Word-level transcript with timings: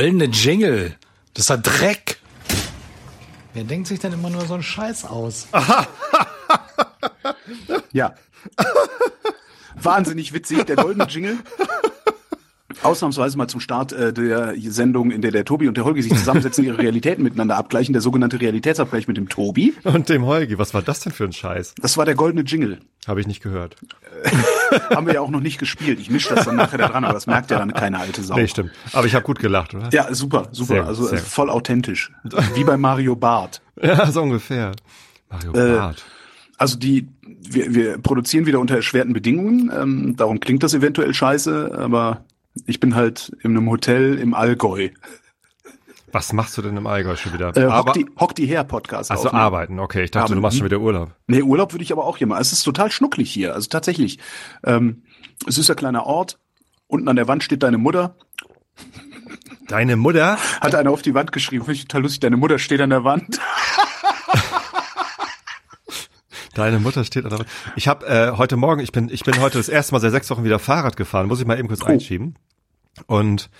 Goldene 0.00 0.24
Jingle. 0.24 0.96
Das 1.34 1.44
ist 1.44 1.50
ein 1.50 1.62
Dreck. 1.62 2.20
Wer 3.52 3.64
denkt 3.64 3.86
sich 3.86 3.98
denn 4.00 4.14
immer 4.14 4.30
nur 4.30 4.46
so 4.46 4.54
einen 4.54 4.62
Scheiß 4.62 5.04
aus? 5.04 5.46
Ja. 7.92 8.14
Wahnsinnig 9.74 10.32
witzig, 10.32 10.64
der 10.64 10.76
goldene 10.76 11.06
Jingle. 11.06 11.38
Ausnahmsweise 12.82 13.36
mal 13.36 13.48
zum 13.48 13.60
Start 13.60 13.92
äh, 13.92 14.12
der 14.12 14.54
Sendung, 14.58 15.10
in 15.10 15.22
der 15.22 15.30
der 15.30 15.44
Tobi 15.44 15.68
und 15.68 15.76
der 15.76 15.84
Holgi 15.84 16.02
sich 16.02 16.14
zusammensetzen, 16.14 16.64
ihre 16.64 16.78
Realitäten 16.78 17.22
miteinander 17.22 17.56
abgleichen, 17.56 17.92
der 17.92 18.02
sogenannte 18.02 18.40
Realitätsabgleich 18.40 19.08
mit 19.08 19.16
dem 19.16 19.28
Tobi. 19.28 19.74
Und 19.84 20.08
dem 20.08 20.24
Holgi, 20.26 20.58
was 20.58 20.74
war 20.74 20.82
das 20.82 21.00
denn 21.00 21.12
für 21.12 21.24
ein 21.24 21.32
Scheiß? 21.32 21.74
Das 21.80 21.96
war 21.96 22.04
der 22.04 22.14
goldene 22.14 22.42
Jingle. 22.42 22.78
Habe 23.06 23.20
ich 23.20 23.26
nicht 23.26 23.42
gehört. 23.42 23.76
Haben 24.90 25.06
wir 25.06 25.14
ja 25.14 25.20
auch 25.20 25.30
noch 25.30 25.40
nicht 25.40 25.58
gespielt. 25.58 25.98
Ich 26.00 26.10
mische 26.10 26.34
das 26.34 26.44
dann 26.44 26.56
nachher 26.56 26.78
da 26.78 26.88
dran, 26.88 27.04
aber 27.04 27.14
das 27.14 27.26
merkt 27.26 27.50
ja 27.50 27.58
dann 27.58 27.72
keine 27.72 27.98
alte 27.98 28.22
Sau. 28.22 28.36
Nee, 28.36 28.46
stimmt. 28.46 28.70
Aber 28.92 29.06
ich 29.06 29.14
habe 29.14 29.24
gut 29.24 29.38
gelacht, 29.38 29.74
oder? 29.74 29.88
Ja, 29.92 30.12
super, 30.14 30.48
super. 30.52 30.74
Sehr 30.74 30.86
also 30.86 31.06
sehr 31.06 31.18
äh, 31.18 31.22
voll 31.22 31.50
authentisch. 31.50 32.12
Wie 32.54 32.64
bei 32.64 32.76
Mario 32.76 33.16
Barth. 33.16 33.60
Ja, 33.82 34.10
so 34.12 34.20
ungefähr. 34.20 34.72
Mario 35.30 35.52
Äh, 35.54 35.76
Barth. 35.76 36.04
Also 36.58 36.76
die, 36.76 37.08
wir, 37.22 37.74
wir 37.74 37.98
produzieren 37.98 38.44
wieder 38.44 38.60
unter 38.60 38.76
erschwerten 38.76 39.14
Bedingungen. 39.14 39.72
Ähm, 39.74 40.16
darum 40.16 40.38
klingt 40.40 40.62
das 40.62 40.74
eventuell 40.74 41.14
scheiße, 41.14 41.72
aber 41.78 42.22
ich 42.66 42.80
bin 42.80 42.94
halt 42.94 43.32
in 43.42 43.56
einem 43.56 43.68
Hotel 43.70 44.18
im 44.18 44.34
Allgäu. 44.34 44.90
Was 46.12 46.32
machst 46.32 46.58
du 46.58 46.62
denn 46.62 46.76
im 46.76 46.86
Allgäu 46.86 47.14
schon 47.16 47.32
wieder? 47.32 47.56
Äh, 47.56 47.64
Aber, 47.64 47.90
hock, 47.90 47.92
die, 47.94 48.06
hock 48.18 48.34
die 48.34 48.46
her 48.46 48.64
Podcast. 48.64 49.10
also 49.10 49.30
arbeiten, 49.30 49.78
okay. 49.78 50.02
Ich 50.02 50.10
dachte, 50.10 50.24
Arbeiten, 50.24 50.36
du 50.36 50.40
machst 50.42 50.58
schon 50.58 50.64
wieder 50.64 50.80
Urlaub. 50.80 51.14
Nee, 51.28 51.42
Urlaub 51.42 51.72
würde 51.72 51.84
ich 51.84 51.92
aber 51.92 52.04
auch 52.04 52.16
hier 52.16 52.26
machen. 52.26 52.40
Es 52.42 52.52
ist 52.52 52.64
total 52.64 52.90
schnucklig 52.90 53.30
hier. 53.30 53.54
Also 53.54 53.68
tatsächlich. 53.68 54.18
Ähm, 54.64 55.04
es 55.46 55.56
ist 55.56 55.70
ein 55.70 55.76
kleiner 55.76 56.06
Ort. 56.06 56.38
Unten 56.88 57.08
an 57.08 57.16
der 57.16 57.28
Wand 57.28 57.44
steht 57.44 57.62
deine 57.62 57.78
Mutter. 57.78 58.16
Deine 59.68 59.94
Mutter? 59.94 60.36
Hat 60.60 60.74
einer 60.74 60.90
auf 60.90 61.02
die 61.02 61.14
Wand 61.14 61.30
geschrieben. 61.30 61.64
Finde 61.64 61.76
ich 61.76 61.82
total 61.82 62.02
lustig. 62.02 62.20
Deine 62.20 62.36
Mutter 62.36 62.58
steht 62.58 62.80
an 62.80 62.90
der 62.90 63.04
Wand. 63.04 63.38
Deine 66.54 66.80
Mutter 66.80 67.04
steht 67.04 67.24
an 67.24 67.30
der. 67.30 67.46
Ich 67.76 67.88
habe 67.88 68.06
äh, 68.06 68.32
heute 68.36 68.56
Morgen, 68.56 68.80
ich 68.80 68.92
bin, 68.92 69.08
ich 69.08 69.24
bin 69.24 69.40
heute 69.40 69.58
das 69.58 69.68
erste 69.68 69.94
Mal 69.94 70.00
seit 70.00 70.12
sechs 70.12 70.30
Wochen 70.30 70.44
wieder 70.44 70.58
Fahrrad 70.58 70.96
gefahren. 70.96 71.28
Muss 71.28 71.40
ich 71.40 71.46
mal 71.46 71.58
eben 71.58 71.68
kurz 71.68 71.82
einschieben. 71.82 72.34
Und 73.06 73.50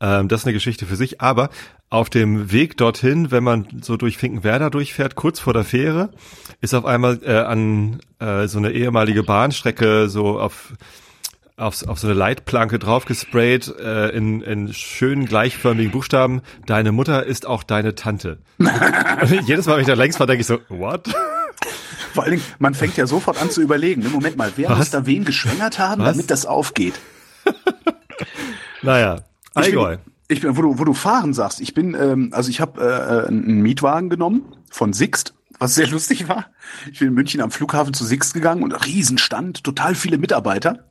ähm, 0.00 0.28
das 0.28 0.40
ist 0.40 0.46
eine 0.46 0.52
Geschichte 0.52 0.86
für 0.86 0.96
sich. 0.96 1.20
Aber 1.20 1.50
auf 1.88 2.10
dem 2.10 2.50
Weg 2.50 2.76
dorthin, 2.76 3.30
wenn 3.30 3.44
man 3.44 3.66
so 3.82 3.96
durch 3.96 4.16
Finkenwerder 4.16 4.70
durchfährt, 4.70 5.14
kurz 5.14 5.38
vor 5.38 5.52
der 5.52 5.64
Fähre, 5.64 6.10
ist 6.60 6.74
auf 6.74 6.84
einmal 6.84 7.20
äh, 7.22 7.38
an 7.38 8.00
äh, 8.18 8.48
so 8.48 8.58
eine 8.58 8.72
ehemalige 8.72 9.22
Bahnstrecke 9.22 10.08
so 10.08 10.40
auf 10.40 10.72
auf, 11.56 11.86
auf 11.86 11.98
so 11.98 12.08
eine 12.08 12.14
Leitplanke 12.14 12.78
draufgesprayt, 12.78 13.74
äh, 13.78 14.08
in, 14.08 14.40
in 14.40 14.72
schönen 14.72 15.26
gleichförmigen 15.26 15.92
Buchstaben, 15.92 16.40
deine 16.66 16.92
Mutter 16.92 17.24
ist 17.24 17.46
auch 17.46 17.62
deine 17.62 17.94
Tante. 17.94 18.38
Und 18.58 19.46
jedes 19.46 19.66
Mal, 19.66 19.74
wenn 19.74 19.82
ich 19.82 19.86
da 19.86 19.94
längs 19.94 20.16
fahre, 20.16 20.28
denke 20.28 20.40
ich 20.40 20.46
so, 20.46 20.58
what? 20.68 21.14
Vor 22.14 22.22
allen 22.24 22.32
Dingen, 22.32 22.44
man 22.58 22.74
fängt 22.74 22.96
ja 22.96 23.06
sofort 23.06 23.40
an 23.40 23.50
zu 23.50 23.60
überlegen. 23.62 24.02
Ne, 24.02 24.08
Moment 24.08 24.36
mal, 24.36 24.52
wer 24.56 24.70
Was? 24.70 24.78
muss 24.78 24.90
da 24.90 25.06
wen 25.06 25.24
geschwängert 25.24 25.78
haben, 25.78 26.02
Was? 26.02 26.12
damit 26.12 26.30
das 26.30 26.46
aufgeht? 26.46 26.94
Naja, 28.82 29.16
Ich 29.16 29.52
bin- 29.54 29.62
Allgäu. 29.64 29.96
Ich 30.28 30.40
bin, 30.40 30.56
wo 30.56 30.62
du, 30.62 30.78
wo 30.78 30.84
du 30.84 30.94
fahren 30.94 31.34
sagst, 31.34 31.60
ich 31.60 31.74
bin, 31.74 31.94
ähm, 31.94 32.30
also 32.32 32.48
ich 32.48 32.60
habe 32.60 32.80
äh, 32.80 33.28
einen 33.28 33.60
Mietwagen 33.60 34.08
genommen 34.08 34.42
von 34.70 34.92
Sixt, 34.94 35.34
was 35.58 35.74
sehr 35.74 35.86
lustig 35.90 36.26
war. 36.28 36.46
Ich 36.90 37.00
bin 37.00 37.08
in 37.08 37.14
München 37.14 37.40
am 37.42 37.50
Flughafen 37.50 37.92
zu 37.92 38.04
Sixt 38.04 38.32
gegangen 38.32 38.62
und 38.62 38.72
Riesenstand, 38.72 39.62
total 39.62 39.94
viele 39.94 40.16
Mitarbeiter. 40.16 40.84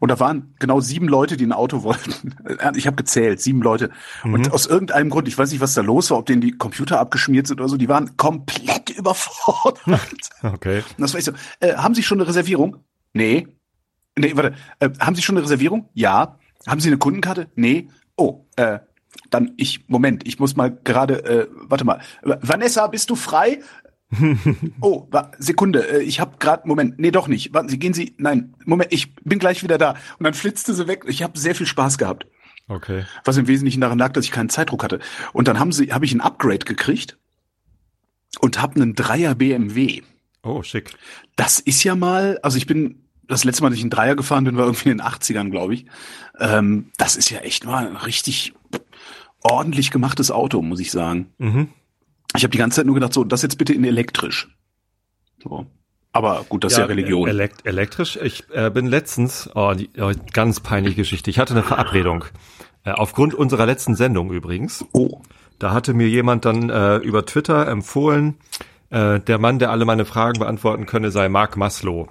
Und 0.00 0.08
da 0.10 0.18
waren 0.18 0.54
genau 0.58 0.80
sieben 0.80 1.06
Leute, 1.06 1.36
die 1.36 1.46
ein 1.46 1.52
Auto 1.52 1.84
wollten. 1.84 2.34
Ich 2.74 2.88
habe 2.88 2.96
gezählt, 2.96 3.40
sieben 3.40 3.62
Leute. 3.62 3.90
Und 4.24 4.50
aus 4.52 4.66
irgendeinem 4.66 5.10
Grund, 5.10 5.28
ich 5.28 5.38
weiß 5.38 5.52
nicht, 5.52 5.60
was 5.60 5.74
da 5.74 5.80
los 5.80 6.10
war, 6.10 6.18
ob 6.18 6.26
denen 6.26 6.40
die 6.40 6.50
Computer 6.50 6.98
abgeschmiert 6.98 7.46
sind 7.46 7.60
oder 7.60 7.68
so, 7.68 7.76
die 7.76 7.88
waren 7.88 8.16
komplett 8.16 8.81
überfordert. 8.92 9.80
Okay. 10.42 10.78
Und 10.78 11.00
das 11.00 11.12
war 11.12 11.18
ich 11.18 11.24
so, 11.24 11.32
äh, 11.60 11.74
haben 11.74 11.94
Sie 11.94 12.02
schon 12.02 12.18
eine 12.18 12.28
Reservierung? 12.28 12.78
Nee. 13.12 13.46
Nee, 14.16 14.32
warte, 14.34 14.56
äh, 14.80 14.90
haben 14.98 15.14
Sie 15.14 15.22
schon 15.22 15.36
eine 15.36 15.44
Reservierung? 15.44 15.88
Ja. 15.94 16.38
Haben 16.66 16.80
Sie 16.80 16.88
eine 16.88 16.98
Kundenkarte? 16.98 17.48
Nee. 17.54 17.88
Oh, 18.16 18.46
äh, 18.56 18.80
dann 19.30 19.52
ich, 19.56 19.88
Moment, 19.88 20.26
ich 20.26 20.38
muss 20.38 20.56
mal 20.56 20.76
gerade, 20.84 21.24
äh, 21.24 21.48
warte 21.52 21.84
mal. 21.84 22.00
Vanessa, 22.22 22.86
bist 22.88 23.10
du 23.10 23.14
frei? 23.14 23.60
oh, 24.80 25.08
Sekunde, 25.38 25.88
äh, 25.88 26.02
ich 26.02 26.20
habe 26.20 26.36
gerade, 26.38 26.66
Moment, 26.66 26.98
nee, 26.98 27.10
doch 27.10 27.28
nicht. 27.28 27.54
Warten 27.54 27.68
Sie, 27.68 27.78
gehen 27.78 27.94
Sie, 27.94 28.14
nein, 28.18 28.54
Moment, 28.64 28.92
ich 28.92 29.14
bin 29.16 29.38
gleich 29.38 29.62
wieder 29.62 29.78
da. 29.78 29.94
Und 30.18 30.24
dann 30.24 30.34
flitzte 30.34 30.74
sie 30.74 30.86
weg. 30.86 31.04
Ich 31.06 31.22
habe 31.22 31.38
sehr 31.38 31.54
viel 31.54 31.66
Spaß 31.66 31.98
gehabt. 31.98 32.26
Okay. 32.68 33.04
Was 33.24 33.36
im 33.36 33.48
Wesentlichen 33.48 33.80
daran 33.80 33.98
lag, 33.98 34.12
dass 34.12 34.24
ich 34.24 34.30
keinen 34.30 34.48
Zeitdruck 34.48 34.84
hatte. 34.84 35.00
Und 35.32 35.48
dann 35.48 35.58
haben 35.58 35.72
sie, 35.72 35.92
habe 35.92 36.04
ich 36.04 36.12
ein 36.12 36.20
Upgrade 36.20 36.58
gekriegt 36.58 37.18
und 38.40 38.60
habe 38.60 38.76
einen 38.76 38.94
Dreier 38.94 39.34
BMW. 39.34 40.02
Oh, 40.42 40.62
schick. 40.62 40.90
Das 41.36 41.60
ist 41.60 41.84
ja 41.84 41.94
mal, 41.94 42.38
also 42.42 42.56
ich 42.56 42.66
bin, 42.66 43.02
das 43.28 43.44
letzte 43.44 43.62
Mal, 43.62 43.70
dass 43.70 43.78
ich 43.78 43.84
einen 43.84 43.90
Dreier 43.90 44.16
gefahren 44.16 44.44
bin, 44.44 44.56
war 44.56 44.66
irgendwie 44.66 44.90
in 44.90 44.98
den 44.98 45.06
80ern, 45.06 45.50
glaube 45.50 45.74
ich. 45.74 45.86
Ähm, 46.38 46.90
das 46.98 47.16
ist 47.16 47.30
ja 47.30 47.38
echt 47.40 47.64
mal 47.64 47.86
ein 47.86 47.96
richtig 47.96 48.52
ordentlich 49.42 49.90
gemachtes 49.90 50.30
Auto, 50.30 50.62
muss 50.62 50.80
ich 50.80 50.90
sagen. 50.90 51.32
Mhm. 51.38 51.68
Ich 52.36 52.42
habe 52.44 52.50
die 52.50 52.58
ganze 52.58 52.76
Zeit 52.76 52.86
nur 52.86 52.94
gedacht, 52.94 53.12
so, 53.12 53.24
das 53.24 53.42
jetzt 53.42 53.58
bitte 53.58 53.72
in 53.72 53.84
elektrisch. 53.84 54.48
So. 55.42 55.66
Aber 56.12 56.44
gut, 56.48 56.64
das 56.64 56.72
ist 56.72 56.78
ja, 56.78 56.84
Religion. 56.84 57.26
Elekt 57.26 57.66
elektrisch. 57.66 58.18
Ich 58.22 58.44
äh, 58.52 58.70
bin 58.70 58.86
letztens, 58.86 59.48
oh, 59.54 59.72
die, 59.74 59.88
oh, 59.98 60.12
ganz 60.32 60.60
peinliche 60.60 60.96
Geschichte. 60.96 61.30
Ich 61.30 61.38
hatte 61.38 61.54
eine 61.54 61.62
Verabredung. 61.62 62.24
Äh, 62.84 62.90
aufgrund 62.92 63.34
unserer 63.34 63.64
letzten 63.64 63.94
Sendung 63.94 64.30
übrigens. 64.30 64.84
oh. 64.92 65.22
Da 65.58 65.72
hatte 65.72 65.94
mir 65.94 66.08
jemand 66.08 66.44
dann 66.44 66.70
äh, 66.70 66.96
über 66.96 67.24
Twitter 67.26 67.68
empfohlen, 67.68 68.36
äh, 68.92 69.20
der 69.20 69.38
Mann, 69.38 69.58
der 69.58 69.70
alle 69.70 69.86
meine 69.86 70.04
Fragen 70.04 70.38
beantworten 70.38 70.84
könne, 70.84 71.10
sei 71.10 71.30
Mark 71.30 71.56
Maslow. 71.56 72.08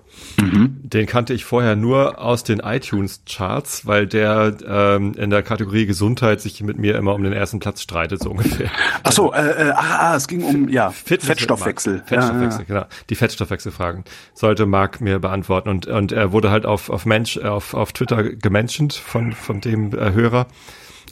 Den 0.92 1.06
kannte 1.06 1.34
ich 1.34 1.46
vorher 1.46 1.76
nur 1.76 2.20
aus 2.20 2.44
den 2.44 2.60
iTunes-Charts, 2.60 3.86
weil 3.86 4.08
der 4.08 4.58
ähm, 4.66 5.14
in 5.14 5.30
der 5.30 5.44
Kategorie 5.44 5.86
Gesundheit 5.86 6.42
sich 6.42 6.62
mit 6.64 6.80
mir 6.80 6.98
immer 6.98 7.14
um 7.14 7.24
den 7.24 7.34
ersten 7.34 7.60
Platz 7.60 7.82
streitet, 7.84 8.24
so 8.24 8.32
ungefähr. 8.32 8.72
Ach 9.04 9.12
so, 9.12 9.32
äh, 9.32 9.68
äh, 9.68 9.72
ah, 9.72 10.12
ah, 10.12 10.16
es 10.16 10.28
ging 10.28 10.44
um 10.44 10.70
ja 10.70 10.90
Fitness 10.90 11.28
Fettstoffwechsel. 11.28 11.94
mit 11.94 12.02
Mark. 12.02 12.10
Fettstoffwechsel, 12.10 12.66
genau. 12.66 12.86
Die 13.10 13.16
Fettstoffwechselfragen 13.16 14.04
sollte 14.34 14.66
Mark 14.66 15.02
mir 15.02 15.20
beantworten 15.20 15.70
und 15.70 15.86
und 15.86 16.12
er 16.12 16.32
wurde 16.32 16.50
halt 16.50 16.66
auf 16.66 16.90
auf 16.90 17.06
Mensch 17.06 17.38
auf 17.38 17.76
auf 17.76 17.94
Twitter 17.94 18.24
gemenschent 18.24 18.94
von 18.94 19.34
von 19.34 19.62
dem 19.62 19.94
äh, 19.94 20.14
Hörer 20.14 20.48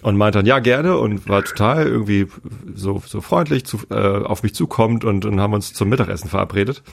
und 0.02 0.18
meinte 0.18 0.40
dann 0.40 0.46
ja 0.46 0.60
gerne 0.60 0.98
und 0.98 1.28
war 1.28 1.44
total 1.44 1.86
irgendwie 1.88 2.28
so 2.76 3.02
so 3.06 3.22
freundlich 3.22 3.66
zu, 3.66 3.80
äh, 3.90 3.96
auf 3.96 4.44
mich 4.44 4.54
zukommt 4.56 5.04
und 5.06 5.26
und 5.26 5.40
haben 5.40 5.54
uns 5.54 5.74
zum 5.74 5.90
Mittagessen 5.90 6.30
verabredet. 6.30 6.84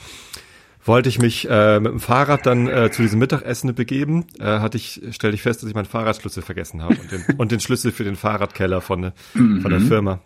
Wollte 0.84 1.08
ich 1.08 1.18
mich 1.18 1.48
äh, 1.50 1.80
mit 1.80 1.90
dem 1.92 1.98
Fahrrad 2.00 2.46
dann 2.46 2.68
äh, 2.68 2.90
zu 2.92 3.02
diesem 3.02 3.18
Mittagessen 3.18 3.74
begeben, 3.74 4.24
äh, 4.38 4.44
hatte 4.60 4.76
ich 4.76 5.00
stellte 5.10 5.34
ich 5.34 5.42
fest, 5.42 5.62
dass 5.62 5.68
ich 5.68 5.74
meinen 5.74 5.84
Fahrradschlüssel 5.86 6.42
vergessen 6.44 6.82
habe 6.82 6.94
und 6.94 7.10
den, 7.10 7.24
und 7.38 7.50
den 7.52 7.58
Schlüssel 7.60 7.90
für 7.90 8.04
den 8.04 8.14
Fahrradkeller 8.16 8.80
von 8.80 9.02
der- 9.02 9.12
von 9.34 9.70
der 9.70 9.80
Firma. 9.80 10.20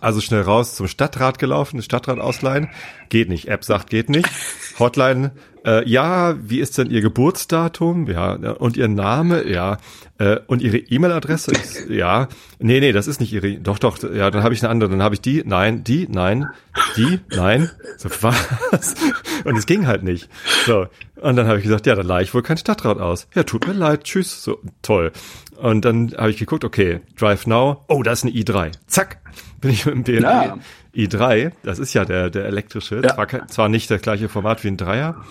Also 0.00 0.22
schnell 0.22 0.40
raus 0.40 0.74
zum 0.74 0.88
Stadtrat 0.88 1.38
gelaufen, 1.38 1.76
das 1.76 1.84
Stadtrat 1.84 2.18
ausleihen. 2.18 2.70
Geht 3.10 3.28
nicht. 3.28 3.48
App 3.48 3.62
sagt, 3.62 3.90
geht 3.90 4.08
nicht. 4.08 4.26
Hotline, 4.78 5.32
äh, 5.64 5.88
ja, 5.88 6.34
wie 6.40 6.60
ist 6.60 6.78
denn 6.78 6.90
Ihr 6.90 7.00
Geburtsdatum? 7.00 8.08
Ja, 8.08 8.36
ja, 8.36 8.52
und 8.52 8.76
Ihr 8.76 8.88
Name? 8.88 9.48
Ja. 9.48 9.78
Äh, 10.18 10.38
und 10.46 10.62
Ihre 10.62 10.78
E-Mail-Adresse? 10.78 11.52
Ja. 11.88 12.28
Nee, 12.58 12.80
nee, 12.80 12.92
das 12.92 13.06
ist 13.06 13.20
nicht 13.20 13.32
Ihre. 13.32 13.54
Doch, 13.58 13.78
doch, 13.78 13.98
ja, 14.02 14.30
dann 14.30 14.42
habe 14.42 14.54
ich 14.54 14.62
eine 14.62 14.70
andere. 14.70 14.90
Dann 14.90 15.02
habe 15.02 15.14
ich 15.14 15.20
die, 15.20 15.42
nein, 15.44 15.84
die, 15.84 16.08
nein, 16.08 16.48
die, 16.96 17.20
nein. 17.30 17.70
So, 17.96 18.08
was? 18.20 18.94
Und 19.44 19.56
es 19.56 19.66
ging 19.66 19.86
halt 19.86 20.02
nicht. 20.02 20.28
So. 20.66 20.86
Und 21.16 21.36
dann 21.36 21.46
habe 21.46 21.58
ich 21.58 21.64
gesagt, 21.64 21.86
ja, 21.86 21.94
dann 21.94 22.06
leihe 22.06 22.24
ich 22.24 22.34
wohl 22.34 22.42
kein 22.42 22.56
Stadtrat 22.56 22.98
aus. 22.98 23.28
Ja, 23.34 23.44
tut 23.44 23.66
mir 23.66 23.74
leid, 23.74 24.04
tschüss. 24.04 24.42
So, 24.42 24.58
toll. 24.82 25.12
Und 25.62 25.84
dann 25.84 26.12
habe 26.18 26.30
ich 26.30 26.38
geguckt, 26.38 26.64
okay, 26.64 27.00
Drive 27.16 27.46
Now. 27.46 27.84
Oh, 27.88 28.02
da 28.02 28.10
ist 28.10 28.24
eine 28.24 28.32
i3. 28.32 28.72
Zack. 28.88 29.18
Bin 29.60 29.70
ich 29.70 29.86
mit 29.86 29.94
dem 29.94 30.02
BMW 30.02 30.22
Ja. 30.24 30.58
i3. 30.96 31.52
Das 31.62 31.78
ist 31.78 31.94
ja 31.94 32.04
der, 32.04 32.30
der 32.30 32.46
elektrische. 32.46 32.96
Ja. 32.96 33.14
Zwar, 33.14 33.46
zwar 33.46 33.68
nicht 33.68 33.88
das 33.88 34.02
gleiche 34.02 34.28
Format 34.28 34.64
wie 34.64 34.68
ein 34.68 34.76
Dreier. 34.76 35.24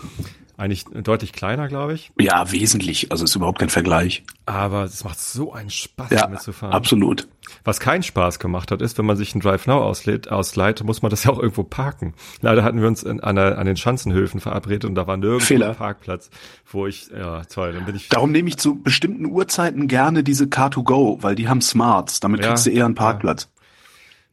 Eigentlich 0.61 0.85
deutlich 0.85 1.33
kleiner, 1.33 1.67
glaube 1.67 1.95
ich. 1.95 2.11
Ja, 2.19 2.51
wesentlich. 2.51 3.11
Also 3.11 3.23
ist 3.23 3.35
überhaupt 3.35 3.57
kein 3.57 3.69
Vergleich. 3.69 4.23
Aber 4.45 4.83
es 4.83 5.03
macht 5.03 5.19
so 5.19 5.53
einen 5.53 5.71
Spaß, 5.71 6.11
Ja, 6.11 6.21
damit 6.21 6.41
zu 6.41 6.53
fahren. 6.53 6.71
absolut. 6.71 7.27
Was 7.63 7.79
keinen 7.79 8.03
Spaß 8.03 8.37
gemacht 8.37 8.69
hat, 8.69 8.79
ist, 8.83 8.95
wenn 8.99 9.05
man 9.07 9.17
sich 9.17 9.33
einen 9.33 9.41
Drive 9.41 9.65
Now 9.65 9.79
auslädt, 9.81 10.29
ausleiht, 10.29 10.83
muss 10.83 11.01
man 11.01 11.09
das 11.09 11.23
ja 11.23 11.31
auch 11.31 11.39
irgendwo 11.39 11.63
parken. 11.63 12.13
Leider 12.41 12.63
hatten 12.63 12.79
wir 12.79 12.87
uns 12.87 13.01
in, 13.01 13.19
an, 13.21 13.39
an 13.39 13.65
den 13.65 13.75
Schanzenhöfen 13.75 14.39
verabredet 14.39 14.85
und 14.85 14.93
da 14.93 15.07
war 15.07 15.17
nirgendwo 15.17 15.43
Fehler. 15.47 15.69
ein 15.69 15.75
Parkplatz, 15.75 16.29
wo 16.71 16.85
ich, 16.85 17.07
ja, 17.07 17.43
toll, 17.45 17.73
dann 17.73 17.85
bin 17.85 17.95
ich, 17.95 18.09
Darum 18.09 18.31
nehme 18.31 18.47
ich 18.47 18.57
zu 18.57 18.75
bestimmten 18.75 19.25
Uhrzeiten 19.25 19.87
gerne 19.87 20.23
diese 20.23 20.45
Car2Go, 20.45 21.23
weil 21.23 21.33
die 21.33 21.49
haben 21.49 21.61
Smarts. 21.61 22.19
Damit 22.19 22.41
Ja, 22.41 22.49
kriegst 22.49 22.67
du 22.67 22.69
eher 22.69 22.85
einen 22.85 22.93
Parkplatz. 22.93 23.49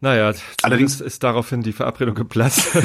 naja, 0.03 0.25
Allerdings- 0.27 0.45
allerdings 0.63 1.01
ist 1.01 1.23
daraufhin 1.23 1.63
die 1.63 1.73
Verabredung 1.73 2.15
geplatzt. 2.15 2.69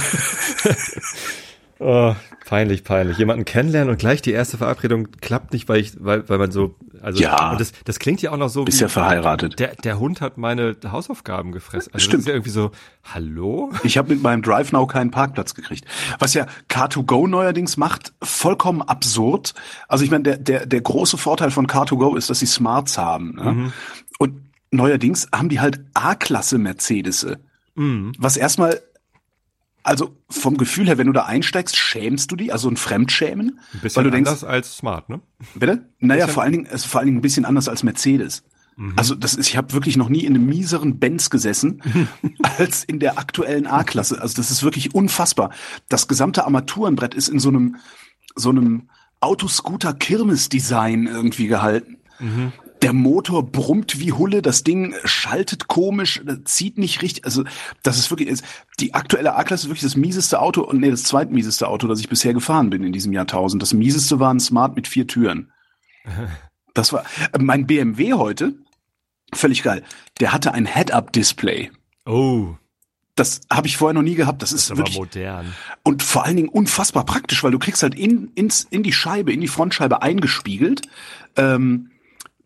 Oh, 1.79 2.15
peinlich, 2.45 2.83
peinlich. 2.83 3.17
Jemanden 3.17 3.45
kennenlernen 3.45 3.89
und 3.89 3.97
gleich 3.97 4.21
die 4.21 4.31
erste 4.31 4.57
Verabredung 4.57 5.09
klappt 5.21 5.53
nicht, 5.53 5.67
weil 5.67 5.79
ich, 5.79 5.93
weil, 5.99 6.27
weil 6.29 6.37
man 6.37 6.51
so, 6.51 6.75
also 7.01 7.21
Ja. 7.21 7.51
und 7.51 7.59
das, 7.59 7.73
das 7.83 7.99
klingt 7.99 8.21
ja 8.21 8.31
auch 8.31 8.37
noch 8.37 8.49
so 8.49 8.63
Bist 8.63 8.79
ja 8.79 8.87
verheiratet. 8.87 9.59
der, 9.59 9.75
der 9.75 9.99
Hund 9.99 10.21
hat 10.21 10.37
meine 10.37 10.77
Hausaufgaben 10.85 11.51
gefressen. 11.51 11.91
Also 11.93 12.03
Stimmt. 12.05 12.13
das 12.13 12.19
ist 12.21 12.27
ja 12.27 12.33
irgendwie 12.35 12.51
so, 12.51 12.71
hallo? 13.03 13.71
Ich 13.83 13.97
habe 13.97 14.13
mit 14.13 14.21
meinem 14.21 14.41
Drive 14.43 14.71
Now 14.71 14.85
keinen 14.87 15.11
Parkplatz 15.11 15.55
gekriegt. 15.55 15.85
Was 16.19 16.33
ja 16.35 16.45
Car2Go 16.69 17.27
neuerdings 17.27 17.75
macht, 17.75 18.13
vollkommen 18.21 18.81
absurd. 18.81 19.53
Also 19.87 20.05
ich 20.05 20.11
meine, 20.11 20.23
der, 20.23 20.37
der, 20.37 20.65
der 20.65 20.81
große 20.81 21.17
Vorteil 21.17 21.51
von 21.51 21.67
Car2Go 21.67 22.15
ist, 22.17 22.29
dass 22.29 22.39
sie 22.39 22.45
Smarts 22.45 22.97
haben. 22.97 23.35
Ne? 23.35 23.73
Und 24.19 24.41
neuerdings 24.71 25.27
haben 25.35 25.49
die 25.49 25.59
halt 25.59 25.81
A-Klasse 25.95 26.57
Mercedes. 26.59 27.25
Was 27.75 28.37
erstmal, 28.37 28.79
also 29.83 30.17
vom 30.29 30.57
Gefühl 30.57 30.87
her, 30.87 30.97
wenn 30.97 31.07
du 31.07 31.13
da 31.13 31.25
einsteigst, 31.25 31.75
schämst 31.75 32.31
du 32.31 32.35
dich, 32.35 32.51
also 32.51 32.69
ein 32.69 32.77
Fremdschämen. 32.77 33.59
Ein 33.73 33.79
bisschen 33.81 33.97
weil 33.97 34.03
du 34.05 34.11
denkst, 34.11 34.29
anders 34.29 34.43
als 34.43 34.77
smart, 34.77 35.09
ne? 35.09 35.21
Bitte? 35.55 35.89
Naja, 35.99 36.27
vor 36.27 36.43
allen 36.43 36.53
Dingen, 36.53 36.67
also 36.67 36.87
vor 36.87 36.99
allen 36.99 37.07
Dingen 37.07 37.17
ein 37.19 37.21
bisschen 37.21 37.45
anders 37.45 37.67
als 37.67 37.83
Mercedes. 37.83 38.43
Also 38.95 39.13
das 39.13 39.35
ist, 39.35 39.49
ich 39.49 39.57
habe 39.57 39.73
wirklich 39.73 39.97
noch 39.97 40.09
nie 40.09 40.25
in 40.25 40.35
einem 40.35 40.47
mieseren 40.47 40.97
Benz 40.97 41.29
gesessen 41.29 41.81
als 42.57 42.83
in 42.83 42.99
der 42.99 43.19
aktuellen 43.19 43.67
A-Klasse. 43.67 44.19
Also 44.19 44.35
das 44.37 44.49
ist 44.49 44.63
wirklich 44.63 44.95
unfassbar. 44.95 45.51
Das 45.89 46.07
gesamte 46.07 46.43
Armaturenbrett 46.45 47.13
ist 47.13 47.27
in 47.27 47.37
so 47.39 47.49
einem 47.49 47.75
so 48.35 48.49
einem 48.49 48.89
Autoscooter-Kirmes-Design 49.19 51.05
irgendwie 51.05 51.47
gehalten. 51.47 51.97
Der 52.83 52.93
Motor 52.93 53.43
brummt 53.49 53.99
wie 53.99 54.11
Hulle, 54.11 54.41
das 54.41 54.63
Ding 54.63 54.93
schaltet 55.05 55.67
komisch, 55.67 56.21
zieht 56.43 56.77
nicht 56.77 57.01
richtig. 57.01 57.25
Also 57.25 57.43
das 57.81 57.97
ist 57.97 58.11
wirklich, 58.11 58.29
ist, 58.29 58.43
die 58.79 58.93
aktuelle 58.93 59.35
A-Klasse 59.35 59.63
ist 59.63 59.69
wirklich 59.69 59.83
das 59.83 59.95
mieseste 59.95 60.39
Auto 60.39 60.61
und 60.61 60.79
nee, 60.81 60.91
das 60.91 61.03
zweitmieseste 61.03 61.67
Auto, 61.67 61.87
das 61.87 61.99
ich 61.99 62.09
bisher 62.09 62.33
gefahren 62.33 62.69
bin 62.69 62.83
in 62.83 62.91
diesem 62.93 63.13
Jahrtausend. 63.13 63.61
Das 63.63 63.73
mieseste 63.73 64.19
war 64.19 64.33
ein 64.33 64.39
Smart 64.39 64.75
mit 64.75 64.87
vier 64.87 65.07
Türen. 65.07 65.51
Das 66.75 66.91
war 66.91 67.05
mein 67.39 67.67
BMW 67.67 68.13
heute, 68.13 68.55
völlig 69.31 69.61
geil. 69.61 69.83
Der 70.19 70.33
hatte 70.33 70.55
ein 70.55 70.65
Head-Up-Display. 70.65 71.69
Oh, 72.07 72.55
Das 73.13 73.41
habe 73.47 73.67
ich 73.67 73.77
vorher 73.77 73.93
noch 73.93 74.01
nie 74.01 74.15
gehabt. 74.15 74.41
Das 74.41 74.49
das 74.49 74.61
ist 74.63 74.71
ist 74.71 74.77
wirklich 74.77 74.97
modern. 74.97 75.53
und 75.83 76.01
vor 76.01 76.25
allen 76.25 76.35
Dingen 76.35 76.49
unfassbar 76.49 77.05
praktisch, 77.05 77.43
weil 77.43 77.51
du 77.51 77.59
kriegst 77.59 77.83
halt 77.83 77.93
in, 77.93 78.31
ins, 78.33 78.65
in 78.71 78.81
die 78.81 78.91
Scheibe, 78.91 79.31
in 79.31 79.39
die 79.39 79.47
Frontscheibe 79.47 80.01
eingespiegelt 80.01 80.81
ähm, 81.35 81.91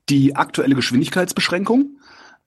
die 0.10 0.36
aktuelle 0.36 0.76
Geschwindigkeitsbeschränkung, 0.76 1.98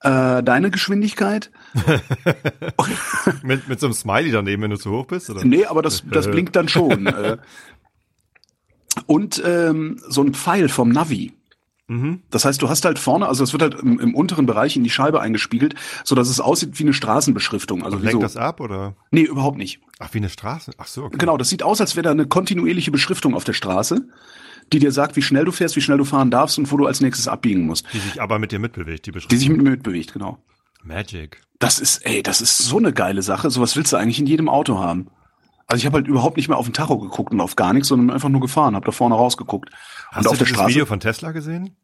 äh, 0.00 0.42
deine 0.42 0.70
Geschwindigkeit. 0.70 1.50
Mit, 3.42 3.68
mit 3.68 3.80
so 3.80 3.86
einem 3.86 3.94
Smiley 3.94 4.30
daneben, 4.32 4.62
wenn 4.62 4.70
du 4.70 4.78
zu 4.78 4.90
hoch 4.90 5.06
bist, 5.06 5.30
oder? 5.30 5.44
Nee, 5.44 5.66
aber 5.66 5.82
das, 5.82 6.02
das 6.10 6.26
blinkt 6.30 6.56
dann 6.56 6.68
schon. 6.68 7.06
äh. 7.06 7.36
Und 9.06 9.42
ähm, 9.44 10.00
so 10.08 10.22
ein 10.22 10.34
Pfeil 10.34 10.68
vom 10.68 10.88
Navi. 10.88 11.32
Mhm. 11.90 12.22
Das 12.30 12.44
heißt, 12.44 12.62
du 12.62 12.68
hast 12.68 12.84
halt 12.84 13.00
vorne, 13.00 13.26
also 13.26 13.42
es 13.42 13.52
wird 13.52 13.62
halt 13.62 13.74
im, 13.74 13.98
im 13.98 14.14
unteren 14.14 14.46
Bereich 14.46 14.76
in 14.76 14.84
die 14.84 14.90
Scheibe 14.90 15.20
eingespiegelt, 15.20 15.74
so 16.04 16.14
dass 16.14 16.28
es 16.28 16.38
aussieht 16.38 16.78
wie 16.78 16.84
eine 16.84 16.92
Straßenbeschriftung. 16.92 17.82
Also 17.84 17.98
wie 18.00 18.04
Lenkt 18.06 18.12
so, 18.12 18.22
das 18.22 18.36
ab, 18.36 18.60
oder? 18.60 18.94
nee, 19.10 19.22
überhaupt 19.22 19.58
nicht. 19.58 19.80
Ach, 19.98 20.08
wie 20.14 20.18
eine 20.18 20.28
Straße? 20.28 20.70
Ach 20.78 20.86
so, 20.86 21.02
okay. 21.02 21.16
Genau, 21.18 21.36
das 21.36 21.48
sieht 21.48 21.64
aus, 21.64 21.80
als 21.80 21.96
wäre 21.96 22.04
da 22.04 22.12
eine 22.12 22.26
kontinuierliche 22.26 22.92
Beschriftung 22.92 23.34
auf 23.34 23.42
der 23.42 23.54
Straße, 23.54 24.06
die 24.72 24.78
dir 24.78 24.92
sagt, 24.92 25.16
wie 25.16 25.22
schnell 25.22 25.44
du 25.44 25.50
fährst, 25.50 25.74
wie 25.74 25.80
schnell 25.80 25.98
du 25.98 26.04
fahren 26.04 26.30
darfst 26.30 26.58
und 26.58 26.70
wo 26.70 26.76
du 26.76 26.86
als 26.86 27.00
nächstes 27.00 27.26
abbiegen 27.26 27.66
musst. 27.66 27.86
Die 27.92 27.98
sich 27.98 28.22
aber 28.22 28.38
mit 28.38 28.52
dir 28.52 28.60
mitbewegt, 28.60 29.06
die 29.06 29.10
Die 29.10 29.14
Beschreibung. 29.14 29.38
sich 29.40 29.48
mit 29.48 29.60
mir 29.60 29.70
mitbewegt, 29.70 30.12
genau. 30.12 30.38
Magic. 30.84 31.40
Das 31.58 31.80
ist, 31.80 32.06
ey, 32.06 32.22
das 32.22 32.40
ist 32.40 32.56
so 32.58 32.78
eine 32.78 32.92
geile 32.92 33.22
Sache. 33.22 33.50
Sowas 33.50 33.74
willst 33.74 33.92
du 33.92 33.96
eigentlich 33.96 34.20
in 34.20 34.26
jedem 34.26 34.48
Auto 34.48 34.78
haben. 34.78 35.08
Also 35.66 35.80
ich 35.80 35.86
habe 35.86 35.96
halt 35.96 36.08
überhaupt 36.08 36.36
nicht 36.36 36.48
mehr 36.48 36.56
auf 36.56 36.66
den 36.66 36.72
Tacho 36.72 36.98
geguckt 36.98 37.32
und 37.32 37.40
auf 37.40 37.54
gar 37.56 37.72
nichts, 37.72 37.88
sondern 37.88 38.10
einfach 38.10 38.28
nur 38.28 38.40
gefahren, 38.40 38.74
habe 38.74 38.86
da 38.86 38.92
vorne 38.92 39.14
rausgeguckt. 39.14 39.70
Hast 40.10 40.26
du 40.26 40.30
auf 40.30 40.46
Straße. 40.46 40.68
Video 40.68 40.86
von 40.86 41.00
Tesla 41.00 41.32
gesehen? 41.32 41.76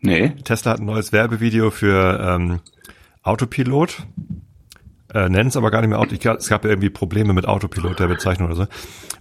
nee. 0.00 0.30
Tesla 0.44 0.72
hat 0.72 0.80
ein 0.80 0.86
neues 0.86 1.12
Werbevideo 1.12 1.70
für 1.70 2.20
ähm, 2.20 2.60
Autopilot. 3.22 4.06
Äh, 5.12 5.28
nennen 5.28 5.48
es 5.48 5.56
aber 5.56 5.70
gar 5.70 5.80
nicht 5.80 5.90
mehr 5.90 5.98
Auto. 5.98 6.14
Ich, 6.14 6.20
glaub, 6.20 6.38
es 6.38 6.48
gab 6.48 6.64
ja 6.64 6.70
irgendwie 6.70 6.90
Probleme 6.90 7.32
mit 7.32 7.46
Autopilot 7.46 7.98
der 7.98 8.06
Bezeichnung 8.06 8.48
oder 8.48 8.56
so. 8.56 8.66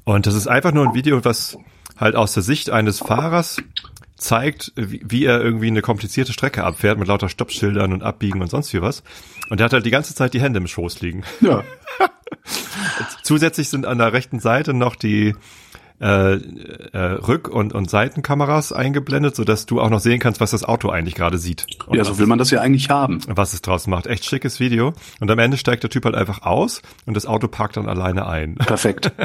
Und 0.04 0.28
das 0.28 0.36
ist 0.36 0.48
einfach 0.48 0.72
nur 0.72 0.88
ein 0.88 0.94
Video, 0.94 1.24
was 1.26 1.58
halt 1.98 2.16
aus 2.16 2.34
der 2.34 2.44
Sicht 2.44 2.70
eines 2.70 3.00
Fahrers 3.00 3.58
zeigt, 4.16 4.74
wie, 4.76 5.02
wie 5.04 5.26
er 5.26 5.42
irgendwie 5.42 5.68
eine 5.68 5.82
komplizierte 5.82 6.34
Strecke 6.34 6.64
abfährt 6.64 7.00
mit 7.00 7.08
lauter 7.08 7.30
Stoppschildern 7.30 7.94
und 7.94 8.04
Abbiegen 8.04 8.42
und 8.42 8.50
sonst 8.50 8.74
wie 8.74 8.82
was. 8.82 9.04
Und 9.50 9.60
der 9.60 9.66
hat 9.66 9.74
halt 9.74 9.86
die 9.86 9.92
ganze 9.92 10.14
Zeit 10.14 10.34
die 10.34 10.42
Hände 10.42 10.60
im 10.60 10.68
Schoß 10.68 11.02
liegen. 11.02 11.24
Ja. 11.42 11.64
Zusätzlich 13.24 13.70
sind 13.70 13.86
an 13.86 13.98
der 13.98 14.14
rechten 14.14 14.40
Seite 14.40 14.74
noch 14.74 14.96
die 14.96 15.36
äh, 16.00 16.34
äh, 16.34 16.40
Rück- 16.94 17.50
und, 17.50 17.74
und 17.74 17.90
Seitenkameras 17.90 18.72
eingeblendet, 18.72 19.36
sodass 19.36 19.66
du 19.66 19.82
auch 19.82 19.90
noch 19.90 20.00
sehen 20.00 20.20
kannst, 20.20 20.40
was 20.40 20.52
das 20.52 20.64
Auto 20.64 20.90
eigentlich 20.90 21.16
gerade 21.16 21.38
sieht. 21.38 21.68
Und 21.88 21.98
ja, 21.98 22.04
so 22.04 22.18
will 22.18 22.26
man 22.26 22.38
das 22.40 22.52
ja 22.52 22.62
eigentlich 22.62 22.90
haben. 22.90 23.20
was 23.28 23.54
es 23.54 23.62
draus 23.62 23.88
macht. 23.88 24.08
Echt 24.08 24.26
schickes 24.26 24.60
Video. 24.60 24.94
Und 25.20 25.30
am 25.30 25.40
Ende 25.40 25.58
steigt 25.58 25.84
der 25.84 25.90
Typ 25.90 26.06
halt 26.06 26.16
einfach 26.16 26.44
aus 26.44 26.82
und 27.06 27.16
das 27.16 27.26
Auto 27.26 27.48
parkt 27.48 27.78
dann 27.78 27.90
alleine 27.90 28.28
ein. 28.28 28.56
Perfekt. 28.56 29.12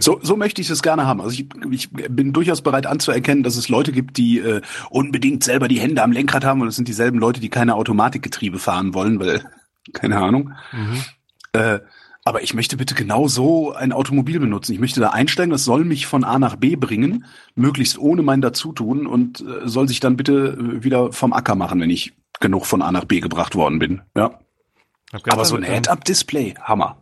So, 0.00 0.18
so 0.22 0.36
möchte 0.36 0.60
ich 0.60 0.68
es 0.70 0.82
gerne 0.82 1.06
haben. 1.06 1.20
Also 1.20 1.32
ich, 1.32 1.46
ich 1.70 1.90
bin 1.90 2.32
durchaus 2.32 2.62
bereit 2.62 2.86
anzuerkennen, 2.86 3.42
dass 3.42 3.56
es 3.56 3.68
Leute 3.68 3.92
gibt, 3.92 4.16
die 4.16 4.38
äh, 4.38 4.60
unbedingt 4.90 5.44
selber 5.44 5.68
die 5.68 5.78
Hände 5.78 6.02
am 6.02 6.12
Lenkrad 6.12 6.44
haben 6.44 6.60
und 6.60 6.68
es 6.68 6.76
sind 6.76 6.88
dieselben 6.88 7.18
Leute, 7.18 7.40
die 7.40 7.48
keine 7.48 7.74
Automatikgetriebe 7.76 8.58
fahren 8.58 8.94
wollen, 8.94 9.20
weil, 9.20 9.42
keine 9.92 10.18
Ahnung. 10.18 10.52
Äh, 11.52 11.80
aber 12.24 12.42
ich 12.42 12.54
möchte 12.54 12.76
bitte 12.76 12.94
genau 12.94 13.26
so 13.26 13.72
ein 13.72 13.92
Automobil 13.92 14.38
benutzen. 14.38 14.72
Ich 14.72 14.78
möchte 14.78 15.00
da 15.00 15.10
einsteigen, 15.10 15.50
das 15.50 15.64
soll 15.64 15.84
mich 15.84 16.06
von 16.06 16.24
A 16.24 16.38
nach 16.38 16.56
B 16.56 16.76
bringen, 16.76 17.24
möglichst 17.54 17.98
ohne 17.98 18.22
mein 18.22 18.40
Dazutun 18.40 19.06
und 19.06 19.40
äh, 19.40 19.66
soll 19.68 19.88
sich 19.88 20.00
dann 20.00 20.16
bitte 20.16 20.56
äh, 20.58 20.84
wieder 20.84 21.12
vom 21.12 21.32
Acker 21.32 21.56
machen, 21.56 21.80
wenn 21.80 21.90
ich 21.90 22.12
genug 22.40 22.66
von 22.66 22.82
A 22.82 22.92
nach 22.92 23.04
B 23.04 23.20
gebracht 23.20 23.54
worden 23.54 23.78
bin. 23.78 24.02
Ja. 24.16 24.38
Aber 25.28 25.44
so 25.44 25.56
ein 25.56 25.62
Head-Up-Display, 25.62 26.54
Hammer. 26.62 26.96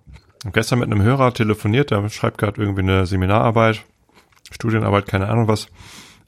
hab 0.45 0.53
gestern 0.53 0.81
mit 0.81 0.91
einem 0.91 1.03
Hörer 1.03 1.33
telefoniert, 1.33 1.91
der 1.91 2.09
schreibt 2.09 2.39
gerade 2.39 2.61
irgendwie 2.61 2.83
eine 2.83 3.07
Seminararbeit, 3.07 3.85
Studienarbeit, 4.51 5.07
keine 5.07 5.29
Ahnung 5.29 5.47
was, 5.49 5.69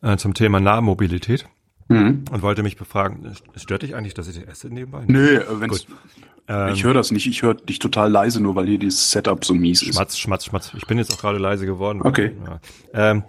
äh, 0.03 0.17
zum 0.17 0.35
Thema 0.35 0.61
Nahmobilität 0.61 1.47
Mhm. 1.93 2.25
und 2.31 2.43
wollte 2.43 2.63
mich 2.63 2.77
befragen, 2.77 3.35
stört 3.57 3.83
dich 3.83 3.95
eigentlich, 3.95 4.15
dass 4.15 4.29
ich 4.29 4.47
esse 4.47 4.69
nebenbei? 4.69 5.05
Nö, 5.07 5.37
äh, 5.37 5.61
wenn's. 5.61 5.87
Ähm, 6.49 6.73
ich 6.73 6.85
höre 6.85 6.95
das 6.95 7.11
nicht. 7.11 7.27
Ich 7.27 7.43
höre 7.43 7.55
dich 7.55 7.79
total 7.79 8.11
leise, 8.11 8.43
nur 8.43 8.57
weil 8.57 8.67
hier 8.67 8.79
dieses 8.79 9.11
Setup 9.11 9.45
so 9.45 9.55
mies 9.55 9.83
ist. 9.83 9.95
Schmatz, 9.95 10.19
Schmatz, 10.19 10.47
Schmatz. 10.47 10.73
Ich 10.77 10.87
bin 10.87 10.99
jetzt 10.99 11.13
auch 11.13 11.19
gerade 11.19 11.39
leise 11.39 11.67
geworden. 11.67 12.01
Okay. 12.03 12.33
Ja. 12.45 12.61
Ähm, 13.11 13.25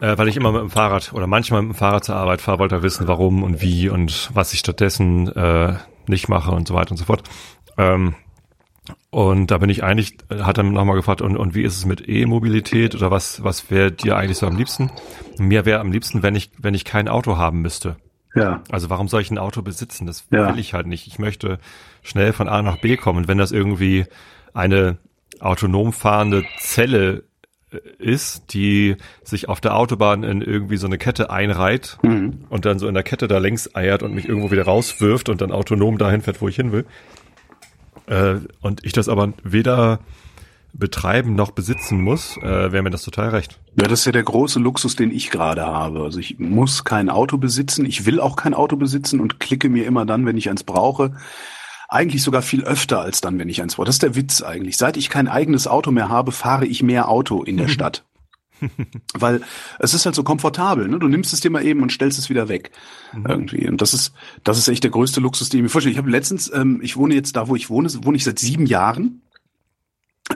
äh, 0.00 0.18
weil 0.18 0.28
ich 0.28 0.36
immer 0.36 0.50
mit 0.50 0.60
dem 0.60 0.70
Fahrrad 0.70 1.12
oder 1.12 1.26
manchmal 1.26 1.62
mit 1.62 1.74
dem 1.74 1.78
Fahrrad 1.78 2.04
zur 2.04 2.16
Arbeit 2.16 2.40
fahre, 2.40 2.58
wollte 2.58 2.76
er 2.76 2.82
wissen, 2.82 3.06
warum 3.06 3.44
und 3.44 3.62
wie 3.62 3.88
und 3.88 4.30
was 4.34 4.52
ich 4.52 4.58
stattdessen 4.58 5.28
äh, 5.28 5.74
nicht 6.08 6.28
mache 6.28 6.50
und 6.50 6.66
so 6.66 6.74
weiter 6.74 6.90
und 6.90 6.96
so 6.96 7.04
fort. 7.04 7.22
Ähm, 7.78 8.14
und 9.12 9.50
da 9.50 9.58
bin 9.58 9.68
ich 9.68 9.84
eigentlich, 9.84 10.16
hat 10.30 10.56
er 10.56 10.64
nochmal 10.64 10.96
gefragt, 10.96 11.20
und, 11.20 11.36
und 11.36 11.54
wie 11.54 11.62
ist 11.62 11.76
es 11.76 11.84
mit 11.84 12.08
E-Mobilität 12.08 12.94
oder 12.94 13.10
was, 13.10 13.44
was 13.44 13.70
wäre 13.70 13.92
dir 13.92 14.16
eigentlich 14.16 14.38
so 14.38 14.46
am 14.46 14.56
liebsten? 14.56 14.90
Mir 15.38 15.66
wäre 15.66 15.80
am 15.80 15.92
liebsten, 15.92 16.22
wenn 16.22 16.34
ich, 16.34 16.50
wenn 16.56 16.72
ich 16.72 16.86
kein 16.86 17.08
Auto 17.08 17.36
haben 17.36 17.60
müsste. 17.60 17.96
Ja. 18.34 18.62
Also 18.70 18.88
warum 18.88 19.08
soll 19.08 19.20
ich 19.20 19.30
ein 19.30 19.36
Auto 19.36 19.60
besitzen? 19.60 20.06
Das 20.06 20.24
Ja. 20.30 20.48
will 20.48 20.58
ich 20.58 20.72
halt 20.72 20.86
nicht. 20.86 21.06
Ich 21.06 21.18
möchte 21.18 21.58
schnell 22.02 22.32
von 22.32 22.48
A 22.48 22.62
nach 22.62 22.78
B 22.78 22.96
kommen. 22.96 23.28
Wenn 23.28 23.36
das 23.36 23.52
irgendwie 23.52 24.06
eine 24.54 24.96
autonom 25.40 25.92
fahrende 25.92 26.44
Zelle 26.58 27.24
äh, 27.70 27.76
ist, 27.98 28.54
die 28.54 28.96
sich 29.22 29.46
auf 29.50 29.60
der 29.60 29.76
Autobahn 29.76 30.22
in 30.22 30.40
irgendwie 30.40 30.78
so 30.78 30.86
eine 30.86 30.96
Kette 30.96 31.28
einreiht 31.28 31.98
Mhm. 32.02 32.46
und 32.48 32.64
dann 32.64 32.78
so 32.78 32.88
in 32.88 32.94
der 32.94 33.02
Kette 33.02 33.28
da 33.28 33.36
längs 33.36 33.74
eiert 33.76 34.02
und 34.02 34.14
mich 34.14 34.26
irgendwo 34.26 34.50
wieder 34.50 34.64
rauswirft 34.64 35.28
und 35.28 35.42
dann 35.42 35.52
autonom 35.52 35.98
dahin 35.98 36.22
fährt, 36.22 36.40
wo 36.40 36.48
ich 36.48 36.56
hin 36.56 36.72
will. 36.72 36.86
Äh, 38.06 38.36
und 38.60 38.84
ich 38.84 38.92
das 38.92 39.08
aber 39.08 39.32
weder 39.42 40.00
betreiben 40.74 41.34
noch 41.34 41.50
besitzen 41.50 42.00
muss, 42.00 42.36
äh, 42.38 42.72
wäre 42.72 42.82
mir 42.82 42.90
das 42.90 43.02
total 43.02 43.28
recht. 43.30 43.58
Ja, 43.76 43.86
das 43.88 44.00
ist 44.00 44.06
ja 44.06 44.12
der 44.12 44.22
große 44.22 44.58
Luxus, 44.58 44.96
den 44.96 45.10
ich 45.10 45.30
gerade 45.30 45.62
habe. 45.62 46.02
Also 46.02 46.18
ich 46.18 46.38
muss 46.38 46.84
kein 46.84 47.10
Auto 47.10 47.36
besitzen, 47.36 47.84
ich 47.84 48.06
will 48.06 48.20
auch 48.20 48.36
kein 48.36 48.54
Auto 48.54 48.76
besitzen 48.76 49.20
und 49.20 49.38
klicke 49.38 49.68
mir 49.68 49.86
immer 49.86 50.06
dann, 50.06 50.24
wenn 50.24 50.36
ich 50.36 50.48
eins 50.48 50.64
brauche. 50.64 51.14
Eigentlich 51.88 52.22
sogar 52.22 52.40
viel 52.40 52.64
öfter 52.64 53.00
als 53.00 53.20
dann, 53.20 53.38
wenn 53.38 53.50
ich 53.50 53.60
eins 53.60 53.74
brauche. 53.76 53.86
Das 53.86 53.96
ist 53.96 54.02
der 54.02 54.14
Witz 54.14 54.40
eigentlich. 54.42 54.78
Seit 54.78 54.96
ich 54.96 55.10
kein 55.10 55.28
eigenes 55.28 55.66
Auto 55.66 55.90
mehr 55.90 56.08
habe, 56.08 56.32
fahre 56.32 56.64
ich 56.64 56.82
mehr 56.82 57.08
Auto 57.08 57.42
in 57.42 57.58
der 57.58 57.68
Stadt. 57.68 58.04
Weil 59.14 59.42
es 59.78 59.94
ist 59.94 60.06
halt 60.06 60.14
so 60.14 60.22
komfortabel, 60.22 60.88
ne? 60.88 60.98
Du 60.98 61.08
nimmst 61.08 61.32
es 61.32 61.40
dir 61.40 61.50
mal 61.50 61.64
eben 61.64 61.82
und 61.82 61.92
stellst 61.92 62.18
es 62.18 62.30
wieder 62.30 62.48
weg. 62.48 62.70
Irgendwie. 63.28 63.68
Und 63.68 63.80
das 63.80 63.94
ist, 63.94 64.12
das 64.44 64.58
ist 64.58 64.68
echt 64.68 64.84
der 64.84 64.90
größte 64.90 65.20
Luxus, 65.20 65.48
den 65.48 65.58
ich 65.58 65.62
mir 65.62 65.68
vorstelle. 65.68 65.92
Ich 65.92 65.98
habe 65.98 66.10
letztens, 66.10 66.50
ähm, 66.52 66.80
ich 66.82 66.96
wohne 66.96 67.14
jetzt 67.14 67.36
da, 67.36 67.48
wo 67.48 67.56
ich 67.56 67.70
wohne, 67.70 67.88
wohne 68.02 68.16
ich 68.16 68.24
seit 68.24 68.38
sieben 68.38 68.66
Jahren. 68.66 69.22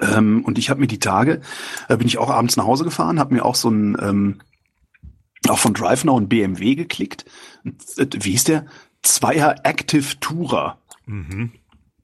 Ähm, 0.00 0.44
und 0.44 0.58
ich 0.58 0.70
habe 0.70 0.80
mir 0.80 0.88
die 0.88 0.98
Tage, 0.98 1.40
äh, 1.88 1.96
bin 1.96 2.06
ich 2.06 2.18
auch 2.18 2.30
abends 2.30 2.56
nach 2.56 2.66
Hause 2.66 2.84
gefahren, 2.84 3.18
habe 3.18 3.34
mir 3.34 3.44
auch 3.44 3.54
so 3.54 3.70
ein, 3.70 3.96
ähm, 4.00 4.40
auch 5.48 5.58
von 5.58 5.74
DriveNow 5.74 6.18
ein 6.18 6.28
BMW 6.28 6.74
geklickt. 6.74 7.24
Äh, 7.96 8.06
Wie 8.20 8.32
hieß 8.32 8.44
der? 8.44 8.66
Zweier 9.02 9.56
Active 9.64 10.18
Tourer. 10.20 10.78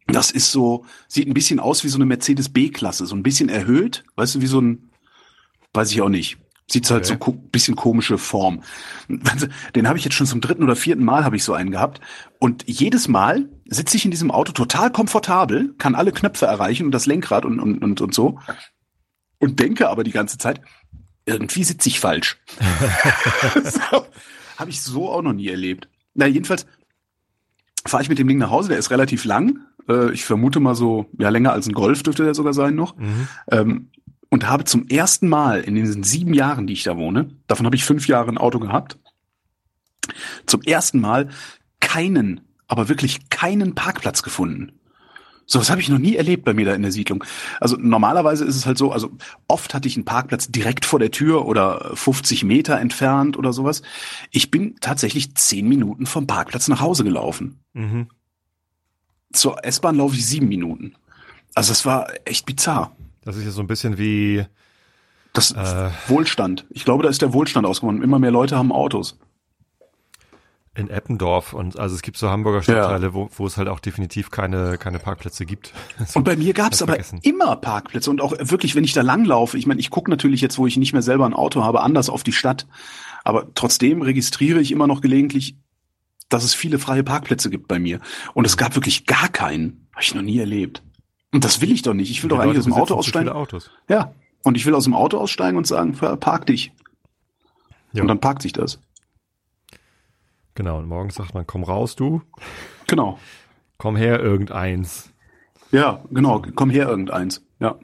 Das 0.07 0.31
ist 0.31 0.53
so, 0.53 0.85
sieht 1.09 1.27
ein 1.27 1.35
bisschen 1.35 1.61
aus 1.61 1.85
wie 1.85 1.89
so 1.89 1.97
eine 1.97 2.07
Mercedes 2.07 2.49
B-Klasse, 2.49 3.07
so 3.07 3.15
ein 3.15 3.23
bisschen 3.23 3.49
erhöht, 3.49 4.05
weißt 4.17 4.37
du, 4.37 4.41
wie 4.41 4.47
so 4.47 4.61
ein, 4.61 4.91
Weiß 5.73 5.91
ich 5.91 6.01
auch 6.01 6.09
nicht. 6.09 6.39
Sieht 6.71 6.91
halt 6.91 7.05
so 7.05 7.17
ko 7.17 7.33
bisschen 7.33 7.77
komische 7.77 8.17
Form. 8.17 8.63
Den 9.75 9.89
habe 9.89 9.99
ich 9.99 10.05
jetzt 10.05 10.15
schon 10.15 10.27
zum 10.27 10.41
dritten 10.41 10.63
oder 10.63 10.77
vierten 10.77 11.05
Mal 11.05 11.25
habe 11.25 11.37
ich 11.37 11.45
so 11.45 11.53
einen 11.53 11.71
gehabt. 11.71 12.01
Und 12.39 12.65
jedes 12.67 13.09
Mal 13.09 13.51
sitze 13.67 13.97
ich 13.97 14.05
in 14.05 14.11
diesem 14.11 14.31
Auto 14.31 14.53
total 14.53 14.91
komfortabel, 14.91 15.75
kann 15.77 15.95
alle 15.95 16.13
Knöpfe 16.13 16.47
erreichen 16.47 16.87
und 16.87 16.93
das 16.93 17.07
Lenkrad 17.07 17.45
und, 17.45 17.61
und, 17.61 17.83
und, 17.83 18.01
und 18.01 18.15
so. 18.15 18.39
Und 19.39 19.61
denke 19.61 19.89
aber 19.91 20.05
die 20.05 20.13
ganze 20.13 20.39
Zeit, 20.39 20.61
irgendwie 21.27 21.65
sitze 21.65 21.89
ich 21.89 22.01
falsch. 22.01 22.41
so, 23.65 24.07
habe 24.57 24.71
ich 24.71 24.81
so 24.81 25.11
auch 25.11 25.23
noch 25.23 25.35
nie 25.35 25.49
erlebt. 25.49 25.89
Na, 26.15 26.27
jedenfalls 26.27 26.67
fahre 27.85 28.03
ich 28.03 28.09
mit 28.09 28.19
dem 28.19 28.29
Ding 28.29 28.39
nach 28.39 28.51
Hause, 28.51 28.71
der 28.71 28.79
ist 28.79 28.91
relativ 28.91 29.25
lang. 29.25 29.59
Äh, 29.89 30.13
ich 30.13 30.25
vermute 30.25 30.61
mal 30.61 30.75
so, 30.75 31.07
ja, 31.19 31.29
länger 31.29 31.53
als 31.53 31.67
ein 31.67 31.75
Golf 31.75 32.03
dürfte 32.03 32.25
der 32.25 32.35
sogar 32.35 32.55
sein 32.55 32.75
noch. 32.75 32.97
Mhm. 32.97 33.29
Ähm, 33.51 33.91
und 34.33 34.49
habe 34.49 34.65
zum 34.65 34.89
ersten 34.89 35.29
Mal 35.29 35.61
in 35.61 35.75
diesen 35.75 36.05
sieben 36.05 36.33
Jahren, 36.33 36.67
die 36.67 36.73
ich 36.73 36.85
da 36.85 36.97
wohne, 36.97 37.29
davon 37.49 37.67
habe 37.67 37.77
ich 37.77 37.85
fünf 37.85 38.09
Jahre 38.09 38.31
ein 38.31 38.39
Auto 38.39 38.59
gehabt, 38.59 38.99
zum 40.47 40.63
ersten 40.63 41.01
Mal 41.01 41.29
keinen, 41.81 42.41
aber 42.67 42.89
wirklich 42.89 43.29
keinen 43.29 43.75
Parkplatz 43.75 44.23
gefunden. 44.23 44.73
So 45.45 45.61
was 45.61 45.69
habe 45.69 45.83
ich 45.83 45.91
noch 45.91 45.99
nie 45.99 46.17
erlebt 46.17 46.47
bei 46.47 46.55
mir 46.55 46.65
da 46.65 46.73
in 46.73 46.81
der 46.81 46.93
Siedlung. 46.93 47.23
Also 47.61 47.77
normalerweise 47.79 48.47
ist 48.47 48.57
es 48.57 48.65
halt 48.65 48.79
so, 48.79 48.91
also 48.91 49.11
oft 49.49 49.75
hatte 49.75 49.87
ich 49.87 49.97
einen 49.97 50.07
Parkplatz 50.07 50.49
direkt 50.49 50.87
vor 50.87 50.99
der 50.99 51.11
Tür 51.11 51.45
oder 51.45 51.91
50 51.93 52.43
Meter 52.43 52.81
entfernt 52.81 53.37
oder 53.37 53.53
sowas. 53.53 53.83
Ich 54.31 54.51
bin 54.51 54.77
tatsächlich 54.81 55.35
zehn 55.35 55.69
Minuten 55.69 56.07
vom 56.07 56.27
Parkplatz 56.27 56.69
nach 56.69 56.81
Hause 56.81 57.05
gelaufen. 57.05 57.61
Mhm. 57.75 58.09
Zur 59.35 59.63
S-Bahn 59.63 59.97
laufe 59.97 60.17
ich 60.17 60.25
sieben 60.25 60.49
Minuten. 60.49 60.95
Also 61.55 61.73
es 61.73 61.85
war 61.85 62.09
echt 62.25 62.47
bizarr. 62.47 62.97
Das 63.25 63.37
ist 63.37 63.45
ja 63.45 63.51
so 63.51 63.61
ein 63.61 63.67
bisschen 63.67 63.99
wie, 63.99 64.45
Das 65.33 65.53
Äh. 65.53 65.91
Wohlstand. 66.09 66.67
Ich 66.71 66.85
glaube, 66.85 67.03
da 67.03 67.09
ist 67.09 67.23
der 67.23 67.33
Wohlstand 67.33 67.67
ausgekommen. 67.67 68.03
Immer 68.03 68.19
mehr 68.19 68.31
Leute 68.31 68.57
haben 68.57 68.73
Autos. 68.73 69.19
in 70.75 70.89
Eppendorf 70.89 71.53
und 71.53 71.79
also 71.79 71.95
es 71.95 72.01
gibt 72.01 72.17
so 72.17 72.31
Hamburger 72.31 72.63
Stadtteile, 72.63 73.13
wo, 73.13 73.29
wo 73.37 73.47
es 73.47 73.59
halt 73.59 73.69
auch 73.69 73.79
definitiv 73.79 74.31
keine, 74.31 74.79
keine 74.79 74.99
Parkplätze 74.99 75.45
gibt. 75.45 75.75
Und 76.15 76.25
bei 76.25 76.35
mir 76.35 76.55
gab 76.55 76.73
es 76.73 76.81
aber 76.81 76.93
vergessen. 76.93 77.21
immer 77.23 77.57
Parkplätze 77.57 78.09
und 78.11 78.23
auch 78.23 78.33
wirklich, 78.39 78.75
wenn 78.75 78.83
ich 78.85 78.95
da 78.95 79.03
langlaufe, 79.03 79.59
ich 79.59 79.67
meine, 79.67 79.81
ich 79.81 79.91
gucke 79.91 80.11
natürlich 80.11 80.41
jetzt, 80.41 80.57
wo 80.57 80.67
ich 80.67 80.79
nicht 80.79 80.95
mehr 80.95 81.03
selber 81.03 81.27
ein 81.27 81.35
Auto 81.35 81.63
habe, 81.63 81.83
anders 81.83 82.09
auf 82.09 82.23
die 82.23 82.33
Stadt. 82.33 82.67
Aber 83.23 83.53
trotzdem 83.55 84.01
registriere 84.01 84.61
ich 84.61 84.73
immer 84.73 84.87
noch 84.87 85.03
gelegentlich, 85.03 85.57
dass 86.31 86.43
es 86.43 86.55
viele 86.55 86.79
freie 86.79 87.05
Parkplätze 87.05 87.51
gibt 87.51 87.69
bei 87.69 87.79
mir. 87.79 88.01
Und 88.33 88.47
es 88.47 88.57
gab 88.57 88.75
wirklich 88.75 89.05
gar 89.05 89.29
keinen. 89.29 89.87
Habe 89.93 90.03
ich 90.03 90.15
noch 90.15 90.23
nie 90.23 90.39
erlebt. 90.39 90.83
Und 91.33 91.45
das 91.45 91.61
will 91.61 91.73
ich 91.73 91.83
doch 91.83 91.95
nicht. 91.95 92.11
Ich 92.11 92.23
will 92.23 92.29
Die 92.29 92.35
doch 92.37 92.43
eigentlich 92.43 92.57
Leute 92.57 92.59
aus 92.59 92.65
dem 92.77 92.83
Auto 92.83 92.95
aussteigen. 92.95 93.29
Autos. 93.31 93.71
Ja. 93.89 94.13
Und 94.45 94.57
ich 94.57 94.67
will 94.67 94.75
aus 94.75 94.85
dem 94.85 94.95
Auto 94.95 95.19
aussteigen 95.19 95.57
und 95.57 95.67
sagen, 95.67 95.95
park 95.95 96.47
dich. 96.47 96.73
Ja. 97.93 98.03
Und 98.03 98.09
dann 98.09 98.21
parkt 98.21 98.43
sich 98.43 98.53
das. 98.53 98.79
Genau, 100.55 100.79
und 100.79 100.87
morgens 100.87 101.15
sagt 101.15 101.35
man, 101.35 101.47
komm 101.47 101.65
raus, 101.65 101.97
du, 101.97 102.21
Genau. 102.87 103.19
komm 103.79 103.97
her, 103.97 104.21
irgendeins. 104.21 105.11
Ja, 105.71 106.05
genau. 106.11 106.43
Komm 106.55 106.69
her, 106.69 106.89
irgendeins. 106.89 107.43
Ja. 107.61 107.77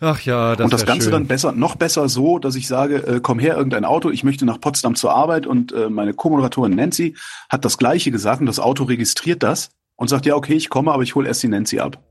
Ach 0.00 0.20
ja, 0.22 0.56
das 0.56 0.64
und 0.64 0.72
das 0.72 0.86
Ganze 0.86 1.04
schön. 1.04 1.12
dann 1.12 1.26
besser, 1.26 1.52
noch 1.52 1.74
besser 1.76 2.08
so, 2.08 2.38
dass 2.38 2.54
ich 2.54 2.66
sage, 2.68 2.96
äh, 3.06 3.20
komm 3.22 3.38
her, 3.38 3.56
irgendein 3.56 3.84
Auto, 3.84 4.10
ich 4.10 4.24
möchte 4.24 4.44
nach 4.46 4.60
Potsdam 4.60 4.94
zur 4.94 5.14
Arbeit 5.14 5.46
und 5.46 5.72
äh, 5.72 5.88
meine 5.90 6.14
Co-Moderatorin 6.14 6.74
Nancy 6.74 7.16
hat 7.48 7.64
das 7.64 7.78
gleiche 7.78 8.10
gesagt 8.10 8.40
und 8.40 8.46
das 8.46 8.58
Auto 8.60 8.84
registriert 8.84 9.42
das 9.42 9.70
und 9.96 10.08
sagt, 10.08 10.26
ja, 10.26 10.34
okay, 10.36 10.54
ich 10.54 10.68
komme, 10.68 10.92
aber 10.92 11.02
ich 11.02 11.14
hole 11.14 11.26
erst 11.28 11.42
die 11.42 11.48
Nancy 11.48 11.80
ab. 11.80 12.02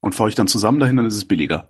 Und 0.00 0.14
fahre 0.14 0.28
ich 0.28 0.34
dann 0.34 0.46
zusammen 0.48 0.80
dahin, 0.80 0.96
dann 0.96 1.06
ist 1.06 1.16
es 1.16 1.26
billiger. 1.26 1.68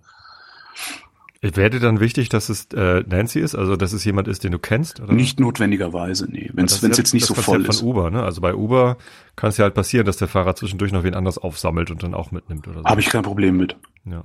Wäre 1.41 1.71
dir 1.71 1.79
dann 1.79 1.99
wichtig, 1.99 2.29
dass 2.29 2.49
es 2.49 2.65
äh, 2.73 3.03
Nancy 3.07 3.39
ist, 3.39 3.55
also 3.55 3.75
dass 3.75 3.93
es 3.93 4.05
jemand 4.05 4.27
ist, 4.27 4.43
den 4.43 4.51
du 4.51 4.59
kennst? 4.59 4.99
Oder? 4.99 5.11
Nicht 5.11 5.39
notwendigerweise, 5.39 6.27
nee. 6.31 6.51
Wenn 6.53 6.65
es 6.65 6.81
ja- 6.81 6.87
jetzt 6.89 7.13
nicht 7.15 7.27
das 7.27 7.35
so 7.35 7.41
voll 7.41 7.65
ist. 7.65 7.79
von 7.79 7.87
Uber, 7.89 8.11
ne? 8.11 8.21
Also 8.21 8.41
bei 8.41 8.53
Uber 8.53 8.97
kann 9.35 9.49
es 9.49 9.57
ja 9.57 9.63
halt 9.63 9.73
passieren, 9.73 10.05
dass 10.05 10.17
der 10.17 10.27
Fahrer 10.27 10.55
zwischendurch 10.55 10.91
noch 10.91 11.03
wen 11.03 11.15
anders 11.15 11.39
aufsammelt 11.39 11.89
und 11.89 12.03
dann 12.03 12.13
auch 12.13 12.29
mitnimmt 12.31 12.67
oder 12.67 12.81
so. 12.81 12.85
Habe 12.85 13.01
ich 13.01 13.07
kein 13.09 13.23
Problem 13.23 13.57
mit. 13.57 13.75
Ja. 14.05 14.23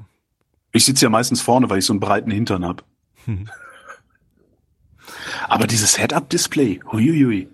Ich 0.72 0.84
sitze 0.84 1.06
ja 1.06 1.10
meistens 1.10 1.40
vorne, 1.40 1.70
weil 1.70 1.78
ich 1.78 1.86
so 1.86 1.94
einen 1.94 2.00
breiten 2.00 2.30
Hintern 2.30 2.66
hab. 2.66 2.84
Hm. 3.24 3.48
Aber 5.48 5.66
dieses 5.66 5.96
Head-Up-Display, 5.98 6.80
huiuiui. 6.92 7.48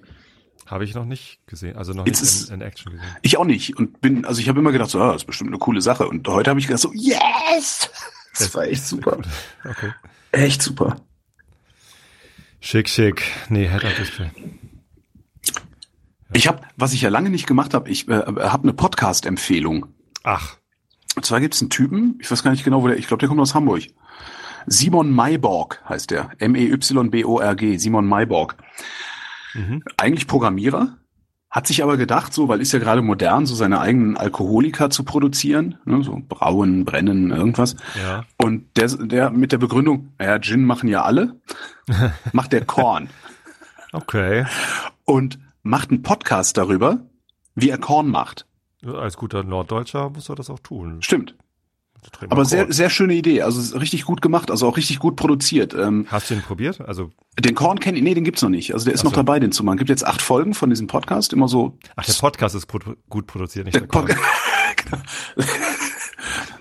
Habe 0.72 0.84
ich 0.84 0.94
noch 0.94 1.04
nicht 1.04 1.38
gesehen, 1.46 1.76
also 1.76 1.92
noch 1.92 2.06
Jetzt 2.06 2.22
nicht 2.22 2.32
ist- 2.32 2.48
in, 2.48 2.54
in 2.54 2.60
Action 2.62 2.92
gesehen. 2.92 3.06
Ich 3.20 3.36
auch 3.36 3.44
nicht. 3.44 3.76
Und 3.76 4.00
bin, 4.00 4.24
also 4.24 4.40
ich 4.40 4.48
habe 4.48 4.58
immer 4.58 4.72
gedacht, 4.72 4.88
so, 4.88 4.98
ah, 5.02 5.12
das 5.12 5.22
ist 5.22 5.26
bestimmt 5.26 5.50
eine 5.50 5.58
coole 5.58 5.82
Sache. 5.82 6.08
Und 6.08 6.26
heute 6.26 6.48
habe 6.48 6.58
ich 6.60 6.66
gedacht, 6.66 6.80
so, 6.82 6.92
yes! 6.94 7.90
Das 8.38 8.54
war 8.54 8.64
echt 8.64 8.86
super. 8.86 9.18
Okay. 9.68 9.92
Echt 10.30 10.62
super. 10.62 10.96
Schick, 12.60 12.88
schick. 12.88 13.22
Nee, 13.50 13.68
Head-Up-Display. 13.68 14.30
Ich 16.32 16.48
habe, 16.48 16.62
was 16.78 16.94
ich 16.94 17.02
ja 17.02 17.10
lange 17.10 17.28
nicht 17.28 17.46
gemacht 17.46 17.74
habe, 17.74 17.90
ich 17.90 18.08
äh, 18.08 18.12
habe 18.14 18.62
eine 18.62 18.72
Podcast-Empfehlung. 18.72 19.84
Ach, 20.22 20.56
Und 21.14 21.26
zwar 21.26 21.40
gibt 21.40 21.54
es 21.54 21.60
einen 21.60 21.68
Typen, 21.68 22.18
ich 22.22 22.30
weiß 22.30 22.42
gar 22.42 22.52
nicht 22.52 22.64
genau, 22.64 22.82
wo 22.82 22.88
der, 22.88 22.96
ich 22.96 23.06
glaube, 23.06 23.18
der 23.20 23.28
kommt 23.28 23.40
aus 23.42 23.54
Hamburg. 23.54 23.82
Simon 24.66 25.10
Mayborg 25.10 25.82
heißt 25.86 26.10
der. 26.10 26.30
M-E-Y-B-O-R-G. 26.38 27.76
Simon 27.76 28.06
Mayborg. 28.06 28.56
Mhm. 29.54 29.82
Eigentlich 29.96 30.26
Programmierer, 30.26 30.96
hat 31.52 31.66
sich 31.66 31.82
aber 31.82 31.98
gedacht, 31.98 32.32
so, 32.32 32.48
weil 32.48 32.62
ist 32.62 32.72
ja 32.72 32.78
gerade 32.78 33.02
modern, 33.02 33.44
so 33.44 33.54
seine 33.54 33.80
eigenen 33.80 34.16
Alkoholiker 34.16 34.88
zu 34.88 35.04
produzieren, 35.04 35.76
ne, 35.84 36.02
so 36.02 36.18
brauen, 36.26 36.86
brennen, 36.86 37.30
irgendwas. 37.30 37.76
ja. 38.02 38.24
Und 38.38 38.76
der, 38.78 38.88
der 38.88 39.30
mit 39.30 39.52
der 39.52 39.58
Begründung, 39.58 40.14
naja, 40.18 40.38
Gin 40.40 40.64
machen 40.64 40.88
ja 40.88 41.02
alle, 41.02 41.36
macht 42.32 42.52
der 42.52 42.64
Korn. 42.64 43.10
Okay. 43.92 44.46
und 45.04 45.38
macht 45.62 45.90
einen 45.90 46.02
Podcast 46.02 46.56
darüber, 46.56 47.00
wie 47.54 47.68
er 47.68 47.76
Korn 47.76 48.08
macht. 48.08 48.46
Als 48.86 49.18
guter 49.18 49.44
Norddeutscher 49.44 50.08
muss 50.08 50.30
er 50.30 50.34
das 50.34 50.48
auch 50.48 50.58
tun. 50.60 51.02
Stimmt. 51.02 51.36
Aber 52.30 52.44
sehr, 52.44 52.72
sehr 52.72 52.90
schöne 52.90 53.14
Idee. 53.14 53.42
Also 53.42 53.76
richtig 53.78 54.04
gut 54.04 54.22
gemacht, 54.22 54.50
also 54.50 54.66
auch 54.66 54.76
richtig 54.76 54.98
gut 54.98 55.16
produziert. 55.16 55.72
Ähm, 55.74 56.06
Hast 56.08 56.30
du 56.30 56.34
ihn 56.34 56.42
probiert? 56.42 56.80
Also, 56.80 57.10
den 57.38 57.54
Korn 57.54 57.78
kenne 57.80 57.96
ich, 57.98 58.04
nee, 58.04 58.14
den 58.14 58.24
gibt's 58.24 58.42
noch 58.42 58.48
nicht. 58.48 58.72
Also 58.74 58.84
der 58.86 58.94
ist 58.94 59.00
Ach 59.00 59.04
noch 59.04 59.10
so. 59.12 59.16
dabei, 59.16 59.38
den 59.40 59.52
zu 59.52 59.62
machen. 59.64 59.78
Gibt 59.78 59.90
jetzt 59.90 60.04
acht 60.06 60.20
Folgen 60.20 60.52
von 60.54 60.68
diesem 60.70 60.86
Podcast, 60.88 61.32
immer 61.32 61.48
so. 61.48 61.78
ach, 61.96 62.04
der 62.04 62.12
Podcast 62.14 62.54
ist 62.54 62.66
produ 62.66 62.94
gut 63.08 63.26
produziert, 63.26 63.66
nicht 63.66 63.74
Der 63.74 63.82
der 63.82 63.88
Korn. 63.88 64.08
Genau. 64.84 64.98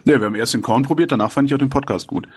nee, 0.05 0.19
wir 0.19 0.25
haben 0.25 0.35
erst 0.35 0.53
den 0.53 0.61
Korn 0.61 0.83
probiert, 0.83 1.11
danach 1.11 1.31
fand 1.31 1.49
ich 1.49 1.55
auch 1.55 1.59
den 1.59 1.69
Podcast 1.69 2.07
gut. 2.07 2.27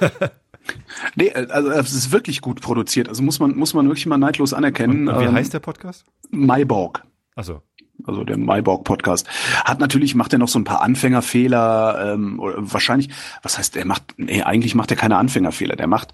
nee, 1.16 1.26
äh, 1.28 1.46
also 1.50 1.70
es 1.70 1.92
ist 1.92 2.12
wirklich 2.12 2.40
gut 2.40 2.60
produziert. 2.60 3.08
Also 3.08 3.22
muss 3.22 3.40
man, 3.40 3.56
muss 3.56 3.74
man 3.74 3.86
wirklich 3.86 4.06
mal 4.06 4.18
neidlos 4.18 4.52
anerkennen. 4.52 5.08
Und 5.08 5.18
wie 5.20 5.24
Ähm, 5.24 5.34
heißt 5.34 5.52
der 5.54 5.60
Podcast? 5.60 6.04
Mayborg. 6.30 7.02
Also, 7.36 7.62
also 8.04 8.24
der 8.24 8.36
Mayborg-Podcast, 8.38 9.26
hat 9.64 9.80
natürlich, 9.80 10.14
macht 10.14 10.32
er 10.32 10.38
noch 10.38 10.48
so 10.48 10.58
ein 10.58 10.64
paar 10.64 10.82
Anfängerfehler, 10.82 12.14
ähm, 12.14 12.40
oder 12.40 12.56
wahrscheinlich, 12.58 13.10
was 13.42 13.58
heißt, 13.58 13.76
er 13.76 13.84
macht, 13.84 14.14
nee, 14.16 14.42
eigentlich 14.42 14.74
macht 14.74 14.90
er 14.90 14.96
keine 14.96 15.16
Anfängerfehler, 15.16 15.76
der 15.76 15.86
macht 15.86 16.12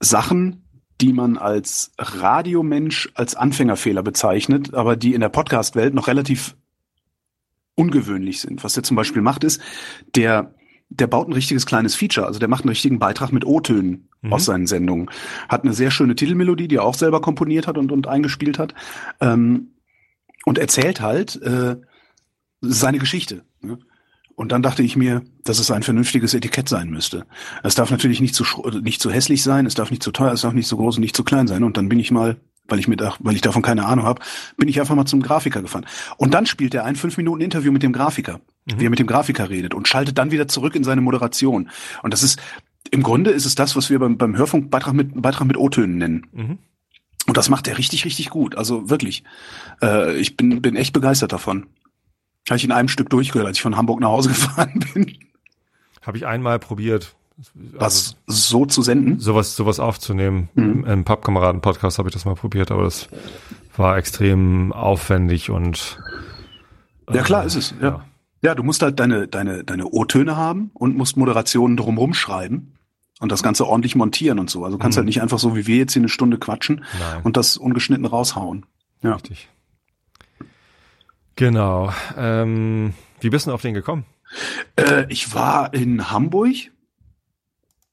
Sachen, 0.00 0.68
die 1.00 1.12
man 1.12 1.38
als 1.38 1.92
Radiomensch 1.98 3.10
als 3.14 3.34
Anfängerfehler 3.34 4.02
bezeichnet, 4.02 4.74
aber 4.74 4.96
die 4.96 5.14
in 5.14 5.20
der 5.20 5.28
Podcast-Welt 5.28 5.94
noch 5.94 6.06
relativ 6.06 6.56
ungewöhnlich 7.74 8.40
sind. 8.40 8.62
Was 8.62 8.74
der 8.74 8.82
zum 8.82 8.96
Beispiel 8.96 9.22
macht, 9.22 9.44
ist, 9.44 9.60
der, 10.14 10.54
der 10.90 11.06
baut 11.06 11.28
ein 11.28 11.32
richtiges 11.32 11.66
kleines 11.66 11.94
Feature, 11.94 12.26
also 12.26 12.38
der 12.38 12.48
macht 12.48 12.62
einen 12.64 12.70
richtigen 12.70 12.98
Beitrag 12.98 13.32
mit 13.32 13.44
O-Tönen 13.46 14.08
Mhm. 14.22 14.32
aus 14.32 14.44
seinen 14.44 14.66
Sendungen. 14.66 15.10
Hat 15.48 15.64
eine 15.64 15.74
sehr 15.74 15.90
schöne 15.90 16.14
Titelmelodie, 16.14 16.68
die 16.68 16.76
er 16.76 16.84
auch 16.84 16.94
selber 16.94 17.20
komponiert 17.20 17.66
hat 17.66 17.76
und, 17.76 17.92
und 17.92 18.06
eingespielt 18.06 18.58
hat. 18.58 18.74
Ähm, 19.20 19.72
und 20.44 20.58
erzählt 20.58 21.00
halt 21.00 21.40
äh, 21.42 21.76
seine 22.60 22.98
Geschichte. 22.98 23.44
Ne? 23.60 23.78
Und 24.34 24.50
dann 24.52 24.62
dachte 24.62 24.82
ich 24.82 24.96
mir, 24.96 25.22
dass 25.44 25.58
es 25.58 25.70
ein 25.70 25.82
vernünftiges 25.82 26.34
Etikett 26.34 26.68
sein 26.68 26.88
müsste. 26.88 27.26
Es 27.62 27.74
darf 27.74 27.90
natürlich 27.90 28.20
nicht 28.20 28.34
zu 28.34 28.44
nicht 28.82 29.00
zu 29.00 29.10
hässlich 29.10 29.42
sein, 29.42 29.66
es 29.66 29.74
darf 29.74 29.90
nicht 29.90 30.02
zu 30.02 30.10
teuer, 30.10 30.32
es 30.32 30.40
darf 30.40 30.54
nicht 30.54 30.68
zu 30.68 30.76
groß 30.76 30.96
und 30.96 31.02
nicht 31.02 31.16
zu 31.16 31.24
klein 31.24 31.46
sein. 31.46 31.62
Und 31.62 31.76
dann 31.76 31.88
bin 31.88 32.00
ich 32.00 32.10
mal, 32.10 32.40
weil 32.66 32.78
ich 32.78 32.88
mit, 32.88 33.02
weil 33.20 33.34
ich 33.34 33.40
davon 33.42 33.62
keine 33.62 33.84
Ahnung 33.84 34.06
habe, 34.06 34.22
bin 34.56 34.68
ich 34.68 34.80
einfach 34.80 34.94
mal 34.94 35.04
zum 35.04 35.22
Grafiker 35.22 35.60
gefahren. 35.60 35.86
Und 36.16 36.32
dann 36.32 36.46
spielt 36.46 36.74
er 36.74 36.84
ein 36.84 36.96
fünf 36.96 37.16
Minuten 37.18 37.42
Interview 37.42 37.72
mit 37.72 37.82
dem 37.82 37.92
Grafiker, 37.92 38.40
wie 38.64 38.84
er 38.84 38.90
mit 38.90 38.98
dem 38.98 39.06
Grafiker 39.06 39.50
redet 39.50 39.74
und 39.74 39.86
schaltet 39.86 40.16
dann 40.18 40.30
wieder 40.30 40.48
zurück 40.48 40.74
in 40.74 40.84
seine 40.84 41.02
Moderation. 41.02 41.68
Und 42.02 42.12
das 42.12 42.22
ist 42.22 42.40
im 42.90 43.02
Grunde 43.02 43.30
ist 43.30 43.46
es 43.46 43.54
das, 43.54 43.76
was 43.76 43.90
wir 43.90 43.98
beim, 43.98 44.18
beim 44.18 44.36
Hörfunkbeitrag 44.36 44.94
mit 44.94 45.20
Beitrag 45.20 45.46
mit 45.46 45.56
O-Tönen 45.56 45.98
nennen. 45.98 46.26
mhm. 46.32 46.58
Und 47.32 47.38
das 47.38 47.48
macht 47.48 47.66
er 47.66 47.78
richtig, 47.78 48.04
richtig 48.04 48.28
gut. 48.28 48.58
Also 48.58 48.90
wirklich. 48.90 49.24
Äh, 49.80 50.18
ich 50.18 50.36
bin, 50.36 50.60
bin 50.60 50.76
echt 50.76 50.92
begeistert 50.92 51.32
davon. 51.32 51.64
Habe 52.46 52.58
ich 52.58 52.64
in 52.64 52.72
einem 52.72 52.88
Stück 52.88 53.08
durchgehört, 53.08 53.46
als 53.48 53.56
ich 53.56 53.62
von 53.62 53.74
Hamburg 53.74 54.00
nach 54.00 54.10
Hause 54.10 54.28
gefahren 54.34 54.84
bin. 54.92 55.16
habe 56.02 56.18
ich 56.18 56.26
einmal 56.26 56.58
probiert. 56.58 57.16
Also, 57.38 57.50
Was 57.80 58.16
so 58.26 58.66
zu 58.66 58.82
senden. 58.82 59.18
sowas, 59.18 59.56
sowas 59.56 59.80
aufzunehmen. 59.80 60.50
Mhm. 60.52 60.62
Im, 60.64 60.84
im 60.84 61.04
Pappkameraden-Podcast 61.04 61.96
habe 61.96 62.10
ich 62.10 62.12
das 62.12 62.26
mal 62.26 62.34
probiert, 62.34 62.70
aber 62.70 62.82
das 62.84 63.08
war 63.78 63.96
extrem 63.96 64.70
aufwendig 64.74 65.48
und 65.48 65.98
Ja, 67.10 67.22
klar 67.22 67.46
ist 67.46 67.54
es. 67.54 67.72
Ja. 67.80 68.04
ja, 68.42 68.54
du 68.54 68.62
musst 68.62 68.82
halt 68.82 69.00
deine, 69.00 69.26
deine, 69.26 69.64
deine 69.64 69.86
O-Töne 69.86 70.36
haben 70.36 70.70
und 70.74 70.98
musst 70.98 71.16
Moderationen 71.16 71.78
drumrum 71.78 72.12
schreiben. 72.12 72.74
Und 73.22 73.32
das 73.32 73.42
Ganze 73.42 73.66
ordentlich 73.66 73.94
montieren 73.94 74.38
und 74.38 74.50
so. 74.50 74.64
Also 74.64 74.76
kannst 74.78 74.96
Mhm. 74.96 75.00
halt 75.00 75.06
nicht 75.06 75.22
einfach 75.22 75.38
so 75.38 75.56
wie 75.56 75.66
wir 75.66 75.76
jetzt 75.76 75.92
hier 75.94 76.00
eine 76.00 76.08
Stunde 76.10 76.38
quatschen 76.38 76.84
Nein. 76.98 77.22
und 77.22 77.36
das 77.38 77.56
ungeschnitten 77.56 78.04
raushauen. 78.04 78.66
Ja. 79.02 79.14
Richtig. 79.14 79.48
Genau. 81.36 81.92
Ähm, 82.16 82.92
wie 83.20 83.30
bist 83.30 83.46
du 83.46 83.52
auf 83.52 83.62
den 83.62 83.74
gekommen? 83.74 84.04
Äh, 84.76 85.06
ich 85.08 85.34
war 85.34 85.72
in 85.72 86.10
Hamburg 86.10 86.54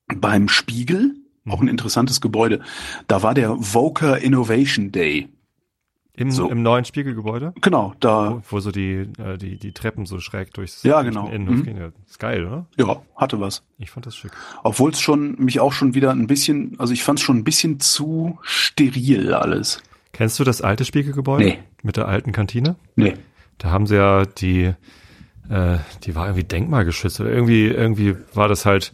beim 0.08 0.50
Spiegel, 0.50 1.16
auch 1.48 1.60
ein 1.60 1.64
Mhm. 1.66 1.70
interessantes 1.70 2.22
Gebäude. 2.22 2.62
Da 3.08 3.24
war 3.24 3.34
der 3.34 3.56
Voker 3.60 4.20
Innovation 4.20 4.92
Day. 4.92 5.30
Im, 6.20 6.32
So. 6.32 6.50
im 6.50 6.62
neuen 6.62 6.84
Spiegelgebäude? 6.86 7.54
Genau, 7.62 7.94
da 8.02 8.32
Wo, 8.34 8.42
wo 8.50 8.60
so 8.60 8.72
die, 8.72 9.08
äh, 9.18 9.38
die, 9.38 9.58
die 9.58 9.72
Treppen 9.72 10.06
so 10.06 10.20
schräg 10.20 10.54
durchs 10.54 10.84
Ja, 10.84 11.02
genau. 11.02 11.30
Innenhof 11.30 11.56
Mhm. 11.60 11.64
gehen. 11.64 11.78
Ja, 11.78 11.90
ist 12.08 12.20
geil, 12.20 12.46
oder? 12.46 12.66
ja, 12.78 13.02
hatte 13.16 13.40
was. 13.40 13.64
Ich 13.78 13.90
fand 13.90 14.06
das 14.06 14.18
schick. 14.18 14.32
Obwohl 14.64 14.92
es 14.92 15.00
schon 15.00 15.36
mich 15.40 15.60
auch 15.62 15.72
schon 15.72 15.94
wieder 15.96 16.12
ein 16.12 16.28
bisschen, 16.28 16.76
also 16.78 16.92
ich 16.94 17.04
fand 17.04 17.20
es 17.20 17.24
schon 17.26 17.38
ein 17.38 17.44
bisschen 17.46 17.80
zu 17.80 18.38
steril 18.42 19.34
alles. 19.34 19.82
Kennst 20.12 20.38
du 20.40 20.44
das 20.44 20.62
alte 20.62 20.84
Spiegelgebäude? 20.84 21.46
Nee. 21.46 21.60
Mit 21.84 21.96
der 21.96 22.08
alten 22.10 22.34
Kantine? 22.34 22.76
Nee. 22.98 23.14
Da 23.58 23.70
haben 23.72 23.88
sie 23.88 23.96
ja 23.96 24.26
die, 24.26 24.74
äh, 25.50 25.78
die 26.04 26.16
war 26.16 26.26
irgendwie 26.28 26.44
denkmalgeschützt 26.44 27.22
oder 27.22 27.32
irgendwie, 27.32 27.68
irgendwie 27.68 28.16
war 28.34 28.48
das 28.50 28.66
halt 28.66 28.92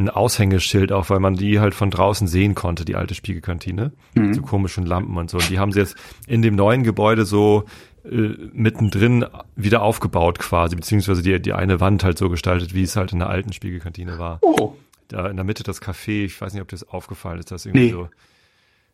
ein 0.00 0.10
Aushängeschild 0.10 0.92
auch, 0.92 1.10
weil 1.10 1.20
man 1.20 1.34
die 1.34 1.60
halt 1.60 1.74
von 1.74 1.90
draußen 1.90 2.26
sehen 2.26 2.54
konnte, 2.54 2.84
die 2.84 2.96
alte 2.96 3.14
Spiegelkantine. 3.14 3.92
Mhm. 4.14 4.34
So 4.34 4.42
komischen 4.42 4.86
Lampen 4.86 5.16
und 5.16 5.30
so. 5.30 5.38
Und 5.38 5.48
die 5.50 5.58
haben 5.58 5.72
sie 5.72 5.80
jetzt 5.80 5.96
in 6.26 6.42
dem 6.42 6.56
neuen 6.56 6.82
Gebäude 6.82 7.24
so 7.24 7.64
äh, 8.04 8.34
mittendrin 8.52 9.24
wieder 9.56 9.82
aufgebaut 9.82 10.38
quasi, 10.38 10.74
beziehungsweise 10.76 11.22
die, 11.22 11.40
die 11.40 11.52
eine 11.52 11.80
Wand 11.80 12.02
halt 12.04 12.18
so 12.18 12.28
gestaltet, 12.30 12.74
wie 12.74 12.82
es 12.82 12.96
halt 12.96 13.12
in 13.12 13.18
der 13.20 13.28
alten 13.28 13.52
Spiegelkantine 13.52 14.18
war. 14.18 14.38
Oh. 14.42 14.74
Da 15.08 15.26
in 15.28 15.36
der 15.36 15.44
Mitte 15.44 15.62
das 15.64 15.82
Café, 15.82 16.24
ich 16.24 16.40
weiß 16.40 16.52
nicht, 16.52 16.62
ob 16.62 16.68
dir 16.68 16.76
das 16.76 16.88
aufgefallen 16.88 17.38
ist, 17.40 17.50
dass 17.50 17.66
irgendwie 17.66 17.86
Nee. 17.86 17.92
so 17.92 18.08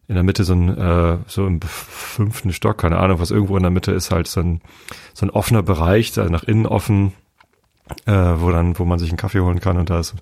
in 0.09 0.15
der 0.15 0.23
Mitte 0.23 0.45
so 0.45 0.55
ein, 0.55 0.77
äh, 0.79 1.19
so 1.27 1.47
im 1.47 1.61
fünften 1.61 2.53
Stock, 2.53 2.79
keine 2.79 2.99
Ahnung, 2.99 3.19
was 3.19 3.33
irgendwo 3.33 3.57
in 3.57 3.65
der 3.65 3.73
Mitte 3.73 3.91
ist 3.93 4.13
halt 4.13 4.29
so 4.29 4.41
ein, 4.41 4.61
so 5.15 5.27
ein 5.27 5.31
offener 5.31 5.63
Bereich, 5.65 6.13
da 6.13 6.29
nach 6.29 6.45
innen 6.45 6.65
offen, 6.67 7.13
äh, 8.07 8.13
wo 8.13 8.51
dann, 8.51 8.79
wo 8.79 8.85
man 8.85 8.99
sich 8.99 9.11
einen 9.11 9.19
Kaffee 9.19 9.41
holen 9.41 9.61
kann 9.61 9.77
und 9.77 9.91
da 9.91 10.01
ist 10.01 10.15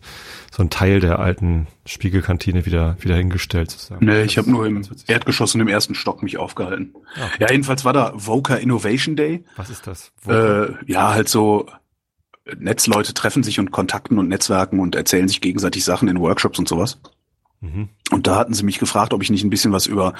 so 0.52 0.62
ein 0.62 0.70
Teil 0.70 1.00
der 1.00 1.18
alten 1.18 1.66
Spiegelkantine 1.86 2.66
wieder, 2.66 2.96
wieder 3.00 3.16
hingestellt 3.16 3.70
sozusagen. 3.70 4.04
Nee, 4.04 4.22
ich 4.22 4.38
habe 4.38 4.50
nur 4.50 4.66
im. 4.66 4.82
Erdgeschoss 5.06 5.54
und 5.54 5.60
im 5.60 5.68
ersten 5.68 5.94
Stock 5.94 6.22
mich 6.22 6.38
aufgehalten. 6.38 6.94
Ah. 7.16 7.28
Ja, 7.38 7.50
jedenfalls 7.50 7.84
war 7.84 7.92
da 7.92 8.12
Voker 8.14 8.60
Innovation 8.60 9.16
Day. 9.16 9.44
Was 9.56 9.70
ist 9.70 9.86
das? 9.86 10.12
Äh, 10.28 10.72
ja, 10.86 11.12
halt 11.12 11.28
so 11.28 11.66
Netzleute 12.58 13.14
treffen 13.14 13.42
sich 13.42 13.58
und 13.58 13.70
kontakten 13.70 14.18
und 14.18 14.28
netzwerken 14.28 14.80
und 14.80 14.94
erzählen 14.94 15.28
sich 15.28 15.40
gegenseitig 15.40 15.84
Sachen 15.84 16.08
in 16.08 16.20
Workshops 16.20 16.58
und 16.58 16.68
sowas. 16.68 17.00
mhm. 17.60 17.88
Und 18.10 18.26
da 18.26 18.36
hatten 18.36 18.52
sie 18.52 18.64
mich 18.64 18.78
gefragt, 18.78 19.14
ob 19.14 19.22
ich 19.22 19.30
nicht 19.30 19.44
ein 19.44 19.50
bisschen 19.50 19.72
was 19.72 19.86
über 19.86 20.12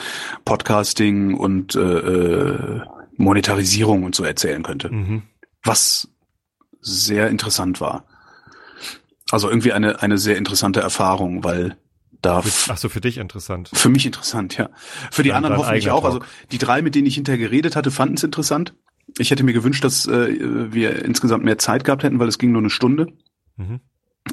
Podcasting 0.45 1.35
und 1.35 1.75
äh, 1.75 1.81
äh, 1.81 2.81
Monetarisierung 3.17 4.05
und 4.05 4.15
so 4.15 4.25
erzählen 4.25 4.63
könnte. 4.63 4.89
Mhm. 4.89 5.23
Was 5.63 6.09
sehr 6.85 7.29
interessant 7.29 7.81
war. 7.81 8.05
Also 9.31 9.49
irgendwie 9.49 9.73
eine, 9.73 10.00
eine 10.03 10.19
sehr 10.19 10.37
interessante 10.37 10.81
Erfahrung, 10.81 11.43
weil 11.43 11.76
da 12.23 12.43
Ach 12.69 12.76
so, 12.76 12.88
für 12.88 13.00
dich 13.00 13.19
interessant. 13.19 13.71
für 13.73 13.88
mich 13.88 14.07
interessant, 14.07 14.57
ja. 14.57 14.71
Für 15.11 15.23
die 15.23 15.31
Dein- 15.31 15.38
anderen 15.38 15.57
hoffentlich 15.59 15.91
auch. 15.91 16.05
Also 16.05 16.21
Talk. 16.21 16.29
die 16.53 16.59
drei, 16.59 16.83
mit 16.83 16.95
denen 16.95 17.07
ich 17.07 17.14
hinterher 17.17 17.38
geredet 17.38 17.75
hatte, 17.76 17.91
fanden 17.91 18.14
es 18.14 18.23
interessant. 18.23 18.75
Ich 19.19 19.31
hätte 19.31 19.45
mir 19.45 19.53
gewünscht, 19.53 19.85
dass 19.85 20.07
äh, 20.07 20.73
wir 20.73 21.05
insgesamt 21.05 21.45
mehr 21.45 21.59
Zeit 21.59 21.85
gehabt 21.85 22.02
hätten, 22.02 22.19
weil 22.19 22.28
es 22.28 22.39
ging 22.39 22.52
nur 22.52 22.63
eine 22.63 22.71
Stunde. 22.71 23.08
Mhm. 23.56 23.80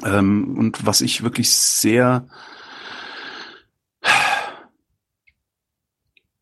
Ähm, 0.04 0.56
und 0.58 0.86
was 0.86 1.00
ich 1.02 1.22
wirklich 1.22 1.50
sehr 1.50 2.26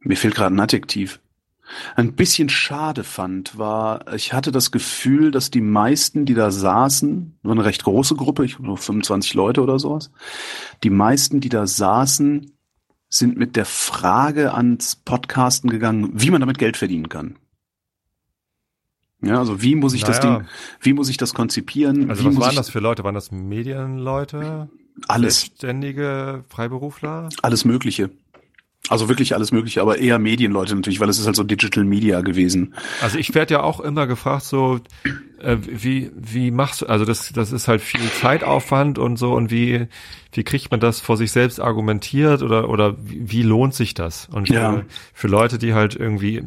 mir 0.03 0.17
fehlt 0.17 0.35
gerade 0.35 0.55
ein 0.55 0.61
Adjektiv. 0.61 1.21
Ein 1.97 2.15
bisschen 2.15 2.49
schade 2.49 3.05
fand, 3.05 3.59
war, 3.59 4.13
ich 4.15 4.33
hatte 4.33 4.53
das 4.53 4.71
Gefühl, 4.71 5.31
dass 5.31 5.51
die 5.51 5.61
meisten, 5.61 6.25
die 6.27 6.35
da 6.35 6.51
saßen, 6.51 7.39
war 7.43 7.53
eine 7.53 7.65
recht 7.65 7.85
große 7.85 8.15
Gruppe, 8.17 8.45
ich 8.45 8.57
glaube 8.57 8.77
25 8.77 9.35
Leute 9.35 9.63
oder 9.63 9.79
sowas, 9.79 10.11
die 10.83 10.91
meisten, 10.91 11.41
die 11.41 11.49
da 11.49 11.67
saßen, 11.67 12.53
sind 13.09 13.37
mit 13.37 13.57
der 13.57 13.67
Frage 13.67 14.55
ans 14.55 14.97
Podcasten 14.97 15.69
gegangen, 15.71 16.11
wie 16.15 16.31
man 16.31 16.41
damit 16.41 16.59
Geld 16.59 16.77
verdienen 16.77 17.09
kann. 17.09 17.37
Ja, 19.23 19.39
also 19.39 19.61
wie 19.63 19.75
muss 19.75 19.93
ich 19.93 20.03
das 20.05 20.23
Naja. 20.23 20.39
Ding, 20.39 20.49
wie 20.81 20.93
muss 20.95 21.09
ich 21.09 21.19
das 21.19 21.35
konzipieren? 21.35 22.09
Also 22.09 22.23
wie 22.25 22.29
was 22.37 22.37
waren 22.47 22.57
das 22.57 22.71
für 22.71 22.81
Leute? 22.81 23.05
Waren 23.05 23.15
das 23.15 23.31
Medienleute? 23.31 24.71
Alles, 25.09 25.41
Selbstständige 25.41 26.45
Freiberufler? 26.49 27.29
alles 27.43 27.65
Mögliche. 27.65 28.11
Also 28.91 29.09
wirklich 29.09 29.35
alles 29.37 29.53
Mögliche, 29.53 29.81
aber 29.83 29.99
eher 29.99 30.19
Medienleute 30.19 30.75
natürlich, 30.75 30.99
weil 30.99 31.09
es 31.09 31.19
ist 31.21 31.27
halt 31.27 31.37
so 31.37 31.45
Digital 31.45 31.85
Media 31.85 32.23
gewesen. 32.23 32.75
Also 33.01 33.19
ich 33.19 33.35
werde 33.37 33.55
ja 33.55 33.63
auch 33.63 33.79
immer 33.79 34.09
gefragt, 34.09 34.43
so 34.45 34.81
äh, 35.41 35.57
wie 35.61 36.11
wie 36.17 36.51
machst 36.51 36.83
du? 36.83 36.87
Also 36.87 37.05
das 37.05 37.33
das 37.33 37.53
ist 37.53 37.69
halt 37.69 37.83
viel 37.83 38.11
Zeitaufwand 38.11 38.99
und 38.99 39.17
so 39.17 39.33
und 39.33 39.53
wie 39.53 39.87
wie 40.33 40.43
kriegt 40.43 40.73
man 40.73 40.81
das 40.81 40.99
vor 40.99 41.17
sich 41.17 41.31
selbst 41.31 41.61
argumentiert 41.61 42.43
oder 42.43 42.69
oder 42.69 42.97
wie, 43.01 43.31
wie 43.31 43.43
lohnt 43.43 43.75
sich 43.75 43.95
das? 43.95 44.29
Und 44.33 44.49
für, 44.49 44.55
Ja. 44.55 44.83
für 45.15 45.29
Leute, 45.29 45.59
die 45.59 45.73
halt 45.73 45.95
irgendwie 45.95 46.43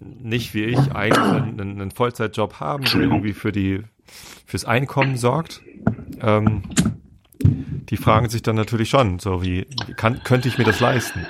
nicht 0.00 0.54
wie 0.54 0.64
ich 0.64 0.92
eigentlich 0.94 1.32
einen, 1.32 1.60
einen 1.60 1.90
Vollzeitjob 1.90 2.60
haben, 2.60 2.84
der 2.84 3.02
irgendwie 3.02 3.34
für 3.34 3.52
die 3.52 3.80
fürs 4.46 4.64
Einkommen 4.64 5.18
sorgt. 5.18 5.60
Ähm, 6.20 6.62
die 7.44 7.96
fragen 7.96 8.28
sich 8.30 8.42
dann 8.42 8.56
natürlich 8.56 8.88
schon, 8.88 9.18
so 9.18 9.42
wie 9.42 9.66
kann, 9.96 10.22
könnte 10.22 10.48
ich 10.48 10.56
mir 10.56 10.64
das 10.64 10.80
leisten? 10.80 11.26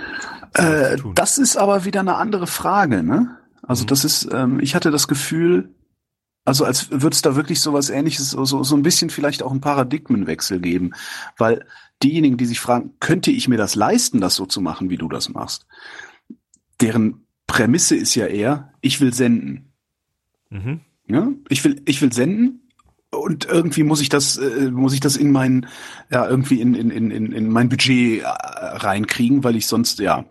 Äh, 0.54 0.98
das 1.14 1.38
ist 1.38 1.56
aber 1.56 1.84
wieder 1.84 2.00
eine 2.00 2.16
andere 2.16 2.46
Frage, 2.46 3.02
ne? 3.02 3.38
Also 3.62 3.84
Mhm. 3.84 3.88
das 3.88 4.04
ist, 4.04 4.28
ähm, 4.32 4.60
ich 4.60 4.74
hatte 4.74 4.90
das 4.90 5.08
Gefühl, 5.08 5.74
also 6.44 6.64
als 6.64 6.90
würde 6.90 7.14
es 7.14 7.22
da 7.22 7.36
wirklich 7.36 7.60
so 7.60 7.72
was 7.72 7.90
ähnliches, 7.90 8.30
so, 8.30 8.44
so 8.44 8.64
so 8.64 8.76
ein 8.76 8.82
bisschen 8.82 9.10
vielleicht 9.10 9.42
auch 9.42 9.52
einen 9.52 9.60
Paradigmenwechsel 9.60 10.60
geben. 10.60 10.92
Weil 11.38 11.64
diejenigen, 12.02 12.36
die 12.36 12.46
sich 12.46 12.58
fragen, 12.60 12.94
könnte 12.98 13.30
ich 13.30 13.46
mir 13.48 13.56
das 13.58 13.76
leisten, 13.76 14.20
das 14.20 14.34
so 14.34 14.46
zu 14.46 14.60
machen, 14.60 14.90
wie 14.90 14.96
du 14.96 15.08
das 15.08 15.28
machst, 15.28 15.66
deren 16.80 17.26
Prämisse 17.46 17.94
ist 17.96 18.14
ja 18.14 18.26
eher, 18.26 18.72
ich 18.80 19.00
will 19.00 19.14
senden. 19.14 19.72
Mhm. 20.50 20.80
Ja? 21.06 21.28
Ich 21.48 21.62
will, 21.64 21.80
ich 21.84 22.02
will 22.02 22.12
senden 22.12 22.61
und 23.12 23.44
irgendwie 23.44 23.82
muss 23.82 24.00
ich 24.00 24.08
das, 24.08 24.38
äh, 24.38 24.70
muss 24.70 24.94
ich 24.94 25.00
das 25.00 25.16
in 25.16 25.32
mein, 25.32 25.66
ja, 26.10 26.26
irgendwie 26.26 26.60
in, 26.60 26.74
in, 26.74 26.90
in, 26.90 27.10
in 27.10 27.32
in 27.32 27.50
mein 27.50 27.68
Budget 27.68 28.22
äh, 28.22 28.26
reinkriegen, 28.26 29.44
weil 29.44 29.56
ich 29.56 29.66
sonst, 29.66 29.98
ja. 29.98 30.24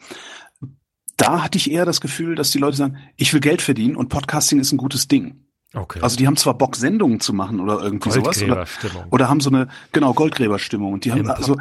Da 1.17 1.44
hatte 1.44 1.58
ich 1.58 1.70
eher 1.70 1.86
das 1.86 2.02
Gefühl, 2.02 2.34
dass 2.36 2.50
die 2.50 2.58
Leute 2.58 2.78
sagen, 2.78 2.98
ich 3.15 3.32
will 3.34 3.41
Geld 3.41 3.62
verdienen 3.62 3.96
und 3.96 4.10
Podcasting 4.10 4.60
ist 4.60 4.72
ein 4.72 4.78
gutes 4.78 5.08
Ding. 5.08 5.46
Okay. 5.74 6.00
Also 6.02 6.17
die 6.17 6.28
haben 6.28 6.36
zwar 6.36 6.56
Bock, 6.56 6.76
Sendungen 6.76 7.20
zu 7.20 7.32
machen 7.34 7.60
oder 7.60 7.80
irgendwie 7.80 8.12
sowas. 8.12 8.41
Oder, 8.41 8.65
oder 9.10 9.30
haben 9.30 9.39
so 9.39 9.50
eine, 9.50 9.70
genau, 9.91 10.13
Goldgräberstimmung. 10.13 10.94
Und 10.94 11.06
die 11.06 11.12
haben, 11.12 11.30
also, 11.30 11.56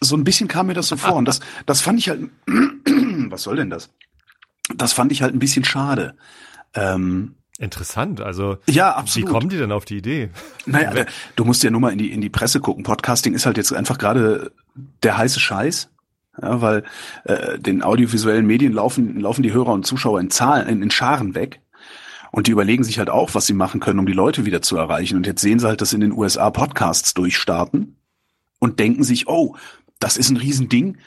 so 0.00 0.16
ein 0.16 0.24
bisschen 0.24 0.46
kam 0.46 0.66
mir 0.66 0.74
das 0.74 0.88
so 0.88 0.96
vor. 0.98 1.14
Und 1.14 1.24
das, 1.24 1.40
das 1.64 1.80
fand 1.80 1.98
ich 1.98 2.10
halt, 2.10 2.30
was 3.30 3.42
soll 3.42 3.56
denn 3.56 3.70
das? 3.70 3.90
Das 4.74 4.92
fand 4.92 5.10
ich 5.10 5.22
halt 5.22 5.34
ein 5.34 5.38
bisschen 5.38 5.64
schade. 5.64 6.16
Ähm, 6.74 7.36
Interessant. 7.58 8.20
Also 8.20 8.58
ja, 8.68 8.90
wie 8.90 8.94
absolut. 9.00 9.30
kommen 9.30 9.48
die 9.48 9.56
denn 9.56 9.72
auf 9.72 9.84
die 9.84 9.96
Idee? 9.96 10.30
Naja, 10.66 10.92
da- 10.92 11.06
du 11.36 11.44
musst 11.44 11.62
ja 11.62 11.70
nur 11.70 11.80
mal 11.80 11.92
in 11.92 11.98
die, 11.98 12.12
in 12.12 12.20
die 12.20 12.28
Presse 12.28 12.60
gucken. 12.60 12.84
Podcasting 12.84 13.34
ist 13.34 13.46
halt 13.46 13.56
jetzt 13.56 13.72
einfach 13.72 13.98
gerade 13.98 14.52
der 15.02 15.16
heiße 15.16 15.40
Scheiß. 15.40 15.88
Ja, 16.42 16.60
weil 16.60 16.84
äh, 17.24 17.58
den 17.58 17.82
audiovisuellen 17.82 18.46
Medien 18.46 18.74
laufen, 18.74 19.18
laufen 19.20 19.42
die 19.42 19.54
Hörer 19.54 19.72
und 19.72 19.86
Zuschauer 19.86 20.20
in 20.20 20.28
Zahlen, 20.30 20.68
in, 20.68 20.82
in 20.82 20.90
Scharen 20.90 21.34
weg. 21.34 21.60
Und 22.30 22.46
die 22.46 22.50
überlegen 22.50 22.84
sich 22.84 22.98
halt 22.98 23.08
auch, 23.08 23.34
was 23.34 23.46
sie 23.46 23.54
machen 23.54 23.80
können, 23.80 23.98
um 23.98 24.04
die 24.04 24.12
Leute 24.12 24.44
wieder 24.44 24.60
zu 24.60 24.76
erreichen. 24.76 25.16
Und 25.16 25.26
jetzt 25.26 25.40
sehen 25.40 25.58
sie 25.58 25.66
halt, 25.66 25.80
dass 25.80 25.94
in 25.94 26.02
den 26.02 26.12
USA 26.12 26.50
Podcasts 26.50 27.14
durchstarten 27.14 27.96
und 28.58 28.78
denken 28.80 29.02
sich, 29.02 29.28
oh, 29.28 29.56
das 29.98 30.18
ist 30.18 30.28
ein 30.28 30.36
Riesending, 30.36 30.98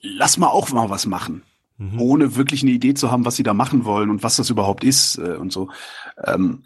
lass 0.00 0.38
mal 0.38 0.46
auch 0.48 0.70
mal 0.70 0.88
was 0.88 1.04
machen. 1.04 1.42
Mhm. 1.80 1.98
Ohne 2.00 2.36
wirklich 2.36 2.62
eine 2.62 2.72
Idee 2.72 2.92
zu 2.92 3.10
haben, 3.10 3.24
was 3.24 3.36
sie 3.36 3.42
da 3.42 3.54
machen 3.54 3.86
wollen 3.86 4.10
und 4.10 4.22
was 4.22 4.36
das 4.36 4.50
überhaupt 4.50 4.84
ist 4.84 5.16
äh, 5.16 5.36
und 5.36 5.50
so. 5.50 5.70
Ähm, 6.22 6.62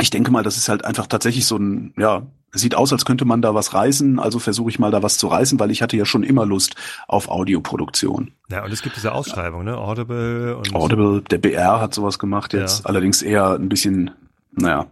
ich 0.00 0.08
denke 0.10 0.30
mal, 0.30 0.42
das 0.42 0.56
ist 0.56 0.68
halt 0.70 0.82
einfach 0.84 1.06
tatsächlich 1.06 1.44
so 1.44 1.56
ein, 1.58 1.92
ja, 1.98 2.22
sieht 2.52 2.74
aus, 2.74 2.90
als 2.92 3.04
könnte 3.04 3.26
man 3.26 3.42
da 3.42 3.54
was 3.54 3.74
reißen, 3.74 4.18
also 4.18 4.38
versuche 4.38 4.70
ich 4.70 4.78
mal 4.78 4.90
da 4.90 5.02
was 5.02 5.18
zu 5.18 5.26
reißen, 5.26 5.60
weil 5.60 5.70
ich 5.70 5.82
hatte 5.82 5.98
ja 5.98 6.06
schon 6.06 6.22
immer 6.22 6.46
Lust 6.46 6.74
auf 7.06 7.28
Audioproduktion. 7.28 8.32
Ja, 8.50 8.64
und 8.64 8.72
es 8.72 8.80
gibt 8.80 8.96
diese 8.96 9.12
Ausschreibung, 9.12 9.64
ne? 9.64 9.76
Audible 9.76 10.56
und 10.56 10.74
Audible, 10.74 11.20
der 11.22 11.36
BR 11.38 11.78
hat 11.80 11.92
sowas 11.92 12.18
gemacht 12.18 12.54
jetzt, 12.54 12.80
Ja. 12.80 12.86
allerdings 12.86 13.20
eher 13.20 13.50
ein 13.56 13.68
bisschen, 13.68 14.12
naja. 14.52 14.86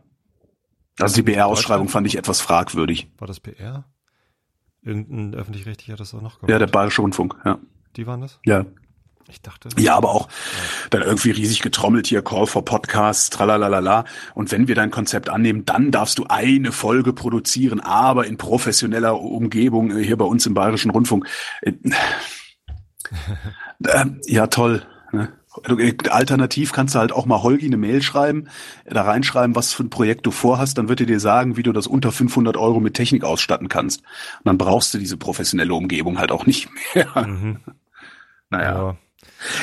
Also 1.00 1.14
die 1.14 1.22
BR-Ausschreibung 1.22 1.88
fand 1.88 2.06
ich 2.06 2.18
etwas 2.18 2.42
fragwürdig. 2.42 3.08
war 3.18 3.26
das 3.26 3.40
BR? 3.40 3.84
Irgendein 4.82 5.34
öffentlich-rechtlicher 5.34 5.94
hat 5.94 6.00
das 6.00 6.14
auch 6.14 6.20
noch 6.22 6.40
Ja, 6.42 6.46
der 6.48 6.58
gemacht. 6.58 6.72
Bayerische 6.72 7.00
Rundfunk, 7.02 7.36
ja. 7.46 7.58
Die 7.96 8.06
waren 8.06 8.20
das? 8.20 8.38
Ja. 8.44 8.66
Ich 9.28 9.42
dachte. 9.42 9.68
Ja, 9.76 9.96
aber 9.96 10.10
auch 10.10 10.28
dann 10.90 11.02
irgendwie 11.02 11.32
riesig 11.32 11.60
getrommelt 11.60 12.06
hier, 12.06 12.22
Call 12.22 12.46
for 12.46 12.64
Podcasts, 12.64 13.30
tralalala. 13.30 14.04
Und 14.34 14.52
wenn 14.52 14.68
wir 14.68 14.74
dein 14.74 14.90
Konzept 14.90 15.28
annehmen, 15.28 15.64
dann 15.64 15.90
darfst 15.90 16.18
du 16.18 16.26
eine 16.28 16.70
Folge 16.70 17.12
produzieren, 17.12 17.80
aber 17.80 18.26
in 18.26 18.36
professioneller 18.36 19.20
Umgebung 19.20 19.90
äh, 19.90 20.04
hier 20.04 20.16
bei 20.16 20.24
uns 20.24 20.46
im 20.46 20.54
Bayerischen 20.54 20.90
Rundfunk. 20.90 21.26
Äh, 21.62 21.72
äh, 23.84 24.06
ja, 24.26 24.46
toll. 24.46 24.86
Ne? 25.12 25.32
Alternativ 26.10 26.72
kannst 26.72 26.94
du 26.94 26.98
halt 26.98 27.12
auch 27.12 27.26
mal 27.26 27.42
Holgi 27.42 27.66
eine 27.66 27.78
Mail 27.78 28.02
schreiben, 28.02 28.48
da 28.84 29.02
reinschreiben, 29.02 29.56
was 29.56 29.72
für 29.72 29.84
ein 29.84 29.90
Projekt 29.90 30.26
du 30.26 30.30
vorhast, 30.30 30.76
dann 30.76 30.88
wird 30.88 31.00
er 31.00 31.06
dir 31.06 31.20
sagen, 31.20 31.56
wie 31.56 31.62
du 31.62 31.72
das 31.72 31.86
unter 31.86 32.12
500 32.12 32.56
Euro 32.56 32.78
mit 32.78 32.94
Technik 32.94 33.24
ausstatten 33.24 33.68
kannst. 33.68 34.00
Und 34.00 34.44
dann 34.44 34.58
brauchst 34.58 34.92
du 34.92 34.98
diese 34.98 35.16
professionelle 35.16 35.74
Umgebung 35.74 36.18
halt 36.18 36.30
auch 36.30 36.46
nicht 36.46 36.68
mehr. 36.94 37.26
Mhm. 37.26 37.58
Naja. 38.48 38.74
Ja. 38.74 38.96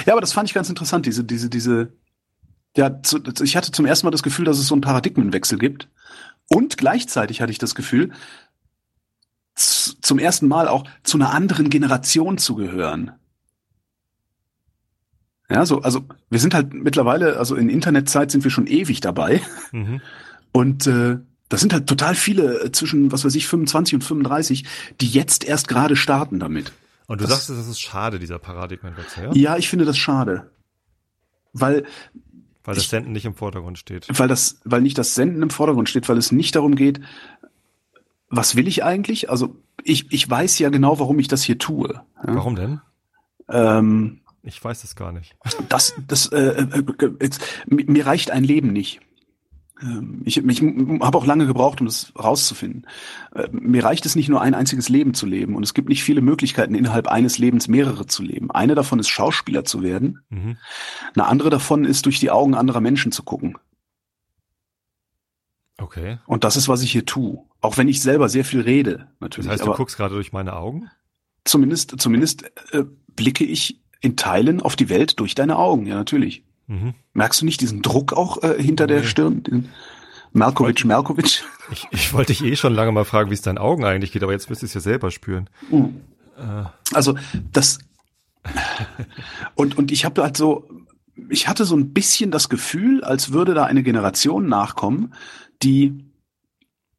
Ja, 0.06 0.14
aber 0.14 0.22
das 0.22 0.34
fand 0.34 0.50
ich 0.50 0.54
ganz 0.54 0.70
interessant, 0.70 1.06
diese, 1.06 1.24
diese, 1.24 1.50
diese, 1.50 1.94
ja, 2.76 3.02
zu, 3.02 3.22
ich 3.42 3.56
hatte 3.56 3.72
zum 3.72 3.86
ersten 3.86 4.08
Mal 4.08 4.12
das 4.12 4.24
Gefühl, 4.24 4.46
dass 4.46 4.58
es 4.58 4.68
so 4.68 4.76
einen 4.76 4.82
Paradigmenwechsel 4.82 5.58
gibt. 5.58 5.90
Und 6.48 6.78
gleichzeitig 6.78 7.42
hatte 7.42 7.52
ich 7.52 7.58
das 7.58 7.76
Gefühl, 7.76 8.12
zum 9.56 10.20
ersten 10.20 10.48
Mal 10.48 10.68
auch 10.68 10.86
zu 11.04 11.18
einer 11.18 11.32
anderen 11.32 11.70
Generation 11.70 12.38
zu 12.38 12.56
gehören. 12.56 13.12
Ja, 15.50 15.66
so, 15.66 15.82
also 15.82 16.06
wir 16.30 16.40
sind 16.40 16.54
halt 16.54 16.74
mittlerweile, 16.74 17.38
also 17.38 17.56
in 17.56 17.70
Internetzeit 17.70 18.32
sind 18.32 18.44
wir 18.44 18.52
schon 18.52 18.66
ewig 18.66 19.02
dabei. 19.02 19.42
Mhm. 19.72 20.02
Und 20.52 20.88
äh, 20.88 21.18
das 21.50 21.62
sind 21.62 21.74
halt 21.74 21.88
total 21.88 22.16
viele 22.16 22.64
äh, 22.64 22.72
zwischen, 22.72 23.12
was 23.12 23.26
weiß 23.26 23.36
ich, 23.36 23.48
25 23.48 23.96
und 23.96 24.04
35, 24.04 24.66
die 25.02 25.08
jetzt 25.08 25.44
erst 25.44 25.68
gerade 25.68 25.96
starten 25.96 26.40
damit. 26.40 26.72
Und 27.08 27.22
du 27.22 27.26
das, 27.26 27.48
sagst, 27.48 27.50
das 27.50 27.68
ist 27.68 27.80
schade, 27.80 28.20
dieser 28.20 28.40
Paradigmenwechsel, 28.40 29.24
ja? 29.26 29.32
Ja, 29.34 29.58
ich 29.58 29.70
finde 29.70 29.86
das 29.86 29.98
schade. 29.98 30.52
Weil 31.54 31.86
weil 32.64 32.76
das 32.76 32.90
Senden 32.90 33.12
nicht 33.12 33.26
im 33.26 33.36
Vordergrund 33.36 33.78
steht. 33.78 34.08
Weil 34.10 34.30
das, 34.30 34.62
weil 34.64 34.82
nicht 34.82 34.98
das 34.98 35.16
Senden 35.16 35.42
im 35.42 35.50
Vordergrund 35.50 35.90
steht, 35.90 36.08
weil 36.08 36.18
es 36.18 36.32
nicht 36.32 36.56
darum 36.56 36.76
geht, 36.76 37.02
was 38.30 38.56
will 38.56 38.68
ich 38.68 38.84
eigentlich? 38.84 39.30
Also 39.30 39.58
ich, 39.84 40.12
ich 40.12 40.30
weiß 40.30 40.60
ja 40.60 40.70
genau, 40.70 41.00
warum 41.00 41.20
ich 41.20 41.28
das 41.28 41.44
hier 41.44 41.58
tue. 41.58 41.94
Ja? 41.94 42.04
Warum 42.36 42.56
denn? 42.56 42.82
Ähm, 43.50 44.22
ich 44.44 44.64
weiß 44.64 44.84
es 44.86 44.96
gar 44.96 45.12
nicht. 45.12 45.36
Das, 45.68 45.94
das, 46.08 46.28
äh, 46.28 46.40
äh, 46.40 46.84
äh 47.20 47.30
mir 47.70 48.06
reicht 48.06 48.32
ein 48.32 48.44
Leben 48.44 48.72
nicht. 48.72 49.02
Ähm, 49.82 50.22
ich, 50.26 50.38
ich 50.38 50.62
habe 50.62 51.18
auch 51.18 51.26
lange 51.26 51.46
gebraucht, 51.46 51.82
um 51.82 51.88
das 51.88 52.14
rauszufinden. 52.18 52.88
Äh, 53.34 53.50
mir 53.52 53.84
reicht 53.84 54.06
es 54.06 54.16
nicht 54.16 54.30
nur 54.30 54.42
ein 54.42 54.54
einziges 54.54 54.90
Leben 54.90 55.14
zu 55.14 55.26
leben 55.26 55.56
und 55.56 55.64
es 55.64 55.74
gibt 55.74 55.90
nicht 55.90 56.04
viele 56.04 56.22
Möglichkeiten, 56.22 56.76
innerhalb 56.76 57.08
eines 57.08 57.38
Lebens 57.38 57.68
mehrere 57.68 58.06
zu 58.06 58.24
leben. 58.24 58.52
Eine 58.52 58.76
davon 58.76 59.00
ist 59.00 59.10
Schauspieler 59.10 59.66
zu 59.66 59.82
werden. 59.82 60.24
Mhm. 60.30 60.58
Eine 61.16 61.28
andere 61.28 61.50
davon 61.50 61.86
ist 61.86 62.06
durch 62.06 62.20
die 62.20 62.32
Augen 62.32 62.56
anderer 62.56 62.82
Menschen 62.82 63.12
zu 63.12 63.24
gucken. 63.24 63.58
Okay. 65.78 66.20
Und 66.28 66.44
das 66.44 66.56
ist, 66.56 66.70
was 66.70 66.84
ich 66.84 66.92
hier 66.92 67.06
tue. 67.06 67.44
Auch 67.60 67.78
wenn 67.78 67.88
ich 67.88 68.02
selber 68.02 68.30
sehr 68.30 68.46
viel 68.46 68.62
rede, 68.62 69.08
natürlich. 69.20 69.50
Das 69.50 69.62
heißt, 69.62 69.68
du 69.68 69.74
guckst 69.74 69.98
gerade 69.98 70.16
durch 70.16 70.32
meine 70.32 70.56
Augen? 70.56 70.90
Zumindest, 71.46 72.00
zumindest 72.00 72.44
äh, 72.72 72.84
blicke 73.16 73.44
ich 73.44 73.82
in 74.00 74.16
Teilen 74.16 74.62
auf 74.62 74.76
die 74.76 74.90
Welt 74.90 75.20
durch 75.20 75.36
deine 75.36 75.58
Augen, 75.58 75.86
ja 75.86 75.96
natürlich. 75.96 76.44
Mhm. 76.68 76.94
Merkst 77.14 77.42
du 77.42 77.46
nicht 77.46 77.62
diesen 77.62 77.82
Druck 77.82 78.14
auch 78.14 78.42
äh, 78.44 78.62
hinter 78.62 78.86
okay. 78.86 78.94
der 78.96 79.04
Stirn? 79.04 79.44
Den 79.44 79.70
Malkovic, 80.32 80.84
Malkovic? 80.86 81.44
Ich, 81.72 81.88
ich 81.92 82.14
wollte 82.14 82.34
dich 82.34 82.44
eh 82.44 82.56
schon 82.56 82.74
lange 82.74 82.92
mal 82.92 83.06
fragen, 83.06 83.30
wie 83.30 83.36
es 83.36 83.42
deinen 83.42 83.58
Augen 83.58 83.86
eigentlich 83.86 84.12
geht, 84.12 84.24
aber 84.24 84.32
jetzt 84.32 84.50
wirst 84.50 84.62
du 84.62 84.66
es 84.66 84.74
ja 84.74 84.82
selber 84.82 85.12
spüren. 85.12 85.50
Mhm. 85.70 86.02
Äh. 86.38 86.66
Also 86.94 87.16
das 87.52 87.80
und 89.56 89.78
und 89.78 89.92
ich 89.92 90.06
habe 90.06 90.22
halt 90.24 90.38
so, 90.38 90.68
ich 91.30 91.48
hatte 91.48 91.66
so 91.66 91.76
ein 91.76 91.94
bisschen 91.94 92.32
das 92.32 92.50
Gefühl, 92.50 93.04
als 93.04 93.32
würde 93.32 93.54
da 93.54 93.66
eine 93.66 93.84
Generation 93.84 94.48
nachkommen, 94.48 95.14
die 95.62 96.04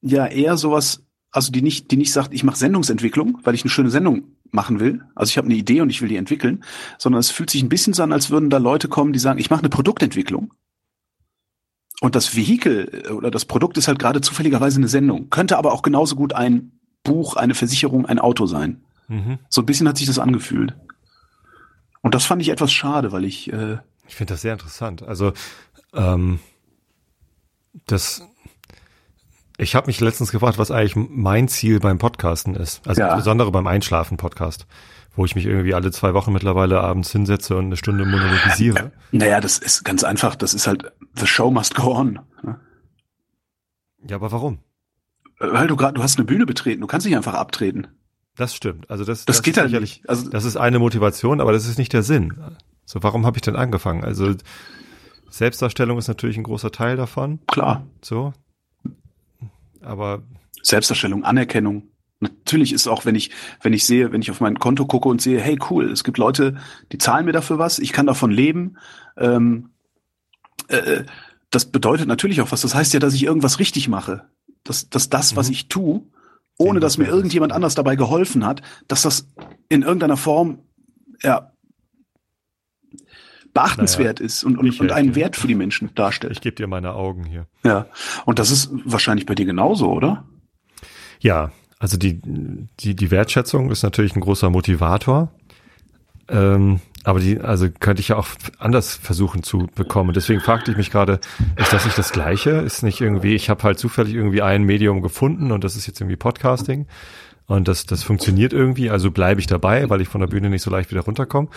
ja 0.00 0.26
eher 0.26 0.56
sowas, 0.56 1.02
also 1.30 1.52
die 1.52 1.62
nicht, 1.62 1.90
die 1.90 1.96
nicht 1.96 2.12
sagt, 2.12 2.32
ich 2.32 2.44
mache 2.44 2.56
Sendungsentwicklung, 2.56 3.38
weil 3.42 3.54
ich 3.54 3.62
eine 3.62 3.70
schöne 3.70 3.90
Sendung 3.90 4.24
machen 4.54 4.80
will. 4.80 5.02
Also 5.14 5.30
ich 5.30 5.36
habe 5.36 5.46
eine 5.46 5.56
Idee 5.56 5.80
und 5.80 5.90
ich 5.90 6.00
will 6.00 6.08
die 6.08 6.16
entwickeln, 6.16 6.64
sondern 6.98 7.20
es 7.20 7.30
fühlt 7.30 7.50
sich 7.50 7.62
ein 7.62 7.68
bisschen 7.68 7.92
so 7.92 8.02
an, 8.02 8.12
als 8.12 8.30
würden 8.30 8.50
da 8.50 8.58
Leute 8.58 8.88
kommen, 8.88 9.12
die 9.12 9.18
sagen, 9.18 9.38
ich 9.38 9.50
mache 9.50 9.60
eine 9.60 9.68
Produktentwicklung. 9.68 10.52
Und 12.00 12.14
das 12.14 12.36
Vehikel 12.36 13.04
äh, 13.06 13.10
oder 13.10 13.30
das 13.30 13.44
Produkt 13.44 13.76
ist 13.76 13.88
halt 13.88 13.98
gerade 13.98 14.20
zufälligerweise 14.20 14.78
eine 14.78 14.88
Sendung. 14.88 15.30
Könnte 15.30 15.58
aber 15.58 15.72
auch 15.72 15.82
genauso 15.82 16.16
gut 16.16 16.32
ein 16.32 16.72
Buch, 17.02 17.36
eine 17.36 17.54
Versicherung, 17.54 18.06
ein 18.06 18.18
Auto 18.18 18.46
sein. 18.46 18.84
Mhm. 19.08 19.38
So 19.48 19.62
ein 19.62 19.66
bisschen 19.66 19.88
hat 19.88 19.98
sich 19.98 20.06
das 20.06 20.18
angefühlt. 20.18 20.74
Und 22.02 22.14
das 22.14 22.24
fand 22.24 22.42
ich 22.42 22.48
etwas 22.48 22.72
schade, 22.72 23.12
weil 23.12 23.24
ich. 23.24 23.52
Äh, 23.52 23.78
ich 24.06 24.16
finde 24.16 24.34
das 24.34 24.42
sehr 24.42 24.52
interessant. 24.52 25.02
Also 25.02 25.32
ähm, 25.94 26.40
das 27.86 28.22
ich 29.56 29.74
habe 29.74 29.86
mich 29.86 30.00
letztens 30.00 30.32
gefragt, 30.32 30.58
was 30.58 30.70
eigentlich 30.70 30.96
mein 30.96 31.48
Ziel 31.48 31.80
beim 31.80 31.98
Podcasten 31.98 32.54
ist. 32.56 32.86
Also 32.86 33.00
ja. 33.00 33.08
insbesondere 33.08 33.52
beim 33.52 33.66
Einschlafen-Podcast, 33.66 34.66
wo 35.14 35.24
ich 35.24 35.34
mich 35.34 35.46
irgendwie 35.46 35.74
alle 35.74 35.92
zwei 35.92 36.14
Wochen 36.14 36.32
mittlerweile 36.32 36.80
abends 36.80 37.12
hinsetze 37.12 37.56
und 37.56 37.66
eine 37.66 37.76
Stunde 37.76 38.04
monologisiere. 38.04 38.92
Naja, 39.12 39.40
das 39.40 39.58
ist 39.58 39.84
ganz 39.84 40.02
einfach. 40.02 40.34
Das 40.34 40.54
ist 40.54 40.66
halt, 40.66 40.92
the 41.16 41.26
show 41.26 41.50
must 41.50 41.74
go 41.76 41.94
on. 41.94 42.18
Ja, 44.08 44.16
aber 44.16 44.32
warum? 44.32 44.58
Weil 45.38 45.66
du 45.66 45.76
gerade, 45.76 45.94
du 45.94 46.02
hast 46.02 46.18
eine 46.18 46.24
Bühne 46.24 46.46
betreten. 46.46 46.80
Du 46.80 46.86
kannst 46.86 47.06
nicht 47.06 47.16
einfach 47.16 47.34
abtreten. 47.34 47.86
Das 48.36 48.54
stimmt. 48.54 48.90
Also 48.90 49.04
das, 49.04 49.24
das, 49.24 49.36
das 49.36 49.42
geht 49.42 49.56
halt 49.56 49.70
nicht. 49.80 50.08
Also 50.08 50.28
das 50.28 50.44
ist 50.44 50.56
eine 50.56 50.78
Motivation, 50.80 51.40
aber 51.40 51.52
das 51.52 51.66
ist 51.66 51.78
nicht 51.78 51.92
der 51.92 52.02
Sinn. 52.02 52.34
So, 52.84 53.02
warum 53.02 53.24
habe 53.24 53.38
ich 53.38 53.42
denn 53.42 53.56
angefangen? 53.56 54.04
Also 54.04 54.34
Selbstdarstellung 55.30 55.98
ist 55.98 56.08
natürlich 56.08 56.36
ein 56.36 56.42
großer 56.42 56.72
Teil 56.72 56.96
davon. 56.96 57.38
Klar. 57.46 57.86
So, 58.02 58.32
aber 59.84 60.22
Selbstdarstellung, 60.62 61.24
Anerkennung. 61.24 61.88
Natürlich 62.20 62.72
ist 62.72 62.88
auch, 62.88 63.04
wenn 63.04 63.14
ich, 63.14 63.30
wenn 63.62 63.72
ich 63.72 63.84
sehe, 63.84 64.12
wenn 64.12 64.22
ich 64.22 64.30
auf 64.30 64.40
mein 64.40 64.58
Konto 64.58 64.86
gucke 64.86 65.08
und 65.08 65.20
sehe, 65.20 65.40
hey 65.40 65.58
cool, 65.70 65.90
es 65.90 66.04
gibt 66.04 66.18
Leute, 66.18 66.56
die 66.92 66.98
zahlen 66.98 67.26
mir 67.26 67.32
dafür 67.32 67.58
was, 67.58 67.78
ich 67.78 67.92
kann 67.92 68.06
davon 68.06 68.30
leben. 68.30 68.78
Ähm, 69.16 69.70
äh, 70.68 71.04
das 71.50 71.66
bedeutet 71.66 72.08
natürlich 72.08 72.40
auch 72.40 72.50
was. 72.50 72.62
Das 72.62 72.74
heißt 72.74 72.94
ja, 72.94 73.00
dass 73.00 73.14
ich 73.14 73.24
irgendwas 73.24 73.58
richtig 73.58 73.88
mache. 73.88 74.28
Dass, 74.62 74.88
dass 74.88 75.10
das, 75.10 75.36
was 75.36 75.48
mhm. 75.48 75.52
ich 75.52 75.68
tue, 75.68 76.02
ohne 76.56 76.80
dass 76.80 76.98
mir 76.98 77.06
irgendjemand 77.06 77.52
anders 77.52 77.74
dabei 77.74 77.96
geholfen 77.96 78.46
hat, 78.46 78.62
dass 78.88 79.02
das 79.02 79.28
in 79.68 79.82
irgendeiner 79.82 80.16
Form 80.16 80.60
ja 81.22 81.52
beachtenswert 83.54 84.18
naja, 84.18 84.26
ist 84.26 84.44
und, 84.44 84.58
und, 84.58 84.78
und 84.80 84.92
einen 84.92 85.14
Wert 85.14 85.36
für 85.36 85.46
die 85.46 85.54
Menschen 85.54 85.94
darstellt. 85.94 86.32
Ich 86.32 86.40
gebe 86.40 86.56
dir 86.56 86.66
meine 86.66 86.92
Augen 86.92 87.24
hier. 87.24 87.46
Ja, 87.64 87.86
und 88.26 88.38
das 88.38 88.50
ist 88.50 88.70
wahrscheinlich 88.84 89.26
bei 89.26 89.34
dir 89.34 89.46
genauso, 89.46 89.90
oder? 89.92 90.24
Ja, 91.20 91.52
also 91.78 91.96
die, 91.96 92.20
die, 92.22 92.94
die 92.94 93.10
Wertschätzung 93.10 93.70
ist 93.70 93.82
natürlich 93.82 94.14
ein 94.16 94.20
großer 94.20 94.50
Motivator. 94.50 95.32
Ähm, 96.28 96.80
aber 97.04 97.20
die, 97.20 97.38
also 97.40 97.68
könnte 97.70 98.00
ich 98.00 98.08
ja 98.08 98.16
auch 98.16 98.28
anders 98.58 98.94
versuchen 98.96 99.42
zu 99.42 99.68
bekommen. 99.74 100.14
Deswegen 100.14 100.40
fragte 100.40 100.70
ich 100.70 100.76
mich 100.76 100.90
gerade, 100.90 101.20
ist 101.56 101.72
das 101.72 101.84
nicht 101.84 101.98
das 101.98 102.12
Gleiche? 102.12 102.50
Ist 102.50 102.82
nicht 102.82 103.00
irgendwie, 103.00 103.34
ich 103.34 103.50
habe 103.50 103.62
halt 103.62 103.78
zufällig 103.78 104.14
irgendwie 104.14 104.40
ein 104.40 104.64
Medium 104.64 105.02
gefunden 105.02 105.52
und 105.52 105.64
das 105.64 105.76
ist 105.76 105.86
jetzt 105.86 106.00
irgendwie 106.00 106.16
Podcasting 106.16 106.86
und 107.46 107.68
das, 107.68 107.84
das 107.84 108.02
funktioniert 108.02 108.54
irgendwie, 108.54 108.88
also 108.88 109.10
bleibe 109.10 109.40
ich 109.40 109.46
dabei, 109.46 109.90
weil 109.90 110.00
ich 110.00 110.08
von 110.08 110.22
der 110.22 110.28
Bühne 110.28 110.48
nicht 110.48 110.62
so 110.62 110.70
leicht 110.70 110.90
wieder 110.90 111.02
runterkomme. 111.02 111.48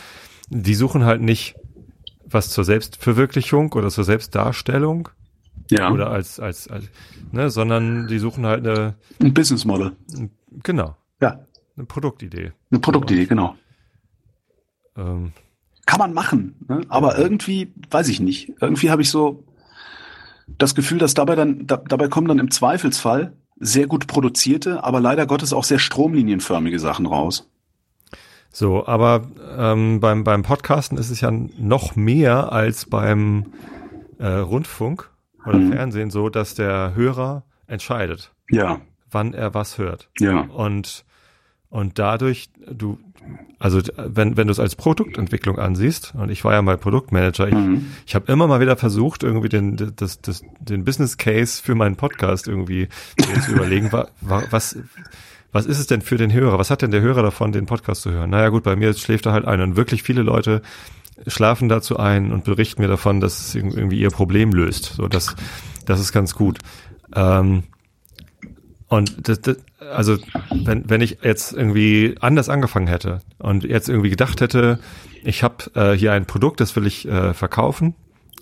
Die 0.50 0.76
suchen 0.76 1.06
halt 1.06 1.22
nicht 1.22 1.56
was 2.30 2.50
zur 2.50 2.64
Selbstverwirklichung 2.64 3.74
oder 3.74 3.90
zur 3.90 4.04
Selbstdarstellung. 4.04 5.10
Ja. 5.70 5.92
Oder 5.92 6.10
als, 6.10 6.40
als, 6.40 6.68
als 6.70 6.86
ne, 7.32 7.50
sondern 7.50 8.08
die 8.08 8.20
suchen 8.20 8.46
halt 8.46 8.66
eine. 8.66 8.96
Ein 9.22 9.34
Business 9.34 9.66
Model. 9.66 9.94
Genau. 10.64 10.96
Ja. 11.22 11.40
Eine 11.76 11.86
Produktidee. 11.86 12.54
Eine 12.72 12.80
Produktidee, 12.80 13.26
genau. 13.26 13.56
Ähm. 14.96 15.34
Kann 15.86 16.00
man 16.00 16.14
machen, 16.14 16.56
ne? 16.68 16.82
aber 16.90 17.18
irgendwie, 17.18 17.74
weiß 17.90 18.10
ich 18.10 18.20
nicht. 18.20 18.52
Irgendwie 18.60 18.90
habe 18.90 19.02
ich 19.02 19.10
so 19.10 19.46
das 20.58 20.76
Gefühl, 20.76 20.98
dass 20.98 21.14
dabei 21.14 21.36
dann, 21.36 21.66
da, 21.66 21.78
dabei 21.78 22.10
kommen 22.10 22.28
dann 22.28 22.40
im 22.40 22.52
Zweifelsfall 22.52 23.34
sehr 23.60 23.88
gut 23.88 24.08
produzierte, 24.08 24.84
aber 24.84 25.00
leider 25.00 25.26
Gottes 25.26 25.54
auch 25.54 25.64
sehr 25.64 25.80
stromlinienförmige 25.80 26.80
Sachen 26.80 27.06
raus. 27.06 27.50
So, 28.52 28.88
aber 28.88 29.28
ähm, 29.58 30.00
beim, 30.00 30.24
beim 30.24 30.44
Podcasten 30.44 30.98
ist 30.98 31.10
es 31.10 31.22
ja 31.22 31.32
noch 31.32 31.96
mehr 31.96 32.52
als 32.52 32.86
beim 32.86 33.48
äh, 34.20 34.28
Rundfunk 34.28 35.10
oder 35.46 35.58
mhm. 35.58 35.72
Fernsehen 35.72 36.10
so, 36.10 36.30
dass 36.30 36.56
der 36.56 36.94
Hörer 36.96 37.44
entscheidet, 37.68 38.32
ja. 38.50 38.82
wann 39.12 39.34
er 39.34 39.54
was 39.54 39.78
hört. 39.78 40.10
Ja. 40.20 40.42
Und, 40.42 41.06
und 41.70 42.00
dadurch, 42.00 42.50
du, 42.72 42.98
also 43.60 43.82
wenn, 43.98 44.38
wenn 44.38 44.48
du 44.48 44.52
es 44.52 44.60
als 44.60 44.76
Produktentwicklung 44.76 45.60
ansiehst, 45.60 46.14
und 46.16 46.30
ich 46.30 46.44
war 46.44 46.54
ja 46.54 46.62
mal 46.62 46.78
Produktmanager, 46.78 47.48
ich, 47.48 47.54
mhm. 47.54 47.88
ich 48.06 48.16
habe 48.16 48.32
immer 48.32 48.48
mal 48.48 48.60
wieder 48.60 48.78
versucht, 48.78 49.24
irgendwie 49.24 49.50
den, 49.50 49.94
das, 49.96 50.22
das, 50.22 50.44
den 50.60 50.84
Business 50.84 51.18
Case 51.18 51.62
für 51.62 51.76
meinen 51.76 51.96
Podcast 51.96 52.48
irgendwie 52.48 52.88
zu 53.46 53.52
überlegen, 53.52 53.92
was, 53.92 54.08
was 54.52 54.78
was 55.58 55.66
ist 55.66 55.80
es 55.80 55.88
denn 55.88 56.02
für 56.02 56.18
den 56.18 56.32
Hörer? 56.32 56.60
Was 56.60 56.70
hat 56.70 56.84
denn 56.84 56.92
der 56.92 57.02
Hörer 57.02 57.24
davon, 57.24 57.52
den 57.52 57.66
Podcast 57.66 58.04
zu 58.04 58.12
hören? 58.12 58.30
Naja 58.30 58.50
gut, 58.50 58.62
bei 58.62 58.76
mir 58.76 58.94
schläft 58.94 59.26
er 59.26 59.32
halt 59.32 59.46
ein 59.46 59.60
und 59.60 59.76
wirklich 59.76 60.04
viele 60.04 60.22
Leute 60.22 60.62
schlafen 61.26 61.68
dazu 61.68 61.98
ein 61.98 62.32
und 62.32 62.44
berichten 62.44 62.80
mir 62.80 62.88
davon, 62.88 63.20
dass 63.22 63.40
es 63.40 63.56
irgendwie 63.56 64.00
ihr 64.00 64.12
Problem 64.12 64.52
löst. 64.52 64.94
So, 64.98 65.08
das, 65.08 65.36
das 65.88 66.00
ist 66.00 66.12
ganz 66.12 66.36
gut. 66.36 66.60
Ähm, 67.16 67.64
und 68.88 69.28
das, 69.28 69.42
das, 69.42 69.58
also 69.80 70.20
wenn, 70.54 70.88
wenn 70.88 71.02
ich 71.02 71.18
jetzt 71.24 71.54
irgendwie 71.54 72.18
anders 72.20 72.50
angefangen 72.50 72.88
hätte 72.88 73.22
und 73.40 73.64
jetzt 73.64 73.90
irgendwie 73.90 74.12
gedacht 74.12 74.42
hätte, 74.42 74.80
ich 75.24 75.42
habe 75.42 75.72
äh, 75.74 75.94
hier 75.94 76.14
ein 76.14 76.28
Produkt, 76.28 76.60
das 76.60 76.76
will 76.76 76.86
ich 76.86 77.08
äh, 77.08 77.34
verkaufen, 77.34 77.96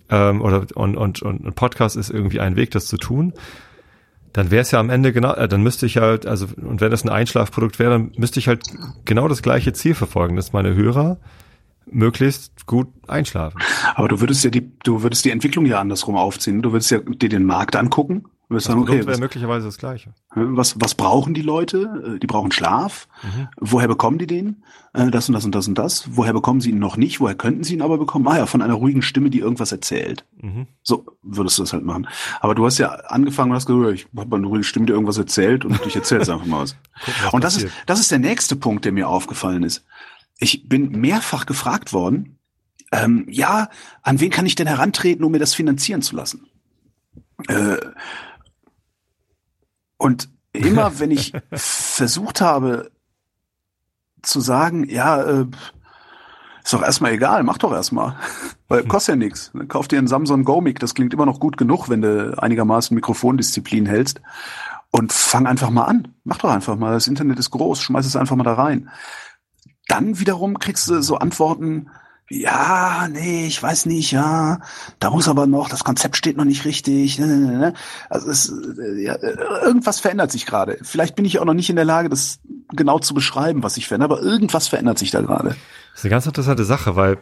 ähm, 0.09 0.41
oder 0.41 0.67
und, 0.75 0.97
und, 0.97 1.21
und 1.21 1.45
ein 1.45 1.53
Podcast 1.53 1.95
ist 1.95 2.09
irgendwie 2.09 2.41
ein 2.41 2.57
Weg, 2.57 2.71
das 2.71 2.87
zu 2.87 2.97
tun, 2.97 3.31
dann 4.35 4.51
wäre 4.51 4.63
es 4.63 4.71
ja 4.71 4.81
am 4.81 4.89
Ende 4.89 5.13
genau, 5.13 5.33
äh, 5.33 5.47
dann 5.47 5.63
müsste 5.63 5.85
ich 5.85 5.95
halt, 5.95 6.25
also 6.25 6.47
und 6.57 6.81
wenn 6.81 6.91
das 6.91 7.05
ein 7.05 7.09
Einschlafprodukt 7.09 7.79
wäre, 7.79 7.91
dann 7.91 8.11
müsste 8.17 8.37
ich 8.39 8.49
halt 8.49 8.63
genau 9.05 9.29
das 9.29 9.41
gleiche 9.41 9.71
Ziel 9.71 9.95
verfolgen, 9.95 10.35
dass 10.35 10.51
meine 10.51 10.75
Hörer 10.75 11.17
möglichst 11.89 12.65
gut 12.65 12.89
einschlafen. 13.07 13.61
Aber 13.93 14.09
du 14.09 14.19
würdest 14.19 14.43
ja 14.43 14.49
die, 14.49 14.69
du 14.83 15.03
würdest 15.03 15.23
die 15.23 15.29
Entwicklung 15.29 15.65
ja 15.65 15.79
andersrum 15.79 16.17
aufziehen. 16.17 16.61
Du 16.61 16.73
würdest 16.73 16.91
ja 16.91 16.99
dir 16.99 17.29
den 17.29 17.45
Markt 17.45 17.77
angucken 17.77 18.25
das 18.49 18.65
sagen, 18.65 18.81
okay, 18.81 19.05
wäre 19.05 19.17
möglicherweise 19.17 19.65
das 19.65 19.77
Gleiche. 19.77 20.13
Was, 20.35 20.75
was 20.79 20.93
brauchen 20.93 21.33
die 21.33 21.41
Leute? 21.41 22.15
Äh, 22.15 22.19
die 22.19 22.27
brauchen 22.27 22.51
Schlaf. 22.51 23.07
Mhm. 23.23 23.47
Woher 23.57 23.87
bekommen 23.87 24.19
die 24.19 24.27
den? 24.27 24.63
Äh, 24.93 25.09
das 25.09 25.27
und 25.27 25.33
das 25.33 25.45
und 25.45 25.55
das 25.55 25.67
und 25.67 25.77
das. 25.77 26.15
Woher 26.15 26.33
bekommen 26.33 26.61
sie 26.61 26.69
ihn 26.69 26.79
noch 26.79 26.95
nicht? 26.95 27.19
Woher 27.19 27.35
könnten 27.35 27.63
sie 27.63 27.73
ihn 27.73 27.81
aber 27.81 27.97
bekommen? 27.97 28.27
Ah 28.27 28.37
ja, 28.37 28.45
von 28.45 28.61
einer 28.61 28.75
ruhigen 28.75 29.01
Stimme, 29.01 29.29
die 29.29 29.39
irgendwas 29.39 29.71
erzählt. 29.71 30.25
Mhm. 30.41 30.67
So 30.83 31.05
würdest 31.23 31.57
du 31.57 31.63
das 31.63 31.73
halt 31.73 31.83
machen. 31.83 32.07
Aber 32.39 32.53
du 32.53 32.65
hast 32.65 32.77
ja 32.77 32.89
angefangen 32.89 33.51
und 33.51 33.55
hast 33.55 33.65
gesagt, 33.65 33.93
ich 33.93 34.07
habe 34.15 34.35
eine 34.35 34.47
ruhige 34.47 34.63
Stimme, 34.63 34.85
die 34.85 34.93
irgendwas 34.93 35.17
erzählt 35.17 35.65
und 35.65 35.79
ich 35.85 35.95
erzähle 35.95 36.21
jetzt 36.21 36.29
einfach 36.29 36.45
mal 36.45 36.61
was. 36.61 36.75
Guck, 37.23 37.33
und 37.33 37.43
das 37.43 37.57
ist, 37.57 37.69
das 37.87 37.99
ist 37.99 38.11
der 38.11 38.19
nächste 38.19 38.55
Punkt, 38.55 38.85
der 38.85 38.91
mir 38.91 39.09
aufgefallen 39.09 39.63
ist. 39.63 39.85
Ich 40.37 40.69
bin 40.69 40.91
mehrfach 40.91 41.45
gefragt 41.45 41.93
worden, 41.93 42.37
ähm, 42.91 43.25
ja, 43.29 43.69
an 44.03 44.19
wen 44.19 44.29
kann 44.29 44.45
ich 44.45 44.55
denn 44.55 44.67
herantreten, 44.67 45.23
um 45.25 45.31
mir 45.31 45.39
das 45.39 45.55
finanzieren 45.55 46.01
zu 46.01 46.15
lassen? 46.15 46.47
Äh, 47.47 47.77
und 49.97 50.29
immer, 50.53 50.99
wenn 50.99 51.11
ich 51.11 51.33
versucht 51.51 52.41
habe 52.41 52.91
zu 54.21 54.39
sagen, 54.39 54.89
ja, 54.89 55.21
äh, 55.21 55.45
ist 56.63 56.73
doch 56.73 56.81
erstmal 56.81 57.11
egal, 57.11 57.43
mach 57.43 57.59
doch 57.59 57.71
erstmal. 57.71 58.15
Weil 58.67 58.83
kostet 58.85 59.13
ja 59.13 59.17
nichts. 59.17 59.51
Kauf 59.67 59.87
dir 59.87 59.99
einen 59.99 60.07
Samsung 60.07 60.43
Go 60.43 60.61
Mic, 60.61 60.79
das 60.79 60.95
klingt 60.95 61.13
immer 61.13 61.27
noch 61.27 61.39
gut 61.39 61.57
genug, 61.57 61.89
wenn 61.89 62.01
du 62.01 62.33
einigermaßen 62.41 62.95
Mikrofondisziplin 62.95 63.85
hältst. 63.85 64.21
Und 64.89 65.13
fang 65.13 65.45
einfach 65.45 65.69
mal 65.69 65.83
an. 65.83 66.15
Mach 66.23 66.37
doch 66.37 66.49
einfach 66.49 66.77
mal. 66.77 66.93
Das 66.93 67.07
Internet 67.07 67.37
ist 67.37 67.51
groß, 67.51 67.81
schmeiß 67.81 68.05
es 68.05 68.15
einfach 68.15 68.35
mal 68.35 68.45
da 68.45 68.53
rein. 68.53 68.89
Dann 69.87 70.19
wiederum 70.19 70.57
kriegst 70.57 70.89
du 70.89 71.01
so 71.01 71.17
Antworten, 71.17 71.89
ja, 72.29 73.07
nee, 73.11 73.45
ich 73.45 73.61
weiß 73.61 73.85
nicht, 73.85 74.11
ja, 74.11 74.59
da 74.99 75.11
muss 75.11 75.27
aber 75.27 75.45
noch, 75.45 75.69
das 75.69 75.83
Konzept 75.83 76.17
steht 76.17 76.37
noch 76.37 76.45
nicht 76.45 76.65
richtig. 76.65 77.19
Ne, 77.19 77.27
ne, 77.27 77.57
ne, 77.57 77.73
also 78.09 78.29
es, 78.31 78.49
äh, 78.49 79.03
ja, 79.03 79.15
irgendwas 79.21 79.99
verändert 79.99 80.31
sich 80.31 80.47
gerade. 80.47 80.79
Vielleicht 80.81 81.15
bin 81.15 81.25
ich 81.25 81.37
auch 81.37 81.45
noch 81.45 81.53
nicht 81.53 81.69
in 81.69 81.75
der 81.75 81.85
Lage, 81.85 82.09
das 82.09 82.39
genau 82.75 82.97
zu 82.97 83.13
beschreiben, 83.13 83.61
was 83.61 83.75
sich 83.75 83.87
verändert, 83.87 84.11
aber 84.11 84.21
irgendwas 84.21 84.67
verändert 84.67 84.97
sich 84.97 85.11
da 85.11 85.21
gerade. 85.21 85.49
Das 85.49 85.99
ist 85.99 86.05
eine 86.05 86.09
ganz 86.09 86.25
interessante 86.25 86.65
Sache, 86.65 86.95
weil 86.95 87.19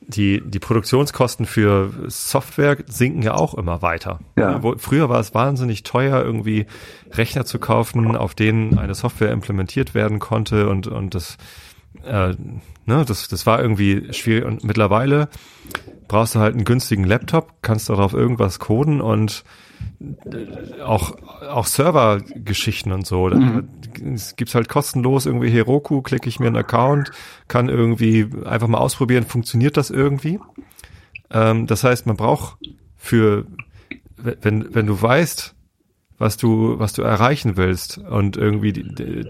die, 0.00 0.42
die 0.44 0.58
Produktionskosten 0.58 1.46
für 1.46 1.92
Software 2.08 2.78
sinken 2.86 3.22
ja 3.22 3.34
auch 3.34 3.54
immer 3.54 3.82
weiter. 3.82 4.18
Ja. 4.36 4.62
Wo, 4.62 4.74
früher 4.78 5.08
war 5.08 5.20
es 5.20 5.34
wahnsinnig 5.34 5.84
teuer, 5.84 6.22
irgendwie 6.24 6.66
Rechner 7.12 7.44
zu 7.44 7.58
kaufen, 7.58 8.16
auf 8.16 8.34
denen 8.34 8.78
eine 8.78 8.94
Software 8.94 9.30
implementiert 9.30 9.94
werden 9.94 10.18
konnte 10.18 10.68
und, 10.68 10.86
und 10.86 11.14
das 11.14 11.36
äh, 12.04 12.34
ne, 12.86 13.04
das, 13.06 13.28
das 13.28 13.46
war 13.46 13.60
irgendwie 13.60 14.12
schwierig 14.12 14.44
und 14.44 14.64
mittlerweile 14.64 15.28
brauchst 16.08 16.34
du 16.34 16.40
halt 16.40 16.54
einen 16.54 16.64
günstigen 16.64 17.04
Laptop, 17.04 17.62
kannst 17.62 17.88
darauf 17.88 18.14
irgendwas 18.14 18.58
coden 18.58 19.00
und 19.00 19.44
äh, 20.00 20.82
auch 20.82 21.16
auch 21.48 21.66
Servergeschichten 21.66 22.92
und 22.92 23.06
so. 23.06 23.28
Mhm. 23.28 23.68
Es 24.14 24.36
gibt's 24.36 24.54
halt 24.54 24.68
kostenlos 24.68 25.26
irgendwie 25.26 25.50
Heroku, 25.50 26.02
klicke 26.02 26.28
ich 26.28 26.40
mir 26.40 26.48
einen 26.48 26.56
Account, 26.56 27.10
kann 27.48 27.68
irgendwie 27.68 28.28
einfach 28.44 28.68
mal 28.68 28.78
ausprobieren, 28.78 29.24
funktioniert 29.24 29.76
das 29.76 29.90
irgendwie? 29.90 30.40
Ähm, 31.30 31.66
das 31.66 31.84
heißt, 31.84 32.06
man 32.06 32.16
braucht 32.16 32.58
für 32.96 33.46
wenn 34.16 34.74
wenn 34.74 34.86
du 34.86 35.00
weißt, 35.00 35.54
was 36.20 36.36
du 36.36 36.78
was 36.78 36.92
du 36.92 37.02
erreichen 37.02 37.56
willst 37.56 37.98
und 37.98 38.36
irgendwie 38.36 38.72
die, 38.72 38.94
die, 38.94 39.26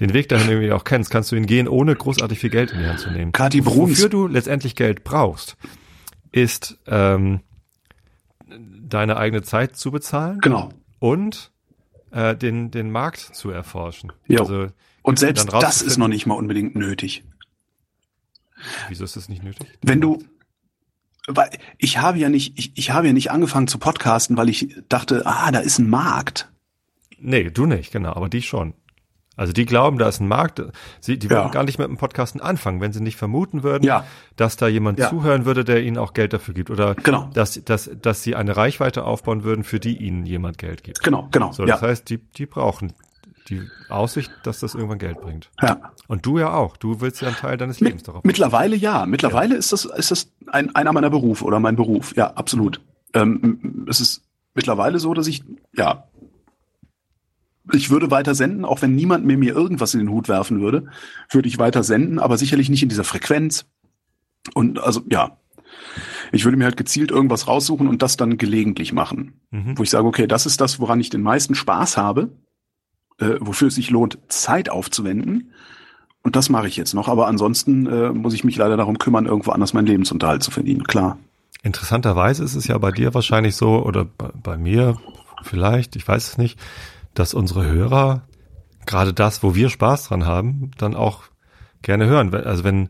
den 0.00 0.12
Weg 0.12 0.28
dahin 0.28 0.50
irgendwie 0.50 0.72
auch 0.72 0.84
kennst, 0.84 1.10
kannst 1.10 1.30
du 1.30 1.36
ihn 1.36 1.46
gehen, 1.46 1.68
ohne 1.68 1.94
großartig 1.94 2.38
viel 2.38 2.50
Geld 2.50 2.72
in 2.72 2.80
die 2.80 2.86
Hand 2.86 3.00
zu 3.00 3.10
nehmen. 3.10 3.32
Kati 3.32 3.60
Bruns. 3.60 3.98
Wofür 3.98 4.08
du 4.08 4.26
letztendlich 4.26 4.74
Geld 4.74 5.04
brauchst, 5.04 5.56
ist 6.32 6.78
ähm, 6.86 7.40
deine 8.48 9.16
eigene 9.16 9.42
Zeit 9.42 9.76
zu 9.76 9.92
bezahlen. 9.92 10.40
Genau. 10.40 10.70
Und 10.98 11.52
äh, 12.10 12.36
den, 12.36 12.70
den 12.72 12.90
Markt 12.90 13.20
zu 13.20 13.50
erforschen. 13.50 14.12
Ja. 14.26 14.40
Also, 14.40 14.66
und 15.02 15.18
selbst 15.18 15.52
das 15.52 15.82
ist 15.82 15.98
noch 15.98 16.08
nicht 16.08 16.26
mal 16.26 16.34
unbedingt 16.34 16.74
nötig. 16.74 17.24
Wieso 18.88 19.04
ist 19.04 19.16
das 19.16 19.28
nicht 19.28 19.42
nötig? 19.42 19.66
Wenn 19.82 20.00
du, 20.00 20.22
weil 21.26 21.50
ich 21.78 21.98
habe 21.98 22.18
ja 22.18 22.28
nicht, 22.28 22.58
ich, 22.58 22.72
ich 22.76 22.90
habe 22.90 23.06
ja 23.06 23.12
nicht 23.12 23.30
angefangen 23.30 23.68
zu 23.68 23.78
podcasten, 23.78 24.36
weil 24.36 24.48
ich 24.48 24.76
dachte, 24.88 25.22
ah, 25.24 25.50
da 25.50 25.60
ist 25.60 25.78
ein 25.78 25.88
Markt. 25.88 26.50
Nee, 27.18 27.50
du 27.50 27.66
nicht, 27.66 27.92
genau, 27.92 28.14
aber 28.14 28.28
die 28.28 28.42
schon. 28.42 28.74
Also 29.34 29.52
die 29.52 29.64
glauben, 29.64 29.98
da 29.98 30.08
ist 30.08 30.20
ein 30.20 30.28
Markt. 30.28 30.62
Sie, 31.00 31.18
die 31.18 31.30
würden 31.30 31.46
ja. 31.46 31.50
gar 31.50 31.64
nicht 31.64 31.78
mit 31.78 31.88
dem 31.88 31.96
Podcasten 31.96 32.40
anfangen, 32.40 32.80
wenn 32.80 32.92
sie 32.92 33.00
nicht 33.00 33.16
vermuten 33.16 33.62
würden, 33.62 33.84
ja. 33.84 34.04
dass 34.36 34.56
da 34.56 34.68
jemand 34.68 34.98
ja. 34.98 35.08
zuhören 35.08 35.46
würde, 35.46 35.64
der 35.64 35.82
ihnen 35.82 35.96
auch 35.96 36.12
Geld 36.12 36.34
dafür 36.34 36.52
gibt. 36.52 36.70
Oder 36.70 36.94
genau. 36.96 37.30
dass, 37.32 37.62
dass, 37.64 37.90
dass 38.00 38.22
sie 38.22 38.36
eine 38.36 38.56
Reichweite 38.56 39.04
aufbauen 39.04 39.42
würden, 39.42 39.64
für 39.64 39.80
die 39.80 39.96
ihnen 39.96 40.26
jemand 40.26 40.58
Geld 40.58 40.84
gibt. 40.84 41.02
Genau, 41.02 41.28
genau. 41.30 41.50
So, 41.52 41.64
das 41.64 41.80
heißt, 41.80 42.10
die, 42.10 42.18
die 42.18 42.44
brauchen 42.44 42.92
die 43.48 43.68
Aussicht, 43.88 44.30
dass 44.44 44.60
das 44.60 44.74
irgendwann 44.74 44.98
Geld 44.98 45.20
bringt. 45.20 45.50
Ja. 45.60 45.92
Und 46.08 46.26
du 46.26 46.38
ja 46.38 46.52
auch. 46.52 46.76
Du 46.76 47.00
willst 47.00 47.20
ja 47.20 47.28
einen 47.28 47.36
Teil 47.36 47.56
deines 47.56 47.80
Lebens 47.80 48.02
darauf. 48.02 48.24
Mittlerweile 48.24 48.76
ja. 48.76 49.06
Mittlerweile 49.06 49.56
ist 49.56 49.72
das, 49.72 49.84
ist 49.84 50.10
das 50.10 50.32
ein, 50.46 50.74
einer 50.74 50.92
meiner 50.92 51.10
Berufe 51.10 51.44
oder 51.44 51.60
mein 51.60 51.76
Beruf. 51.76 52.14
Ja, 52.16 52.34
absolut. 52.34 52.80
Ähm, 53.14 53.86
es 53.88 54.00
ist 54.00 54.22
mittlerweile 54.54 54.98
so, 54.98 55.14
dass 55.14 55.26
ich, 55.26 55.42
ja, 55.74 56.08
ich 57.72 57.90
würde 57.90 58.10
weiter 58.10 58.34
senden, 58.34 58.64
auch 58.64 58.82
wenn 58.82 58.94
niemand 58.94 59.24
mir 59.24 59.38
mir 59.38 59.54
irgendwas 59.54 59.94
in 59.94 60.00
den 60.00 60.10
Hut 60.10 60.28
werfen 60.28 60.60
würde, 60.60 60.86
würde 61.30 61.48
ich 61.48 61.58
weiter 61.58 61.82
senden, 61.82 62.18
aber 62.18 62.36
sicherlich 62.36 62.68
nicht 62.68 62.82
in 62.82 62.88
dieser 62.88 63.04
Frequenz. 63.04 63.66
Und 64.54 64.80
also 64.80 65.02
ja, 65.08 65.38
ich 66.32 66.44
würde 66.44 66.56
mir 66.56 66.64
halt 66.64 66.76
gezielt 66.76 67.10
irgendwas 67.10 67.46
raussuchen 67.46 67.86
und 67.86 68.02
das 68.02 68.16
dann 68.16 68.38
gelegentlich 68.38 68.92
machen, 68.92 69.40
mhm. 69.50 69.78
wo 69.78 69.82
ich 69.82 69.90
sage, 69.90 70.06
okay, 70.06 70.26
das 70.26 70.46
ist 70.46 70.60
das, 70.60 70.80
woran 70.80 71.00
ich 71.00 71.10
den 71.10 71.22
meisten 71.22 71.54
Spaß 71.54 71.96
habe, 71.96 72.30
äh, 73.22 73.36
wofür 73.40 73.68
es 73.68 73.74
sich 73.74 73.90
lohnt, 73.90 74.18
Zeit 74.28 74.68
aufzuwenden. 74.68 75.52
Und 76.22 76.36
das 76.36 76.48
mache 76.48 76.68
ich 76.68 76.76
jetzt 76.76 76.94
noch. 76.94 77.08
Aber 77.08 77.26
ansonsten 77.26 77.86
äh, 77.86 78.10
muss 78.10 78.34
ich 78.34 78.44
mich 78.44 78.56
leider 78.56 78.76
darum 78.76 78.98
kümmern, 78.98 79.26
irgendwo 79.26 79.50
anders 79.50 79.72
meinen 79.72 79.86
Lebensunterhalt 79.86 80.42
zu 80.42 80.50
verdienen. 80.50 80.84
Klar. 80.84 81.18
Interessanterweise 81.62 82.44
ist 82.44 82.54
es 82.54 82.66
ja 82.66 82.78
bei 82.78 82.90
dir 82.90 83.14
wahrscheinlich 83.14 83.56
so 83.56 83.84
oder 83.84 84.04
bei, 84.04 84.30
bei 84.34 84.56
mir 84.56 84.96
vielleicht, 85.42 85.96
ich 85.96 86.06
weiß 86.06 86.30
es 86.30 86.38
nicht, 86.38 86.58
dass 87.14 87.34
unsere 87.34 87.64
Hörer 87.64 88.22
gerade 88.86 89.12
das, 89.12 89.42
wo 89.42 89.54
wir 89.54 89.68
Spaß 89.68 90.08
dran 90.08 90.26
haben, 90.26 90.72
dann 90.78 90.94
auch 90.94 91.22
gerne 91.82 92.06
hören. 92.06 92.34
Also 92.34 92.64
wenn 92.64 92.88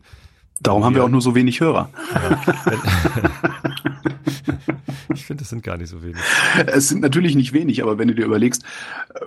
Darum 0.63 0.83
haben 0.83 0.95
wir 0.95 1.03
auch 1.03 1.09
nur 1.09 1.21
so 1.21 1.35
wenig 1.35 1.59
Hörer. 1.59 1.89
Ich 5.13 5.25
finde, 5.25 5.43
es 5.43 5.49
sind 5.49 5.63
gar 5.63 5.77
nicht 5.77 5.89
so 5.89 6.01
wenig. 6.03 6.17
Es 6.67 6.89
sind 6.89 7.01
natürlich 7.01 7.35
nicht 7.35 7.53
wenig, 7.53 7.81
aber 7.81 7.97
wenn 7.97 8.07
du 8.07 8.15
dir 8.15 8.25
überlegst, 8.25 8.63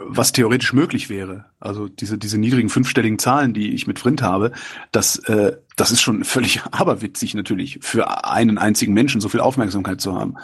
was 0.01 0.33
theoretisch 0.33 0.73
möglich 0.73 1.09
wäre, 1.09 1.47
also 1.61 1.89
diese, 1.89 2.19
diese 2.19 2.39
niedrigen 2.39 2.69
fünfstelligen 2.69 3.19
Zahlen, 3.19 3.55
die 3.55 3.73
ich 3.73 3.87
mit 3.87 3.99
Vrind 3.99 4.23
habe, 4.23 4.53
das, 4.93 5.17
äh, 5.21 5.57
das 5.77 5.91
ist 5.91 6.03
schon 6.03 6.25
völlig 6.25 6.63
aberwitzig 6.71 7.35
natürlich, 7.35 7.79
für 7.83 8.25
einen 8.25 8.59
einzigen 8.59 8.93
Menschen 8.95 9.21
so 9.21 9.29
viel 9.29 9.41
Aufmerksamkeit 9.41 10.01
zu 10.01 10.15
haben. 10.15 10.35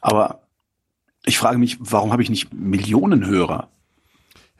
Aber 0.00 0.42
ich 1.24 1.38
frage 1.38 1.58
mich, 1.58 1.76
warum 1.80 2.12
habe 2.12 2.22
ich 2.22 2.30
nicht 2.30 2.52
Millionen 2.52 3.26
Hörer? 3.26 3.70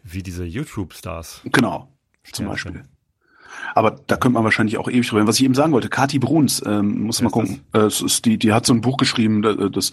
Wie 0.03 0.22
diese 0.22 0.44
YouTube-Stars. 0.44 1.42
Genau, 1.44 1.92
zum 2.33 2.46
ja, 2.46 2.53
Beispiel. 2.53 2.85
Aber 3.75 3.92
da 4.07 4.16
könnte 4.16 4.35
man 4.35 4.44
wahrscheinlich 4.44 4.79
auch 4.79 4.88
ewig 4.88 5.09
drüber. 5.09 5.27
Was 5.27 5.38
ich 5.38 5.44
eben 5.44 5.55
sagen 5.55 5.73
wollte, 5.73 5.88
Kati 5.88 6.18
Bruns, 6.18 6.62
ähm, 6.66 7.03
muss 7.03 7.23
man 7.23 7.31
gucken. 7.31 7.61
Äh, 7.73 7.81
es 7.81 8.01
ist 8.01 8.25
die, 8.25 8.38
die 8.38 8.53
hat 8.53 8.66
so 8.66 8.73
ein 8.73 8.81
Buch 8.81 8.97
geschrieben, 8.97 9.42
das, 9.42 9.57
das 9.73 9.92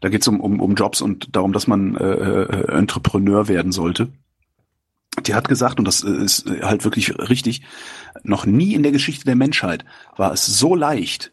da 0.00 0.08
geht 0.08 0.22
es 0.22 0.28
um, 0.28 0.40
um, 0.40 0.60
um 0.60 0.74
Jobs 0.74 1.00
und 1.00 1.34
darum, 1.34 1.52
dass 1.52 1.66
man 1.66 1.96
äh, 1.96 2.04
äh, 2.04 2.76
Entrepreneur 2.76 3.48
werden 3.48 3.72
sollte. 3.72 4.12
Die 5.26 5.34
hat 5.34 5.48
gesagt, 5.48 5.78
und 5.78 5.86
das 5.86 6.02
ist 6.02 6.46
halt 6.62 6.84
wirklich 6.84 7.16
richtig, 7.18 7.62
noch 8.22 8.46
nie 8.46 8.74
in 8.74 8.82
der 8.82 8.92
Geschichte 8.92 9.24
der 9.24 9.36
Menschheit 9.36 9.84
war 10.16 10.32
es 10.32 10.44
so 10.44 10.74
leicht, 10.74 11.32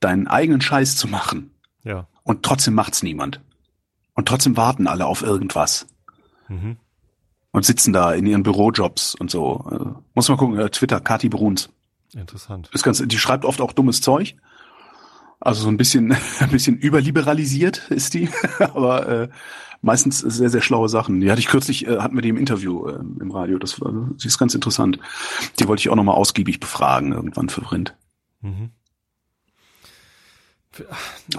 deinen 0.00 0.26
eigenen 0.26 0.60
Scheiß 0.60 0.96
zu 0.96 1.08
machen. 1.08 1.52
Ja. 1.84 2.08
Und 2.24 2.42
trotzdem 2.42 2.74
macht's 2.74 3.02
niemand. 3.02 3.40
Und 4.14 4.26
trotzdem 4.26 4.56
warten 4.56 4.88
alle 4.88 5.06
auf 5.06 5.22
irgendwas. 5.22 5.86
Mhm. 6.48 6.78
Und 7.56 7.64
sitzen 7.64 7.94
da 7.94 8.12
in 8.12 8.26
ihren 8.26 8.42
Bürojobs 8.42 9.14
und 9.14 9.30
so. 9.30 9.64
Also, 9.64 10.02
muss 10.14 10.28
man 10.28 10.36
gucken, 10.36 10.58
äh, 10.58 10.68
Twitter, 10.68 11.00
Kati 11.00 11.30
Bruns. 11.30 11.70
Interessant. 12.12 12.68
Ist 12.74 12.82
ganz, 12.82 13.02
die 13.02 13.18
schreibt 13.18 13.46
oft 13.46 13.62
auch 13.62 13.72
dummes 13.72 14.02
Zeug. 14.02 14.36
Also 15.40 15.62
so 15.62 15.68
ein 15.68 15.78
bisschen, 15.78 16.12
ein 16.40 16.50
bisschen 16.50 16.76
überliberalisiert 16.76 17.90
ist 17.90 18.12
die, 18.12 18.28
aber 18.58 19.08
äh, 19.08 19.28
meistens 19.80 20.18
sehr, 20.18 20.50
sehr 20.50 20.60
schlaue 20.60 20.90
Sachen. 20.90 21.18
Die 21.20 21.30
hatte 21.30 21.40
ich 21.40 21.46
kürzlich, 21.46 21.86
äh, 21.86 21.98
hatten 21.98 22.14
wir 22.14 22.20
die 22.20 22.28
im 22.28 22.36
Interview 22.36 22.88
äh, 22.88 22.98
im 22.98 23.30
Radio. 23.30 23.58
Das 23.58 23.80
war, 23.80 23.90
sie 24.18 24.28
ist 24.28 24.36
ganz 24.36 24.54
interessant. 24.54 24.98
Die 25.58 25.66
wollte 25.66 25.80
ich 25.80 25.88
auch 25.88 25.96
nochmal 25.96 26.16
ausgiebig 26.16 26.60
befragen 26.60 27.12
irgendwann 27.12 27.48
für 27.48 27.62
Vrind. 27.62 27.96
Mhm. 28.42 28.72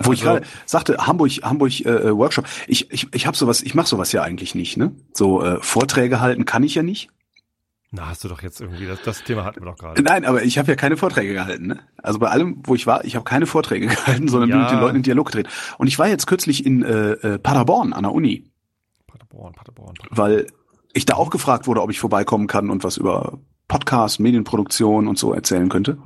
Wo 0.01 0.13
ich 0.13 0.21
Also- 0.21 0.33
gerade 0.39 0.45
sagte, 0.65 0.97
Hamburg, 1.07 1.31
Hamburg 1.43 1.79
äh, 1.85 1.89
äh, 1.89 2.15
Workshop. 2.17 2.45
Ich, 2.67 2.91
ich, 2.91 3.07
ich 3.13 3.27
habe 3.27 3.35
sowas, 3.37 3.61
ich 3.61 3.75
mache 3.75 3.87
sowas 3.87 4.11
ja 4.11 4.23
eigentlich 4.23 4.55
nicht. 4.55 4.77
Ne, 4.77 4.91
so 5.13 5.43
äh, 5.43 5.57
Vorträge 5.61 6.19
halten 6.21 6.45
kann 6.45 6.63
ich 6.63 6.75
ja 6.75 6.83
nicht. 6.83 7.09
Na, 7.91 8.07
hast 8.09 8.23
du 8.23 8.27
doch 8.27 8.41
jetzt 8.41 8.59
irgendwie, 8.59 8.85
das, 8.85 9.01
das 9.03 9.23
Thema 9.23 9.45
hatten 9.45 9.61
wir 9.61 9.71
doch 9.71 9.77
gerade. 9.77 10.01
Nein, 10.03 10.25
aber 10.25 10.43
ich 10.43 10.57
habe 10.57 10.67
ja 10.67 10.75
keine 10.75 10.97
Vorträge 10.97 11.31
gehalten. 11.33 11.67
Ne? 11.67 11.79
Also 12.03 12.19
bei 12.19 12.27
allem, 12.27 12.61
wo 12.65 12.75
ich 12.75 12.85
war, 12.85 13.05
ich 13.05 13.15
habe 13.15 13.23
keine 13.23 13.45
Vorträge 13.45 13.87
gehalten, 13.87 14.27
sondern 14.27 14.49
bin 14.49 14.59
Ja. 14.59 14.65
mit 14.65 14.73
den 14.73 14.79
Leuten 14.81 14.95
in 14.97 15.03
Dialog 15.03 15.27
getreten. 15.27 15.49
Und 15.77 15.87
ich 15.87 15.97
war 15.97 16.07
jetzt 16.09 16.27
kürzlich 16.27 16.65
in 16.65 16.83
äh, 16.83 17.11
äh, 17.11 17.39
Paderborn 17.39 17.93
an 17.93 18.03
der 18.03 18.11
Uni, 18.11 18.51
Paderborn, 19.07 19.53
Paderborn, 19.53 19.93
Paderborn. 19.95 20.17
weil 20.17 20.47
ich 20.93 21.05
da 21.05 21.13
auch 21.15 21.29
gefragt 21.29 21.65
wurde, 21.67 21.81
ob 21.81 21.89
ich 21.89 21.99
vorbeikommen 21.99 22.47
kann 22.47 22.69
und 22.71 22.83
was 22.83 22.97
über 22.97 23.39
Podcast, 23.69 24.19
Medienproduktion 24.19 25.07
und 25.07 25.17
so 25.17 25.33
erzählen 25.33 25.69
könnte. 25.69 25.97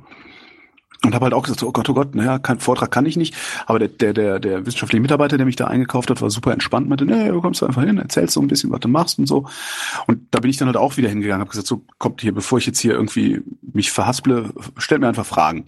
Und 1.04 1.14
habe 1.14 1.24
halt 1.24 1.34
auch 1.34 1.42
gesagt, 1.42 1.60
so, 1.60 1.66
oh 1.66 1.72
Gott, 1.72 1.88
oh 1.88 1.94
Gott, 1.94 2.14
naja, 2.14 2.38
kein 2.38 2.60
Vortrag 2.60 2.92
kann 2.92 3.06
ich 3.06 3.16
nicht. 3.16 3.34
Aber 3.66 3.80
der, 3.80 3.88
der, 3.88 4.12
der, 4.12 4.38
der 4.38 4.66
wissenschaftliche 4.66 5.02
Mitarbeiter, 5.02 5.36
der 5.36 5.46
mich 5.46 5.56
da 5.56 5.66
eingekauft 5.66 6.10
hat, 6.10 6.22
war 6.22 6.30
super 6.30 6.52
entspannt, 6.52 6.88
meinte, 6.88 7.04
nee, 7.04 7.28
du 7.28 7.40
kommst 7.40 7.62
einfach 7.62 7.82
hin, 7.82 7.98
erzählst 7.98 8.34
so 8.34 8.40
ein 8.40 8.46
bisschen, 8.46 8.70
was 8.70 8.80
du 8.80 8.88
machst 8.88 9.18
und 9.18 9.26
so. 9.26 9.46
Und 10.06 10.20
da 10.30 10.38
bin 10.38 10.50
ich 10.50 10.58
dann 10.58 10.66
halt 10.66 10.76
auch 10.76 10.96
wieder 10.96 11.08
hingegangen, 11.08 11.40
habe 11.40 11.50
gesagt, 11.50 11.66
so 11.66 11.84
kommt 11.98 12.20
hier, 12.20 12.32
bevor 12.32 12.58
ich 12.58 12.66
jetzt 12.66 12.78
hier 12.78 12.92
irgendwie 12.92 13.42
mich 13.72 13.90
verhasple, 13.90 14.52
stellt 14.76 15.00
mir 15.00 15.08
einfach 15.08 15.26
Fragen. 15.26 15.66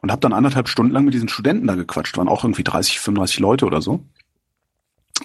Und 0.00 0.12
habe 0.12 0.20
dann 0.20 0.34
anderthalb 0.34 0.68
Stunden 0.68 0.92
lang 0.92 1.04
mit 1.04 1.14
diesen 1.14 1.28
Studenten 1.28 1.66
da 1.66 1.74
gequatscht, 1.74 2.16
waren 2.18 2.28
auch 2.28 2.44
irgendwie 2.44 2.62
30, 2.62 3.00
35 3.00 3.40
Leute 3.40 3.66
oder 3.66 3.80
so. 3.80 4.04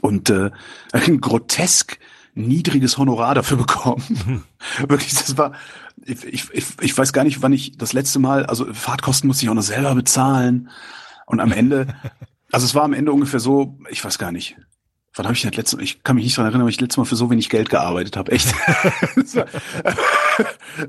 Und 0.02 0.30
äh, 0.30 0.52
grotesk 1.20 2.00
niedriges 2.36 2.98
Honorar 2.98 3.36
dafür 3.36 3.58
bekommen. 3.58 4.44
Wirklich, 4.88 5.14
das 5.14 5.38
war, 5.38 5.54
ich, 6.04 6.24
ich, 6.26 6.66
ich, 6.82 6.98
weiß 6.98 7.14
gar 7.14 7.24
nicht, 7.24 7.42
wann 7.42 7.54
ich 7.54 7.78
das 7.78 7.94
letzte 7.94 8.20
Mal, 8.20 8.46
also 8.46 8.72
Fahrtkosten 8.74 9.28
musste 9.28 9.46
ich 9.46 9.50
auch 9.50 9.56
noch 9.56 9.62
selber 9.62 9.96
bezahlen. 9.96 10.70
Und 11.26 11.40
am 11.40 11.52
Ende, 11.52 11.88
also 12.52 12.66
es 12.66 12.76
war 12.76 12.84
am 12.84 12.94
Ende 12.94 13.12
ungefähr 13.12 13.40
so, 13.40 13.78
ich 13.90 14.04
weiß 14.04 14.18
gar 14.18 14.32
nicht. 14.32 14.56
Wann 15.16 15.26
habe 15.26 15.36
ich 15.36 15.44
das 15.44 15.54
letzte 15.54 15.78
Mal, 15.78 15.84
ich 15.84 16.04
kann 16.04 16.16
mich 16.16 16.26
nicht 16.26 16.36
dran 16.36 16.46
erinnern, 16.46 16.62
aber 16.62 16.72
ich 16.72 16.78
das 16.78 16.86
letzte 16.86 17.00
Mal 17.00 17.06
für 17.06 17.16
so 17.16 17.30
wenig 17.30 17.50
Geld 17.50 17.70
gearbeitet 17.70 18.18
habe. 18.18 18.32
Echt. 18.32 18.52
War 19.36 19.46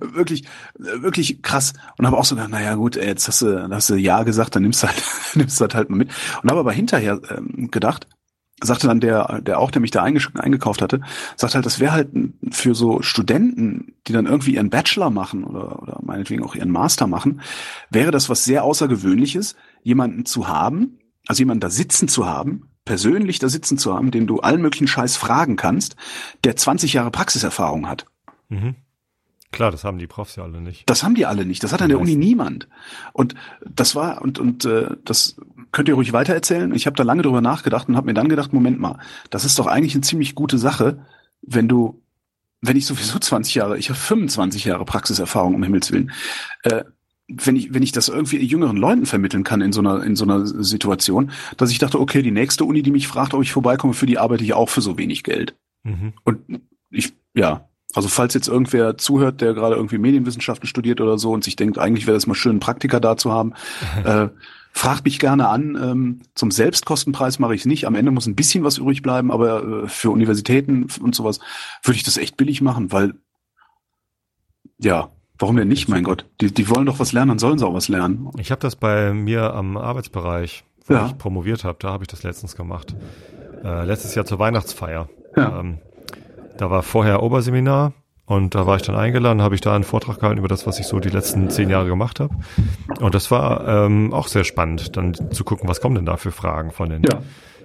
wirklich, 0.00 0.44
wirklich 0.78 1.42
krass. 1.42 1.74
Und 1.98 2.07
habe 2.07 2.16
auch 2.16 2.24
so 2.24 2.35
gedacht, 2.35 2.50
naja 2.50 2.74
gut, 2.74 2.96
jetzt 2.96 3.28
hast 3.28 3.42
du, 3.42 3.68
hast 3.68 3.90
du 3.90 3.96
Ja 3.96 4.22
gesagt, 4.22 4.57
dann 4.57 4.62
nimmst 4.62 4.83
du 4.83 4.87
halt, 4.87 5.02
nimmst 5.35 5.61
du 5.61 5.66
das 5.66 5.74
halt 5.74 5.90
mal 5.90 5.96
mit. 5.96 6.09
Und 6.42 6.50
habe 6.50 6.61
aber 6.61 6.72
hinterher 6.72 7.20
ähm, 7.28 7.70
gedacht, 7.70 8.09
sagte 8.62 8.86
dann 8.86 9.00
der, 9.00 9.40
der 9.42 9.58
auch, 9.58 9.70
der 9.70 9.80
mich 9.80 9.90
da 9.90 10.02
eingekauft 10.02 10.80
hatte, 10.80 11.00
sagt 11.36 11.54
halt, 11.54 11.66
das 11.66 11.80
wäre 11.80 11.92
halt 11.92 12.10
für 12.50 12.74
so 12.74 13.02
Studenten, 13.02 13.94
die 14.06 14.12
dann 14.12 14.26
irgendwie 14.26 14.54
ihren 14.54 14.70
Bachelor 14.70 15.10
machen 15.10 15.44
oder, 15.44 15.82
oder 15.82 16.00
meinetwegen 16.02 16.44
auch 16.44 16.54
ihren 16.54 16.70
Master 16.70 17.06
machen, 17.06 17.40
wäre 17.90 18.10
das 18.10 18.28
was 18.28 18.44
sehr 18.44 18.64
Außergewöhnliches, 18.64 19.56
jemanden 19.82 20.24
zu 20.24 20.48
haben, 20.48 20.98
also 21.26 21.40
jemanden 21.40 21.60
da 21.60 21.70
sitzen 21.70 22.08
zu 22.08 22.26
haben, 22.26 22.70
persönlich 22.84 23.38
da 23.38 23.48
sitzen 23.48 23.78
zu 23.78 23.94
haben, 23.94 24.10
den 24.10 24.26
du 24.26 24.40
allen 24.40 24.62
möglichen 24.62 24.88
Scheiß 24.88 25.16
fragen 25.16 25.56
kannst, 25.56 25.96
der 26.44 26.56
20 26.56 26.92
Jahre 26.92 27.10
Praxiserfahrung 27.10 27.88
hat. 27.88 28.06
Mhm. 28.48 28.76
Klar, 29.54 29.70
das 29.70 29.84
haben 29.84 29.98
die 29.98 30.08
Profs 30.08 30.34
ja 30.34 30.42
alle 30.42 30.60
nicht. 30.60 30.90
Das 30.90 31.04
haben 31.04 31.14
die 31.14 31.26
alle 31.26 31.46
nicht. 31.46 31.62
Das 31.62 31.72
hat 31.72 31.80
an 31.80 31.88
der 31.88 32.00
Uni 32.00 32.16
niemand. 32.16 32.68
Und 33.12 33.36
das 33.64 33.94
war 33.94 34.20
und 34.20 34.40
und 34.40 34.64
äh, 34.64 34.96
das 35.04 35.36
könnt 35.74 35.88
ihr 35.88 35.94
ruhig 35.94 36.14
weitererzählen. 36.14 36.72
Ich 36.74 36.87
habe 36.87 36.96
da 36.96 37.02
lange 37.02 37.22
drüber 37.22 37.42
nachgedacht 37.42 37.88
und 37.88 37.96
habe 37.96 38.06
mir 38.06 38.14
dann 38.14 38.28
gedacht, 38.28 38.52
Moment 38.52 38.80
mal, 38.80 38.98
das 39.28 39.44
ist 39.44 39.58
doch 39.58 39.66
eigentlich 39.66 39.94
eine 39.94 40.02
ziemlich 40.02 40.34
gute 40.34 40.56
Sache, 40.56 41.04
wenn 41.42 41.68
du, 41.68 42.00
wenn 42.62 42.76
ich 42.76 42.87
sowieso 42.87 43.18
20 43.18 43.56
Jahre, 43.56 43.76
ich 43.76 43.90
habe 43.90 43.98
25 43.98 44.64
Jahre 44.64 44.84
Praxiserfahrung 44.87 45.54
um 45.54 45.62
Himmels 45.62 45.92
willen, 45.92 46.12
äh, 46.62 46.84
wenn 47.26 47.56
ich 47.56 47.72
wenn 47.72 47.82
ich 47.82 47.92
das 47.92 48.08
irgendwie 48.08 48.37
jüngeren 48.44 48.76
Leuten 48.76 49.06
vermitteln 49.06 49.44
kann 49.44 49.62
in 49.62 49.72
so 49.72 49.80
einer 49.80 50.02
in 50.04 50.14
so 50.14 50.24
einer 50.24 50.46
Situation, 50.46 51.32
dass 51.56 51.70
ich 51.70 51.78
dachte, 51.78 51.98
okay, 51.98 52.22
die 52.22 52.30
nächste 52.30 52.64
Uni, 52.64 52.82
die 52.82 52.90
mich 52.90 53.08
fragt, 53.08 53.34
ob 53.34 53.42
ich 53.42 53.52
vorbeikomme, 53.52 53.94
für 53.94 54.06
die 54.06 54.18
arbeite 54.18 54.44
ich 54.44 54.52
auch 54.52 54.68
für 54.68 54.82
so 54.82 54.98
wenig 54.98 55.24
Geld. 55.24 55.54
Mhm. 55.84 56.12
Und 56.24 56.60
ich, 56.90 57.14
ja, 57.34 57.68
also 57.94 58.08
falls 58.08 58.34
jetzt 58.34 58.48
irgendwer 58.48 58.98
zuhört, 58.98 59.40
der 59.40 59.54
gerade 59.54 59.76
irgendwie 59.76 59.98
Medienwissenschaften 59.98 60.68
studiert 60.68 61.00
oder 61.00 61.18
so 61.18 61.32
und 61.32 61.44
sich 61.44 61.56
denkt, 61.56 61.78
eigentlich 61.78 62.06
wäre 62.06 62.16
das 62.16 62.26
mal 62.26 62.34
schön, 62.34 62.50
einen 62.50 62.60
Praktiker 62.60 63.00
da 63.00 63.16
zu 63.16 63.32
haben, 63.32 63.54
äh, 64.04 64.28
fragt 64.76 65.04
mich 65.04 65.18
gerne 65.20 65.48
an. 65.48 65.78
Ähm, 65.80 66.20
zum 66.34 66.50
Selbstkostenpreis 66.50 67.38
mache 67.38 67.54
ich 67.54 67.60
es 67.62 67.66
nicht. 67.66 67.87
Am 67.87 67.94
Ende 67.94 68.10
muss 68.10 68.26
ein 68.26 68.34
bisschen 68.34 68.64
was 68.64 68.76
übrig 68.78 69.02
bleiben, 69.02 69.30
aber 69.30 69.84
äh, 69.84 69.88
für 69.88 70.10
Universitäten 70.10 70.87
und 71.00 71.14
sowas 71.14 71.38
würde 71.84 71.96
ich 71.96 72.02
das 72.02 72.16
echt 72.18 72.37
billig 72.37 72.60
machen, 72.60 72.90
weil 72.92 73.14
ja, 74.78 75.10
warum 75.38 75.56
denn 75.56 75.68
nicht, 75.68 75.88
mein 75.88 76.02
Gott? 76.04 76.26
Die, 76.40 76.52
die 76.52 76.68
wollen 76.68 76.87
doch 76.87 76.98
was 76.98 77.12
lernen, 77.12 77.30
dann 77.30 77.38
sollen 77.38 77.58
sie 77.58 77.66
auch 77.66 77.74
was 77.74 77.88
lernen. 77.88 78.28
Ich 78.38 78.50
habe 78.50 78.60
das 78.60 78.74
bei 78.76 79.14
mir 79.14 79.54
am 79.54 79.76
Arbeitsbereich, 79.76 80.64
wo 80.87 80.94
Ja. 80.94 81.06
ich 81.06 81.16
promoviert 81.18 81.62
habe, 81.64 81.78
da 81.80 81.90
habe 81.90 82.04
ich 82.04 82.08
das 82.08 82.24
letztens 82.24 82.56
gemacht. 82.56 82.94
Äh, 83.62 83.84
letztes 83.87 84.14
Jahr 84.16 84.26
zur 84.26 84.40
Weihnachtsfeier. 84.40 85.08
Ja. 85.37 85.60
Ähm, 85.60 85.78
da 86.58 86.70
war 86.70 86.82
vorher 86.82 87.22
Oberseminar 87.22 87.92
und 88.26 88.54
da 88.54 88.66
war 88.66 88.76
ich 88.76 88.82
dann 88.82 88.96
eingeladen, 88.96 89.42
habe 89.42 89.54
ich 89.54 89.60
da 89.60 89.74
einen 89.74 89.84
Vortrag 89.84 90.18
gehalten 90.20 90.38
über 90.38 90.48
das, 90.48 90.66
was 90.66 90.78
ich 90.78 90.87
so 90.87 90.98
die 91.00 91.10
letzten 91.10 91.50
zehn 91.50 91.68
Jahre 91.68 91.88
gemacht 91.88 92.20
habe. 92.20 92.34
Und 93.00 93.14
das 93.14 93.30
war 93.30 93.66
ähm, 93.87 94.12
auch 94.12 94.28
sehr 94.28 94.44
spannend, 94.44 94.96
dann 94.96 95.14
zu 95.30 95.44
gucken, 95.44 95.68
was 95.68 95.80
kommen 95.80 95.94
denn 95.96 96.06
da 96.06 96.16
für 96.16 96.32
Fragen 96.32 96.70
von 96.70 96.88
den, 96.88 97.02
Ja. 97.02 97.20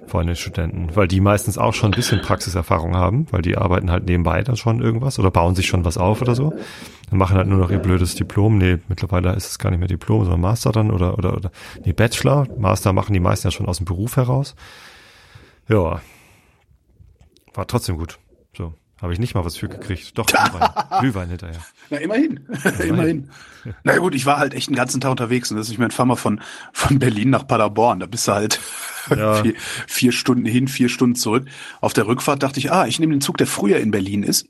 von 0.06 0.28
den 0.28 0.36
Studenten, 0.36 0.96
weil 0.96 1.08
die 1.08 1.22
meistens 1.22 1.58
auch 1.58 1.74
schon 1.74 1.92
ein 1.94 1.96
bisschen 1.96 2.22
Praxiserfahrung 2.22 2.96
haben, 2.98 3.28
weil 3.32 3.42
die 3.42 3.58
arbeiten 3.58 3.90
halt 3.90 4.06
nebenbei 4.06 4.42
dann 4.44 4.58
schon 4.58 4.82
irgendwas 4.82 5.18
oder 5.18 5.32
bauen 5.32 5.56
sich 5.56 5.68
schon 5.68 5.86
was 5.86 5.98
auf 5.98 6.22
oder 6.22 6.36
so. 6.36 6.54
Dann 7.10 7.20
machen 7.20 7.38
halt 7.38 7.48
nur 7.48 7.60
noch 7.60 7.72
ihr 7.72 7.80
blödes 7.80 8.16
Diplom. 8.16 8.58
Nee, 8.58 8.80
mittlerweile 8.90 9.34
ist 9.34 9.48
es 9.50 9.60
gar 9.60 9.70
nicht 9.70 9.80
mehr 9.80 9.88
Diplom, 9.88 10.24
sondern 10.24 10.42
Master 10.42 10.72
dann 10.72 10.92
oder, 10.92 11.18
oder, 11.18 11.38
oder, 11.38 11.52
nee, 11.86 11.94
Bachelor. 11.94 12.48
Master 12.58 12.92
machen 12.92 13.14
die 13.14 13.20
meisten 13.20 13.48
ja 13.48 13.52
schon 13.52 13.66
aus 13.68 13.78
dem 13.78 13.86
Beruf 13.86 14.18
heraus. 14.18 14.56
Ja. 15.70 16.02
War 17.54 17.66
trotzdem 17.68 17.98
gut. 17.98 18.20
Habe 19.02 19.14
ich 19.14 19.20
nicht 19.20 19.34
mal 19.34 19.46
was 19.46 19.56
für 19.56 19.70
gekriegt. 19.70 20.18
Doch, 20.18 20.26
Glühwein, 20.26 20.70
Glühwein 21.00 21.30
hinterher. 21.30 21.60
Na, 21.90 21.98
immerhin. 22.02 22.40
immerhin. 22.80 23.30
Na 23.84 23.98
gut, 23.98 24.14
ich 24.16 24.26
war 24.26 24.38
halt 24.38 24.54
echt 24.54 24.68
einen 24.68 24.76
ganzen 24.76 25.00
Tag 25.02 25.12
unterwegs 25.12 25.52
und 25.52 25.58
das 25.58 25.68
ist, 25.68 25.74
ich 25.74 25.80
meine, 25.80 25.92
fahr 25.92 26.06
mal 26.06 26.16
von, 26.16 26.42
von 26.74 27.00
Berlin 27.00 27.30
nach 27.30 27.48
Paderborn. 27.48 28.00
Da 28.00 28.06
bist 28.06 28.28
du 28.28 28.34
halt 28.34 28.60
Ja. 29.10 29.42
vier, 29.42 29.54
vier 29.88 30.12
Stunden 30.12 30.46
hin, 30.46 30.68
vier 30.68 30.88
Stunden 30.88 31.16
zurück. 31.16 31.48
Auf 31.82 31.94
der 31.94 32.06
Rückfahrt 32.06 32.44
dachte 32.44 32.60
ich, 32.60 32.72
ah, 32.72 32.86
ich 32.86 33.00
nehme 33.00 33.14
den 33.14 33.22
Zug, 33.22 33.38
der 33.38 33.48
früher 33.48 33.80
in 33.80 33.90
Berlin 33.92 34.22
ist. 34.22 34.48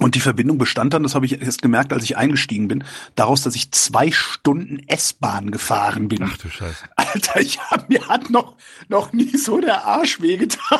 Und 0.00 0.14
die 0.14 0.20
Verbindung 0.20 0.58
bestand 0.58 0.94
dann, 0.94 1.02
das 1.02 1.14
habe 1.14 1.26
ich 1.26 1.40
erst 1.40 1.62
gemerkt, 1.62 1.92
als 1.92 2.04
ich 2.04 2.16
eingestiegen 2.16 2.68
bin, 2.68 2.84
daraus, 3.16 3.42
dass 3.42 3.54
ich 3.54 3.70
zwei 3.70 4.10
Stunden 4.10 4.80
S-Bahn 4.88 5.50
gefahren 5.50 6.08
bin. 6.08 6.22
Ach 6.24 6.36
du 6.38 6.48
Scheiße. 6.48 6.84
Alter, 6.96 7.40
ich 7.40 7.60
hab, 7.60 7.88
mir 7.88 8.08
hat 8.08 8.30
noch, 8.30 8.56
noch 8.88 9.12
nie 9.12 9.36
so 9.36 9.60
der 9.60 9.84
Arsch 9.84 10.20
wehgetan. 10.20 10.78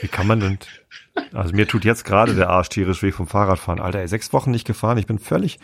Wie 0.00 0.08
kann 0.08 0.26
man 0.26 0.40
denn? 0.40 0.58
Also 1.32 1.54
mir 1.54 1.66
tut 1.66 1.84
jetzt 1.84 2.04
gerade 2.04 2.34
der 2.34 2.50
Arsch 2.50 2.68
tierisch 2.68 3.02
weh 3.02 3.12
vom 3.12 3.26
Fahrradfahren. 3.28 3.80
Alter, 3.80 4.00
ey, 4.00 4.08
sechs 4.08 4.32
Wochen 4.32 4.50
nicht 4.50 4.66
gefahren. 4.66 4.98
Ich 4.98 5.06
bin 5.06 5.18
völlig 5.18 5.58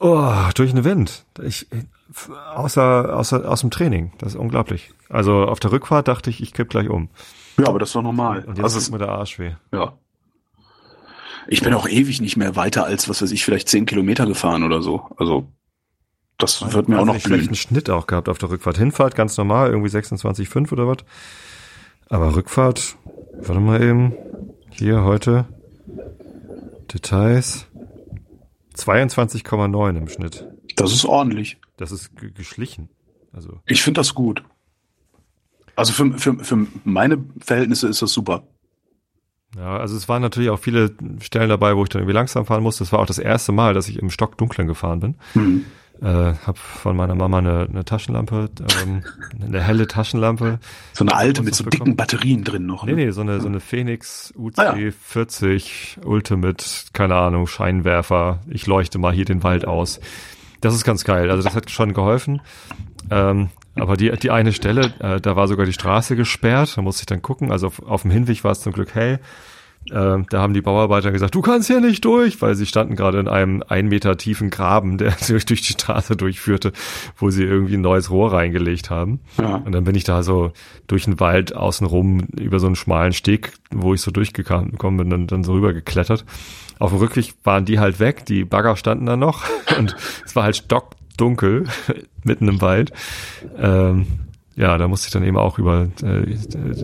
oh, 0.00 0.32
durch 0.54 0.72
den 0.72 0.84
Wind. 0.84 1.24
Ich, 1.42 1.68
außer, 2.54 3.16
außer 3.16 3.48
aus 3.48 3.60
dem 3.60 3.70
Training. 3.70 4.12
Das 4.18 4.34
ist 4.34 4.38
unglaublich. 4.38 4.92
Also 5.08 5.44
auf 5.44 5.60
der 5.60 5.72
Rückfahrt 5.72 6.08
dachte 6.08 6.28
ich, 6.28 6.42
ich 6.42 6.52
kipp 6.52 6.68
gleich 6.68 6.88
um. 6.88 7.08
Ja, 7.58 7.68
aber 7.68 7.78
das 7.78 7.90
ist 7.90 7.94
doch 7.94 8.02
normal. 8.02 8.44
Und 8.44 8.58
jetzt 8.58 8.64
Also, 8.64 8.80
tut 8.80 8.90
mir 8.90 8.98
der 8.98 9.10
Arsch 9.10 9.38
weh. 9.38 9.52
Ja. 9.72 9.96
Ich 11.48 11.62
bin 11.62 11.72
auch 11.74 11.88
ewig 11.88 12.20
nicht 12.20 12.36
mehr 12.36 12.56
weiter 12.56 12.84
als, 12.84 13.08
was 13.08 13.22
weiß 13.22 13.30
ich, 13.32 13.44
vielleicht 13.44 13.68
zehn 13.68 13.86
Kilometer 13.86 14.26
gefahren 14.26 14.62
oder 14.64 14.82
so. 14.82 15.02
Also, 15.16 15.46
das 16.38 16.72
wird 16.72 16.88
mir 16.88 16.96
auch 16.98 17.04
noch 17.04 17.14
Wahnsinnig 17.14 17.22
schlechten 17.22 17.46
blühen. 17.46 17.54
Schnitt 17.54 17.90
auch 17.90 18.06
gehabt 18.06 18.28
auf 18.28 18.38
der 18.38 18.50
Rückfahrt. 18.50 18.76
Hinfahrt 18.78 19.14
ganz 19.14 19.36
normal, 19.36 19.70
irgendwie 19.70 19.90
26,5 19.90 20.72
oder 20.72 20.86
was. 20.88 20.98
Aber 22.08 22.34
Rückfahrt, 22.36 22.96
warte 23.38 23.60
mal 23.60 23.82
eben. 23.82 24.12
Hier 24.70 25.02
heute. 25.04 25.46
Details. 26.92 27.66
22,9 28.76 29.96
im 29.96 30.08
Schnitt. 30.08 30.46
Das 30.76 30.92
ist 30.92 31.04
ordentlich. 31.04 31.58
Das 31.78 31.92
ist 31.92 32.14
ge- 32.16 32.30
geschlichen. 32.30 32.90
Also, 33.32 33.60
Ich 33.66 33.82
finde 33.82 34.00
das 34.00 34.14
gut. 34.14 34.42
Also 35.74 35.92
für, 35.92 36.18
für, 36.18 36.38
für 36.42 36.66
meine 36.84 37.18
Verhältnisse 37.40 37.88
ist 37.88 38.02
das 38.02 38.12
super. 38.12 38.42
Ja, 39.56 39.76
also 39.78 39.96
es 39.96 40.08
waren 40.08 40.22
natürlich 40.22 40.50
auch 40.50 40.58
viele 40.58 40.92
Stellen 41.20 41.48
dabei, 41.48 41.76
wo 41.76 41.82
ich 41.82 41.88
dann 41.88 42.02
irgendwie 42.02 42.14
langsam 42.14 42.44
fahren 42.46 42.62
musste. 42.62 42.84
Das 42.84 42.92
war 42.92 43.00
auch 43.00 43.06
das 43.06 43.18
erste 43.18 43.52
Mal, 43.52 43.74
dass 43.74 43.88
ich 43.88 43.98
im 43.98 44.10
Stockdunklen 44.10 44.68
gefahren 44.68 45.00
bin. 45.00 45.14
Hm. 45.32 45.64
Äh, 46.02 46.34
hab 46.46 46.58
von 46.58 46.94
meiner 46.94 47.14
Mama 47.14 47.38
eine, 47.38 47.66
eine 47.70 47.84
Taschenlampe, 47.84 48.50
ähm, 48.82 49.02
eine 49.42 49.62
helle 49.62 49.86
Taschenlampe. 49.86 50.58
So 50.92 51.04
eine 51.04 51.14
alte 51.14 51.42
mit 51.42 51.54
so 51.54 51.64
bekommen. 51.64 51.84
dicken 51.86 51.96
Batterien 51.96 52.44
drin 52.44 52.66
noch. 52.66 52.84
Ne? 52.84 52.92
Nee, 52.92 53.06
nee, 53.06 53.10
so 53.12 53.22
eine, 53.22 53.40
so 53.40 53.48
eine 53.48 53.60
Phoenix 53.60 54.32
UC 54.36 54.58
ah, 54.58 54.76
ja. 54.76 54.90
40 54.90 56.00
Ultimate, 56.04 56.64
keine 56.92 57.14
Ahnung, 57.14 57.46
Scheinwerfer. 57.46 58.40
Ich 58.50 58.66
leuchte 58.66 58.98
mal 58.98 59.14
hier 59.14 59.24
den 59.24 59.42
Wald 59.42 59.66
aus. 59.66 60.00
Das 60.60 60.74
ist 60.74 60.84
ganz 60.84 61.04
geil. 61.04 61.30
Also 61.30 61.42
das 61.42 61.54
hat 61.54 61.70
schon 61.70 61.94
geholfen. 61.94 62.42
Ähm, 63.10 63.48
aber 63.76 63.96
die, 63.96 64.10
die 64.10 64.30
eine 64.30 64.52
Stelle, 64.52 64.92
äh, 64.98 65.20
da 65.20 65.36
war 65.36 65.48
sogar 65.48 65.66
die 65.66 65.72
Straße 65.72 66.16
gesperrt. 66.16 66.76
Da 66.76 66.82
musste 66.82 67.02
ich 67.02 67.06
dann 67.06 67.22
gucken. 67.22 67.52
Also 67.52 67.68
auf, 67.68 67.82
auf 67.82 68.02
dem 68.02 68.10
Hinweg 68.10 68.42
war 68.44 68.52
es 68.52 68.60
zum 68.60 68.72
Glück 68.72 68.94
hell. 68.94 69.20
Äh, 69.90 70.18
da 70.30 70.40
haben 70.40 70.52
die 70.52 70.62
Bauarbeiter 70.62 71.12
gesagt, 71.12 71.34
du 71.34 71.42
kannst 71.42 71.68
hier 71.68 71.80
nicht 71.80 72.04
durch, 72.04 72.42
weil 72.42 72.54
sie 72.54 72.66
standen 72.66 72.96
gerade 72.96 73.20
in 73.20 73.28
einem 73.28 73.62
ein 73.68 73.86
Meter 73.86 74.16
tiefen 74.16 74.50
Graben, 74.50 74.98
der 74.98 75.14
durch, 75.28 75.46
durch 75.46 75.62
die 75.62 75.72
Straße 75.72 76.16
durchführte, 76.16 76.72
wo 77.16 77.30
sie 77.30 77.44
irgendwie 77.44 77.74
ein 77.74 77.82
neues 77.82 78.10
Rohr 78.10 78.32
reingelegt 78.32 78.90
haben. 78.90 79.20
Ja. 79.40 79.56
Und 79.56 79.72
dann 79.72 79.84
bin 79.84 79.94
ich 79.94 80.04
da 80.04 80.22
so 80.22 80.52
durch 80.86 81.04
den 81.04 81.20
Wald 81.20 81.54
außenrum 81.54 82.26
über 82.38 82.58
so 82.58 82.66
einen 82.66 82.76
schmalen 82.76 83.12
Steg, 83.12 83.52
wo 83.70 83.94
ich 83.94 84.00
so 84.00 84.10
durchgekommen 84.10 84.96
bin, 84.96 85.10
dann, 85.10 85.26
dann 85.26 85.44
so 85.44 85.52
rübergeklettert. 85.52 86.24
Auf 86.78 86.90
dem 86.90 86.98
Rückweg 86.98 87.34
waren 87.44 87.64
die 87.64 87.78
halt 87.78 88.00
weg, 88.00 88.26
die 88.26 88.44
Bagger 88.44 88.76
standen 88.76 89.06
da 89.06 89.16
noch 89.16 89.44
und 89.78 89.94
es 90.24 90.34
war 90.34 90.42
halt 90.42 90.56
stockdunkel 91.16 91.64
mitten 92.24 92.48
im 92.48 92.60
Wald. 92.60 92.92
Ähm, 93.56 94.06
ja, 94.54 94.78
da 94.78 94.88
musste 94.88 95.08
ich 95.08 95.12
dann 95.12 95.22
eben 95.22 95.36
auch 95.36 95.58
über 95.58 95.88
äh, 96.02 96.34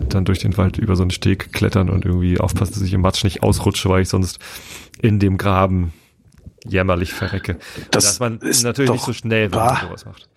dann 0.09 0.25
durch 0.25 0.39
den 0.39 0.57
Wald 0.57 0.77
über 0.77 0.95
so 0.95 1.03
einen 1.03 1.11
Steg 1.11 1.53
klettern 1.53 1.89
und 1.89 2.05
irgendwie 2.05 2.39
aufpassen, 2.39 2.73
dass 2.73 2.83
ich 2.83 2.93
im 2.93 3.01
Matsch 3.01 3.23
nicht 3.23 3.41
ausrutsche, 3.41 3.89
weil 3.89 4.03
ich 4.03 4.09
sonst 4.09 4.39
in 5.01 5.19
dem 5.19 5.37
Graben 5.37 5.91
jämmerlich 6.65 7.13
verrecke. 7.13 7.57
Das 7.89 8.05
dass 8.05 8.19
man 8.19 8.39
natürlich 8.61 8.91
nicht 8.91 9.05
so 9.05 9.13
schnell, 9.13 9.51
wenn 9.51 9.59
man 9.59 9.77
sowas 9.81 10.05
macht. 10.05 10.29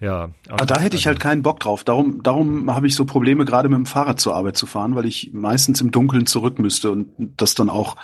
Ja. 0.00 0.30
Aber 0.48 0.66
da 0.66 0.78
hätte 0.78 0.96
ich 0.96 1.06
halt 1.06 1.18
keinen 1.18 1.42
Bock 1.42 1.58
drauf. 1.60 1.82
Darum, 1.82 2.22
darum 2.22 2.72
habe 2.72 2.86
ich 2.86 2.94
so 2.94 3.04
Probleme, 3.04 3.44
gerade 3.44 3.68
mit 3.68 3.76
dem 3.76 3.86
Fahrrad 3.86 4.20
zur 4.20 4.34
Arbeit 4.34 4.56
zu 4.56 4.66
fahren, 4.66 4.94
weil 4.94 5.06
ich 5.06 5.30
meistens 5.32 5.80
im 5.80 5.90
Dunkeln 5.90 6.26
zurück 6.26 6.58
müsste 6.58 6.92
und 6.92 7.08
das 7.36 7.54
dann 7.54 7.68
auch 7.68 7.96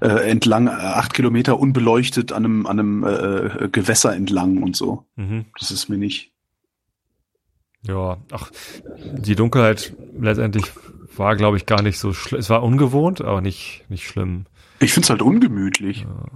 äh, 0.00 0.30
entlang 0.30 0.68
äh, 0.68 0.70
acht 0.70 1.12
Kilometer 1.12 1.58
unbeleuchtet 1.58 2.32
an 2.32 2.44
einem, 2.44 2.66
an 2.66 2.78
einem 2.78 3.04
äh, 3.04 3.68
Gewässer 3.68 4.14
entlang 4.14 4.62
und 4.62 4.74
so. 4.74 5.04
Mhm. 5.16 5.44
Das 5.58 5.70
ist 5.70 5.88
mir 5.88 5.98
nicht. 5.98 6.32
Ja, 7.86 8.16
ach, 8.32 8.50
die 8.96 9.34
Dunkelheit 9.34 9.94
letztendlich 10.18 10.64
war, 11.16 11.36
glaube 11.36 11.58
ich, 11.58 11.66
gar 11.66 11.82
nicht 11.82 11.98
so 11.98 12.14
schlimm. 12.14 12.40
Es 12.40 12.48
war 12.48 12.62
ungewohnt, 12.62 13.20
aber 13.20 13.42
nicht, 13.42 13.84
nicht 13.88 14.06
schlimm. 14.06 14.46
Ich 14.80 14.94
finde 14.94 15.04
es 15.04 15.10
halt 15.10 15.20
ungemütlich. 15.20 16.02
Ja. 16.02 16.26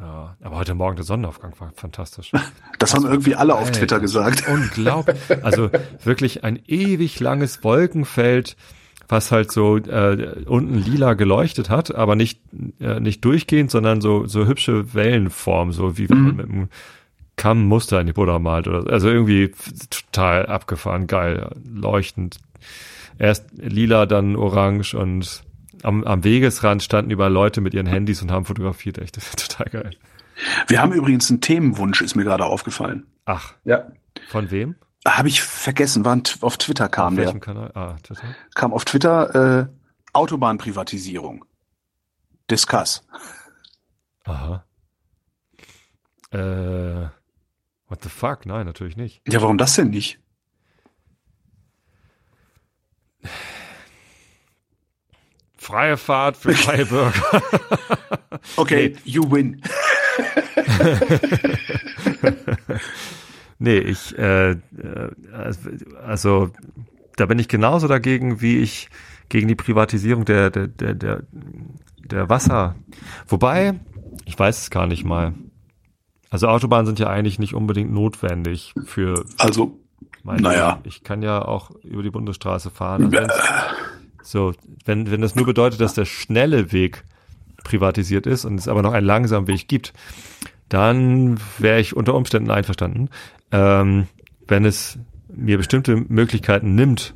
Ja. 0.00 0.36
aber 0.42 0.56
heute 0.56 0.74
Morgen 0.74 0.96
der 0.96 1.04
Sonnenaufgang 1.04 1.52
war 1.58 1.72
fantastisch. 1.74 2.32
Das 2.78 2.92
haben 2.92 3.06
irgendwie 3.06 3.34
alle 3.34 3.54
auf 3.54 3.70
Twitter 3.70 3.98
gesagt. 3.98 4.46
Unglaublich. 4.46 5.16
Also 5.42 5.70
wirklich 6.02 6.44
ein 6.44 6.60
ewig 6.66 7.18
langes 7.18 7.64
Wolkenfeld, 7.64 8.56
was 9.08 9.32
halt 9.32 9.50
so 9.52 9.78
äh, 9.78 10.44
unten 10.44 10.74
lila 10.74 11.14
geleuchtet 11.14 11.70
hat, 11.70 11.94
aber 11.94 12.14
nicht 12.14 12.40
äh, 12.80 13.00
nicht 13.00 13.24
durchgehend, 13.24 13.70
sondern 13.70 14.02
so 14.02 14.26
so 14.26 14.46
hübsche 14.46 14.92
Wellenform, 14.92 15.72
so 15.72 15.96
wie 15.96 16.10
wenn 16.10 16.18
mhm. 16.18 16.24
man 16.26 16.36
mit 16.36 16.48
einem 16.50 16.68
Kamm 17.36 17.64
Muster 17.66 18.00
in 18.00 18.06
die 18.06 18.12
Buddha 18.12 18.38
malt 18.38 18.68
oder 18.68 18.92
also 18.92 19.08
irgendwie 19.08 19.52
total 19.90 20.46
abgefahren, 20.46 21.06
geil, 21.06 21.50
leuchtend. 21.64 22.38
Erst 23.18 23.46
lila, 23.56 24.06
dann 24.06 24.36
orange 24.36 24.94
und 24.94 25.42
am, 25.84 26.04
am 26.04 26.24
Wegesrand 26.24 26.82
standen 26.82 27.10
überall 27.10 27.32
Leute 27.32 27.60
mit 27.60 27.74
ihren 27.74 27.86
Handys 27.86 28.22
und 28.22 28.30
haben 28.30 28.44
fotografiert. 28.44 28.98
Echt, 28.98 29.16
das 29.16 29.28
ist 29.28 29.48
total 29.50 29.82
geil. 29.82 29.90
Wir 30.66 30.80
haben 30.80 30.92
übrigens 30.92 31.30
einen 31.30 31.40
Themenwunsch, 31.40 32.00
ist 32.00 32.16
mir 32.16 32.24
gerade 32.24 32.44
aufgefallen. 32.44 33.06
Ach. 33.24 33.54
Ja. 33.64 33.92
Von 34.28 34.50
wem? 34.50 34.74
Habe 35.06 35.28
ich 35.28 35.42
vergessen, 35.42 36.04
war 36.04 36.20
auf 36.40 36.56
Twitter 36.56 36.88
kam 36.88 37.08
auf 37.08 37.14
der. 37.16 37.26
Welchem 37.26 37.40
Kanal? 37.40 37.70
Ah, 37.74 37.96
Twitter. 38.02 38.34
Kam 38.54 38.72
auf 38.72 38.84
Twitter 38.84 39.60
äh, 39.60 39.66
Autobahnprivatisierung. 40.12 41.44
Discuss. 42.50 43.06
Aha. 44.24 44.64
Äh 46.30 47.08
What 47.88 48.02
the 48.02 48.08
fuck? 48.08 48.44
Nein, 48.46 48.66
natürlich 48.66 48.96
nicht. 48.96 49.22
Ja, 49.28 49.40
warum 49.40 49.58
das 49.58 49.76
denn 49.76 49.90
nicht? 49.90 50.18
Freie 55.64 55.96
Fahrt 55.96 56.36
für 56.36 56.52
freie 56.52 56.84
Bürger. 56.86 57.42
okay, 58.56 58.94
you 59.06 59.22
win. 59.30 59.62
nee, 63.58 63.78
ich, 63.78 64.16
äh, 64.18 64.50
äh, 64.50 64.56
also 66.06 66.50
da 67.16 67.24
bin 67.24 67.38
ich 67.38 67.48
genauso 67.48 67.88
dagegen, 67.88 68.42
wie 68.42 68.58
ich 68.58 68.90
gegen 69.30 69.48
die 69.48 69.54
Privatisierung 69.54 70.26
der, 70.26 70.50
der, 70.50 70.68
der, 70.68 70.94
der, 70.94 71.22
der 72.10 72.28
Wasser. 72.28 72.74
Wobei, 73.26 73.80
ich 74.26 74.38
weiß 74.38 74.64
es 74.64 74.70
gar 74.70 74.86
nicht 74.86 75.06
mal. 75.06 75.32
Also 76.28 76.48
Autobahnen 76.48 76.84
sind 76.84 76.98
ja 76.98 77.08
eigentlich 77.08 77.38
nicht 77.38 77.54
unbedingt 77.54 77.90
notwendig 77.90 78.74
für. 78.84 79.24
Also, 79.38 79.80
naja. 80.24 80.80
Ich 80.84 81.04
kann 81.04 81.22
ja 81.22 81.42
auch 81.42 81.70
über 81.82 82.02
die 82.02 82.10
Bundesstraße 82.10 82.68
fahren. 82.68 83.16
Also 83.16 83.32
so, 84.24 84.52
wenn, 84.84 85.10
wenn 85.10 85.20
das 85.20 85.34
nur 85.34 85.46
bedeutet, 85.46 85.80
dass 85.80 85.94
der 85.94 86.04
schnelle 86.04 86.72
Weg 86.72 87.04
privatisiert 87.62 88.26
ist 88.26 88.44
und 88.44 88.58
es 88.58 88.68
aber 88.68 88.82
noch 88.82 88.92
einen 88.92 89.06
langsamen 89.06 89.48
Weg 89.48 89.68
gibt, 89.68 89.92
dann 90.68 91.38
wäre 91.58 91.80
ich 91.80 91.96
unter 91.96 92.14
Umständen 92.14 92.50
einverstanden. 92.50 93.10
Ähm, 93.52 94.06
wenn 94.46 94.64
es 94.64 94.98
mir 95.28 95.58
bestimmte 95.58 95.96
Möglichkeiten 95.96 96.74
nimmt, 96.74 97.14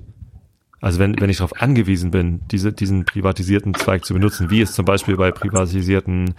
also 0.80 1.00
wenn, 1.00 1.20
wenn 1.20 1.28
ich 1.28 1.38
darauf 1.38 1.60
angewiesen 1.60 2.10
bin, 2.10 2.40
diese, 2.50 2.72
diesen 2.72 3.04
privatisierten 3.04 3.74
Zweig 3.74 4.04
zu 4.04 4.14
benutzen, 4.14 4.50
wie 4.50 4.60
es 4.60 4.74
zum 4.74 4.84
Beispiel 4.84 5.16
bei 5.16 5.32
privatisierten 5.32 6.34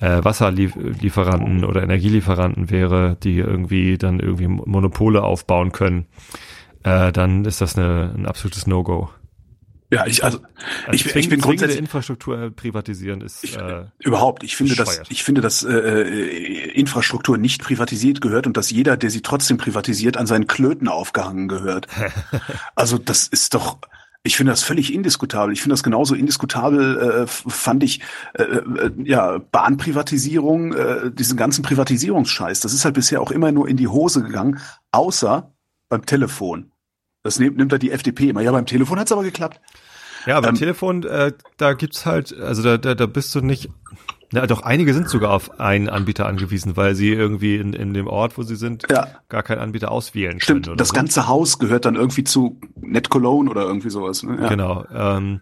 äh, 0.00 0.22
Wasserlieferanten 0.22 1.64
oder 1.64 1.82
Energielieferanten 1.82 2.70
wäre, 2.70 3.16
die 3.22 3.38
irgendwie 3.38 3.96
dann 3.96 4.20
irgendwie 4.20 4.46
Monopole 4.46 5.22
aufbauen 5.22 5.72
können, 5.72 6.06
äh, 6.82 7.12
dann 7.12 7.46
ist 7.46 7.62
das 7.62 7.78
eine, 7.78 8.12
ein 8.14 8.26
absolutes 8.26 8.66
No-Go. 8.66 9.08
Ja, 9.90 10.06
ich 10.06 10.22
also, 10.22 10.38
also 10.38 10.92
ich, 10.92 11.08
zwing, 11.08 11.20
ich 11.20 11.28
bin 11.30 11.40
grundsätzlich 11.40 11.78
Infrastruktur 11.78 12.50
privatisieren 12.50 13.22
ist 13.22 13.42
ich, 13.42 13.56
äh, 13.56 13.86
überhaupt. 13.98 14.44
Ich 14.44 14.54
finde, 14.54 14.76
dass 14.76 15.00
ich 15.08 15.24
finde, 15.24 15.40
dass 15.40 15.62
äh, 15.62 15.72
äh, 15.72 16.70
Infrastruktur 16.72 17.38
nicht 17.38 17.62
privatisiert 17.62 18.20
gehört 18.20 18.46
und 18.46 18.56
dass 18.58 18.70
jeder, 18.70 18.98
der 18.98 19.08
sie 19.08 19.22
trotzdem 19.22 19.56
privatisiert, 19.56 20.18
an 20.18 20.26
seinen 20.26 20.46
Klöten 20.46 20.88
aufgehangen 20.88 21.48
gehört. 21.48 21.86
also 22.74 22.98
das 22.98 23.28
ist 23.28 23.54
doch. 23.54 23.78
Ich 24.24 24.36
finde 24.36 24.52
das 24.52 24.62
völlig 24.62 24.92
indiskutabel. 24.92 25.54
Ich 25.54 25.62
finde 25.62 25.72
das 25.72 25.82
genauso 25.82 26.14
indiskutabel, 26.14 27.22
äh, 27.22 27.26
fand 27.26 27.82
ich, 27.82 28.00
äh, 28.34 28.42
äh, 28.42 28.90
ja, 29.04 29.38
Bahnprivatisierung, 29.38 30.74
äh, 30.74 31.10
diesen 31.12 31.38
ganzen 31.38 31.62
Privatisierungsscheiß. 31.62 32.60
Das 32.60 32.74
ist 32.74 32.84
halt 32.84 32.94
bisher 32.94 33.22
auch 33.22 33.30
immer 33.30 33.52
nur 33.52 33.68
in 33.68 33.78
die 33.78 33.88
Hose 33.88 34.22
gegangen, 34.22 34.60
außer 34.90 35.54
beim 35.88 36.04
Telefon. 36.04 36.72
Das 37.28 37.38
nimmt, 37.38 37.58
nimmt 37.58 37.70
da 37.70 37.76
die 37.76 37.90
FDP 37.90 38.30
immer. 38.30 38.40
Ja, 38.40 38.52
beim 38.52 38.64
Telefon 38.64 38.98
hat's 38.98 39.12
aber 39.12 39.22
geklappt. 39.22 39.60
Ja, 40.24 40.40
beim 40.40 40.54
ähm, 40.54 40.58
Telefon, 40.58 41.02
äh, 41.04 41.32
da 41.58 41.74
gibt's 41.74 42.06
halt, 42.06 42.34
also 42.40 42.62
da, 42.62 42.78
da, 42.78 42.94
da 42.94 43.04
bist 43.04 43.34
du 43.34 43.42
nicht. 43.42 43.68
Ja, 44.32 44.46
doch 44.46 44.62
einige 44.62 44.94
sind 44.94 45.10
sogar 45.10 45.32
auf 45.32 45.60
einen 45.60 45.90
Anbieter 45.90 46.24
angewiesen, 46.24 46.78
weil 46.78 46.94
sie 46.94 47.10
irgendwie 47.10 47.56
in, 47.56 47.74
in 47.74 47.92
dem 47.92 48.06
Ort, 48.06 48.38
wo 48.38 48.44
sie 48.44 48.56
sind, 48.56 48.84
ja. 48.88 49.08
gar 49.28 49.42
keinen 49.42 49.58
Anbieter 49.58 49.90
auswählen 49.90 50.40
Stimmt, 50.40 50.46
können. 50.46 50.64
Stimmt, 50.64 50.80
das 50.80 50.88
so. 50.88 50.94
ganze 50.94 51.28
Haus 51.28 51.58
gehört 51.58 51.84
dann 51.84 51.96
irgendwie 51.96 52.24
zu 52.24 52.58
Net 52.80 53.10
Cologne 53.10 53.50
oder 53.50 53.64
irgendwie 53.64 53.90
sowas. 53.90 54.22
Ne? 54.22 54.38
Ja. 54.40 54.48
Genau. 54.48 54.86
Ähm, 54.90 55.40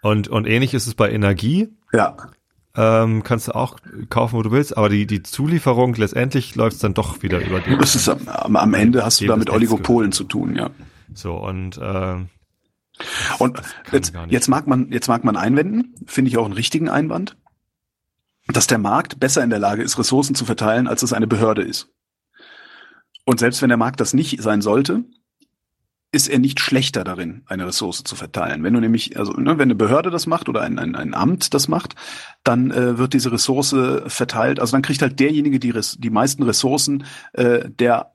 und, 0.00 0.26
und 0.26 0.46
ähnlich 0.48 0.74
ist 0.74 0.88
es 0.88 0.96
bei 0.96 1.08
Energie. 1.12 1.68
Ja. 1.92 2.16
Ähm, 2.74 3.22
kannst 3.22 3.46
du 3.46 3.54
auch 3.54 3.76
kaufen, 4.08 4.36
wo 4.36 4.42
du 4.42 4.50
willst, 4.50 4.76
aber 4.76 4.88
die, 4.88 5.06
die 5.06 5.22
Zulieferung 5.22 5.94
letztendlich 5.94 6.56
läuft 6.56 6.82
dann 6.82 6.94
doch 6.94 7.22
wieder 7.22 7.38
über 7.38 7.60
die. 7.60 7.76
Das 7.76 7.94
ist 7.94 8.08
am, 8.08 8.56
am 8.56 8.74
Ende 8.74 9.04
hast 9.04 9.20
du 9.20 9.26
da 9.26 9.36
mit 9.36 9.50
Oligopolen 9.50 10.10
zu 10.10 10.24
tun, 10.24 10.56
ja. 10.56 10.70
So 11.14 11.34
und 11.34 11.78
äh, 11.78 12.16
und 13.38 13.62
jetzt, 13.90 14.12
jetzt 14.28 14.48
mag 14.48 14.66
man 14.66 14.90
jetzt 14.92 15.08
mag 15.08 15.24
man 15.24 15.36
einwenden, 15.36 15.94
finde 16.06 16.30
ich 16.30 16.36
auch 16.36 16.44
einen 16.44 16.54
richtigen 16.54 16.88
Einwand, 16.88 17.36
dass 18.48 18.66
der 18.66 18.78
Markt 18.78 19.18
besser 19.18 19.42
in 19.42 19.50
der 19.50 19.58
Lage 19.58 19.82
ist, 19.82 19.98
Ressourcen 19.98 20.34
zu 20.34 20.44
verteilen, 20.44 20.86
als 20.86 21.02
es 21.02 21.12
eine 21.12 21.26
Behörde 21.26 21.62
ist. 21.62 21.88
Und 23.24 23.38
selbst 23.38 23.62
wenn 23.62 23.68
der 23.68 23.78
Markt 23.78 24.00
das 24.00 24.14
nicht 24.14 24.42
sein 24.42 24.62
sollte, 24.62 25.04
ist 26.14 26.28
er 26.28 26.38
nicht 26.38 26.60
schlechter 26.60 27.04
darin, 27.04 27.42
eine 27.46 27.66
Ressource 27.66 28.04
zu 28.04 28.16
verteilen. 28.16 28.62
Wenn 28.62 28.74
du 28.74 28.80
nämlich, 28.80 29.18
also 29.18 29.32
ne, 29.32 29.56
wenn 29.56 29.68
eine 29.68 29.74
Behörde 29.74 30.10
das 30.10 30.26
macht 30.26 30.48
oder 30.50 30.60
ein, 30.60 30.78
ein, 30.78 30.94
ein 30.94 31.14
Amt 31.14 31.54
das 31.54 31.68
macht, 31.68 31.94
dann 32.44 32.70
äh, 32.70 32.98
wird 32.98 33.14
diese 33.14 33.32
Ressource 33.32 33.74
verteilt. 34.08 34.60
Also 34.60 34.72
dann 34.72 34.82
kriegt 34.82 35.00
halt 35.00 35.18
derjenige 35.18 35.58
die, 35.58 35.72
die 35.72 36.10
meisten 36.10 36.42
Ressourcen, 36.42 37.04
äh, 37.32 37.70
der 37.70 38.11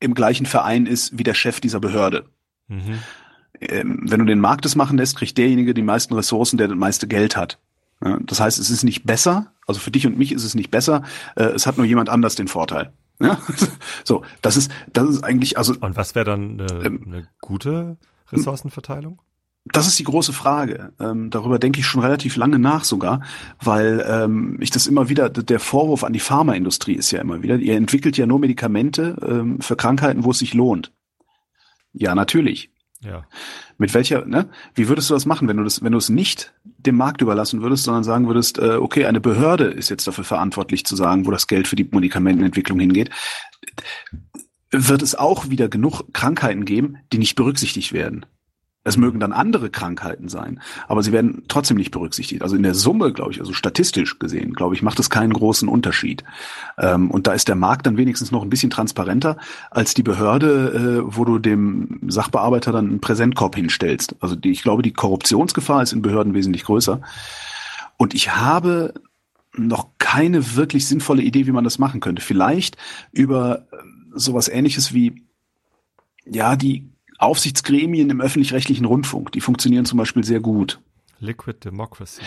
im 0.00 0.14
gleichen 0.14 0.46
Verein 0.46 0.86
ist 0.86 1.18
wie 1.18 1.22
der 1.22 1.34
Chef 1.34 1.60
dieser 1.60 1.80
Behörde. 1.80 2.24
Mhm. 2.68 2.98
Ähm, 3.60 4.00
wenn 4.02 4.20
du 4.20 4.26
den 4.26 4.40
Markt 4.40 4.64
das 4.64 4.76
machen 4.76 4.98
lässt, 4.98 5.16
kriegt 5.16 5.38
derjenige 5.38 5.74
die 5.74 5.82
meisten 5.82 6.14
Ressourcen, 6.14 6.56
der 6.58 6.68
das 6.68 6.76
meiste 6.76 7.06
Geld 7.06 7.36
hat. 7.36 7.58
Ja, 8.04 8.18
das 8.22 8.40
heißt, 8.40 8.58
es 8.58 8.70
ist 8.70 8.82
nicht 8.84 9.04
besser, 9.04 9.52
Also 9.66 9.80
für 9.80 9.90
dich 9.90 10.06
und 10.06 10.18
mich 10.18 10.32
ist 10.32 10.44
es 10.44 10.54
nicht 10.54 10.70
besser. 10.70 11.04
Äh, 11.36 11.44
es 11.44 11.66
hat 11.66 11.76
nur 11.78 11.86
jemand 11.86 12.08
anders 12.10 12.34
den 12.34 12.48
Vorteil. 12.48 12.92
Ja? 13.20 13.38
So, 14.04 14.22
das 14.42 14.56
ist, 14.56 14.70
das 14.92 15.08
ist 15.08 15.24
eigentlich, 15.24 15.56
also. 15.56 15.74
Und 15.80 15.96
was 15.96 16.14
wäre 16.14 16.26
dann 16.26 16.60
eine, 16.60 16.84
Ähm, 16.84 17.02
eine 17.06 17.28
gute 17.40 17.96
Ressourcenverteilung? 18.30 19.20
Das 19.66 19.86
ist 19.86 19.98
die 19.98 20.04
große 20.04 20.34
Frage. 20.34 20.92
Ähm, 21.00 21.30
darüber 21.30 21.58
denke 21.58 21.80
ich 21.80 21.86
schon 21.86 22.02
relativ 22.02 22.36
lange 22.36 22.58
nach 22.58 22.84
sogar, 22.84 23.22
weil 23.62 24.04
ähm, 24.06 24.58
ich 24.60 24.70
das 24.70 24.86
immer 24.86 25.08
wieder, 25.08 25.30
der 25.30 25.58
Vorwurf 25.58 26.04
an 26.04 26.12
die 26.12 26.20
Pharmaindustrie 26.20 26.94
ist 26.94 27.10
ja 27.12 27.20
immer 27.20 27.42
wieder, 27.42 27.56
ihr 27.56 27.76
entwickelt 27.76 28.18
ja 28.18 28.26
nur 28.26 28.38
Medikamente 28.38 29.16
ähm, 29.26 29.60
für 29.60 29.76
Krankheiten, 29.76 30.24
wo 30.24 30.32
es 30.32 30.38
sich 30.38 30.52
lohnt. 30.52 30.92
Ja, 31.94 32.14
natürlich. 32.14 32.70
Ja. 33.00 33.26
Mit 33.78 33.92
welcher, 33.94 34.24
ne? 34.26 34.48
Wie 34.74 34.88
würdest 34.88 35.10
du 35.10 35.14
das 35.14 35.26
machen, 35.26 35.48
wenn 35.48 35.56
du 35.56 35.64
das, 35.64 35.82
wenn 35.82 35.92
du 35.92 35.98
es 35.98 36.08
nicht 36.08 36.52
dem 36.64 36.96
Markt 36.96 37.22
überlassen 37.22 37.62
würdest, 37.62 37.84
sondern 37.84 38.04
sagen 38.04 38.26
würdest, 38.26 38.58
äh, 38.58 38.76
okay, 38.76 39.06
eine 39.06 39.20
Behörde 39.20 39.64
ist 39.64 39.88
jetzt 39.88 40.06
dafür 40.06 40.24
verantwortlich 40.24 40.84
zu 40.84 40.96
sagen, 40.96 41.26
wo 41.26 41.30
das 41.30 41.46
Geld 41.46 41.68
für 41.68 41.76
die 41.76 41.88
Medikamentenentwicklung 41.90 42.78
hingeht, 42.78 43.10
wird 44.70 45.02
es 45.02 45.14
auch 45.14 45.50
wieder 45.50 45.68
genug 45.68 46.12
Krankheiten 46.12 46.64
geben, 46.64 46.96
die 47.12 47.18
nicht 47.18 47.34
berücksichtigt 47.34 47.92
werden. 47.92 48.26
Es 48.86 48.98
mögen 48.98 49.18
dann 49.18 49.32
andere 49.32 49.70
Krankheiten 49.70 50.28
sein, 50.28 50.60
aber 50.88 51.02
sie 51.02 51.10
werden 51.10 51.44
trotzdem 51.48 51.78
nicht 51.78 51.90
berücksichtigt. 51.90 52.42
Also 52.42 52.54
in 52.54 52.62
der 52.62 52.74
Summe, 52.74 53.12
glaube 53.12 53.32
ich, 53.32 53.40
also 53.40 53.54
statistisch 53.54 54.18
gesehen, 54.18 54.52
glaube 54.52 54.74
ich, 54.74 54.82
macht 54.82 55.00
es 55.00 55.08
keinen 55.08 55.32
großen 55.32 55.68
Unterschied. 55.68 56.22
Ähm, 56.76 57.10
und 57.10 57.26
da 57.26 57.32
ist 57.32 57.48
der 57.48 57.54
Markt 57.54 57.86
dann 57.86 57.96
wenigstens 57.96 58.30
noch 58.30 58.42
ein 58.42 58.50
bisschen 58.50 58.68
transparenter 58.68 59.38
als 59.70 59.94
die 59.94 60.02
Behörde, 60.02 61.02
äh, 61.02 61.16
wo 61.16 61.24
du 61.24 61.38
dem 61.38 61.98
Sachbearbeiter 62.06 62.72
dann 62.72 62.88
einen 62.88 63.00
Präsentkorb 63.00 63.56
hinstellst. 63.56 64.16
Also 64.20 64.36
ich 64.44 64.62
glaube, 64.62 64.82
die 64.82 64.92
Korruptionsgefahr 64.92 65.82
ist 65.82 65.92
in 65.92 66.02
Behörden 66.02 66.34
wesentlich 66.34 66.64
größer. 66.64 67.00
Und 67.96 68.12
ich 68.12 68.36
habe 68.36 68.92
noch 69.56 69.88
keine 69.98 70.56
wirklich 70.56 70.86
sinnvolle 70.86 71.22
Idee, 71.22 71.46
wie 71.46 71.52
man 71.52 71.64
das 71.64 71.78
machen 71.78 72.00
könnte. 72.00 72.20
Vielleicht 72.20 72.76
über 73.12 73.66
sowas 74.12 74.48
ähnliches 74.48 74.92
wie, 74.92 75.24
ja, 76.26 76.56
die 76.56 76.90
Aufsichtsgremien 77.18 78.10
im 78.10 78.20
öffentlich-rechtlichen 78.20 78.84
Rundfunk, 78.84 79.32
die 79.32 79.40
funktionieren 79.40 79.84
zum 79.84 79.98
Beispiel 79.98 80.24
sehr 80.24 80.40
gut. 80.40 80.80
Liquid 81.20 81.58
Democracy. 81.64 82.22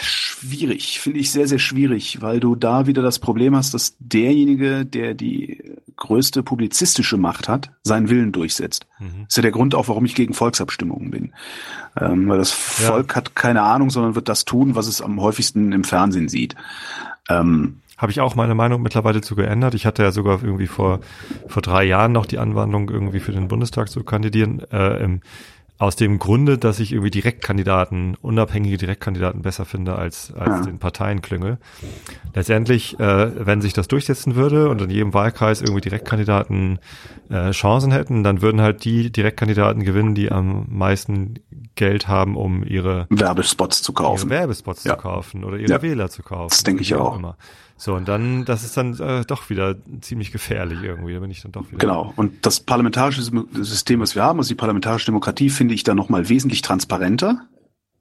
Schwierig, 0.00 1.00
finde 1.00 1.18
ich 1.20 1.30
sehr, 1.30 1.48
sehr 1.48 1.58
schwierig, 1.58 2.20
weil 2.20 2.40
du 2.40 2.54
da 2.54 2.86
wieder 2.86 3.00
das 3.02 3.18
Problem 3.18 3.56
hast, 3.56 3.72
dass 3.72 3.96
derjenige, 3.98 4.84
der 4.84 5.14
die 5.14 5.72
größte 5.96 6.42
publizistische 6.42 7.16
Macht 7.16 7.48
hat, 7.48 7.70
seinen 7.82 8.10
Willen 8.10 8.32
durchsetzt. 8.32 8.86
Mhm. 8.98 9.06
Das 9.24 9.28
ist 9.30 9.36
ja 9.36 9.42
der 9.42 9.50
Grund 9.50 9.74
auch, 9.74 9.88
warum 9.88 10.04
ich 10.04 10.14
gegen 10.14 10.34
Volksabstimmungen 10.34 11.10
bin. 11.10 11.32
Ähm, 11.98 12.28
weil 12.28 12.38
das 12.38 12.50
Ja. 12.80 12.88
Volk 12.88 13.16
hat 13.16 13.34
keine 13.34 13.62
Ahnung, 13.62 13.88
sondern 13.88 14.14
wird 14.14 14.28
das 14.28 14.44
tun, 14.44 14.74
was 14.74 14.86
es 14.86 15.00
am 15.00 15.20
häufigsten 15.20 15.72
im 15.72 15.84
Fernsehen 15.84 16.28
sieht. 16.28 16.54
Ähm, 17.30 17.80
Habe 17.96 18.12
ich 18.12 18.20
auch 18.20 18.34
meine 18.34 18.54
Meinung 18.54 18.82
mittlerweile 18.82 19.20
zu 19.22 19.36
geändert. 19.36 19.74
Ich 19.74 19.86
hatte 19.86 20.02
ja 20.02 20.12
sogar 20.12 20.42
irgendwie 20.42 20.66
vor, 20.66 21.00
vor 21.48 21.62
drei 21.62 21.84
Jahren 21.84 22.12
noch 22.12 22.26
die 22.26 22.38
Anwandlung, 22.38 22.90
irgendwie 22.90 23.20
für 23.20 23.32
den 23.32 23.48
Bundestag 23.48 23.88
zu 23.88 24.04
kandidieren. 24.04 24.60
Äh, 24.70 25.02
im, 25.02 25.20
aus 25.78 25.94
dem 25.94 26.18
Grunde, 26.18 26.56
dass 26.56 26.80
ich 26.80 26.92
irgendwie 26.92 27.10
Direktkandidaten, 27.10 28.16
unabhängige 28.22 28.78
Direktkandidaten 28.78 29.42
besser 29.42 29.66
finde 29.66 29.96
als, 29.96 30.32
als 30.34 30.64
den 30.66 30.78
Parteienklüngel. 30.78 31.58
Letztendlich, 32.34 32.98
äh, 32.98 33.46
wenn 33.46 33.60
sich 33.60 33.72
das 33.74 33.86
durchsetzen 33.88 34.36
würde 34.36 34.68
und 34.70 34.80
in 34.80 34.88
jedem 34.90 35.12
Wahlkreis 35.14 35.60
irgendwie 35.60 35.82
Direktkandidaten 35.82 36.78
äh, 37.30 37.50
Chancen 37.50 37.92
hätten, 37.92 38.22
dann 38.24 38.40
würden 38.40 38.60
halt 38.62 38.84
die 38.84 39.10
Direktkandidaten 39.12 39.82
gewinnen, 39.84 40.14
die 40.14 40.32
am 40.32 40.64
meisten 40.70 41.34
Geld 41.74 42.08
haben, 42.08 42.36
um 42.36 42.64
ihre 42.64 43.06
Werbespots 43.10 43.82
zu 43.82 43.92
kaufen. 43.92 44.30
Werbespots 44.30 44.84
Ja. 44.84 44.96
zu 44.96 45.02
kaufen 45.02 45.44
oder 45.44 45.58
ihre 45.58 45.70
Ja. 45.72 45.82
Wähler 45.82 46.08
zu 46.08 46.22
kaufen. 46.22 46.48
Das 46.50 46.62
denke 46.62 46.80
ich 46.82 46.94
auch. 46.94 47.16
Immer. 47.18 47.36
So, 47.78 47.94
und 47.94 48.08
dann, 48.08 48.44
das 48.46 48.64
ist 48.64 48.76
dann 48.76 48.98
äh, 48.98 49.24
doch 49.26 49.50
wieder 49.50 49.76
ziemlich 50.00 50.32
gefährlich 50.32 50.82
irgendwie. 50.82 51.12
Da 51.12 51.20
bin 51.20 51.30
ich 51.30 51.42
dann 51.42 51.52
doch 51.52 51.68
wieder. 51.68 51.78
Genau. 51.78 52.12
Und 52.16 52.46
das 52.46 52.60
parlamentarische 52.60 53.22
System, 53.22 54.00
was 54.00 54.14
wir 54.14 54.22
haben, 54.22 54.38
also 54.38 54.48
die 54.48 54.54
parlamentarische 54.54 55.06
Demokratie, 55.06 55.50
finde 55.50 55.74
ich 55.74 55.84
da 55.84 55.94
nochmal 55.94 56.28
wesentlich 56.28 56.62
transparenter. 56.62 57.46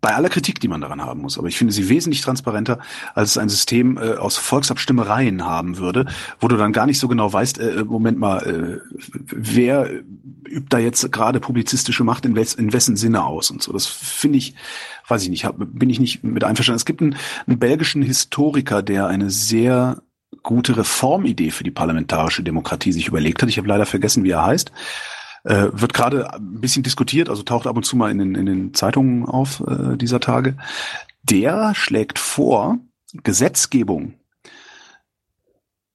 Bei 0.05 0.13
aller 0.13 0.29
Kritik, 0.29 0.59
die 0.59 0.67
man 0.67 0.81
daran 0.81 1.01
haben 1.01 1.21
muss. 1.21 1.39
Aber 1.39 1.47
ich 1.47 1.57
finde 1.57 1.73
sie 1.73 1.89
wesentlich 1.89 2.21
transparenter, 2.21 2.77
als 3.15 3.31
es 3.31 3.37
ein 3.39 3.49
System 3.49 3.97
äh, 3.97 4.17
aus 4.17 4.37
Volksabstimmereien 4.37 5.43
haben 5.43 5.79
würde, 5.79 6.05
wo 6.39 6.47
du 6.47 6.57
dann 6.57 6.73
gar 6.73 6.85
nicht 6.85 6.99
so 6.99 7.07
genau 7.07 7.33
weißt, 7.33 7.57
äh, 7.57 7.83
Moment 7.83 8.19
mal, 8.19 8.37
äh, 8.45 8.95
wer 9.25 9.89
übt 10.47 10.67
da 10.69 10.77
jetzt 10.77 11.11
gerade 11.11 11.39
publizistische 11.39 12.03
Macht 12.03 12.23
in, 12.27 12.35
wes 12.35 12.53
in 12.53 12.71
wessen 12.71 12.97
Sinne 12.97 13.25
aus 13.25 13.49
und 13.49 13.63
so. 13.63 13.73
Das 13.73 13.87
finde 13.87 14.37
ich, 14.37 14.53
weiß 15.07 15.23
ich 15.23 15.29
nicht, 15.29 15.43
hab, 15.43 15.55
bin 15.57 15.89
ich 15.89 15.99
nicht 15.99 16.23
mit 16.23 16.43
einverstanden. 16.43 16.77
Es 16.77 16.85
gibt 16.85 17.01
einen, 17.01 17.15
einen 17.47 17.57
belgischen 17.57 18.03
Historiker, 18.03 18.83
der 18.83 19.07
eine 19.07 19.31
sehr 19.31 20.03
gute 20.43 20.77
Reformidee 20.77 21.49
für 21.49 21.63
die 21.63 21.71
parlamentarische 21.71 22.43
Demokratie 22.43 22.91
sich 22.91 23.07
überlegt 23.07 23.41
hat. 23.41 23.49
Ich 23.49 23.57
habe 23.57 23.67
leider 23.67 23.87
vergessen, 23.87 24.23
wie 24.23 24.29
er 24.29 24.45
heißt. 24.45 24.71
Äh, 25.45 25.69
wird 25.73 25.93
gerade 25.93 26.33
ein 26.33 26.59
bisschen 26.59 26.81
diskutiert, 26.81 27.29
also 27.29 27.43
taucht 27.43 27.67
ab 27.67 27.77
und 27.77 27.83
zu 27.83 27.95
mal 27.95 28.09
in 28.09 28.17
den, 28.17 28.35
in 28.35 28.47
den 28.47 28.73
Zeitungen 28.73 29.25
auf 29.25 29.61
äh, 29.67 29.95
dieser 29.95 30.19
Tage. 30.19 30.57
Der 31.23 31.75
schlägt 31.75 32.17
vor, 32.19 32.79
Gesetzgebung, 33.23 34.15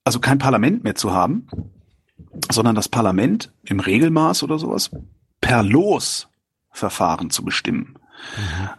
also 0.05 0.19
kein 0.19 0.39
Parlament 0.39 0.83
mehr 0.83 0.95
zu 0.95 1.11
haben, 1.11 1.47
sondern 2.49 2.75
das 2.75 2.87
Parlament 2.87 3.51
im 3.63 3.79
Regelmaß 3.79 4.43
oder 4.43 4.57
sowas 4.57 4.89
per 5.41 5.63
Losverfahren 5.63 7.29
zu 7.29 7.43
bestimmen. 7.43 7.97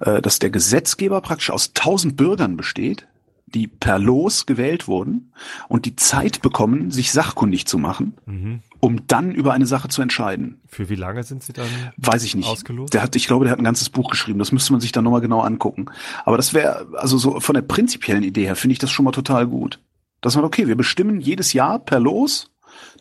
Äh, 0.00 0.22
dass 0.22 0.38
der 0.38 0.50
Gesetzgeber 0.50 1.20
praktisch 1.20 1.50
aus 1.50 1.74
tausend 1.74 2.16
Bürgern 2.16 2.56
besteht, 2.56 3.08
die 3.54 3.68
per 3.68 3.98
Los 3.98 4.46
gewählt 4.46 4.88
wurden 4.88 5.32
und 5.68 5.84
die 5.86 5.96
Zeit 5.96 6.42
bekommen, 6.42 6.90
sich 6.90 7.12
sachkundig 7.12 7.66
zu 7.66 7.78
machen, 7.78 8.14
Mhm. 8.26 8.60
um 8.80 9.06
dann 9.06 9.32
über 9.32 9.52
eine 9.52 9.66
Sache 9.66 9.88
zu 9.88 10.02
entscheiden. 10.02 10.60
Für 10.66 10.88
wie 10.88 10.94
lange 10.94 11.22
sind 11.22 11.42
sie 11.42 11.52
dann? 11.52 11.68
Weiß 11.96 12.24
ich 12.24 12.34
nicht. 12.34 12.48
Ausgelost? 12.48 12.94
Der 12.94 13.02
hat, 13.02 13.14
ich 13.16 13.26
glaube, 13.26 13.44
der 13.44 13.52
hat 13.52 13.58
ein 13.60 13.64
ganzes 13.64 13.90
Buch 13.90 14.10
geschrieben. 14.10 14.38
Das 14.38 14.52
müsste 14.52 14.72
man 14.72 14.80
sich 14.80 14.92
dann 14.92 15.04
nochmal 15.04 15.20
genau 15.20 15.40
angucken. 15.40 15.86
Aber 16.24 16.36
das 16.36 16.54
wäre, 16.54 16.88
also 16.94 17.18
so 17.18 17.40
von 17.40 17.54
der 17.54 17.62
prinzipiellen 17.62 18.22
Idee 18.24 18.44
her 18.46 18.56
finde 18.56 18.72
ich 18.72 18.78
das 18.78 18.90
schon 18.90 19.04
mal 19.04 19.12
total 19.12 19.46
gut. 19.46 19.80
Dass 20.20 20.36
man, 20.36 20.44
okay, 20.44 20.66
wir 20.68 20.76
bestimmen 20.76 21.20
jedes 21.20 21.52
Jahr 21.52 21.78
per 21.78 22.00
Los 22.00 22.50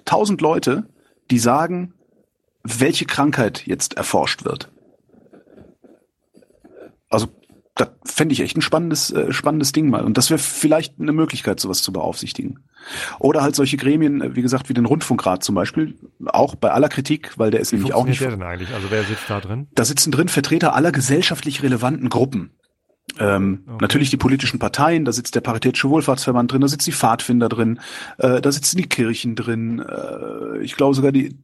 tausend 0.05 0.41
Leute, 0.41 0.89
die 1.29 1.39
sagen, 1.39 1.93
welche 2.63 3.05
Krankheit 3.05 3.65
jetzt 3.65 3.95
erforscht 3.95 4.43
wird. 4.45 4.69
Also, 7.09 7.27
das 7.75 7.89
fände 8.05 8.33
ich 8.33 8.41
echt 8.41 8.57
ein 8.57 8.61
spannendes, 8.61 9.11
äh, 9.11 9.31
spannendes 9.31 9.71
Ding 9.71 9.89
mal. 9.89 10.03
Und 10.03 10.17
das 10.17 10.29
wäre 10.29 10.39
vielleicht 10.39 10.99
eine 10.99 11.13
Möglichkeit, 11.13 11.59
sowas 11.59 11.81
zu 11.81 11.93
beaufsichtigen. 11.93 12.59
Oder 13.19 13.41
halt 13.41 13.55
solche 13.55 13.77
Gremien, 13.77 14.21
äh, 14.21 14.35
wie 14.35 14.41
gesagt, 14.41 14.69
wie 14.69 14.73
den 14.73 14.85
Rundfunkrat 14.85 15.43
zum 15.43 15.55
Beispiel, 15.55 15.95
auch 16.25 16.55
bei 16.55 16.71
aller 16.71 16.89
Kritik, 16.89 17.37
weil 17.37 17.51
der 17.51 17.61
ist 17.61 17.71
Wie 17.71 17.77
nämlich 17.77 17.93
auch 17.93 18.05
nicht 18.05 18.21
der 18.21 18.31
denn 18.31 18.43
eigentlich? 18.43 18.73
Also 18.73 18.87
wer 18.89 19.03
sitzt 19.03 19.29
da 19.29 19.39
drin? 19.39 19.67
da 19.73 19.85
sitzen 19.85 20.11
drin 20.11 20.27
Vertreter 20.27 20.75
aller 20.75 20.91
gesellschaftlich 20.91 21.63
relevanten 21.63 22.09
Gruppen. 22.09 22.51
Ähm, 23.19 23.63
Okay. 23.65 23.77
Natürlich 23.81 24.09
die 24.09 24.17
politischen 24.17 24.59
Parteien, 24.59 25.05
da 25.05 25.11
sitzt 25.11 25.35
der 25.35 25.41
Paritätische 25.41 25.89
Wohlfahrtsverband 25.89 26.51
drin, 26.51 26.61
da 26.61 26.67
sitzen 26.67 26.91
die 26.91 26.95
Pfadfinder 26.95 27.49
drin, 27.49 27.79
äh, 28.17 28.41
da 28.41 28.51
sitzen 28.51 28.77
die 28.77 28.87
Kirchen 28.87 29.35
drin, 29.35 29.79
äh, 29.79 30.59
ich 30.59 30.75
glaube 30.75 30.93
sogar 30.95 31.11
die 31.11 31.37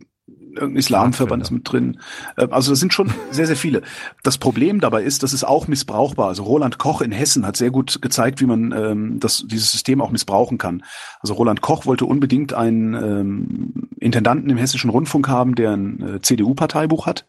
irgendein 0.57 0.79
Islamverband 0.79 1.43
ist 1.43 1.51
mit 1.51 1.71
drin. 1.71 1.99
Äh, 2.35 2.47
also 2.51 2.71
das 2.71 2.79
sind 2.79 2.93
schon 2.93 3.11
sehr, 3.31 3.47
sehr 3.47 3.55
viele. 3.55 3.81
Das 4.23 4.37
Problem 4.37 4.79
dabei 4.79 5.03
ist, 5.03 5.23
das 5.23 5.33
ist 5.33 5.43
auch 5.43 5.67
missbrauchbar. 5.67 6.27
Also 6.27 6.43
Roland 6.43 6.77
Koch 6.77 7.01
in 7.01 7.11
Hessen 7.11 7.45
hat 7.45 7.57
sehr 7.57 7.71
gut 7.71 8.01
gezeigt, 8.01 8.41
wie 8.41 8.45
man 8.45 8.71
ähm, 8.71 9.19
das, 9.19 9.43
dieses 9.45 9.71
System 9.71 10.01
auch 10.01 10.11
missbrauchen 10.11 10.57
kann. 10.57 10.83
Also 11.19 11.33
Roland 11.33 11.61
Koch 11.61 11.85
wollte 11.85 12.05
unbedingt 12.05 12.53
einen 12.53 12.93
ähm, 12.93 13.73
Intendanten 13.99 14.49
im 14.49 14.57
hessischen 14.57 14.89
Rundfunk 14.89 15.27
haben, 15.27 15.55
der 15.55 15.71
ein 15.71 16.15
äh, 16.15 16.21
CDU-Parteibuch 16.21 17.05
hat 17.05 17.25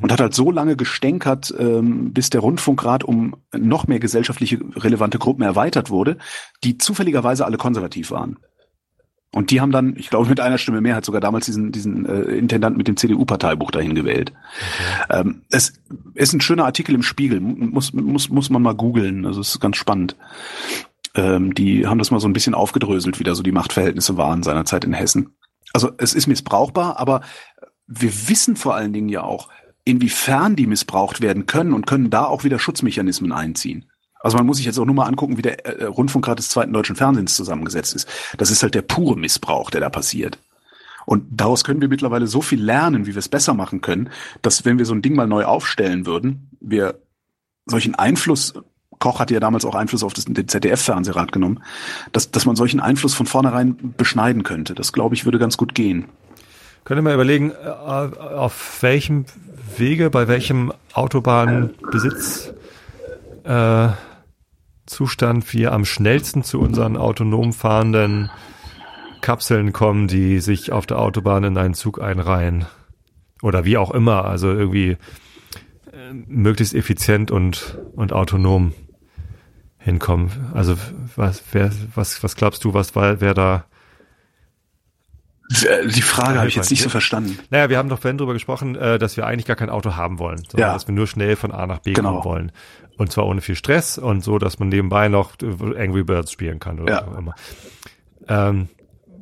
und 0.00 0.12
hat 0.12 0.20
halt 0.20 0.34
so 0.34 0.50
lange 0.50 0.76
gestänkert, 0.76 1.54
ähm, 1.58 2.12
bis 2.12 2.30
der 2.30 2.40
Rundfunkrat 2.40 3.04
um 3.04 3.36
noch 3.56 3.86
mehr 3.86 4.00
gesellschaftliche 4.00 4.60
relevante 4.76 5.18
Gruppen 5.18 5.42
erweitert 5.42 5.90
wurde, 5.90 6.18
die 6.64 6.78
zufälligerweise 6.78 7.44
alle 7.44 7.56
konservativ 7.56 8.10
waren. 8.10 8.38
Und 9.32 9.52
die 9.52 9.60
haben 9.60 9.70
dann, 9.70 9.94
ich 9.96 10.10
glaube, 10.10 10.28
mit 10.28 10.40
einer 10.40 10.58
Stimme 10.58 10.80
Mehrheit 10.80 11.04
sogar 11.04 11.20
damals 11.20 11.46
diesen, 11.46 11.70
diesen 11.70 12.04
äh, 12.04 12.22
Intendant 12.36 12.76
mit 12.76 12.88
dem 12.88 12.96
CDU-Parteibuch 12.96 13.70
dahin 13.70 13.94
gewählt. 13.94 14.32
Ähm, 15.08 15.42
es 15.50 15.74
ist 16.14 16.32
ein 16.32 16.40
schöner 16.40 16.64
Artikel 16.64 16.96
im 16.96 17.04
Spiegel, 17.04 17.40
muss, 17.40 17.92
muss, 17.92 18.28
muss 18.28 18.50
man 18.50 18.62
mal 18.62 18.74
googeln, 18.74 19.26
also 19.26 19.40
es 19.40 19.50
ist 19.50 19.60
ganz 19.60 19.76
spannend. 19.76 20.16
Ähm, 21.14 21.54
die 21.54 21.86
haben 21.86 21.98
das 21.98 22.10
mal 22.10 22.18
so 22.18 22.28
ein 22.28 22.32
bisschen 22.32 22.54
aufgedröselt, 22.54 23.20
wie 23.20 23.24
da 23.24 23.36
so 23.36 23.44
die 23.44 23.52
Machtverhältnisse 23.52 24.16
waren 24.16 24.42
seinerzeit 24.42 24.84
in 24.84 24.92
Hessen. 24.92 25.34
Also 25.72 25.92
es 25.98 26.14
ist 26.14 26.26
missbrauchbar, 26.26 26.98
aber 26.98 27.20
wir 27.86 28.28
wissen 28.28 28.56
vor 28.56 28.74
allen 28.74 28.92
Dingen 28.92 29.08
ja 29.08 29.22
auch, 29.22 29.48
inwiefern 29.84 30.56
die 30.56 30.66
missbraucht 30.66 31.20
werden 31.20 31.46
können 31.46 31.72
und 31.72 31.86
können 31.86 32.10
da 32.10 32.24
auch 32.24 32.44
wieder 32.44 32.58
Schutzmechanismen 32.58 33.32
einziehen. 33.32 33.89
Also 34.20 34.36
man 34.36 34.46
muss 34.46 34.58
sich 34.58 34.66
jetzt 34.66 34.78
auch 34.78 34.84
nur 34.84 34.94
mal 34.94 35.06
angucken, 35.06 35.36
wie 35.38 35.42
der 35.42 35.64
äh, 35.66 35.84
Rundfunkrat 35.84 36.38
des 36.38 36.50
zweiten 36.50 36.72
deutschen 36.72 36.96
Fernsehens 36.96 37.34
zusammengesetzt 37.34 37.94
ist. 37.94 38.08
Das 38.36 38.50
ist 38.50 38.62
halt 38.62 38.74
der 38.74 38.82
pure 38.82 39.18
Missbrauch, 39.18 39.70
der 39.70 39.80
da 39.80 39.88
passiert. 39.88 40.38
Und 41.06 41.24
daraus 41.30 41.64
können 41.64 41.80
wir 41.80 41.88
mittlerweile 41.88 42.26
so 42.26 42.42
viel 42.42 42.62
lernen, 42.62 43.06
wie 43.06 43.14
wir 43.14 43.18
es 43.18 43.28
besser 43.28 43.54
machen 43.54 43.80
können, 43.80 44.10
dass 44.42 44.64
wenn 44.64 44.78
wir 44.78 44.84
so 44.84 44.94
ein 44.94 45.02
Ding 45.02 45.14
mal 45.14 45.26
neu 45.26 45.44
aufstellen 45.44 46.06
würden, 46.06 46.50
wir 46.60 47.00
solchen 47.66 47.94
Einfluss 47.94 48.54
Koch 49.00 49.18
hatte 49.18 49.32
ja 49.32 49.40
damals 49.40 49.64
auch 49.64 49.74
Einfluss 49.74 50.04
auf 50.04 50.12
das, 50.12 50.26
den 50.26 50.46
ZDF-Fernsehrat 50.46 51.32
genommen, 51.32 51.62
dass, 52.12 52.30
dass 52.30 52.44
man 52.44 52.54
solchen 52.54 52.80
Einfluss 52.80 53.14
von 53.14 53.26
vornherein 53.26 53.94
beschneiden 53.96 54.42
könnte. 54.42 54.74
Das, 54.74 54.92
glaube 54.92 55.14
ich, 55.14 55.24
würde 55.24 55.38
ganz 55.38 55.56
gut 55.56 55.74
gehen. 55.74 56.04
Könnte 56.84 57.02
man 57.02 57.14
überlegen, 57.14 57.50
äh, 57.50 57.68
auf 57.68 58.82
welchem 58.82 59.24
Wege, 59.76 60.10
bei 60.10 60.28
welchem 60.28 60.72
Autobahnbesitz 60.92 62.52
äh, 63.44 63.88
Zustand 64.90 65.54
wir 65.54 65.72
am 65.72 65.84
schnellsten 65.84 66.42
zu 66.42 66.60
unseren 66.60 66.96
autonom 66.96 67.52
fahrenden 67.52 68.28
Kapseln 69.20 69.72
kommen, 69.72 70.08
die 70.08 70.40
sich 70.40 70.72
auf 70.72 70.84
der 70.84 70.98
Autobahn 70.98 71.44
in 71.44 71.56
einen 71.56 71.74
Zug 71.74 72.02
einreihen. 72.02 72.66
Oder 73.40 73.64
wie 73.64 73.78
auch 73.78 73.92
immer, 73.92 74.24
also 74.24 74.48
irgendwie 74.48 74.96
äh, 75.92 76.12
möglichst 76.26 76.74
effizient 76.74 77.30
und, 77.30 77.78
und 77.94 78.12
autonom 78.12 78.72
hinkommen. 79.78 80.50
Also 80.54 80.76
was, 81.14 81.44
wer, 81.52 81.70
was, 81.94 82.24
was 82.24 82.34
glaubst 82.34 82.64
du, 82.64 82.74
was 82.74 82.96
war, 82.96 83.20
wer 83.20 83.32
da 83.32 83.66
äh, 85.50 85.86
die 85.86 86.02
Frage 86.02 86.38
habe 86.38 86.48
ich 86.48 86.54
jetzt 86.54 86.70
nicht 86.70 86.82
so 86.82 86.88
verstanden. 86.88 87.38
Naja, 87.50 87.68
wir 87.68 87.78
haben 87.78 87.88
doch 87.88 88.00
vorhin 88.00 88.18
drüber 88.18 88.32
gesprochen, 88.32 88.76
äh, 88.76 88.98
dass 88.98 89.16
wir 89.16 89.26
eigentlich 89.26 89.46
gar 89.46 89.56
kein 89.56 89.70
Auto 89.70 89.96
haben 89.96 90.18
wollen, 90.18 90.38
sondern 90.48 90.68
ja. 90.68 90.72
dass 90.74 90.86
wir 90.86 90.94
nur 90.94 91.06
schnell 91.06 91.36
von 91.36 91.52
A 91.52 91.66
nach 91.66 91.78
B 91.78 91.92
genau. 91.92 92.10
kommen 92.20 92.24
wollen. 92.24 92.52
Und 93.00 93.10
zwar 93.10 93.24
ohne 93.26 93.40
viel 93.40 93.54
Stress 93.54 93.96
und 93.96 94.22
so, 94.22 94.36
dass 94.36 94.58
man 94.58 94.68
nebenbei 94.68 95.08
noch 95.08 95.32
Angry 95.40 96.04
Birds 96.04 96.32
spielen 96.32 96.58
kann 96.58 96.80
oder 96.80 96.92
ja. 96.92 97.04
so 97.06 97.16
immer. 97.16 97.34
Ähm, 98.28 98.68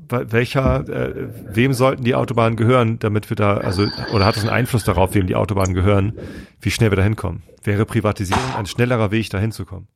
welcher, 0.08 0.88
äh, 0.88 1.28
wem 1.54 1.72
sollten 1.72 2.02
die 2.02 2.16
Autobahnen 2.16 2.56
gehören, 2.56 2.98
damit 2.98 3.30
wir 3.30 3.36
da, 3.36 3.58
also, 3.58 3.86
oder 4.12 4.26
hat 4.26 4.34
das 4.34 4.42
einen 4.42 4.52
Einfluss 4.52 4.82
darauf, 4.82 5.14
wem 5.14 5.28
die 5.28 5.36
Autobahnen 5.36 5.74
gehören, 5.74 6.14
wie 6.60 6.72
schnell 6.72 6.90
wir 6.90 6.96
da 6.96 7.04
hinkommen? 7.04 7.44
Wäre 7.62 7.86
Privatisierung 7.86 8.56
ein 8.56 8.66
schnellerer 8.66 9.12
Weg, 9.12 9.30
da 9.30 9.38
hinzukommen? 9.38 9.86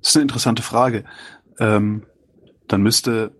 Das 0.00 0.08
ist 0.08 0.16
eine 0.16 0.22
interessante 0.22 0.62
Frage. 0.62 1.04
Ähm, 1.60 2.06
dann 2.66 2.80
müsste 2.80 3.36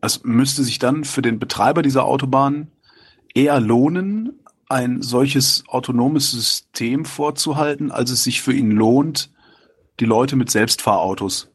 es 0.00 0.24
müsste 0.24 0.64
sich 0.64 0.80
dann 0.80 1.04
für 1.04 1.22
den 1.22 1.38
Betreiber 1.38 1.82
dieser 1.82 2.04
Autobahn 2.04 2.72
eher 3.32 3.60
lohnen, 3.60 4.40
ein 4.68 5.02
solches 5.02 5.64
autonomes 5.68 6.30
System 6.30 7.04
vorzuhalten, 7.04 7.90
als 7.90 8.10
es 8.10 8.24
sich 8.24 8.42
für 8.42 8.52
ihn 8.52 8.70
lohnt, 8.70 9.30
die 10.00 10.06
Leute 10.06 10.36
mit 10.36 10.50
Selbstfahrautos 10.50 11.50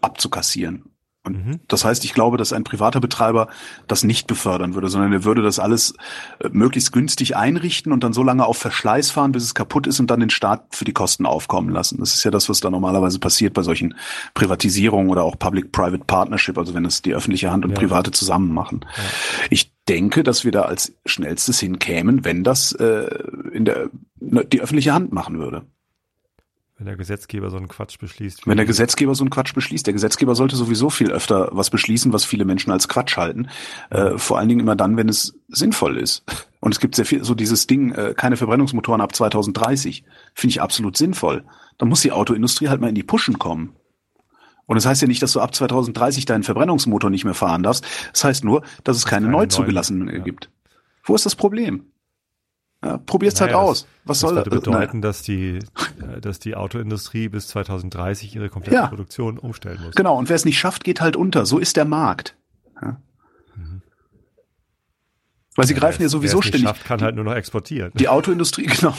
abzukassieren. 0.00 0.90
Und 1.22 1.46
mhm. 1.46 1.60
das 1.68 1.84
heißt, 1.84 2.04
ich 2.06 2.14
glaube, 2.14 2.38
dass 2.38 2.54
ein 2.54 2.64
privater 2.64 2.98
Betreiber 2.98 3.48
das 3.86 4.04
nicht 4.04 4.26
befördern 4.26 4.74
würde, 4.74 4.88
sondern 4.88 5.12
er 5.12 5.24
würde 5.24 5.42
das 5.42 5.58
alles 5.58 5.92
äh, 6.38 6.48
möglichst 6.50 6.92
günstig 6.92 7.36
einrichten 7.36 7.92
und 7.92 8.02
dann 8.02 8.14
so 8.14 8.22
lange 8.22 8.46
auf 8.46 8.56
Verschleiß 8.56 9.10
fahren, 9.10 9.32
bis 9.32 9.44
es 9.44 9.54
kaputt 9.54 9.86
ist 9.86 10.00
und 10.00 10.10
dann 10.10 10.20
den 10.20 10.30
Staat 10.30 10.64
für 10.74 10.86
die 10.86 10.94
Kosten 10.94 11.26
aufkommen 11.26 11.68
lassen. 11.68 11.98
Das 11.98 12.14
ist 12.14 12.24
ja 12.24 12.30
das, 12.30 12.48
was 12.48 12.60
da 12.60 12.70
normalerweise 12.70 13.18
passiert 13.18 13.52
bei 13.52 13.62
solchen 13.62 13.94
Privatisierungen 14.32 15.10
oder 15.10 15.24
auch 15.24 15.38
Public-Private 15.38 16.04
Partnership, 16.06 16.56
also 16.56 16.72
wenn 16.72 16.86
es 16.86 17.02
die 17.02 17.14
öffentliche 17.14 17.50
Hand 17.50 17.66
und 17.66 17.72
ja. 17.72 17.76
private 17.76 18.12
zusammen 18.12 18.54
machen. 18.54 18.86
Ja. 18.96 19.02
Ich 19.50 19.72
denke, 19.90 20.22
dass 20.22 20.44
wir 20.44 20.52
da 20.52 20.62
als 20.62 20.94
schnellstes 21.04 21.58
hinkämen, 21.58 22.24
wenn 22.24 22.44
das 22.44 22.72
äh, 22.72 23.08
in 23.52 23.64
der 23.64 23.90
ne, 24.20 24.44
die 24.44 24.60
öffentliche 24.60 24.94
Hand 24.94 25.12
machen 25.12 25.38
würde. 25.38 25.62
Wenn 26.78 26.86
der 26.86 26.96
Gesetzgeber 26.96 27.50
so 27.50 27.58
einen 27.58 27.68
Quatsch 27.68 27.98
beschließt. 27.98 28.46
Wenn 28.46 28.56
der 28.56 28.64
Gesetzgeber 28.64 29.14
so 29.14 29.24
einen 29.24 29.30
Quatsch 29.30 29.52
beschließt. 29.52 29.86
Der 29.86 29.92
Gesetzgeber 29.92 30.34
sollte 30.34 30.56
sowieso 30.56 30.88
viel 30.88 31.10
öfter 31.10 31.48
was 31.52 31.68
beschließen, 31.68 32.12
was 32.12 32.24
viele 32.24 32.46
Menschen 32.46 32.70
als 32.70 32.88
Quatsch 32.88 33.18
halten. 33.18 33.48
Äh, 33.90 34.16
vor 34.16 34.38
allen 34.38 34.48
Dingen 34.48 34.60
immer 34.60 34.76
dann, 34.76 34.96
wenn 34.96 35.08
es 35.08 35.34
sinnvoll 35.48 35.98
ist. 35.98 36.24
Und 36.60 36.72
es 36.72 36.80
gibt 36.80 36.94
sehr 36.94 37.04
viel, 37.04 37.22
so 37.24 37.34
dieses 37.34 37.66
Ding, 37.66 37.92
äh, 37.92 38.14
keine 38.16 38.38
Verbrennungsmotoren 38.38 39.02
ab 39.02 39.14
2030. 39.14 40.04
Finde 40.32 40.52
ich 40.52 40.62
absolut 40.62 40.96
sinnvoll. 40.96 41.44
Da 41.76 41.84
muss 41.84 42.00
die 42.00 42.12
Autoindustrie 42.12 42.68
halt 42.68 42.80
mal 42.80 42.88
in 42.88 42.94
die 42.94 43.02
Pushen 43.02 43.38
kommen. 43.38 43.74
Und 44.70 44.76
das 44.76 44.86
heißt 44.86 45.02
ja 45.02 45.08
nicht, 45.08 45.20
dass 45.20 45.32
du 45.32 45.40
ab 45.40 45.52
2030 45.52 46.26
deinen 46.26 46.44
Verbrennungsmotor 46.44 47.10
nicht 47.10 47.24
mehr 47.24 47.34
fahren 47.34 47.64
darfst. 47.64 47.84
Das 48.12 48.22
heißt 48.22 48.44
nur, 48.44 48.62
dass 48.84 48.96
es 48.96 49.04
keine, 49.04 49.26
keine 49.26 49.36
neu 49.36 49.46
zugelassenen 49.46 50.06
ja. 50.06 50.18
gibt. 50.18 50.48
Wo 51.02 51.16
ist 51.16 51.26
das 51.26 51.34
Problem? 51.34 51.86
Ja, 52.84 52.98
probier's 52.98 53.40
halt 53.40 53.50
naja, 53.50 53.62
halt 53.62 53.70
aus. 53.70 53.88
Was 54.04 54.20
das 54.20 54.28
soll 54.28 54.36
das? 54.36 54.44
Das 54.44 54.52
würde 54.52 54.70
bedeuten, 54.70 55.02
dass 55.02 55.22
die, 55.22 55.56
äh, 55.56 56.20
dass 56.20 56.38
die 56.38 56.54
Autoindustrie 56.54 57.28
bis 57.28 57.48
2030 57.48 58.36
ihre 58.36 58.48
komplette 58.48 58.76
ja. 58.76 58.86
Produktion 58.86 59.40
umstellen 59.40 59.80
muss. 59.82 59.96
Genau. 59.96 60.16
Und 60.16 60.28
wer 60.28 60.36
es 60.36 60.44
nicht 60.44 60.60
schafft, 60.60 60.84
geht 60.84 61.00
halt 61.00 61.16
unter. 61.16 61.46
So 61.46 61.58
ist 61.58 61.76
der 61.76 61.84
Markt. 61.84 62.36
Ja. 62.80 63.00
Weil 65.60 65.66
sie 65.66 65.74
ja, 65.74 65.80
greifen 65.80 66.02
ja 66.02 66.08
sowieso 66.08 66.42
ständig. 66.42 66.68
Schafft, 66.68 66.84
kann 66.84 67.02
halt 67.02 67.14
nur 67.14 67.24
noch 67.24 67.34
exportieren. 67.34 67.92
Die 67.94 68.08
Autoindustrie, 68.08 68.66
genau. 68.80 68.94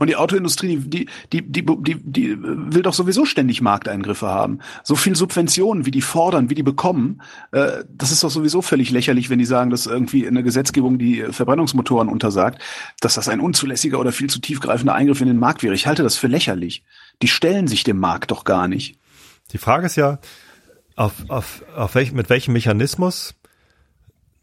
Und 0.00 0.08
die 0.08 0.16
Autoindustrie, 0.16 0.76
die, 0.76 1.06
die, 1.32 1.42
die, 1.42 1.64
die, 1.64 1.96
die 2.02 2.36
will 2.40 2.82
doch 2.82 2.94
sowieso 2.94 3.24
ständig 3.24 3.60
Markteingriffe 3.60 4.26
haben. 4.26 4.58
So 4.82 4.96
viel 4.96 5.14
Subventionen, 5.14 5.86
wie 5.86 5.90
die 5.90 6.00
fordern, 6.00 6.50
wie 6.50 6.54
die 6.54 6.62
bekommen, 6.62 7.22
äh, 7.52 7.84
das 7.88 8.10
ist 8.10 8.24
doch 8.24 8.30
sowieso 8.30 8.60
völlig 8.60 8.90
lächerlich, 8.90 9.30
wenn 9.30 9.38
die 9.38 9.44
sagen, 9.44 9.70
dass 9.70 9.86
irgendwie 9.86 10.26
eine 10.26 10.42
Gesetzgebung 10.42 10.98
die 10.98 11.22
Verbrennungsmotoren 11.30 12.08
untersagt, 12.08 12.60
dass 13.00 13.14
das 13.14 13.28
ein 13.28 13.40
unzulässiger 13.40 14.00
oder 14.00 14.12
viel 14.12 14.28
zu 14.28 14.40
tiefgreifender 14.40 14.94
Eingriff 14.94 15.20
in 15.20 15.28
den 15.28 15.38
Markt 15.38 15.62
wäre. 15.62 15.74
Ich 15.74 15.86
halte 15.86 16.02
das 16.02 16.16
für 16.16 16.26
lächerlich. 16.26 16.82
Die 17.22 17.28
stellen 17.28 17.68
sich 17.68 17.84
dem 17.84 17.98
Markt 17.98 18.30
doch 18.30 18.44
gar 18.44 18.68
nicht. 18.68 18.98
Die 19.52 19.58
Frage 19.58 19.86
ist 19.86 19.96
ja, 19.96 20.18
auf, 20.96 21.12
auf, 21.28 21.62
auf 21.76 21.94
welch, 21.94 22.12
mit 22.12 22.28
welchem 22.28 22.52
Mechanismus 22.52 23.34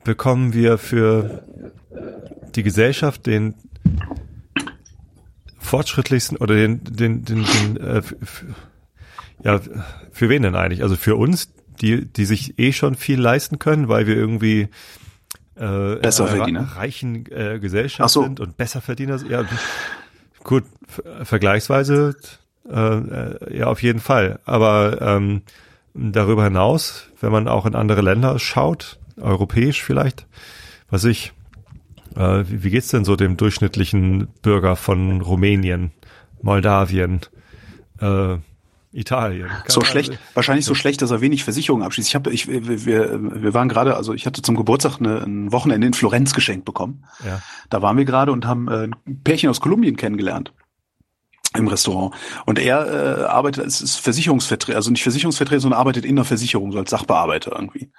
bekommen 0.06 0.54
wir 0.54 0.78
für 0.78 1.44
die 2.56 2.64
Gesellschaft 2.64 3.26
den 3.26 3.56
fortschrittlichsten 5.60 6.38
oder 6.38 6.56
den, 6.56 6.84
den, 6.84 7.26
den, 7.26 7.44
den 7.44 7.78
äh, 7.78 8.02
ja, 9.44 9.60
für 10.12 10.30
wen 10.30 10.44
denn 10.44 10.56
eigentlich? 10.56 10.84
Also 10.84 10.96
für 10.96 11.18
uns, 11.18 11.52
die, 11.82 12.06
die 12.06 12.26
sich 12.26 12.58
eh 12.58 12.72
schon 12.72 12.96
viel 12.96 13.20
leisten 13.20 13.60
können, 13.60 13.90
weil 13.90 14.08
wir 14.08 14.16
irgendwie 14.16 14.70
äh, 15.56 15.96
besser 15.98 16.28
Verdiener. 16.28 16.62
reichen 16.76 17.26
äh, 17.32 17.60
Gesellschaft 17.60 18.14
so. 18.14 18.24
sind 18.24 18.40
und 18.40 18.58
besser 18.58 18.82
Verdiener 18.82 19.18
sind. 19.18 19.32
Ja, 19.32 19.44
gut, 20.44 20.64
vergleichsweise 21.24 22.16
äh, 22.70 22.98
äh, 22.98 23.58
ja 23.58 23.68
auf 23.68 23.82
jeden 23.82 24.00
Fall. 24.00 24.40
Aber 24.46 25.02
ähm, 25.02 25.42
darüber 25.94 26.44
hinaus, 26.44 27.08
wenn 27.20 27.32
man 27.32 27.48
auch 27.48 27.66
in 27.66 27.76
andere 27.76 28.02
Länder 28.02 28.38
schaut, 28.40 29.00
europäisch 29.18 29.84
vielleicht, 29.84 30.28
was 30.90 31.04
ich, 31.04 31.34
äh, 32.16 32.44
wie, 32.48 32.64
wie 32.64 32.70
geht's 32.70 32.90
denn 32.90 33.06
so 33.06 33.16
dem 33.16 33.38
durchschnittlichen 33.38 34.28
Bürger 34.42 34.76
von 34.76 35.22
Rumänien, 35.22 35.92
Moldawien, 36.42 37.22
äh, 38.00 38.38
Italien. 38.92 39.50
so 39.68 39.82
schlecht, 39.82 40.12
also, 40.12 40.22
wahrscheinlich 40.36 40.66
so 40.66 40.74
schlecht, 40.74 41.02
dass 41.02 41.12
er 41.12 41.20
wenig 41.20 41.44
Versicherungen 41.44 41.86
abschließt. 41.86 42.08
Ich 42.08 42.16
habe, 42.16 42.32
ich, 42.32 42.48
wir, 42.48 43.20
wir 43.44 43.54
waren 43.54 43.68
gerade, 43.68 43.98
also 43.98 44.14
ich 44.14 44.26
hatte 44.26 44.42
zum 44.42 44.56
Geburtstag 44.56 45.00
eine, 45.00 45.22
ein 45.22 45.52
Wochenende 45.52 45.86
in 45.86 45.94
Florenz 45.94 46.34
geschenkt 46.34 46.64
bekommen. 46.64 47.04
Ja. 47.26 47.42
Da 47.70 47.82
waren 47.82 47.98
wir 47.98 48.06
gerade 48.06 48.32
und 48.32 48.46
haben 48.46 48.70
äh, 48.70 48.88
ein 48.88 49.22
Pärchen 49.24 49.50
aus 49.50 49.60
Kolumbien 49.60 49.98
kennengelernt 49.98 50.54
im 51.58 51.68
Restaurant. 51.68 52.14
Und 52.46 52.60
er 52.60 52.88
äh, 52.88 53.24
arbeitet, 53.24 53.66
ist 53.66 54.00
Versicherungsvertreter, 54.00 54.78
also 54.78 54.92
nicht 54.92 55.04
Versicherungsvertreter, 55.04 55.62
sondern 55.62 55.80
arbeitet 55.80 56.06
in 56.06 56.16
der 56.16 56.26
Versicherung, 56.26 56.72
so 56.72 56.80
als 56.80 56.90
Sachbearbeiter 56.90 57.54
irgendwie. 57.54 57.90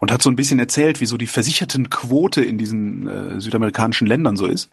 Und 0.00 0.12
hat 0.12 0.22
so 0.22 0.30
ein 0.30 0.36
bisschen 0.36 0.60
erzählt, 0.60 1.00
wie 1.00 1.06
so 1.06 1.16
die 1.16 1.26
Versichertenquote 1.26 2.42
in 2.42 2.56
diesen 2.56 3.08
äh, 3.08 3.40
südamerikanischen 3.40 4.06
Ländern 4.06 4.36
so 4.36 4.46
ist. 4.46 4.70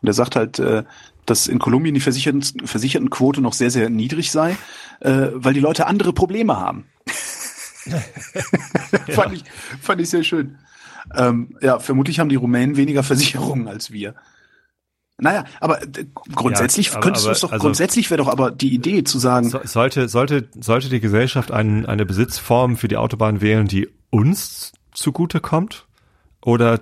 Und 0.00 0.08
er 0.08 0.14
sagt 0.14 0.36
halt, 0.36 0.58
äh, 0.58 0.84
dass 1.26 1.46
in 1.46 1.58
Kolumbien 1.58 1.94
die 1.94 2.00
Versicherten, 2.00 2.42
Versichertenquote 2.64 3.40
noch 3.40 3.52
sehr, 3.52 3.70
sehr 3.70 3.90
niedrig 3.90 4.30
sei, 4.30 4.56
äh, 5.00 5.28
weil 5.34 5.54
die 5.54 5.60
Leute 5.60 5.86
andere 5.86 6.12
Probleme 6.12 6.58
haben. 6.58 6.86
ja. 7.86 9.14
fand, 9.14 9.34
ich, 9.34 9.44
fand 9.80 10.00
ich 10.00 10.08
sehr 10.08 10.24
schön. 10.24 10.58
Ähm, 11.14 11.56
ja, 11.60 11.78
vermutlich 11.78 12.20
haben 12.20 12.28
die 12.28 12.36
Rumänen 12.36 12.76
weniger 12.76 13.02
Versicherungen 13.02 13.68
als 13.68 13.92
wir. 13.92 14.14
Naja, 15.22 15.44
aber 15.60 15.82
äh, 15.82 16.04
grundsätzlich 16.34 16.88
ja, 16.88 16.94
aber, 16.94 17.02
könntest 17.02 17.26
du 17.26 17.30
es 17.30 17.40
doch, 17.40 17.52
also, 17.52 17.62
grundsätzlich 17.62 18.10
wäre 18.10 18.18
doch 18.18 18.28
aber 18.28 18.50
die 18.50 18.74
Idee 18.74 19.04
zu 19.04 19.20
sagen. 19.20 19.48
So, 19.48 19.60
sollte, 19.62 20.08
sollte, 20.08 20.48
sollte 20.58 20.88
die 20.88 20.98
Gesellschaft 20.98 21.52
ein, 21.52 21.86
eine 21.86 22.04
Besitzform 22.04 22.76
für 22.76 22.88
die 22.88 22.96
Autobahn 22.96 23.40
wählen, 23.40 23.68
die 23.68 23.88
uns 24.10 24.72
zugute 24.92 25.38
kommt? 25.38 25.86
Oder 26.44 26.80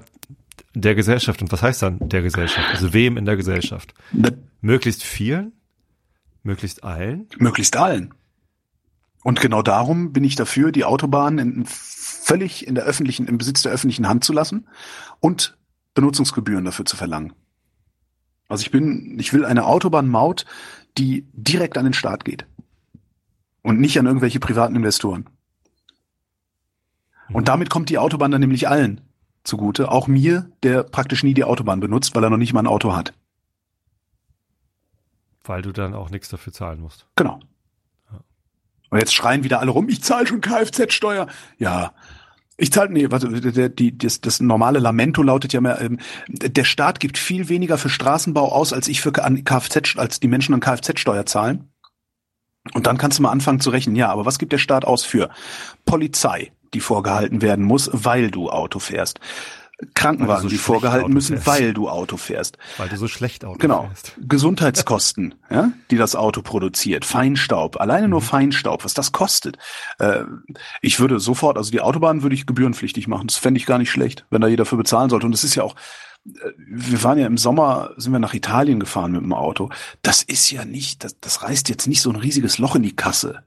der 0.74 0.94
Gesellschaft? 0.94 1.42
Und 1.42 1.52
was 1.52 1.62
heißt 1.62 1.82
dann 1.82 1.98
der 2.08 2.22
Gesellschaft? 2.22 2.66
Also 2.70 2.94
wem 2.94 3.18
in 3.18 3.26
der 3.26 3.36
Gesellschaft? 3.36 3.92
Ne, 4.12 4.38
möglichst 4.62 5.02
vielen? 5.02 5.52
Möglichst 6.42 6.82
allen? 6.82 7.28
Möglichst 7.36 7.76
allen. 7.76 8.14
Und 9.22 9.42
genau 9.42 9.60
darum 9.60 10.14
bin 10.14 10.24
ich 10.24 10.34
dafür, 10.34 10.72
die 10.72 10.86
Autobahn 10.86 11.36
in, 11.36 11.66
völlig 11.66 12.66
in 12.66 12.74
der 12.74 12.84
öffentlichen, 12.84 13.28
im 13.28 13.36
Besitz 13.36 13.60
der 13.60 13.72
öffentlichen 13.72 14.08
Hand 14.08 14.24
zu 14.24 14.32
lassen 14.32 14.66
und 15.20 15.58
Benutzungsgebühren 15.92 16.64
dafür 16.64 16.86
zu 16.86 16.96
verlangen. 16.96 17.34
Also 18.50 18.62
ich 18.62 18.70
bin, 18.70 19.18
ich 19.18 19.32
will 19.32 19.44
eine 19.44 19.64
Autobahnmaut, 19.64 20.44
die 20.98 21.24
direkt 21.32 21.78
an 21.78 21.84
den 21.84 21.94
Staat 21.94 22.24
geht. 22.24 22.46
Und 23.62 23.78
nicht 23.78 23.98
an 23.98 24.06
irgendwelche 24.06 24.40
privaten 24.40 24.74
Investoren. 24.74 25.26
Und 27.32 27.46
damit 27.46 27.70
kommt 27.70 27.90
die 27.90 27.98
Autobahn 27.98 28.32
dann 28.32 28.40
nämlich 28.40 28.68
allen 28.68 29.02
zugute. 29.44 29.92
Auch 29.92 30.08
mir, 30.08 30.50
der 30.64 30.82
praktisch 30.82 31.22
nie 31.22 31.34
die 31.34 31.44
Autobahn 31.44 31.78
benutzt, 31.78 32.16
weil 32.16 32.24
er 32.24 32.30
noch 32.30 32.38
nicht 32.38 32.52
mal 32.52 32.60
ein 32.60 32.66
Auto 32.66 32.96
hat. 32.96 33.14
Weil 35.44 35.62
du 35.62 35.70
dann 35.70 35.94
auch 35.94 36.10
nichts 36.10 36.28
dafür 36.28 36.52
zahlen 36.52 36.80
musst. 36.80 37.06
Genau. 37.14 37.38
Und 38.90 38.98
jetzt 38.98 39.14
schreien 39.14 39.44
wieder 39.44 39.60
alle 39.60 39.70
rum, 39.70 39.88
ich 39.88 40.02
zahle 40.02 40.26
schon 40.26 40.40
Kfz-Steuer. 40.40 41.28
Ja, 41.58 41.92
ich 42.60 42.72
zahle, 42.72 42.92
nee, 42.92 43.10
warte, 43.10 43.28
der, 43.28 43.68
die, 43.68 43.96
das, 43.96 44.20
das 44.20 44.40
normale 44.40 44.78
Lamento 44.78 45.22
lautet 45.22 45.52
ja 45.52 45.60
mehr, 45.60 45.80
ähm, 45.80 45.98
der 46.28 46.64
Staat 46.64 47.00
gibt 47.00 47.18
viel 47.18 47.48
weniger 47.48 47.78
für 47.78 47.88
Straßenbau 47.88 48.52
aus, 48.52 48.72
als 48.72 48.86
ich 48.88 49.00
für 49.00 49.12
Kfz, 49.12 49.96
als 49.96 50.20
die 50.20 50.28
Menschen 50.28 50.54
an 50.54 50.60
Kfz-Steuer 50.60 51.26
zahlen. 51.26 51.72
Und 52.74 52.86
dann 52.86 52.98
kannst 52.98 53.18
du 53.18 53.22
mal 53.22 53.30
anfangen 53.30 53.60
zu 53.60 53.70
rechnen, 53.70 53.96
ja, 53.96 54.10
aber 54.10 54.26
was 54.26 54.38
gibt 54.38 54.52
der 54.52 54.58
Staat 54.58 54.84
aus 54.84 55.04
für 55.04 55.30
Polizei, 55.86 56.52
die 56.74 56.80
vorgehalten 56.80 57.40
werden 57.40 57.64
muss, 57.64 57.90
weil 57.92 58.30
du 58.30 58.50
Auto 58.50 58.78
fährst? 58.78 59.18
Krankenwagen, 59.94 60.42
so 60.42 60.48
die 60.48 60.58
vorgehalten 60.58 61.06
Auto 61.06 61.14
müssen, 61.14 61.38
fährst. 61.38 61.46
weil 61.46 61.72
du 61.72 61.88
Auto 61.88 62.16
fährst. 62.16 62.58
Weil 62.76 62.88
du 62.88 62.96
so 62.96 63.08
schlecht 63.08 63.44
Auto 63.44 63.58
genau. 63.58 63.86
fährst. 63.86 64.14
Gesundheitskosten, 64.20 65.34
ja, 65.50 65.72
die 65.90 65.96
das 65.96 66.16
Auto 66.16 66.42
produziert. 66.42 67.04
Feinstaub, 67.04 67.80
alleine 67.80 68.08
nur 68.08 68.20
mhm. 68.20 68.24
Feinstaub, 68.24 68.84
was 68.84 68.94
das 68.94 69.12
kostet. 69.12 69.56
Äh, 69.98 70.24
ich 70.82 71.00
würde 71.00 71.18
sofort, 71.20 71.56
also 71.56 71.70
die 71.70 71.80
Autobahn 71.80 72.22
würde 72.22 72.34
ich 72.34 72.46
gebührenpflichtig 72.46 73.08
machen. 73.08 73.28
Das 73.28 73.36
fände 73.36 73.58
ich 73.58 73.66
gar 73.66 73.78
nicht 73.78 73.90
schlecht, 73.90 74.26
wenn 74.30 74.40
da 74.40 74.48
jeder 74.48 74.66
für 74.66 74.76
bezahlen 74.76 75.10
sollte. 75.10 75.26
Und 75.26 75.34
es 75.34 75.44
ist 75.44 75.54
ja 75.54 75.62
auch, 75.62 75.76
äh, 76.26 76.50
wir 76.56 77.02
waren 77.02 77.18
ja 77.18 77.26
im 77.26 77.38
Sommer, 77.38 77.92
sind 77.96 78.12
wir 78.12 78.18
nach 78.18 78.34
Italien 78.34 78.80
gefahren 78.80 79.12
mit 79.12 79.22
dem 79.22 79.32
Auto. 79.32 79.70
Das 80.02 80.22
ist 80.22 80.50
ja 80.50 80.64
nicht, 80.64 81.04
das, 81.04 81.18
das 81.20 81.42
reißt 81.42 81.68
jetzt 81.68 81.86
nicht 81.86 82.02
so 82.02 82.10
ein 82.10 82.16
riesiges 82.16 82.58
Loch 82.58 82.76
in 82.76 82.82
die 82.82 82.96
Kasse. 82.96 83.44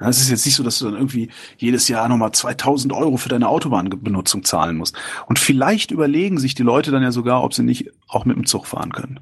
Es 0.00 0.20
ist 0.20 0.30
jetzt 0.30 0.46
nicht 0.46 0.54
so, 0.54 0.62
dass 0.62 0.78
du 0.78 0.84
dann 0.84 0.94
irgendwie 0.94 1.30
jedes 1.56 1.88
Jahr 1.88 2.08
nochmal 2.08 2.32
2000 2.32 2.92
Euro 2.92 3.16
für 3.16 3.28
deine 3.28 3.48
Autobahnbenutzung 3.48 4.44
zahlen 4.44 4.76
musst. 4.76 4.96
Und 5.26 5.38
vielleicht 5.38 5.90
überlegen 5.90 6.38
sich 6.38 6.54
die 6.54 6.62
Leute 6.62 6.90
dann 6.90 7.02
ja 7.02 7.10
sogar, 7.10 7.42
ob 7.42 7.52
sie 7.52 7.64
nicht 7.64 7.90
auch 8.06 8.24
mit 8.24 8.36
dem 8.36 8.46
Zug 8.46 8.66
fahren 8.66 8.92
können. 8.92 9.20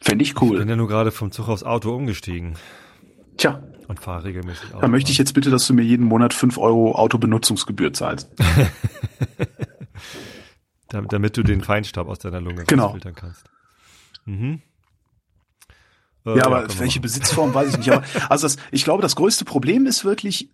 Fände 0.00 0.22
ich 0.22 0.40
cool. 0.40 0.52
Ich 0.52 0.60
bin 0.60 0.68
ja 0.68 0.76
nur 0.76 0.88
gerade 0.88 1.10
vom 1.10 1.30
Zug 1.32 1.48
aufs 1.48 1.62
Auto 1.62 1.94
umgestiegen. 1.94 2.54
Tja. 3.36 3.62
Und 3.88 4.00
fahre 4.00 4.24
regelmäßig 4.24 4.70
Auto. 4.70 4.80
Da 4.80 4.88
möchte 4.88 5.10
ich 5.10 5.18
jetzt 5.18 5.34
bitte, 5.34 5.50
dass 5.50 5.66
du 5.66 5.74
mir 5.74 5.82
jeden 5.82 6.06
Monat 6.06 6.32
5 6.32 6.56
Euro 6.58 6.94
Autobenutzungsgebühr 6.94 7.92
zahlst. 7.92 8.30
damit 10.88 11.36
du 11.36 11.42
den 11.42 11.60
Feinstaub 11.60 12.08
aus 12.08 12.18
deiner 12.18 12.40
Lunge 12.40 12.64
genau. 12.64 12.90
filtern 12.92 13.14
kannst. 13.14 13.44
Mhm. 14.24 14.62
Äh, 16.26 16.38
ja, 16.38 16.46
aber 16.46 16.66
welche 16.78 17.00
Besitzform 17.00 17.54
weiß 17.54 17.70
ich 17.70 17.78
nicht. 17.78 17.90
Aber 17.90 18.04
also 18.28 18.46
das, 18.46 18.56
ich 18.70 18.84
glaube, 18.84 19.02
das 19.02 19.16
größte 19.16 19.44
Problem 19.44 19.86
ist 19.86 20.04
wirklich 20.04 20.50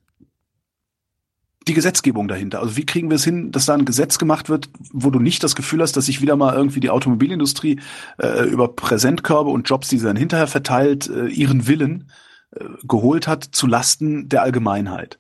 die 1.69 1.75
Gesetzgebung 1.75 2.29
dahinter. 2.29 2.61
Also 2.61 2.77
wie 2.77 2.87
kriegen 2.87 3.11
wir 3.11 3.17
es 3.17 3.25
hin, 3.25 3.51
dass 3.51 3.67
da 3.67 3.75
ein 3.75 3.85
Gesetz 3.85 4.19
gemacht 4.19 4.49
wird, 4.49 4.71
wo 4.93 5.11
du 5.11 5.19
nicht 5.19 5.43
das 5.43 5.57
Gefühl 5.57 5.83
hast, 5.83 5.97
dass 5.97 6.07
sich 6.07 6.23
wieder 6.23 6.37
mal 6.37 6.55
irgendwie 6.55 6.81
die 6.81 6.91
Automobilindustrie 6.91 7.81
äh, 8.19 8.45
über 8.49 8.69
Präsentkörbe 8.69 9.51
und 9.51 9.69
Jobs, 9.69 9.89
die 9.89 9.99
sie 9.99 10.07
dann 10.07 10.17
hinterher 10.17 10.47
verteilt, 10.47 11.09
äh, 11.09 11.27
ihren 11.27 11.67
Willen 11.67 12.11
äh, 12.53 12.65
geholt 12.85 13.27
hat 13.27 13.45
zu 13.45 13.67
Lasten 13.67 14.29
der 14.29 14.43
Allgemeinheit. 14.43 15.19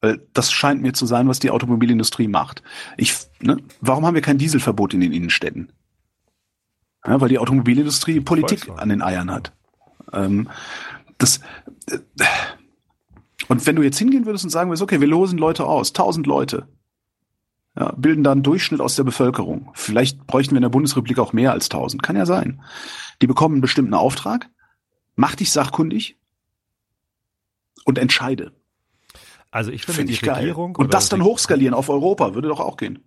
Weil 0.00 0.26
das 0.32 0.50
scheint 0.50 0.82
mir 0.82 0.94
zu 0.94 1.06
sein, 1.06 1.28
was 1.28 1.38
die 1.38 1.50
Automobilindustrie 1.50 2.26
macht. 2.26 2.64
Ich, 2.96 3.14
ne, 3.40 3.58
warum 3.80 4.04
haben 4.04 4.14
wir 4.14 4.22
kein 4.22 4.38
Dieselverbot 4.38 4.94
in 4.94 5.00
den 5.00 5.12
Innenstädten? 5.12 5.72
Ja, 7.06 7.20
weil 7.20 7.28
die 7.28 7.38
Automobilindustrie 7.38 8.20
Politik 8.20 8.68
an 8.76 8.88
den 8.88 9.02
Eiern 9.02 9.30
hat. 9.30 9.52
Ähm, 10.12 10.48
das, 11.18 11.40
äh, 11.88 11.98
und 13.48 13.66
wenn 13.66 13.76
du 13.76 13.82
jetzt 13.82 13.98
hingehen 13.98 14.26
würdest 14.26 14.44
und 14.44 14.50
sagen 14.50 14.70
würdest, 14.70 14.82
okay, 14.82 15.00
wir 15.00 15.08
losen 15.08 15.38
Leute 15.38 15.64
aus, 15.64 15.92
tausend 15.92 16.26
Leute, 16.26 16.68
ja, 17.76 17.92
bilden 17.96 18.22
da 18.22 18.32
einen 18.32 18.42
Durchschnitt 18.42 18.80
aus 18.80 18.96
der 18.96 19.04
Bevölkerung. 19.04 19.70
Vielleicht 19.74 20.26
bräuchten 20.26 20.52
wir 20.52 20.58
in 20.58 20.62
der 20.62 20.68
Bundesrepublik 20.68 21.18
auch 21.18 21.32
mehr 21.32 21.52
als 21.52 21.68
tausend. 21.68 22.02
Kann 22.02 22.16
ja 22.16 22.26
sein. 22.26 22.62
Die 23.20 23.26
bekommen 23.26 23.56
einen 23.56 23.62
bestimmten 23.62 23.94
Auftrag, 23.94 24.50
mach 25.16 25.34
dich 25.34 25.50
sachkundig 25.50 26.18
und 27.84 27.98
entscheide. 27.98 28.52
Also 29.50 29.70
ich 29.70 29.84
finde 29.84 29.98
Find 29.98 30.08
die 30.08 30.14
ich 30.14 30.22
Regierung 30.30 30.74
geil. 30.74 30.84
und 30.84 30.94
das 30.94 31.08
dann 31.08 31.22
hochskalieren 31.22 31.74
auf 31.74 31.88
Europa 31.88 32.34
würde 32.34 32.48
doch 32.48 32.60
auch 32.60 32.76
gehen. 32.76 33.00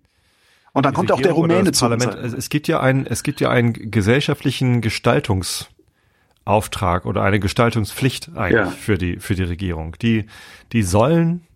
Und 0.76 0.86
dann 0.86 0.94
kommt 0.94 1.12
auch 1.14 1.22
der 1.22 1.32
Rumäne 1.32 1.72
zu. 1.72 1.88
Parlament. 1.88 2.34
Es 2.34 2.50
gibt 2.50 2.68
ja 2.68 2.82
einen, 2.82 3.08
es 3.08 3.24
gibt 3.24 3.40
ja 3.40 3.50
einen 3.50 3.92
gesellschaftlichen 3.92 4.82
Gestaltungsauftrag 4.82 7.06
oder 7.06 7.24
eine 7.24 7.40
Gestaltungspflicht 7.40 8.32
eigentlich 8.36 8.52
ja. 8.52 8.66
für 8.72 8.98
die, 8.98 9.22
für 9.22 9.36
die 9.36 9.44
Regierung. 9.44 9.96
Die, 10.02 10.26
die 10.74 10.84
sollen 10.84 11.48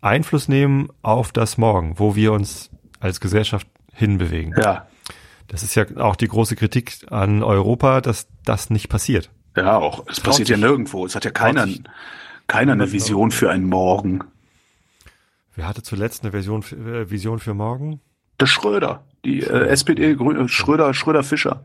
Einfluss 0.00 0.46
nehmen 0.46 0.90
auf 1.02 1.32
das 1.32 1.58
Morgen, 1.58 1.98
wo 1.98 2.14
wir 2.14 2.32
uns 2.32 2.70
als 3.00 3.18
Gesellschaft 3.18 3.66
hinbewegen. 3.92 4.54
Ja. 4.56 4.86
Das 5.48 5.64
ist 5.64 5.74
ja 5.74 5.84
auch 5.96 6.14
die 6.14 6.28
große 6.28 6.54
Kritik 6.54 6.98
an 7.10 7.42
Europa, 7.42 8.00
dass 8.00 8.28
das 8.44 8.70
nicht 8.70 8.88
passiert. 8.88 9.28
Ja, 9.56 9.76
auch. 9.76 10.06
Es 10.06 10.20
passiert 10.20 10.48
ja 10.48 10.56
nirgendwo. 10.56 11.04
Es 11.04 11.16
hat 11.16 11.24
ja 11.24 11.32
keiner, 11.32 11.66
keiner 12.46 12.74
eine 12.74 12.92
Vision 12.92 13.32
für 13.32 13.50
einen 13.50 13.66
Morgen. 13.66 14.22
Wer 15.56 15.66
hatte 15.66 15.82
zuletzt 15.82 16.22
eine 16.22 16.32
Vision, 16.32 16.62
äh, 16.62 17.10
Vision 17.10 17.40
für 17.40 17.54
morgen? 17.54 18.00
Der 18.42 18.46
Schröder, 18.48 19.04
die 19.24 19.38
äh, 19.38 19.68
SPD, 19.68 20.16
Grün, 20.16 20.48
Schröder, 20.48 20.94
Schröder 20.94 21.22
Fischer. 21.22 21.62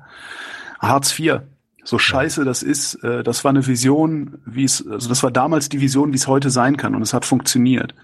Hartz 0.77 1.17
IV. 1.17 1.39
So 1.83 1.97
scheiße 1.97 2.45
das 2.45 2.61
ist, 2.61 3.03
äh, 3.03 3.23
das 3.23 3.43
war 3.43 3.49
eine 3.49 3.65
Vision, 3.65 4.37
wie 4.45 4.63
es, 4.63 4.87
also 4.87 5.09
das 5.09 5.23
war 5.23 5.31
damals 5.31 5.69
die 5.69 5.81
Vision, 5.81 6.13
wie 6.13 6.17
es 6.17 6.27
heute 6.27 6.51
sein 6.51 6.77
kann. 6.77 6.93
Und 6.93 7.01
es 7.01 7.15
hat 7.15 7.25
funktioniert 7.25 7.95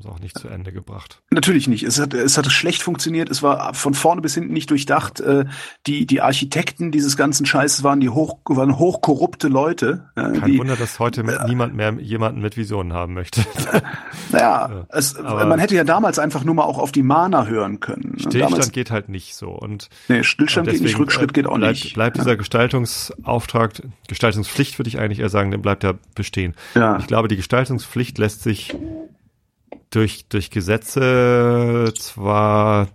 haben 0.00 0.02
sie 0.02 0.08
auch 0.16 0.20
nicht 0.20 0.38
zu 0.38 0.48
Ende 0.48 0.72
gebracht. 0.72 1.20
Natürlich 1.30 1.68
nicht. 1.68 1.82
Es 1.82 2.00
hat, 2.00 2.14
es 2.14 2.38
hat 2.38 2.50
schlecht 2.50 2.82
funktioniert. 2.82 3.30
Es 3.30 3.42
war 3.42 3.74
von 3.74 3.94
vorne 3.94 4.20
bis 4.20 4.34
hinten 4.34 4.52
nicht 4.52 4.70
durchdacht. 4.70 5.20
Äh, 5.20 5.44
die, 5.86 6.06
die 6.06 6.20
Architekten 6.20 6.90
dieses 6.90 7.16
ganzen 7.16 7.46
Scheißes 7.46 7.82
waren 7.82 8.00
die 8.00 8.08
hoch, 8.08 8.38
waren 8.46 8.78
hochkorrupte 8.78 9.48
Leute. 9.48 10.10
Kein 10.14 10.44
die, 10.44 10.58
Wunder, 10.58 10.76
dass 10.76 10.98
heute 10.98 11.22
äh, 11.22 11.46
niemand 11.46 11.74
mehr 11.74 11.92
jemanden 12.00 12.40
mit 12.40 12.56
Visionen 12.56 12.92
haben 12.92 13.14
möchte. 13.14 13.44
naja, 14.32 14.86
es, 14.88 15.18
man 15.20 15.58
hätte 15.58 15.74
ja 15.74 15.84
damals 15.84 16.18
einfach 16.18 16.44
nur 16.44 16.54
mal 16.54 16.64
auch 16.64 16.78
auf 16.78 16.92
die 16.92 17.02
Mana 17.02 17.46
hören 17.46 17.80
können. 17.80 18.14
Stillstand 18.18 18.52
damals, 18.52 18.72
geht 18.72 18.90
halt 18.90 19.08
nicht 19.08 19.34
so. 19.34 19.50
Und, 19.50 19.88
nee, 20.08 20.22
Stillstand 20.22 20.68
und 20.68 20.74
geht 20.74 20.82
nicht, 20.82 20.98
Rückschritt 20.98 21.34
geht 21.34 21.46
auch 21.46 21.56
bleibt, 21.56 21.84
nicht. 21.84 21.94
Bleibt 21.94 22.16
dieser 22.16 22.36
Gestaltungsauftrag, 22.36 23.82
Gestaltungspflicht 24.08 24.78
würde 24.78 24.88
ich 24.88 24.98
eigentlich 24.98 25.20
eher 25.20 25.28
sagen, 25.28 25.50
dann 25.50 25.62
bleibt 25.62 25.84
ja 25.84 25.94
bestehen. 26.14 26.54
Ja. 26.74 26.98
Ich 26.98 27.06
glaube, 27.06 27.28
die 27.28 27.36
Gestaltungspflicht 27.36 28.18
lässt 28.18 28.42
sich 28.42 28.74
durch, 29.90 30.26
durch 30.28 30.50
Gesetze 30.50 31.92
zwar, 31.98 32.88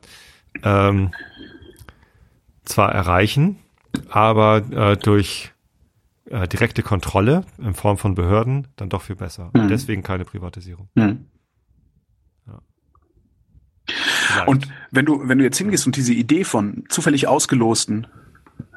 ähm, 0.63 1.11
zwar 2.63 2.91
erreichen, 2.91 3.59
aber 4.09 4.57
äh, 4.71 4.97
durch 4.97 5.51
äh, 6.25 6.47
direkte 6.47 6.83
Kontrolle 6.83 7.45
in 7.57 7.73
Form 7.73 7.97
von 7.97 8.15
Behörden 8.15 8.67
dann 8.75 8.89
doch 8.89 9.03
viel 9.03 9.15
besser. 9.15 9.51
Mhm. 9.53 9.61
Und 9.61 9.67
deswegen 9.69 10.03
keine 10.03 10.25
Privatisierung. 10.25 10.89
Mhm. 10.95 11.25
Ja. 12.47 14.43
Und 14.45 14.67
wenn 14.91 15.05
du, 15.05 15.27
wenn 15.27 15.37
du 15.37 15.43
jetzt 15.43 15.57
hingehst 15.57 15.85
und 15.85 15.95
diese 15.95 16.13
Idee 16.13 16.43
von 16.43 16.85
zufällig 16.89 17.27
ausgelosten 17.27 18.07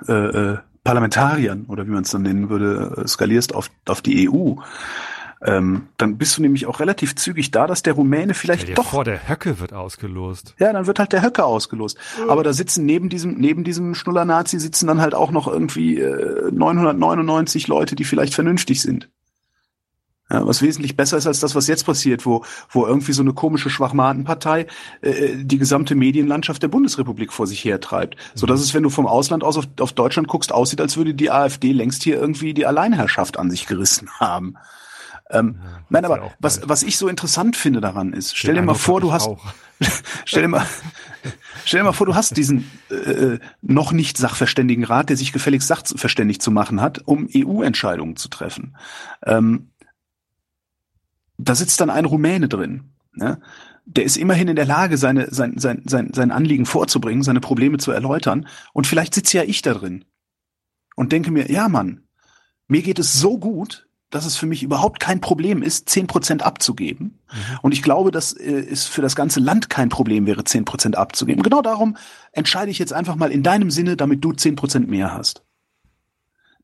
äh, 0.06 0.12
äh, 0.12 0.58
Parlamentariern 0.84 1.64
oder 1.66 1.86
wie 1.86 1.90
man 1.90 2.02
es 2.02 2.10
dann 2.10 2.22
nennen 2.22 2.50
würde, 2.50 3.02
äh, 3.04 3.08
skalierst 3.08 3.54
auf, 3.54 3.70
auf 3.86 4.02
die 4.02 4.28
EU, 4.28 4.56
ähm, 5.44 5.88
dann 5.96 6.18
bist 6.18 6.36
du 6.36 6.42
nämlich 6.42 6.66
auch 6.66 6.80
relativ 6.80 7.14
zügig 7.14 7.50
da, 7.52 7.66
dass 7.66 7.82
der 7.82 7.92
Rumäne 7.92 8.34
vielleicht 8.34 8.62
Stell 8.62 8.74
dir 8.74 8.82
doch. 8.82 8.90
Vor, 8.90 9.04
der 9.04 9.28
Höcke 9.28 9.60
wird 9.60 9.72
ausgelost. 9.72 10.54
Ja, 10.58 10.72
dann 10.72 10.86
wird 10.86 10.98
halt 10.98 11.12
der 11.12 11.22
Höcke 11.22 11.44
ausgelost. 11.44 11.96
Mhm. 12.22 12.30
Aber 12.30 12.42
da 12.42 12.52
sitzen 12.52 12.84
neben 12.86 13.08
diesem, 13.08 13.34
neben 13.34 13.62
diesem 13.62 13.94
Schnuller-Nazi 13.94 14.58
sitzen 14.58 14.88
dann 14.88 15.00
halt 15.00 15.14
auch 15.14 15.30
noch 15.30 15.46
irgendwie 15.46 15.98
äh, 15.98 16.50
999 16.50 17.68
Leute, 17.68 17.94
die 17.94 18.04
vielleicht 18.04 18.34
vernünftig 18.34 18.82
sind. 18.82 19.08
Ja, 20.30 20.46
was 20.46 20.60
wesentlich 20.60 20.94
besser 20.94 21.16
ist 21.16 21.26
als 21.26 21.40
das, 21.40 21.54
was 21.54 21.68
jetzt 21.68 21.86
passiert, 21.86 22.26
wo, 22.26 22.44
wo 22.68 22.86
irgendwie 22.86 23.12
so 23.12 23.22
eine 23.22 23.32
komische 23.32 23.70
Schwachmatenpartei 23.70 24.66
äh, 25.00 25.36
die 25.36 25.56
gesamte 25.56 25.94
Medienlandschaft 25.94 26.62
der 26.62 26.68
Bundesrepublik 26.68 27.32
vor 27.32 27.46
sich 27.46 27.64
hertreibt. 27.64 28.16
Mhm. 28.16 28.20
So 28.34 28.46
dass 28.46 28.60
es, 28.60 28.74
wenn 28.74 28.82
du 28.82 28.90
vom 28.90 29.06
Ausland 29.06 29.42
aus 29.44 29.56
auf, 29.56 29.66
auf 29.80 29.92
Deutschland 29.92 30.28
guckst, 30.28 30.52
aussieht, 30.52 30.80
als 30.80 30.96
würde 30.96 31.14
die 31.14 31.30
AfD 31.30 31.72
längst 31.72 32.02
hier 32.02 32.20
irgendwie 32.20 32.52
die 32.52 32.66
Alleinherrschaft 32.66 33.38
an 33.38 33.50
sich 33.50 33.66
gerissen 33.66 34.10
haben. 34.18 34.56
Ähm, 35.30 35.58
ja, 35.62 35.80
nein, 35.90 36.04
aber 36.04 36.32
was, 36.38 36.60
was 36.64 36.82
ich 36.82 36.96
so 36.96 37.08
interessant 37.08 37.56
finde 37.56 37.80
daran 37.80 38.12
ist, 38.12 38.36
stell 38.36 38.54
dir 38.54 38.62
mal 38.62 38.74
vor, 38.74 39.00
du 39.00 39.12
hast, 39.12 39.28
stell 40.24 40.42
dir 40.42 40.48
mal, 40.48 40.66
stell 41.64 41.80
dir 41.80 41.84
mal 41.84 41.92
vor, 41.92 42.06
du 42.06 42.14
hast 42.14 42.36
diesen 42.36 42.70
äh, 42.90 43.38
noch 43.60 43.92
nicht 43.92 44.16
sachverständigen 44.16 44.84
Rat, 44.84 45.10
der 45.10 45.16
sich 45.16 45.32
gefälligst 45.32 45.68
sachverständig 45.68 46.40
zu 46.40 46.50
machen 46.50 46.80
hat, 46.80 47.02
um 47.04 47.28
EU-Entscheidungen 47.34 48.16
zu 48.16 48.28
treffen. 48.28 48.76
Ähm, 49.26 49.70
da 51.36 51.54
sitzt 51.54 51.80
dann 51.80 51.90
ein 51.90 52.04
Rumäne 52.04 52.48
drin. 52.48 52.92
Ne? 53.12 53.40
Der 53.84 54.04
ist 54.04 54.16
immerhin 54.16 54.48
in 54.48 54.56
der 54.56 54.66
Lage, 54.66 54.96
seine, 54.96 55.32
sein, 55.32 55.58
sein, 55.58 55.82
sein, 55.86 56.10
sein 56.12 56.30
Anliegen 56.30 56.66
vorzubringen, 56.66 57.22
seine 57.22 57.40
Probleme 57.40 57.78
zu 57.78 57.92
erläutern. 57.92 58.48
Und 58.72 58.86
vielleicht 58.86 59.14
sitze 59.14 59.38
ja 59.38 59.44
ich 59.44 59.62
da 59.62 59.74
drin 59.74 60.04
und 60.96 61.12
denke 61.12 61.30
mir, 61.30 61.50
ja 61.50 61.68
Mann, 61.68 62.08
mir 62.66 62.82
geht 62.82 62.98
es 62.98 63.14
so 63.14 63.38
gut, 63.38 63.87
dass 64.10 64.26
es 64.26 64.36
für 64.36 64.46
mich 64.46 64.62
überhaupt 64.62 65.00
kein 65.00 65.20
Problem 65.20 65.62
ist, 65.62 65.88
zehn 65.88 66.06
Prozent 66.06 66.42
abzugeben. 66.42 67.18
Mhm. 67.30 67.58
Und 67.62 67.72
ich 67.72 67.82
glaube, 67.82 68.10
dass 68.10 68.32
äh, 68.32 68.66
es 68.70 68.86
für 68.86 69.02
das 69.02 69.16
ganze 69.16 69.40
Land 69.40 69.70
kein 69.70 69.88
Problem 69.88 70.26
wäre, 70.26 70.44
zehn 70.44 70.64
Prozent 70.64 70.96
abzugeben. 70.96 71.42
Genau 71.42 71.62
darum 71.62 71.96
entscheide 72.32 72.70
ich 72.70 72.78
jetzt 72.78 72.92
einfach 72.92 73.16
mal 73.16 73.30
in 73.30 73.42
deinem 73.42 73.70
Sinne, 73.70 73.96
damit 73.96 74.24
du 74.24 74.32
zehn 74.32 74.56
Prozent 74.56 74.88
mehr 74.88 75.12
hast 75.12 75.42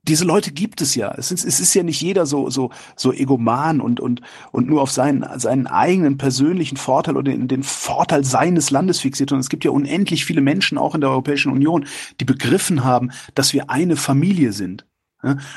diese 0.06 0.24
Leute 0.24 0.52
gibt 0.52 0.80
es 0.80 0.94
ja. 0.94 1.14
Es 1.16 1.30
ist, 1.30 1.44
es 1.44 1.60
ist 1.60 1.74
ja 1.74 1.82
nicht 1.82 2.00
jeder 2.00 2.26
so, 2.26 2.50
so, 2.50 2.70
so 2.94 3.12
egoman 3.12 3.80
und, 3.80 4.00
und, 4.00 4.20
und 4.52 4.68
nur 4.68 4.82
auf 4.82 4.90
seinen, 4.90 5.26
seinen 5.38 5.66
eigenen 5.66 6.18
persönlichen 6.18 6.76
Vorteil 6.76 7.16
oder 7.16 7.32
den, 7.32 7.48
den 7.48 7.62
Vorteil 7.62 8.24
seines 8.24 8.70
Landes 8.70 9.00
fixiert. 9.00 9.32
Und 9.32 9.38
es 9.38 9.48
gibt 9.48 9.64
ja 9.64 9.70
unendlich 9.70 10.24
viele 10.24 10.42
Menschen 10.42 10.78
auch 10.78 10.94
in 10.94 11.00
der 11.00 11.10
Europäischen 11.10 11.52
Union, 11.52 11.86
die 12.20 12.24
begriffen 12.24 12.84
haben, 12.84 13.10
dass 13.34 13.54
wir 13.54 13.70
eine 13.70 13.96
Familie 13.96 14.52
sind. 14.52 14.86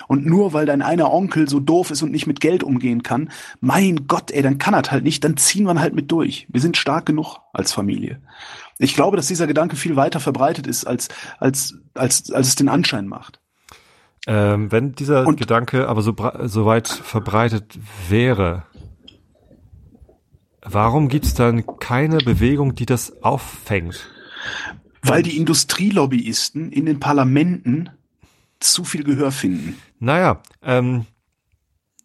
Und 0.08 0.26
nur 0.26 0.54
weil 0.54 0.66
dein 0.66 0.82
einer 0.82 1.12
Onkel 1.12 1.50
so 1.50 1.60
doof 1.60 1.92
ist 1.92 2.02
und 2.02 2.12
nicht 2.12 2.28
mit 2.28 2.40
Geld 2.40 2.64
umgehen 2.64 3.04
kann, 3.04 3.30
mein 3.60 4.08
Gott, 4.08 4.32
ey, 4.32 4.42
dann 4.42 4.58
kann 4.58 4.74
er 4.74 4.84
halt 4.90 5.04
nicht, 5.04 5.24
dann 5.24 5.38
ziehen 5.38 5.66
wir 5.66 5.80
halt 5.80 5.96
mit 5.96 6.12
durch. 6.12 6.48
Wir 6.50 6.62
sind 6.62 6.78
stark 6.78 7.06
genug 7.06 7.40
als 7.54 7.74
Familie. 7.74 8.22
Ich 8.80 8.96
glaube, 8.96 9.18
dass 9.18 9.28
dieser 9.28 9.48
Gedanke 9.48 9.76
viel 9.76 9.96
weiter 9.96 10.20
verbreitet 10.20 10.68
ist, 10.68 10.86
als, 10.86 11.10
als, 11.40 11.76
als, 11.94 12.32
als 12.32 12.48
es 12.48 12.56
den 12.56 12.70
Anschein 12.70 13.08
macht. 13.08 13.40
Ähm, 14.28 14.72
wenn 14.72 14.94
dieser 14.94 15.26
und, 15.26 15.40
Gedanke 15.40 15.88
aber 15.88 16.02
so, 16.02 16.14
so 16.44 16.66
weit 16.66 16.88
verbreitet 16.88 17.80
wäre, 18.10 18.64
warum 20.62 21.08
gibt 21.08 21.26
es 21.26 21.34
dann 21.34 21.66
keine 21.80 22.18
Bewegung, 22.18 22.76
die 22.76 22.86
das 22.86 23.24
auffängt? 23.24 24.10
Weil 25.02 25.24
die 25.24 25.38
Industrielobbyisten 25.38 26.72
in 26.72 26.86
den 26.86 27.00
Parlamenten 27.00 27.90
zu 28.60 28.84
viel 28.84 29.04
Gehör 29.04 29.32
finden. 29.32 29.78
Naja, 30.00 30.42
ähm, 30.62 31.06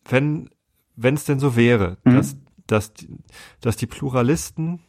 wenn 0.08 0.48
wenn 0.96 1.14
es 1.14 1.24
denn 1.24 1.40
so 1.40 1.56
wäre, 1.56 1.98
mhm. 2.04 2.16
dass, 2.16 2.36
dass, 2.66 2.92
dass 3.60 3.76
die 3.76 3.86
Pluralisten 3.86 4.80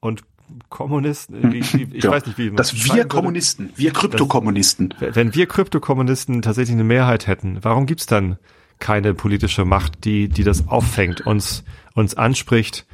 und 0.00 0.22
Kommunisten, 0.68 1.52
wie, 1.52 1.62
wie, 1.72 1.96
ich 1.96 2.04
ja, 2.04 2.10
weiß 2.10 2.26
nicht, 2.26 2.36
wie 2.36 2.48
man 2.48 2.56
Dass 2.56 2.74
wir 2.84 3.06
Kommunisten, 3.06 3.66
würde, 3.68 3.78
wir 3.78 3.92
Kryptokommunisten. 3.92 4.94
Dass, 5.00 5.16
wenn 5.16 5.34
wir 5.34 5.46
Kryptokommunisten 5.46 6.42
tatsächlich 6.42 6.74
eine 6.74 6.84
Mehrheit 6.84 7.26
hätten, 7.26 7.58
warum 7.62 7.86
gibt's 7.86 8.06
dann 8.06 8.38
keine 8.78 9.14
politische 9.14 9.64
Macht, 9.64 10.04
die, 10.04 10.28
die 10.28 10.44
das 10.44 10.68
auffängt, 10.68 11.22
uns, 11.26 11.64
uns 11.94 12.14
anspricht, 12.14 12.86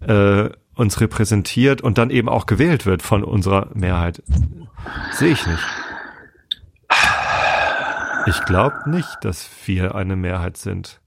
äh, 0.00 0.50
uns 0.76 1.00
repräsentiert 1.00 1.80
und 1.80 1.98
dann 1.98 2.10
eben 2.10 2.28
auch 2.28 2.46
gewählt 2.46 2.86
wird 2.86 3.02
von 3.02 3.24
unserer 3.24 3.70
Mehrheit? 3.74 4.22
Sehe 5.12 5.32
ich 5.32 5.46
nicht. 5.46 5.62
Ich 8.26 8.44
glaube 8.44 8.88
nicht, 8.88 9.18
dass 9.22 9.48
wir 9.66 9.94
eine 9.94 10.16
Mehrheit 10.16 10.56
sind. 10.56 11.00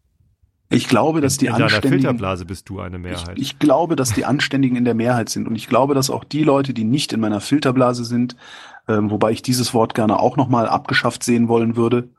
Ich 0.70 0.88
glaube, 0.88 1.22
dass 1.22 1.38
die 1.38 1.46
in 1.46 1.54
Anständigen. 1.54 1.94
In 1.94 2.00
Filterblase 2.02 2.46
bist 2.46 2.68
du 2.70 2.82
eine 2.82 2.98
Mehrheit. 2.98 3.38
Ich, 3.38 3.54
ich, 3.54 3.60
glaube, 3.60 3.96
dass 3.96 4.12
die 4.12 4.26
Anständigen 4.26 4.76
in 4.76 4.84
der 4.84 4.96
Mehrheit 4.96 5.30
sind. 5.30 5.48
Und 5.48 5.56
ich 5.56 5.68
glaube, 5.68 5.96
dass 5.96 6.10
auch 6.10 6.26
die 6.26 6.44
Leute, 6.44 6.74
die 6.74 6.84
nicht 6.84 7.14
in 7.14 7.22
meiner 7.22 7.40
Filterblase 7.40 8.04
sind, 8.04 8.36
ähm, 8.88 9.10
wobei 9.10 9.32
ich 9.32 9.42
dieses 9.42 9.74
Wort 9.74 9.94
gerne 9.94 10.20
auch 10.20 10.36
nochmal 10.36 10.68
abgeschafft 10.68 11.24
sehen 11.24 11.48
wollen 11.48 11.78
würde. 11.78 12.10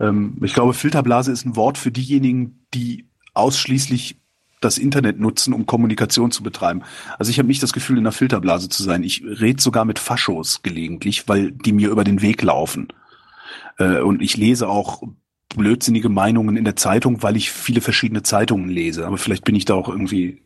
Ähm, 0.00 0.36
ich 0.42 0.52
glaube, 0.52 0.74
Filterblase 0.74 1.30
ist 1.30 1.46
ein 1.46 1.54
Wort 1.54 1.78
für 1.78 1.92
diejenigen, 1.92 2.66
die 2.74 3.08
ausschließlich 3.34 4.16
das 4.60 4.78
Internet 4.78 5.20
nutzen, 5.20 5.52
um 5.52 5.66
Kommunikation 5.66 6.30
zu 6.32 6.42
betreiben. 6.42 6.82
Also 7.18 7.30
ich 7.30 7.38
habe 7.38 7.46
nicht 7.46 7.62
das 7.62 7.72
Gefühl, 7.72 7.98
in 7.98 8.04
einer 8.04 8.12
Filterblase 8.12 8.68
zu 8.68 8.82
sein. 8.82 9.02
Ich 9.04 9.22
rede 9.22 9.62
sogar 9.62 9.84
mit 9.84 9.98
Faschos 9.98 10.62
gelegentlich, 10.62 11.28
weil 11.28 11.52
die 11.52 11.72
mir 11.72 11.90
über 11.90 12.04
den 12.04 12.22
Weg 12.22 12.42
laufen. 12.42 12.88
Äh, 13.78 14.00
und 14.00 14.22
ich 14.22 14.36
lese 14.36 14.68
auch 14.68 15.02
blödsinnige 15.54 16.08
Meinungen 16.08 16.56
in 16.56 16.64
der 16.64 16.76
Zeitung, 16.76 17.22
weil 17.22 17.36
ich 17.36 17.50
viele 17.50 17.80
verschiedene 17.80 18.22
Zeitungen 18.22 18.68
lese. 18.68 19.06
Aber 19.06 19.18
vielleicht 19.18 19.44
bin 19.44 19.54
ich 19.54 19.64
da 19.64 19.74
auch 19.74 19.88
irgendwie 19.88 20.42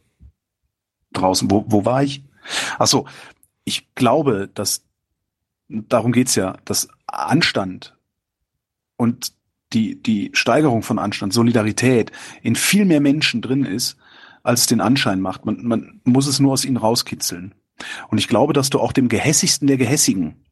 draußen. 1.12 1.50
Wo, 1.50 1.64
wo 1.68 1.84
war 1.84 2.02
ich? 2.02 2.22
Ach 2.78 2.86
so, 2.86 3.06
ich 3.64 3.94
glaube, 3.94 4.48
dass 4.52 4.84
darum 5.68 6.12
geht's 6.12 6.34
ja, 6.34 6.56
dass 6.64 6.88
Anstand 7.06 7.96
und 8.96 9.32
die, 9.72 10.02
die 10.02 10.30
Steigerung 10.32 10.82
von 10.82 10.98
Anstand, 10.98 11.32
Solidarität 11.32 12.10
in 12.42 12.56
viel 12.56 12.84
mehr 12.84 13.00
Menschen 13.00 13.40
drin 13.40 13.64
ist, 13.64 13.96
als 14.42 14.62
es 14.62 14.66
den 14.66 14.80
Anschein 14.80 15.20
macht. 15.20 15.44
Man, 15.44 15.64
man 15.64 16.00
muss 16.04 16.26
es 16.26 16.40
nur 16.40 16.52
aus 16.52 16.64
ihnen 16.64 16.76
rauskitzeln. 16.76 17.54
Und 18.08 18.18
ich 18.18 18.28
glaube, 18.28 18.52
dass 18.52 18.70
du 18.70 18.80
auch 18.80 18.92
dem 18.92 19.08
Gehässigsten 19.08 19.68
der 19.68 19.76
Gehässigen 19.76 20.44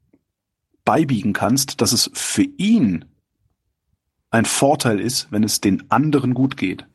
beibiegen 0.88 1.34
kannst, 1.34 1.82
dass 1.82 1.92
es 1.92 2.10
für 2.14 2.44
ihn 2.56 3.04
ein 4.30 4.46
Vorteil 4.46 5.00
ist, 5.00 5.30
wenn 5.30 5.44
es 5.44 5.60
den 5.60 5.90
anderen 5.90 6.32
gut 6.32 6.56
geht. 6.56 6.86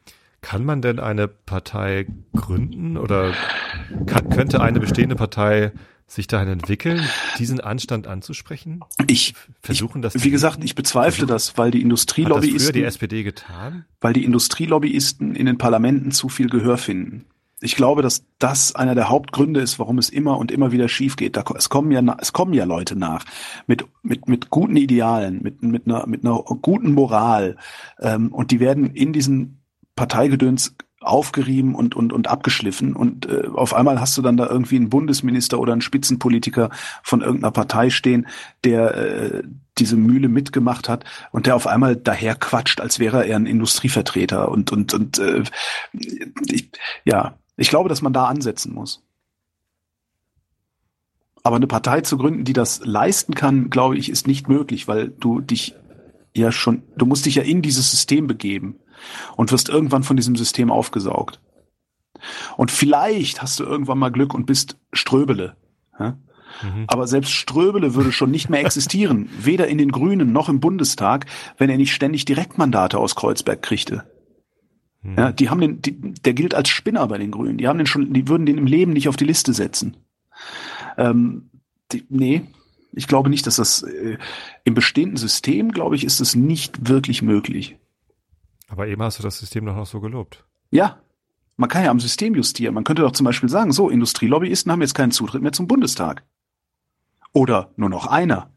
Kann 0.41 0.65
man 0.65 0.81
denn 0.81 0.99
eine 0.99 1.27
Partei 1.27 2.07
gründen 2.35 2.97
oder 2.97 3.35
kann, 4.07 4.29
könnte 4.29 4.61
eine 4.61 4.79
bestehende 4.79 5.15
Partei 5.15 5.73
sich 6.07 6.25
dahin 6.25 6.47
entwickeln, 6.47 7.07
diesen 7.37 7.59
Anstand 7.59 8.07
anzusprechen? 8.07 8.79
Ich 9.05 9.35
versuchen 9.61 10.01
das. 10.01 10.23
wie 10.23 10.31
gesagt, 10.31 10.63
ich 10.63 10.73
bezweifle 10.73 11.27
das, 11.27 11.55
weil 11.59 11.69
die 11.69 11.83
Industrielobbyisten. 11.83 12.51
Hat 12.51 12.61
das 12.61 12.65
früher 12.65 12.73
die 12.73 12.83
SPD 12.85 13.21
getan? 13.21 13.85
Weil 14.01 14.13
die 14.13 14.23
Industrielobbyisten 14.23 15.35
in 15.35 15.45
den 15.45 15.59
Parlamenten 15.59 16.09
zu 16.09 16.29
viel 16.29 16.49
Gehör 16.49 16.79
finden 16.79 17.25
ich 17.63 17.75
glaube, 17.75 18.01
dass 18.01 18.25
das 18.39 18.75
einer 18.75 18.95
der 18.95 19.09
Hauptgründe 19.09 19.61
ist, 19.61 19.79
warum 19.79 19.97
es 19.97 20.09
immer 20.09 20.37
und 20.37 20.51
immer 20.51 20.71
wieder 20.71 20.89
schief 20.89 21.15
geht. 21.15 21.37
Da, 21.37 21.43
es 21.57 21.69
kommen 21.69 21.91
ja, 21.91 22.17
es 22.19 22.33
kommen 22.33 22.53
ja 22.53 22.65
Leute 22.65 22.95
nach 22.95 23.25
mit 23.67 23.85
mit 24.01 24.27
mit 24.27 24.49
guten 24.49 24.75
Idealen, 24.75 25.41
mit 25.41 25.63
mit 25.63 25.87
einer 25.87 26.05
mit 26.05 26.25
einer 26.25 26.43
guten 26.43 26.93
Moral 26.93 27.57
ähm, 27.99 28.33
und 28.33 28.51
die 28.51 28.59
werden 28.59 28.91
in 28.91 29.13
diesen 29.13 29.63
Parteigedöns 29.95 30.75
aufgerieben 30.99 31.75
und 31.75 31.95
und 31.95 32.13
und 32.13 32.27
abgeschliffen 32.27 32.95
und 32.95 33.25
äh, 33.27 33.47
auf 33.53 33.73
einmal 33.73 33.99
hast 33.99 34.17
du 34.17 34.21
dann 34.21 34.37
da 34.37 34.47
irgendwie 34.47 34.77
einen 34.77 34.89
Bundesminister 34.89 35.59
oder 35.59 35.73
einen 35.73 35.81
Spitzenpolitiker 35.81 36.69
von 37.01 37.21
irgendeiner 37.21 37.51
Partei 37.51 37.89
stehen, 37.89 38.27
der 38.63 38.95
äh, 38.95 39.43
diese 39.77 39.97
Mühle 39.97 40.29
mitgemacht 40.29 40.87
hat 40.87 41.03
und 41.31 41.45
der 41.45 41.55
auf 41.55 41.67
einmal 41.67 41.95
daher 41.95 42.35
quatscht, 42.35 42.79
als 42.79 42.99
wäre 42.99 43.25
er 43.25 43.35
ein 43.35 43.45
Industrievertreter 43.45 44.49
und 44.49 44.71
und 44.71 44.93
und 44.93 45.19
äh, 45.19 45.43
ich, 46.47 46.69
ja 47.05 47.35
ich 47.57 47.69
glaube, 47.69 47.89
dass 47.89 48.01
man 48.01 48.13
da 48.13 48.25
ansetzen 48.25 48.73
muss. 48.73 49.03
Aber 51.43 51.57
eine 51.57 51.67
Partei 51.67 52.01
zu 52.01 52.17
gründen, 52.17 52.45
die 52.45 52.53
das 52.53 52.81
leisten 52.85 53.35
kann, 53.35 53.69
glaube 53.69 53.97
ich, 53.97 54.09
ist 54.09 54.27
nicht 54.27 54.47
möglich, 54.47 54.87
weil 54.87 55.09
du 55.09 55.41
dich 55.41 55.75
ja 56.35 56.51
schon, 56.51 56.83
du 56.97 57.05
musst 57.05 57.25
dich 57.25 57.35
ja 57.35 57.43
in 57.43 57.61
dieses 57.61 57.91
System 57.91 58.27
begeben 58.27 58.79
und 59.35 59.51
wirst 59.51 59.69
irgendwann 59.69 60.03
von 60.03 60.15
diesem 60.15 60.35
System 60.35 60.71
aufgesaugt. 60.71 61.41
Und 62.55 62.71
vielleicht 62.71 63.41
hast 63.41 63.59
du 63.59 63.65
irgendwann 63.65 63.99
mal 63.99 64.11
Glück 64.11 64.33
und 64.33 64.45
bist 64.45 64.77
Ströbele. 64.93 65.57
Ja? 65.99 66.17
Mhm. 66.61 66.85
Aber 66.87 67.07
selbst 67.07 67.31
Ströbele 67.31 67.95
würde 67.95 68.11
schon 68.11 68.31
nicht 68.31 68.49
mehr 68.49 68.61
existieren, 68.61 69.29
weder 69.39 69.67
in 69.67 69.77
den 69.77 69.91
Grünen 69.91 70.31
noch 70.31 70.49
im 70.49 70.59
Bundestag, 70.59 71.25
wenn 71.57 71.69
er 71.69 71.77
nicht 71.77 71.93
ständig 71.93 72.25
Direktmandate 72.25 72.97
aus 72.97 73.15
Kreuzberg 73.15 73.61
kriegte. 73.61 74.05
Hm. 75.03 75.15
Ja, 75.17 75.31
die 75.31 75.49
haben 75.49 75.61
den, 75.61 75.81
die, 75.81 76.13
der 76.13 76.33
gilt 76.33 76.55
als 76.55 76.69
Spinner 76.69 77.07
bei 77.07 77.17
den 77.17 77.31
Grünen. 77.31 77.57
Die 77.57 77.67
haben 77.67 77.77
den 77.77 77.87
schon, 77.87 78.13
die 78.13 78.27
würden 78.27 78.45
den 78.45 78.57
im 78.57 78.65
Leben 78.65 78.93
nicht 78.93 79.09
auf 79.09 79.17
die 79.17 79.25
Liste 79.25 79.53
setzen. 79.53 79.97
Ähm, 80.97 81.49
die, 81.91 82.05
nee, 82.09 82.43
ich 82.93 83.07
glaube 83.07 83.29
nicht, 83.29 83.45
dass 83.45 83.57
das 83.57 83.83
äh, 83.83 84.17
im 84.63 84.73
bestehenden 84.73 85.17
System, 85.17 85.71
glaube 85.71 85.95
ich, 85.95 86.03
ist 86.05 86.21
es 86.21 86.35
nicht 86.35 86.87
wirklich 86.87 87.21
möglich. 87.21 87.77
Aber 88.69 88.87
eben 88.87 89.01
hast 89.03 89.19
du 89.19 89.23
das 89.23 89.37
System 89.37 89.65
doch 89.65 89.75
noch 89.75 89.85
so 89.85 89.99
gelobt. 89.99 90.45
Ja, 90.71 90.99
man 91.57 91.69
kann 91.69 91.83
ja 91.83 91.91
am 91.91 91.99
System 91.99 92.33
justieren. 92.33 92.73
Man 92.73 92.83
könnte 92.83 93.03
doch 93.03 93.11
zum 93.11 93.25
Beispiel 93.25 93.49
sagen, 93.49 93.71
so, 93.71 93.89
Industrielobbyisten 93.89 94.71
haben 94.71 94.81
jetzt 94.81 94.95
keinen 94.95 95.11
Zutritt 95.11 95.41
mehr 95.41 95.51
zum 95.51 95.67
Bundestag. 95.67 96.23
Oder 97.33 97.71
nur 97.75 97.89
noch 97.89 98.07
einer. 98.07 98.51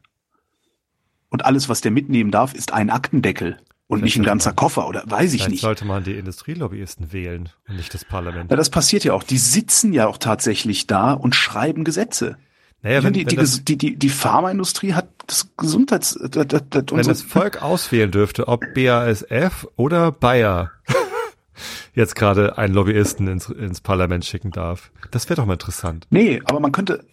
Und 1.29 1.45
alles, 1.45 1.67
was 1.67 1.81
der 1.81 1.91
mitnehmen 1.91 2.31
darf, 2.31 2.53
ist 2.53 2.73
ein 2.73 2.89
Aktendeckel 2.89 3.59
und 3.87 4.03
nicht 4.03 4.17
ein 4.17 4.23
ganzer 4.23 4.53
Koffer 4.53 4.87
oder 4.87 5.03
weiß 5.05 5.33
ich 5.33 5.47
nicht. 5.47 5.61
sollte 5.61 5.85
man 5.85 6.03
die 6.03 6.17
Industrielobbyisten 6.17 7.13
wählen 7.13 7.49
und 7.67 7.77
nicht 7.77 7.93
das 7.93 8.03
Parlament. 8.03 8.51
Ja, 8.51 8.57
das 8.57 8.69
passiert 8.69 9.03
ja 9.03 9.13
auch. 9.13 9.23
Die 9.23 9.37
sitzen 9.37 9.93
ja 9.93 10.07
auch 10.07 10.17
tatsächlich 10.17 10.87
da 10.87 11.13
und 11.13 11.35
schreiben 11.35 11.83
Gesetze. 11.83 12.37
Naja, 12.83 13.03
wenn, 13.03 13.13
die, 13.13 13.21
wenn 13.21 13.27
die, 13.27 13.35
das, 13.37 13.63
die, 13.63 13.77
die, 13.77 13.95
die 13.95 14.09
Pharmaindustrie 14.09 14.93
hat 14.93 15.07
das 15.25 15.49
Gesundheits... 15.57 16.19
Das, 16.31 16.47
das, 16.47 16.63
das, 16.69 16.83
wenn 16.91 17.07
das 17.07 17.21
Volk 17.21 17.61
auswählen 17.61 18.11
dürfte, 18.11 18.47
ob 18.47 18.73
BASF 18.75 19.67
oder 19.77 20.11
Bayer 20.11 20.71
jetzt 21.93 22.15
gerade 22.15 22.57
einen 22.57 22.73
Lobbyisten 22.73 23.27
ins, 23.27 23.49
ins 23.49 23.81
Parlament 23.81 24.25
schicken 24.25 24.51
darf. 24.51 24.91
Das 25.11 25.27
wäre 25.29 25.37
doch 25.37 25.45
mal 25.45 25.53
interessant. 25.53 26.05
Nee, 26.11 26.41
aber 26.45 26.59
man 26.59 26.71
könnte, 26.71 27.03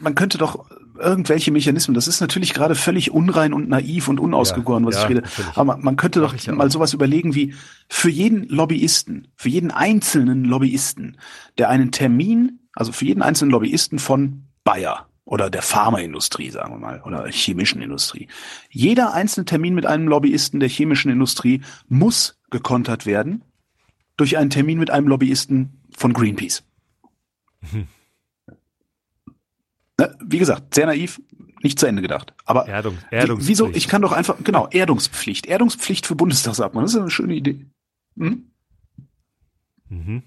man 0.00 0.14
könnte 0.14 0.38
doch 0.38 0.66
irgendwelche 1.02 1.50
Mechanismen. 1.50 1.94
Das 1.94 2.08
ist 2.08 2.20
natürlich 2.20 2.54
gerade 2.54 2.74
völlig 2.74 3.10
unrein 3.10 3.52
und 3.52 3.68
naiv 3.68 4.08
und 4.08 4.20
unausgegoren, 4.20 4.84
ja, 4.84 4.88
was 4.88 4.94
ja, 4.96 5.02
ich 5.02 5.08
rede. 5.10 5.20
Natürlich. 5.22 5.56
Aber 5.56 5.76
man, 5.76 5.96
könnte 5.96 6.20
doch 6.20 6.34
mal 6.48 6.70
sowas 6.70 6.94
überlegen 6.94 7.34
wie 7.34 7.54
für 7.88 8.10
jeden 8.10 8.48
Lobbyisten, 8.48 9.28
für 9.36 9.48
jeden 9.48 9.70
einzelnen 9.70 10.44
Lobbyisten, 10.44 11.18
der 11.58 11.68
einen 11.68 11.92
Termin, 11.92 12.60
also 12.74 12.92
für 12.92 13.04
jeden 13.04 13.22
einzelnen 13.22 13.50
Lobbyisten 13.50 13.98
von 13.98 14.44
Bayer 14.64 15.08
oder 15.24 15.50
der 15.50 15.62
Pharmaindustrie, 15.62 16.50
sagen 16.50 16.74
wir 16.74 16.78
mal, 16.78 17.02
oder 17.02 17.26
chemischen 17.28 17.82
Industrie. 17.82 18.28
Jeder 18.70 19.12
einzelne 19.14 19.44
Termin 19.44 19.74
mit 19.74 19.86
einem 19.86 20.08
Lobbyisten 20.08 20.60
der 20.60 20.68
chemischen 20.68 21.10
Industrie 21.10 21.62
muss 21.88 22.40
gekontert 22.50 23.06
werden 23.06 23.42
durch 24.16 24.36
einen 24.36 24.50
Termin 24.50 24.78
mit 24.78 24.90
einem 24.90 25.08
Lobbyisten 25.08 25.82
von 25.96 26.12
Greenpeace. 26.12 26.64
Hm. 30.10 30.16
Wie 30.26 30.38
gesagt, 30.38 30.74
sehr 30.74 30.86
naiv, 30.86 31.20
nicht 31.62 31.78
zu 31.78 31.86
Ende 31.86 32.02
gedacht. 32.02 32.34
Aber 32.44 32.68
Erdung, 32.68 32.98
Erdungspflicht. 33.10 33.48
wieso? 33.48 33.70
Ich 33.70 33.88
kann 33.88 34.02
doch 34.02 34.12
einfach, 34.12 34.36
genau, 34.42 34.68
Erdungspflicht. 34.68 35.46
Erdungspflicht 35.46 36.06
für 36.06 36.14
Bundestagsabgeordnete. 36.14 36.84
Das 36.86 36.94
ist 36.94 37.00
eine 37.00 37.10
schöne 37.10 37.34
Idee. 37.34 37.66
Hm? 38.16 38.50
Mhm. 39.88 40.22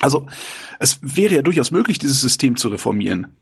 Also, 0.00 0.26
es 0.78 0.98
wäre 1.00 1.36
ja 1.36 1.42
durchaus 1.42 1.70
möglich, 1.70 1.98
dieses 1.98 2.20
System 2.20 2.56
zu 2.56 2.68
reformieren. 2.68 3.36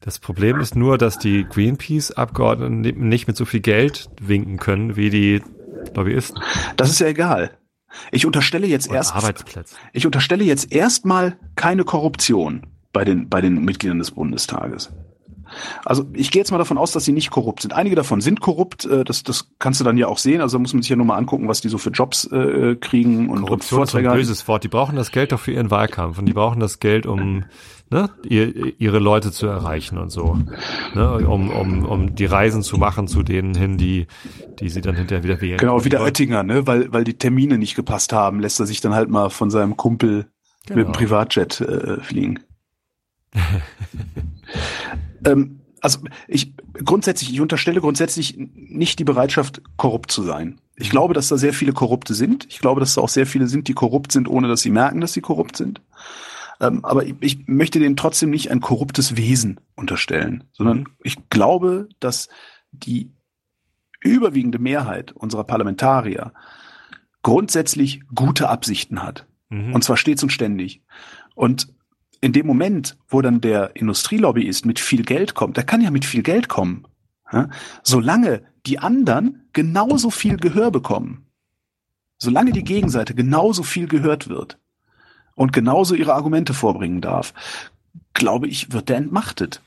Das 0.00 0.18
Problem 0.18 0.60
ist 0.60 0.76
nur, 0.76 0.98
dass 0.98 1.18
die 1.18 1.44
Greenpeace-Abgeordneten 1.44 3.08
nicht 3.08 3.26
mit 3.26 3.36
so 3.36 3.44
viel 3.44 3.60
Geld 3.60 4.08
winken 4.20 4.58
können 4.58 4.96
wie 4.96 5.10
die 5.10 5.42
Lobbyisten. 5.94 6.40
Das 6.76 6.90
ist 6.90 7.00
ja 7.00 7.06
egal. 7.06 7.56
Ich 8.12 8.26
unterstelle 8.26 8.66
jetzt 8.66 8.90
erst, 8.90 9.14
ich 9.92 10.04
unterstelle 10.04 10.44
jetzt 10.44 10.72
erstmal 10.72 11.38
keine 11.54 11.84
Korruption 11.84 12.66
bei 12.96 13.04
den, 13.04 13.28
bei 13.28 13.42
den 13.42 13.62
Mitgliedern 13.62 13.98
des 13.98 14.12
Bundestages. 14.12 14.90
Also 15.84 16.06
ich 16.14 16.30
gehe 16.30 16.40
jetzt 16.40 16.50
mal 16.50 16.56
davon 16.56 16.78
aus, 16.78 16.92
dass 16.92 17.04
sie 17.04 17.12
nicht 17.12 17.30
korrupt 17.30 17.60
sind. 17.60 17.74
Einige 17.74 17.94
davon 17.94 18.22
sind 18.22 18.40
korrupt, 18.40 18.86
äh, 18.86 19.04
das, 19.04 19.22
das 19.22 19.50
kannst 19.58 19.80
du 19.80 19.84
dann 19.84 19.98
ja 19.98 20.08
auch 20.08 20.16
sehen. 20.16 20.40
Also 20.40 20.58
muss 20.58 20.72
man 20.72 20.82
sich 20.82 20.88
ja 20.88 20.96
nur 20.96 21.04
mal 21.04 21.16
angucken, 21.16 21.46
was 21.46 21.60
die 21.60 21.68
so 21.68 21.76
für 21.76 21.90
Jobs 21.90 22.24
äh, 22.32 22.76
kriegen 22.76 23.28
und, 23.28 23.42
Korruption 23.42 23.80
und. 23.80 23.88
Ist 23.88 23.94
ein 23.94 24.04
böses 24.04 24.48
Wort. 24.48 24.64
Die 24.64 24.68
brauchen 24.68 24.96
das 24.96 25.10
Geld 25.12 25.32
doch 25.32 25.40
für 25.40 25.52
ihren 25.52 25.70
Wahlkampf 25.70 26.18
und 26.18 26.24
die 26.24 26.32
brauchen 26.32 26.58
das 26.58 26.80
Geld, 26.80 27.04
um 27.04 27.44
ne, 27.90 28.08
ihr, 28.24 28.80
ihre 28.80 28.98
Leute 28.98 29.30
zu 29.30 29.46
erreichen 29.46 29.98
und 29.98 30.08
so, 30.08 30.38
ne, 30.94 31.28
um, 31.28 31.50
um, 31.50 31.84
um 31.84 32.14
die 32.14 32.24
Reisen 32.24 32.62
zu 32.62 32.78
machen 32.78 33.06
zu 33.06 33.22
denen 33.22 33.54
hin, 33.54 33.76
die, 33.76 34.06
die 34.58 34.70
sie 34.70 34.80
dann 34.80 34.96
hinterher 34.96 35.22
wieder 35.22 35.40
wählen. 35.42 35.58
Genau, 35.58 35.84
wie 35.84 35.90
der 35.90 36.00
Oettinger, 36.00 36.42
ne, 36.42 36.66
weil, 36.66 36.92
weil 36.94 37.04
die 37.04 37.18
Termine 37.18 37.58
nicht 37.58 37.76
gepasst 37.76 38.14
haben, 38.14 38.40
lässt 38.40 38.58
er 38.58 38.66
sich 38.66 38.80
dann 38.80 38.94
halt 38.94 39.10
mal 39.10 39.28
von 39.28 39.50
seinem 39.50 39.76
Kumpel 39.76 40.26
genau. 40.66 40.78
mit 40.78 40.88
dem 40.88 40.92
Privatjet 40.92 41.60
äh, 41.60 42.00
fliegen. 42.00 42.40
ähm, 45.24 45.60
also 45.80 46.00
ich 46.26 46.54
grundsätzlich, 46.84 47.32
ich 47.32 47.40
unterstelle 47.40 47.80
grundsätzlich 47.80 48.36
nicht 48.36 48.98
die 48.98 49.04
Bereitschaft, 49.04 49.62
korrupt 49.76 50.10
zu 50.10 50.22
sein. 50.22 50.60
Ich 50.76 50.90
glaube, 50.90 51.14
dass 51.14 51.28
da 51.28 51.36
sehr 51.36 51.52
viele 51.52 51.72
Korrupte 51.72 52.14
sind. 52.14 52.46
Ich 52.50 52.58
glaube, 52.58 52.80
dass 52.80 52.94
da 52.94 53.00
auch 53.00 53.08
sehr 53.08 53.26
viele 53.26 53.46
sind, 53.46 53.68
die 53.68 53.74
korrupt 53.74 54.12
sind, 54.12 54.28
ohne 54.28 54.48
dass 54.48 54.60
sie 54.60 54.70
merken, 54.70 55.00
dass 55.00 55.12
sie 55.12 55.20
korrupt 55.20 55.56
sind. 55.56 55.80
Ähm, 56.60 56.84
aber 56.84 57.04
ich, 57.04 57.14
ich 57.20 57.46
möchte 57.46 57.78
denen 57.78 57.96
trotzdem 57.96 58.30
nicht 58.30 58.50
ein 58.50 58.60
korruptes 58.60 59.16
Wesen 59.16 59.60
unterstellen, 59.74 60.44
sondern 60.52 60.78
mhm. 60.78 60.86
ich 61.02 61.28
glaube, 61.30 61.88
dass 62.00 62.28
die 62.72 63.12
überwiegende 64.00 64.58
Mehrheit 64.58 65.12
unserer 65.12 65.44
Parlamentarier 65.44 66.32
grundsätzlich 67.22 68.02
gute 68.14 68.48
Absichten 68.48 69.02
hat. 69.02 69.26
Mhm. 69.48 69.74
Und 69.74 69.82
zwar 69.82 69.96
stets 69.96 70.22
und 70.22 70.30
ständig. 70.30 70.82
Und 71.34 71.68
in 72.26 72.32
dem 72.32 72.44
Moment, 72.44 72.98
wo 73.08 73.22
dann 73.22 73.40
der 73.40 73.76
Industrielobbyist 73.76 74.66
mit 74.66 74.80
viel 74.80 75.04
Geld 75.04 75.34
kommt, 75.34 75.56
der 75.56 75.62
kann 75.62 75.80
ja 75.80 75.92
mit 75.92 76.04
viel 76.04 76.24
Geld 76.24 76.48
kommen, 76.48 76.84
ja, 77.32 77.48
solange 77.84 78.42
die 78.66 78.80
anderen 78.80 79.48
genauso 79.52 80.10
viel 80.10 80.36
Gehör 80.36 80.72
bekommen, 80.72 81.28
solange 82.18 82.50
die 82.50 82.64
Gegenseite 82.64 83.14
genauso 83.14 83.62
viel 83.62 83.86
gehört 83.86 84.28
wird 84.28 84.58
und 85.36 85.52
genauso 85.52 85.94
ihre 85.94 86.14
Argumente 86.14 86.52
vorbringen 86.52 87.00
darf, 87.00 87.32
glaube 88.12 88.48
ich, 88.48 88.72
wird 88.72 88.88
der 88.88 88.96
entmachtet. 88.96 89.62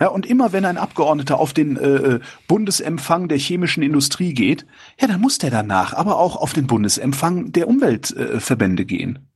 Ja, 0.00 0.08
und 0.08 0.24
immer 0.24 0.54
wenn 0.54 0.64
ein 0.64 0.78
Abgeordneter 0.78 1.38
auf 1.38 1.52
den 1.52 1.76
äh, 1.76 1.88
äh 1.88 2.20
Bundesempfang 2.46 3.28
der 3.28 3.36
chemischen 3.36 3.82
Industrie 3.82 4.32
geht, 4.32 4.64
ja, 4.98 5.08
dann 5.08 5.20
muss 5.20 5.36
der 5.36 5.50
danach 5.50 5.92
aber 5.92 6.16
auch 6.16 6.36
auf 6.36 6.54
den 6.54 6.66
Bundesempfang 6.66 7.52
der 7.52 7.68
Umweltverbände 7.68 8.84
äh, 8.84 8.86
gehen. 8.86 9.28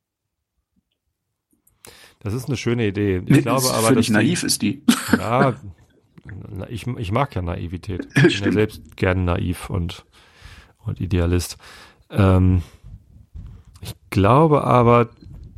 Das 2.23 2.35
ist 2.35 2.47
eine 2.47 2.57
schöne 2.57 2.87
Idee. 2.87 3.20
Ich 3.27 3.43
glaube 3.43 3.68
aber, 3.68 3.89
völlig 3.89 4.07
dass 4.07 4.12
naiv 4.14 4.41
die, 4.41 4.47
ist 4.47 4.62
die. 4.62 4.83
Ja, 5.18 5.55
ich, 6.68 6.87
ich 6.87 7.11
mag 7.11 7.35
ja 7.35 7.43
Naivität. 7.43 8.07
Ich 8.27 8.41
bin 8.41 8.45
ja 8.45 8.53
selbst 8.53 8.97
gerne 8.97 9.23
naiv 9.23 9.70
und, 9.70 10.05
und 10.85 11.01
Idealist. 11.01 11.59
Ähm, 12.11 12.62
ich 13.81 13.95
glaube 14.11 14.62
aber, 14.62 15.09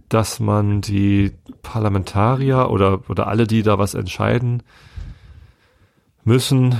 dass 0.08 0.40
man 0.40 0.80
die 0.80 1.32
Parlamentarier 1.62 2.70
oder, 2.70 3.10
oder 3.10 3.26
alle, 3.26 3.46
die 3.46 3.62
da 3.62 3.78
was 3.78 3.92
entscheiden 3.92 4.62
müssen, 6.24 6.76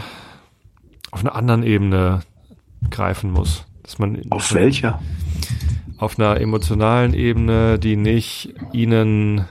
auf 1.10 1.20
einer 1.20 1.34
anderen 1.34 1.62
Ebene 1.62 2.20
greifen 2.90 3.30
muss. 3.30 3.66
Dass 3.82 3.98
man, 3.98 4.22
auf 4.30 4.54
welcher? 4.54 5.02
Auf 5.98 6.18
einer 6.18 6.40
emotionalen 6.40 7.12
Ebene, 7.12 7.78
die 7.78 7.96
nicht 7.96 8.54
ihnen 8.72 9.44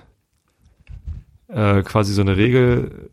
äh, 1.54 1.84
quasi 1.84 2.14
so 2.14 2.22
eine 2.22 2.38
Regel 2.38 3.10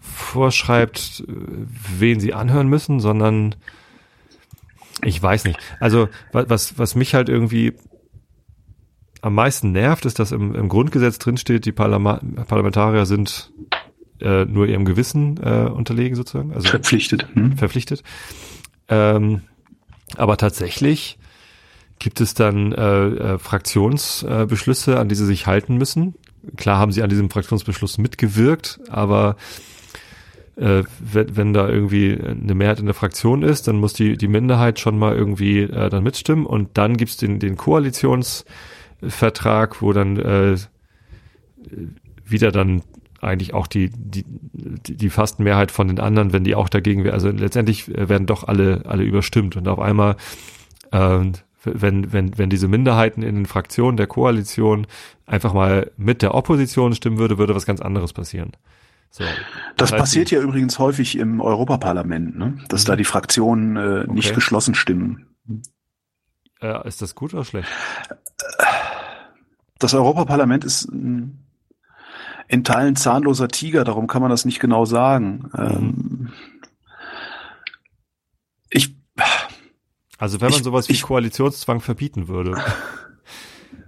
vorschreibt, 0.00 1.24
wen 1.26 2.20
sie 2.20 2.34
anhören 2.34 2.68
müssen, 2.68 3.00
sondern 3.00 3.54
ich 5.04 5.20
weiß 5.22 5.44
nicht. 5.44 5.58
Also 5.80 6.08
was, 6.32 6.78
was 6.78 6.94
mich 6.94 7.14
halt 7.14 7.28
irgendwie 7.28 7.74
am 9.20 9.34
meisten 9.34 9.72
nervt, 9.72 10.04
ist, 10.04 10.18
dass 10.18 10.32
im, 10.32 10.54
im 10.54 10.68
Grundgesetz 10.68 11.18
drinsteht, 11.18 11.64
die 11.64 11.72
Parlam 11.72 12.04
Parlamentarier 12.46 13.06
sind 13.06 13.52
äh, 14.20 14.44
nur 14.44 14.66
ihrem 14.66 14.84
Gewissen 14.84 15.38
äh, 15.42 15.68
unterlegen 15.68 16.16
sozusagen. 16.16 16.52
Also 16.52 16.68
verpflichtet. 16.68 17.26
Hm? 17.34 17.56
Verpflichtet. 17.56 18.02
Ähm, 18.88 19.42
aber 20.16 20.36
tatsächlich 20.36 21.18
gibt 21.98 22.20
es 22.20 22.34
dann 22.34 22.72
äh, 22.72 23.06
äh, 23.06 23.38
Fraktionsbeschlüsse, 23.38 24.98
an 24.98 25.08
die 25.08 25.14
sie 25.14 25.26
sich 25.26 25.46
halten 25.46 25.76
müssen. 25.76 26.14
Klar 26.56 26.78
haben 26.78 26.92
sie 26.92 27.02
an 27.02 27.10
diesem 27.10 27.30
Fraktionsbeschluss 27.30 27.98
mitgewirkt, 27.98 28.80
aber 28.88 29.36
äh, 30.56 30.84
wenn, 31.00 31.36
wenn 31.36 31.52
da 31.52 31.68
irgendwie 31.68 32.18
eine 32.20 32.54
Mehrheit 32.54 32.80
in 32.80 32.86
der 32.86 32.94
Fraktion 32.94 33.42
ist, 33.42 33.68
dann 33.68 33.76
muss 33.76 33.92
die, 33.94 34.16
die 34.16 34.28
Minderheit 34.28 34.80
schon 34.80 34.98
mal 34.98 35.16
irgendwie 35.16 35.60
äh, 35.60 35.88
dann 35.88 36.02
mitstimmen. 36.02 36.44
Und 36.46 36.70
dann 36.74 36.96
gibt's 36.96 37.16
den, 37.16 37.38
den 37.38 37.56
Koalitionsvertrag, 37.56 39.80
wo 39.80 39.92
dann 39.92 40.18
äh, 40.18 40.56
wieder 42.24 42.50
dann 42.52 42.82
eigentlich 43.20 43.54
auch 43.54 43.68
die, 43.68 43.90
die, 43.94 44.24
die, 44.26 45.10
fast 45.10 45.38
Mehrheit 45.38 45.70
von 45.70 45.86
den 45.86 46.00
anderen, 46.00 46.32
wenn 46.32 46.44
die 46.44 46.56
auch 46.56 46.68
dagegen 46.68 47.04
wäre, 47.04 47.14
also 47.14 47.30
letztendlich 47.30 47.86
werden 47.86 48.26
doch 48.26 48.42
alle, 48.44 48.82
alle 48.84 49.04
überstimmt. 49.04 49.54
Und 49.56 49.68
auf 49.68 49.78
einmal 49.78 50.16
äh, 50.90 51.20
wenn, 51.64 52.12
wenn, 52.12 52.38
wenn 52.38 52.50
diese 52.50 52.68
Minderheiten 52.68 53.22
in 53.22 53.34
den 53.34 53.46
Fraktionen 53.46 53.96
der 53.96 54.06
Koalition 54.06 54.86
einfach 55.26 55.52
mal 55.52 55.90
mit 55.96 56.22
der 56.22 56.34
Opposition 56.34 56.94
stimmen 56.94 57.18
würde, 57.18 57.38
würde 57.38 57.54
was 57.54 57.66
ganz 57.66 57.80
anderes 57.80 58.12
passieren. 58.12 58.52
So. 59.10 59.24
Das, 59.24 59.32
das 59.76 59.92
heißt, 59.92 60.00
passiert 60.00 60.30
ja 60.30 60.40
übrigens 60.40 60.78
häufig 60.78 61.18
im 61.18 61.40
Europaparlament, 61.40 62.36
ne? 62.36 62.58
dass 62.68 62.84
mhm. 62.84 62.86
da 62.86 62.96
die 62.96 63.04
Fraktionen 63.04 63.76
äh, 63.76 64.04
okay. 64.04 64.12
nicht 64.12 64.34
geschlossen 64.34 64.74
stimmen. 64.74 65.26
Äh, 66.60 66.88
ist 66.88 67.02
das 67.02 67.14
gut 67.14 67.34
oder 67.34 67.44
schlecht? 67.44 67.68
Das 69.78 69.94
Europaparlament 69.94 70.64
ist 70.64 70.84
in 72.52 72.64
Teilen 72.64 72.96
zahnloser 72.96 73.48
Tiger, 73.48 73.84
darum 73.84 74.06
kann 74.06 74.22
man 74.22 74.30
das 74.30 74.44
nicht 74.44 74.60
genau 74.60 74.84
sagen. 74.84 75.50
Mhm. 75.52 75.58
Ähm, 75.58 76.32
ich 78.70 78.96
also 80.22 80.40
wenn 80.40 80.50
man 80.50 80.58
ich, 80.60 80.64
sowas 80.64 80.88
wie 80.88 80.92
ich, 80.92 81.02
Koalitionszwang 81.02 81.80
verbieten 81.80 82.28
würde. 82.28 82.54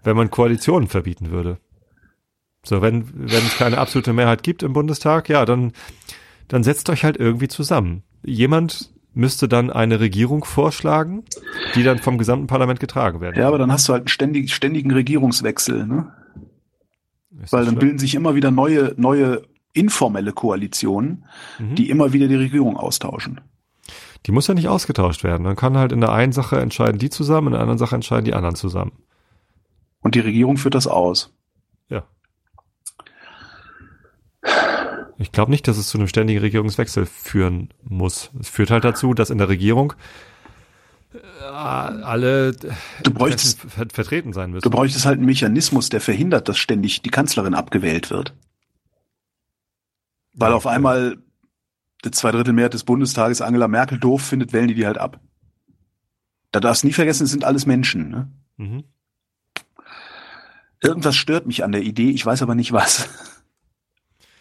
wenn 0.02 0.16
man 0.16 0.32
Koalitionen 0.32 0.88
verbieten 0.88 1.30
würde. 1.30 1.58
So, 2.64 2.82
wenn, 2.82 3.08
wenn 3.14 3.46
es 3.46 3.56
keine 3.56 3.78
absolute 3.78 4.12
Mehrheit 4.12 4.42
gibt 4.42 4.64
im 4.64 4.72
Bundestag, 4.72 5.28
ja, 5.28 5.44
dann, 5.44 5.70
dann 6.48 6.64
setzt 6.64 6.90
euch 6.90 7.04
halt 7.04 7.18
irgendwie 7.18 7.46
zusammen. 7.46 8.02
Jemand 8.24 8.92
müsste 9.12 9.46
dann 9.46 9.70
eine 9.70 10.00
Regierung 10.00 10.44
vorschlagen, 10.44 11.22
die 11.76 11.84
dann 11.84 11.98
vom 12.00 12.18
gesamten 12.18 12.48
Parlament 12.48 12.80
getragen 12.80 13.20
werden. 13.20 13.38
Ja, 13.38 13.46
aber 13.46 13.58
dann 13.58 13.70
hast 13.70 13.88
du 13.88 13.92
halt 13.92 14.00
einen 14.00 14.08
ständig, 14.08 14.52
ständigen 14.52 14.90
Regierungswechsel, 14.90 15.86
ne? 15.86 16.12
Weil 17.30 17.64
dann 17.64 17.74
schlimm? 17.74 17.78
bilden 17.78 17.98
sich 18.00 18.16
immer 18.16 18.34
wieder 18.34 18.50
neue, 18.50 18.92
neue 18.96 19.42
informelle 19.72 20.32
Koalitionen, 20.32 21.26
mhm. 21.60 21.76
die 21.76 21.90
immer 21.90 22.12
wieder 22.12 22.26
die 22.26 22.34
Regierung 22.34 22.76
austauschen. 22.76 23.40
Die 24.26 24.32
muss 24.32 24.46
ja 24.46 24.54
nicht 24.54 24.68
ausgetauscht 24.68 25.22
werden. 25.22 25.42
Man 25.42 25.56
kann 25.56 25.76
halt 25.76 25.92
in 25.92 26.00
der 26.00 26.12
einen 26.12 26.32
Sache 26.32 26.58
entscheiden 26.58 26.98
die 26.98 27.10
zusammen, 27.10 27.48
in 27.48 27.52
der 27.52 27.60
anderen 27.60 27.78
Sache 27.78 27.94
entscheiden 27.94 28.24
die 28.24 28.34
anderen 28.34 28.56
zusammen. 28.56 28.92
Und 30.00 30.14
die 30.14 30.20
Regierung 30.20 30.56
führt 30.56 30.74
das 30.74 30.86
aus. 30.86 31.32
Ja. 31.88 32.04
Ich 35.18 35.32
glaube 35.32 35.50
nicht, 35.50 35.68
dass 35.68 35.76
es 35.76 35.88
zu 35.88 35.98
einem 35.98 36.08
ständigen 36.08 36.40
Regierungswechsel 36.40 37.06
führen 37.06 37.68
muss. 37.82 38.30
Es 38.40 38.48
führt 38.48 38.70
halt 38.70 38.84
dazu, 38.84 39.14
dass 39.14 39.30
in 39.30 39.38
der 39.38 39.48
Regierung 39.48 39.92
äh, 41.14 41.44
alle 41.44 42.52
du 43.02 43.10
bräuchtest, 43.12 43.60
vertreten 43.60 44.32
sein 44.32 44.50
müssen. 44.50 44.64
Du 44.64 44.70
bräuchtest 44.70 45.06
halt 45.06 45.18
einen 45.18 45.26
Mechanismus, 45.26 45.88
der 45.88 46.00
verhindert, 46.00 46.48
dass 46.48 46.58
ständig 46.58 47.02
die 47.02 47.10
Kanzlerin 47.10 47.54
abgewählt 47.54 48.10
wird. 48.10 48.34
Weil 50.32 50.52
auf 50.52 50.66
einmal 50.66 51.18
die 52.04 52.10
zwei 52.10 52.30
Drittel 52.30 52.52
Mehrheit 52.52 52.74
des 52.74 52.84
Bundestages 52.84 53.40
Angela 53.40 53.68
Merkel 53.68 53.98
doof 53.98 54.22
findet, 54.22 54.52
wählen 54.52 54.68
die 54.68 54.74
die 54.74 54.86
halt 54.86 54.98
ab. 54.98 55.20
Da 56.52 56.60
darfst 56.60 56.82
du 56.82 56.86
nie 56.86 56.92
vergessen, 56.92 57.24
es 57.24 57.30
sind 57.30 57.44
alles 57.44 57.66
Menschen. 57.66 58.10
Ne? 58.10 58.28
Mhm. 58.56 58.84
Irgendwas 60.80 61.16
stört 61.16 61.46
mich 61.46 61.64
an 61.64 61.72
der 61.72 61.82
Idee, 61.82 62.10
ich 62.10 62.24
weiß 62.24 62.42
aber 62.42 62.54
nicht 62.54 62.72
was. 62.72 63.08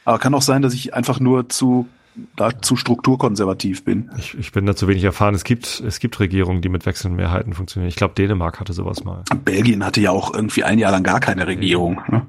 Aber 0.06 0.20
kann 0.20 0.36
auch 0.36 0.42
sein, 0.42 0.62
dass 0.62 0.74
ich 0.74 0.94
einfach 0.94 1.20
nur 1.20 1.48
zu, 1.48 1.88
da, 2.36 2.62
zu 2.62 2.76
strukturkonservativ 2.76 3.86
bin. 3.86 4.12
Ich, 4.18 4.38
ich 4.38 4.52
bin 4.52 4.66
da 4.66 4.76
zu 4.76 4.88
wenig 4.88 5.04
erfahren. 5.06 5.34
Es 5.34 5.46
gibt, 5.46 5.80
es 5.80 6.00
gibt 6.00 6.20
Regierungen, 6.20 6.62
die 6.62 6.70
mit 6.70 6.86
wechselnden 6.86 7.16
Mehrheiten 7.16 7.54
funktionieren. 7.54 7.88
Ich 7.88 7.96
glaube, 7.96 8.14
Dänemark 8.14 8.60
hatte 8.60 8.74
sowas 8.74 9.06
mal. 9.06 9.24
Belgien 9.46 9.86
hatte 9.86 10.02
ja 10.02 10.12
auch 10.12 10.34
irgendwie 10.34 10.66
ein 10.66 10.80
Jahr 10.80 10.92
lang 10.92 11.04
gar 11.04 11.22
keine 11.22 11.48
Regierung. 11.48 12.02
Ne? 12.10 12.26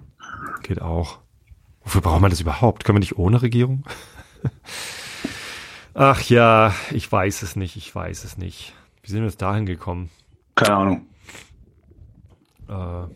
Geht 0.62 0.80
auch. 0.80 1.18
Wofür 1.82 2.00
braucht 2.00 2.20
man 2.20 2.30
das 2.30 2.40
überhaupt? 2.40 2.84
Können 2.84 2.96
wir 2.96 3.00
nicht 3.00 3.18
ohne 3.18 3.42
Regierung? 3.42 3.84
Ach 5.94 6.20
ja, 6.22 6.74
ich 6.90 7.10
weiß 7.10 7.42
es 7.42 7.56
nicht, 7.56 7.76
ich 7.76 7.94
weiß 7.94 8.24
es 8.24 8.36
nicht. 8.36 8.74
Wie 9.02 9.10
sind 9.10 9.20
wir 9.20 9.28
jetzt 9.28 9.40
dahin 9.40 9.64
gekommen? 9.64 10.10
Keine 10.56 10.74
Ahnung. 10.74 11.06
Äh, 12.68 13.06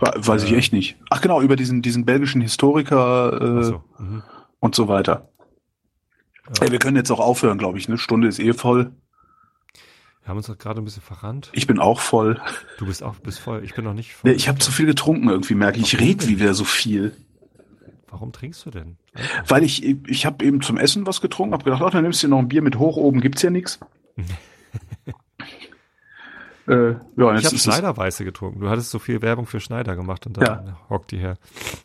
Weiß 0.00 0.44
ich 0.44 0.52
echt 0.52 0.72
nicht. 0.72 0.96
Ach 1.10 1.20
genau, 1.20 1.42
über 1.42 1.56
diesen, 1.56 1.82
diesen 1.82 2.06
belgischen 2.06 2.40
Historiker 2.40 3.58
äh, 3.60 3.64
so, 3.64 3.84
mhm. 3.98 4.22
und 4.58 4.74
so 4.74 4.88
weiter. 4.88 5.28
Ja. 6.46 6.64
Ey, 6.64 6.72
wir 6.72 6.78
können 6.78 6.96
jetzt 6.96 7.10
auch 7.10 7.20
aufhören, 7.20 7.58
glaube 7.58 7.78
ich. 7.78 7.86
Eine 7.86 7.98
Stunde 7.98 8.26
ist 8.26 8.38
eh 8.38 8.54
voll. 8.54 8.92
Wir 10.22 10.28
haben 10.28 10.38
uns 10.38 10.46
doch 10.46 10.56
gerade 10.56 10.80
ein 10.80 10.84
bisschen 10.84 11.02
verrannt. 11.02 11.50
Ich 11.52 11.66
bin 11.66 11.78
auch 11.78 12.00
voll. 12.00 12.40
Du 12.78 12.86
bist 12.86 13.02
auch 13.02 13.16
bist 13.16 13.40
voll. 13.40 13.62
Ich 13.62 13.74
bin 13.74 13.84
noch 13.84 13.92
nicht 13.92 14.14
voll. 14.14 14.30
Nee, 14.30 14.36
ich 14.36 14.48
habe 14.48 14.58
zu 14.58 14.72
viel 14.72 14.86
getrunken 14.86 15.28
irgendwie, 15.28 15.54
merke 15.54 15.78
ich. 15.78 15.92
Ich 15.92 16.00
rede 16.00 16.28
wieder 16.28 16.54
so 16.54 16.64
viel. 16.64 17.14
Warum 18.10 18.32
trinkst 18.32 18.66
du 18.66 18.70
denn? 18.70 18.96
Weil 19.46 19.62
ich, 19.62 19.84
ich 19.84 20.26
habe 20.26 20.44
eben 20.44 20.60
zum 20.62 20.76
Essen 20.78 21.06
was 21.06 21.20
getrunken, 21.20 21.52
habe 21.54 21.64
gedacht, 21.64 21.82
ach, 21.84 21.90
dann 21.90 22.02
nimmst 22.02 22.22
du 22.22 22.26
dir 22.26 22.30
noch 22.32 22.38
ein 22.40 22.48
Bier 22.48 22.62
mit 22.62 22.76
hoch, 22.78 22.96
oben 22.96 23.20
gibt's 23.20 23.42
ja 23.42 23.50
nichts. 23.50 23.78
äh, 26.68 26.90
ja, 27.16 27.34
Ich 27.36 27.44
habe 27.46 27.58
Schneiderweiße 27.58 28.24
getrunken. 28.24 28.60
Du 28.60 28.68
hattest 28.68 28.90
so 28.90 28.98
viel 28.98 29.22
Werbung 29.22 29.46
für 29.46 29.60
Schneider 29.60 29.96
gemacht 29.96 30.26
und 30.26 30.36
dann 30.36 30.44
Ja. 30.66 30.78
hockt 30.88 31.12
die 31.12 31.18
her. 31.18 31.36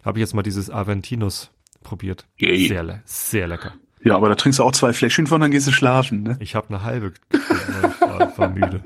Habe 0.03 0.19
ich 0.19 0.21
jetzt 0.21 0.33
mal 0.33 0.43
dieses 0.43 0.69
Aventinus 0.69 1.51
probiert. 1.83 2.25
Yay. 2.37 2.67
Sehr, 2.67 2.83
le 2.83 3.01
sehr 3.05 3.47
lecker. 3.47 3.73
ja, 4.03 4.15
aber 4.15 4.29
da 4.29 4.35
trinkst 4.35 4.59
du 4.59 4.63
auch 4.63 4.71
zwei 4.71 4.93
Fläschchen 4.93 5.27
von, 5.27 5.41
dann 5.41 5.51
gehst 5.51 5.67
du 5.67 5.71
schlafen. 5.71 6.23
Ne? 6.23 6.37
Ich 6.39 6.55
habe 6.55 6.69
eine 6.69 6.83
halbe 6.83 7.11
getrunken, 7.29 8.01
war, 8.01 8.37
war 8.37 8.49
müde. 8.49 8.81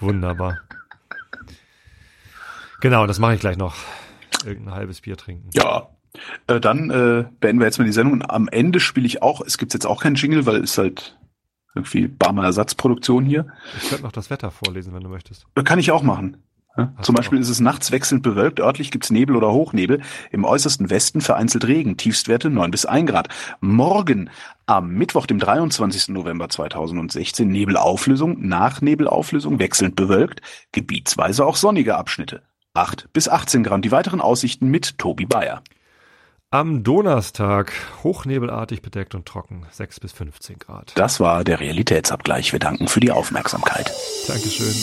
Wunderbar. 0.00 0.58
Genau, 2.80 3.06
das 3.06 3.18
mache 3.18 3.34
ich 3.34 3.40
gleich 3.40 3.56
noch. 3.56 3.74
Irgendein 4.44 4.74
halbes 4.74 5.00
Bier 5.00 5.16
trinken. 5.16 5.50
Ja. 5.52 5.88
Äh, 6.46 6.60
dann 6.60 6.90
äh, 6.90 7.24
beenden 7.40 7.60
wir 7.60 7.66
jetzt 7.66 7.78
mal 7.78 7.84
die 7.84 7.92
Sendung. 7.92 8.14
Und 8.14 8.30
am 8.30 8.48
Ende 8.48 8.80
spiele 8.80 9.06
ich 9.06 9.22
auch, 9.22 9.40
es 9.40 9.58
gibt 9.58 9.74
jetzt 9.74 9.86
auch 9.86 10.02
keinen 10.02 10.16
Jingle, 10.16 10.46
weil 10.46 10.62
es 10.62 10.78
halt 10.78 11.18
irgendwie 11.74 12.08
Barmer 12.08 12.44
Ersatzproduktion 12.44 13.24
hier. 13.24 13.46
Ich 13.80 13.88
könnte 13.88 14.04
noch 14.04 14.12
das 14.12 14.30
Wetter 14.30 14.50
vorlesen, 14.50 14.94
wenn 14.94 15.02
du 15.02 15.08
möchtest. 15.08 15.46
Das 15.54 15.64
kann 15.64 15.78
ich 15.78 15.90
auch 15.90 16.02
machen. 16.02 16.38
Ja? 16.78 16.92
Zum 17.02 17.14
Beispiel 17.14 17.38
auch. 17.38 17.42
ist 17.42 17.48
es 17.48 17.60
nachts 17.60 17.90
wechselnd 17.90 18.22
bewölkt, 18.22 18.60
örtlich 18.60 18.90
gibt's 18.90 19.10
Nebel 19.10 19.36
oder 19.36 19.52
Hochnebel, 19.52 20.00
im 20.30 20.44
äußersten 20.44 20.90
Westen 20.90 21.20
vereinzelt 21.20 21.66
Regen, 21.66 21.96
Tiefstwerte 21.96 22.50
9 22.50 22.70
bis 22.70 22.86
1 22.86 23.10
Grad. 23.10 23.28
Morgen 23.60 24.30
am 24.66 24.90
Mittwoch, 24.90 25.26
dem 25.26 25.38
23. 25.38 26.08
November 26.08 26.48
2016, 26.48 27.48
Nebelauflösung, 27.48 28.46
nach 28.46 28.80
Nebelauflösung, 28.80 29.58
wechselnd 29.58 29.96
bewölkt, 29.96 30.40
gebietsweise 30.72 31.44
auch 31.44 31.56
sonnige 31.56 31.96
Abschnitte. 31.96 32.42
8 32.74 33.12
bis 33.12 33.28
18 33.28 33.64
Grad. 33.64 33.84
Die 33.84 33.90
weiteren 33.90 34.20
Aussichten 34.20 34.68
mit 34.68 34.98
Tobi 34.98 35.26
Bayer. 35.26 35.62
Am 36.50 36.82
Donnerstag 36.82 37.74
hochnebelartig 38.02 38.80
bedeckt 38.80 39.14
und 39.14 39.26
trocken, 39.26 39.66
6 39.70 40.00
bis 40.00 40.12
15 40.12 40.58
Grad. 40.58 40.92
Das 40.94 41.20
war 41.20 41.44
der 41.44 41.60
Realitätsabgleich. 41.60 42.52
Wir 42.54 42.58
danken 42.58 42.88
für 42.88 43.00
die 43.00 43.10
Aufmerksamkeit. 43.10 43.92
Dankeschön. 44.26 44.74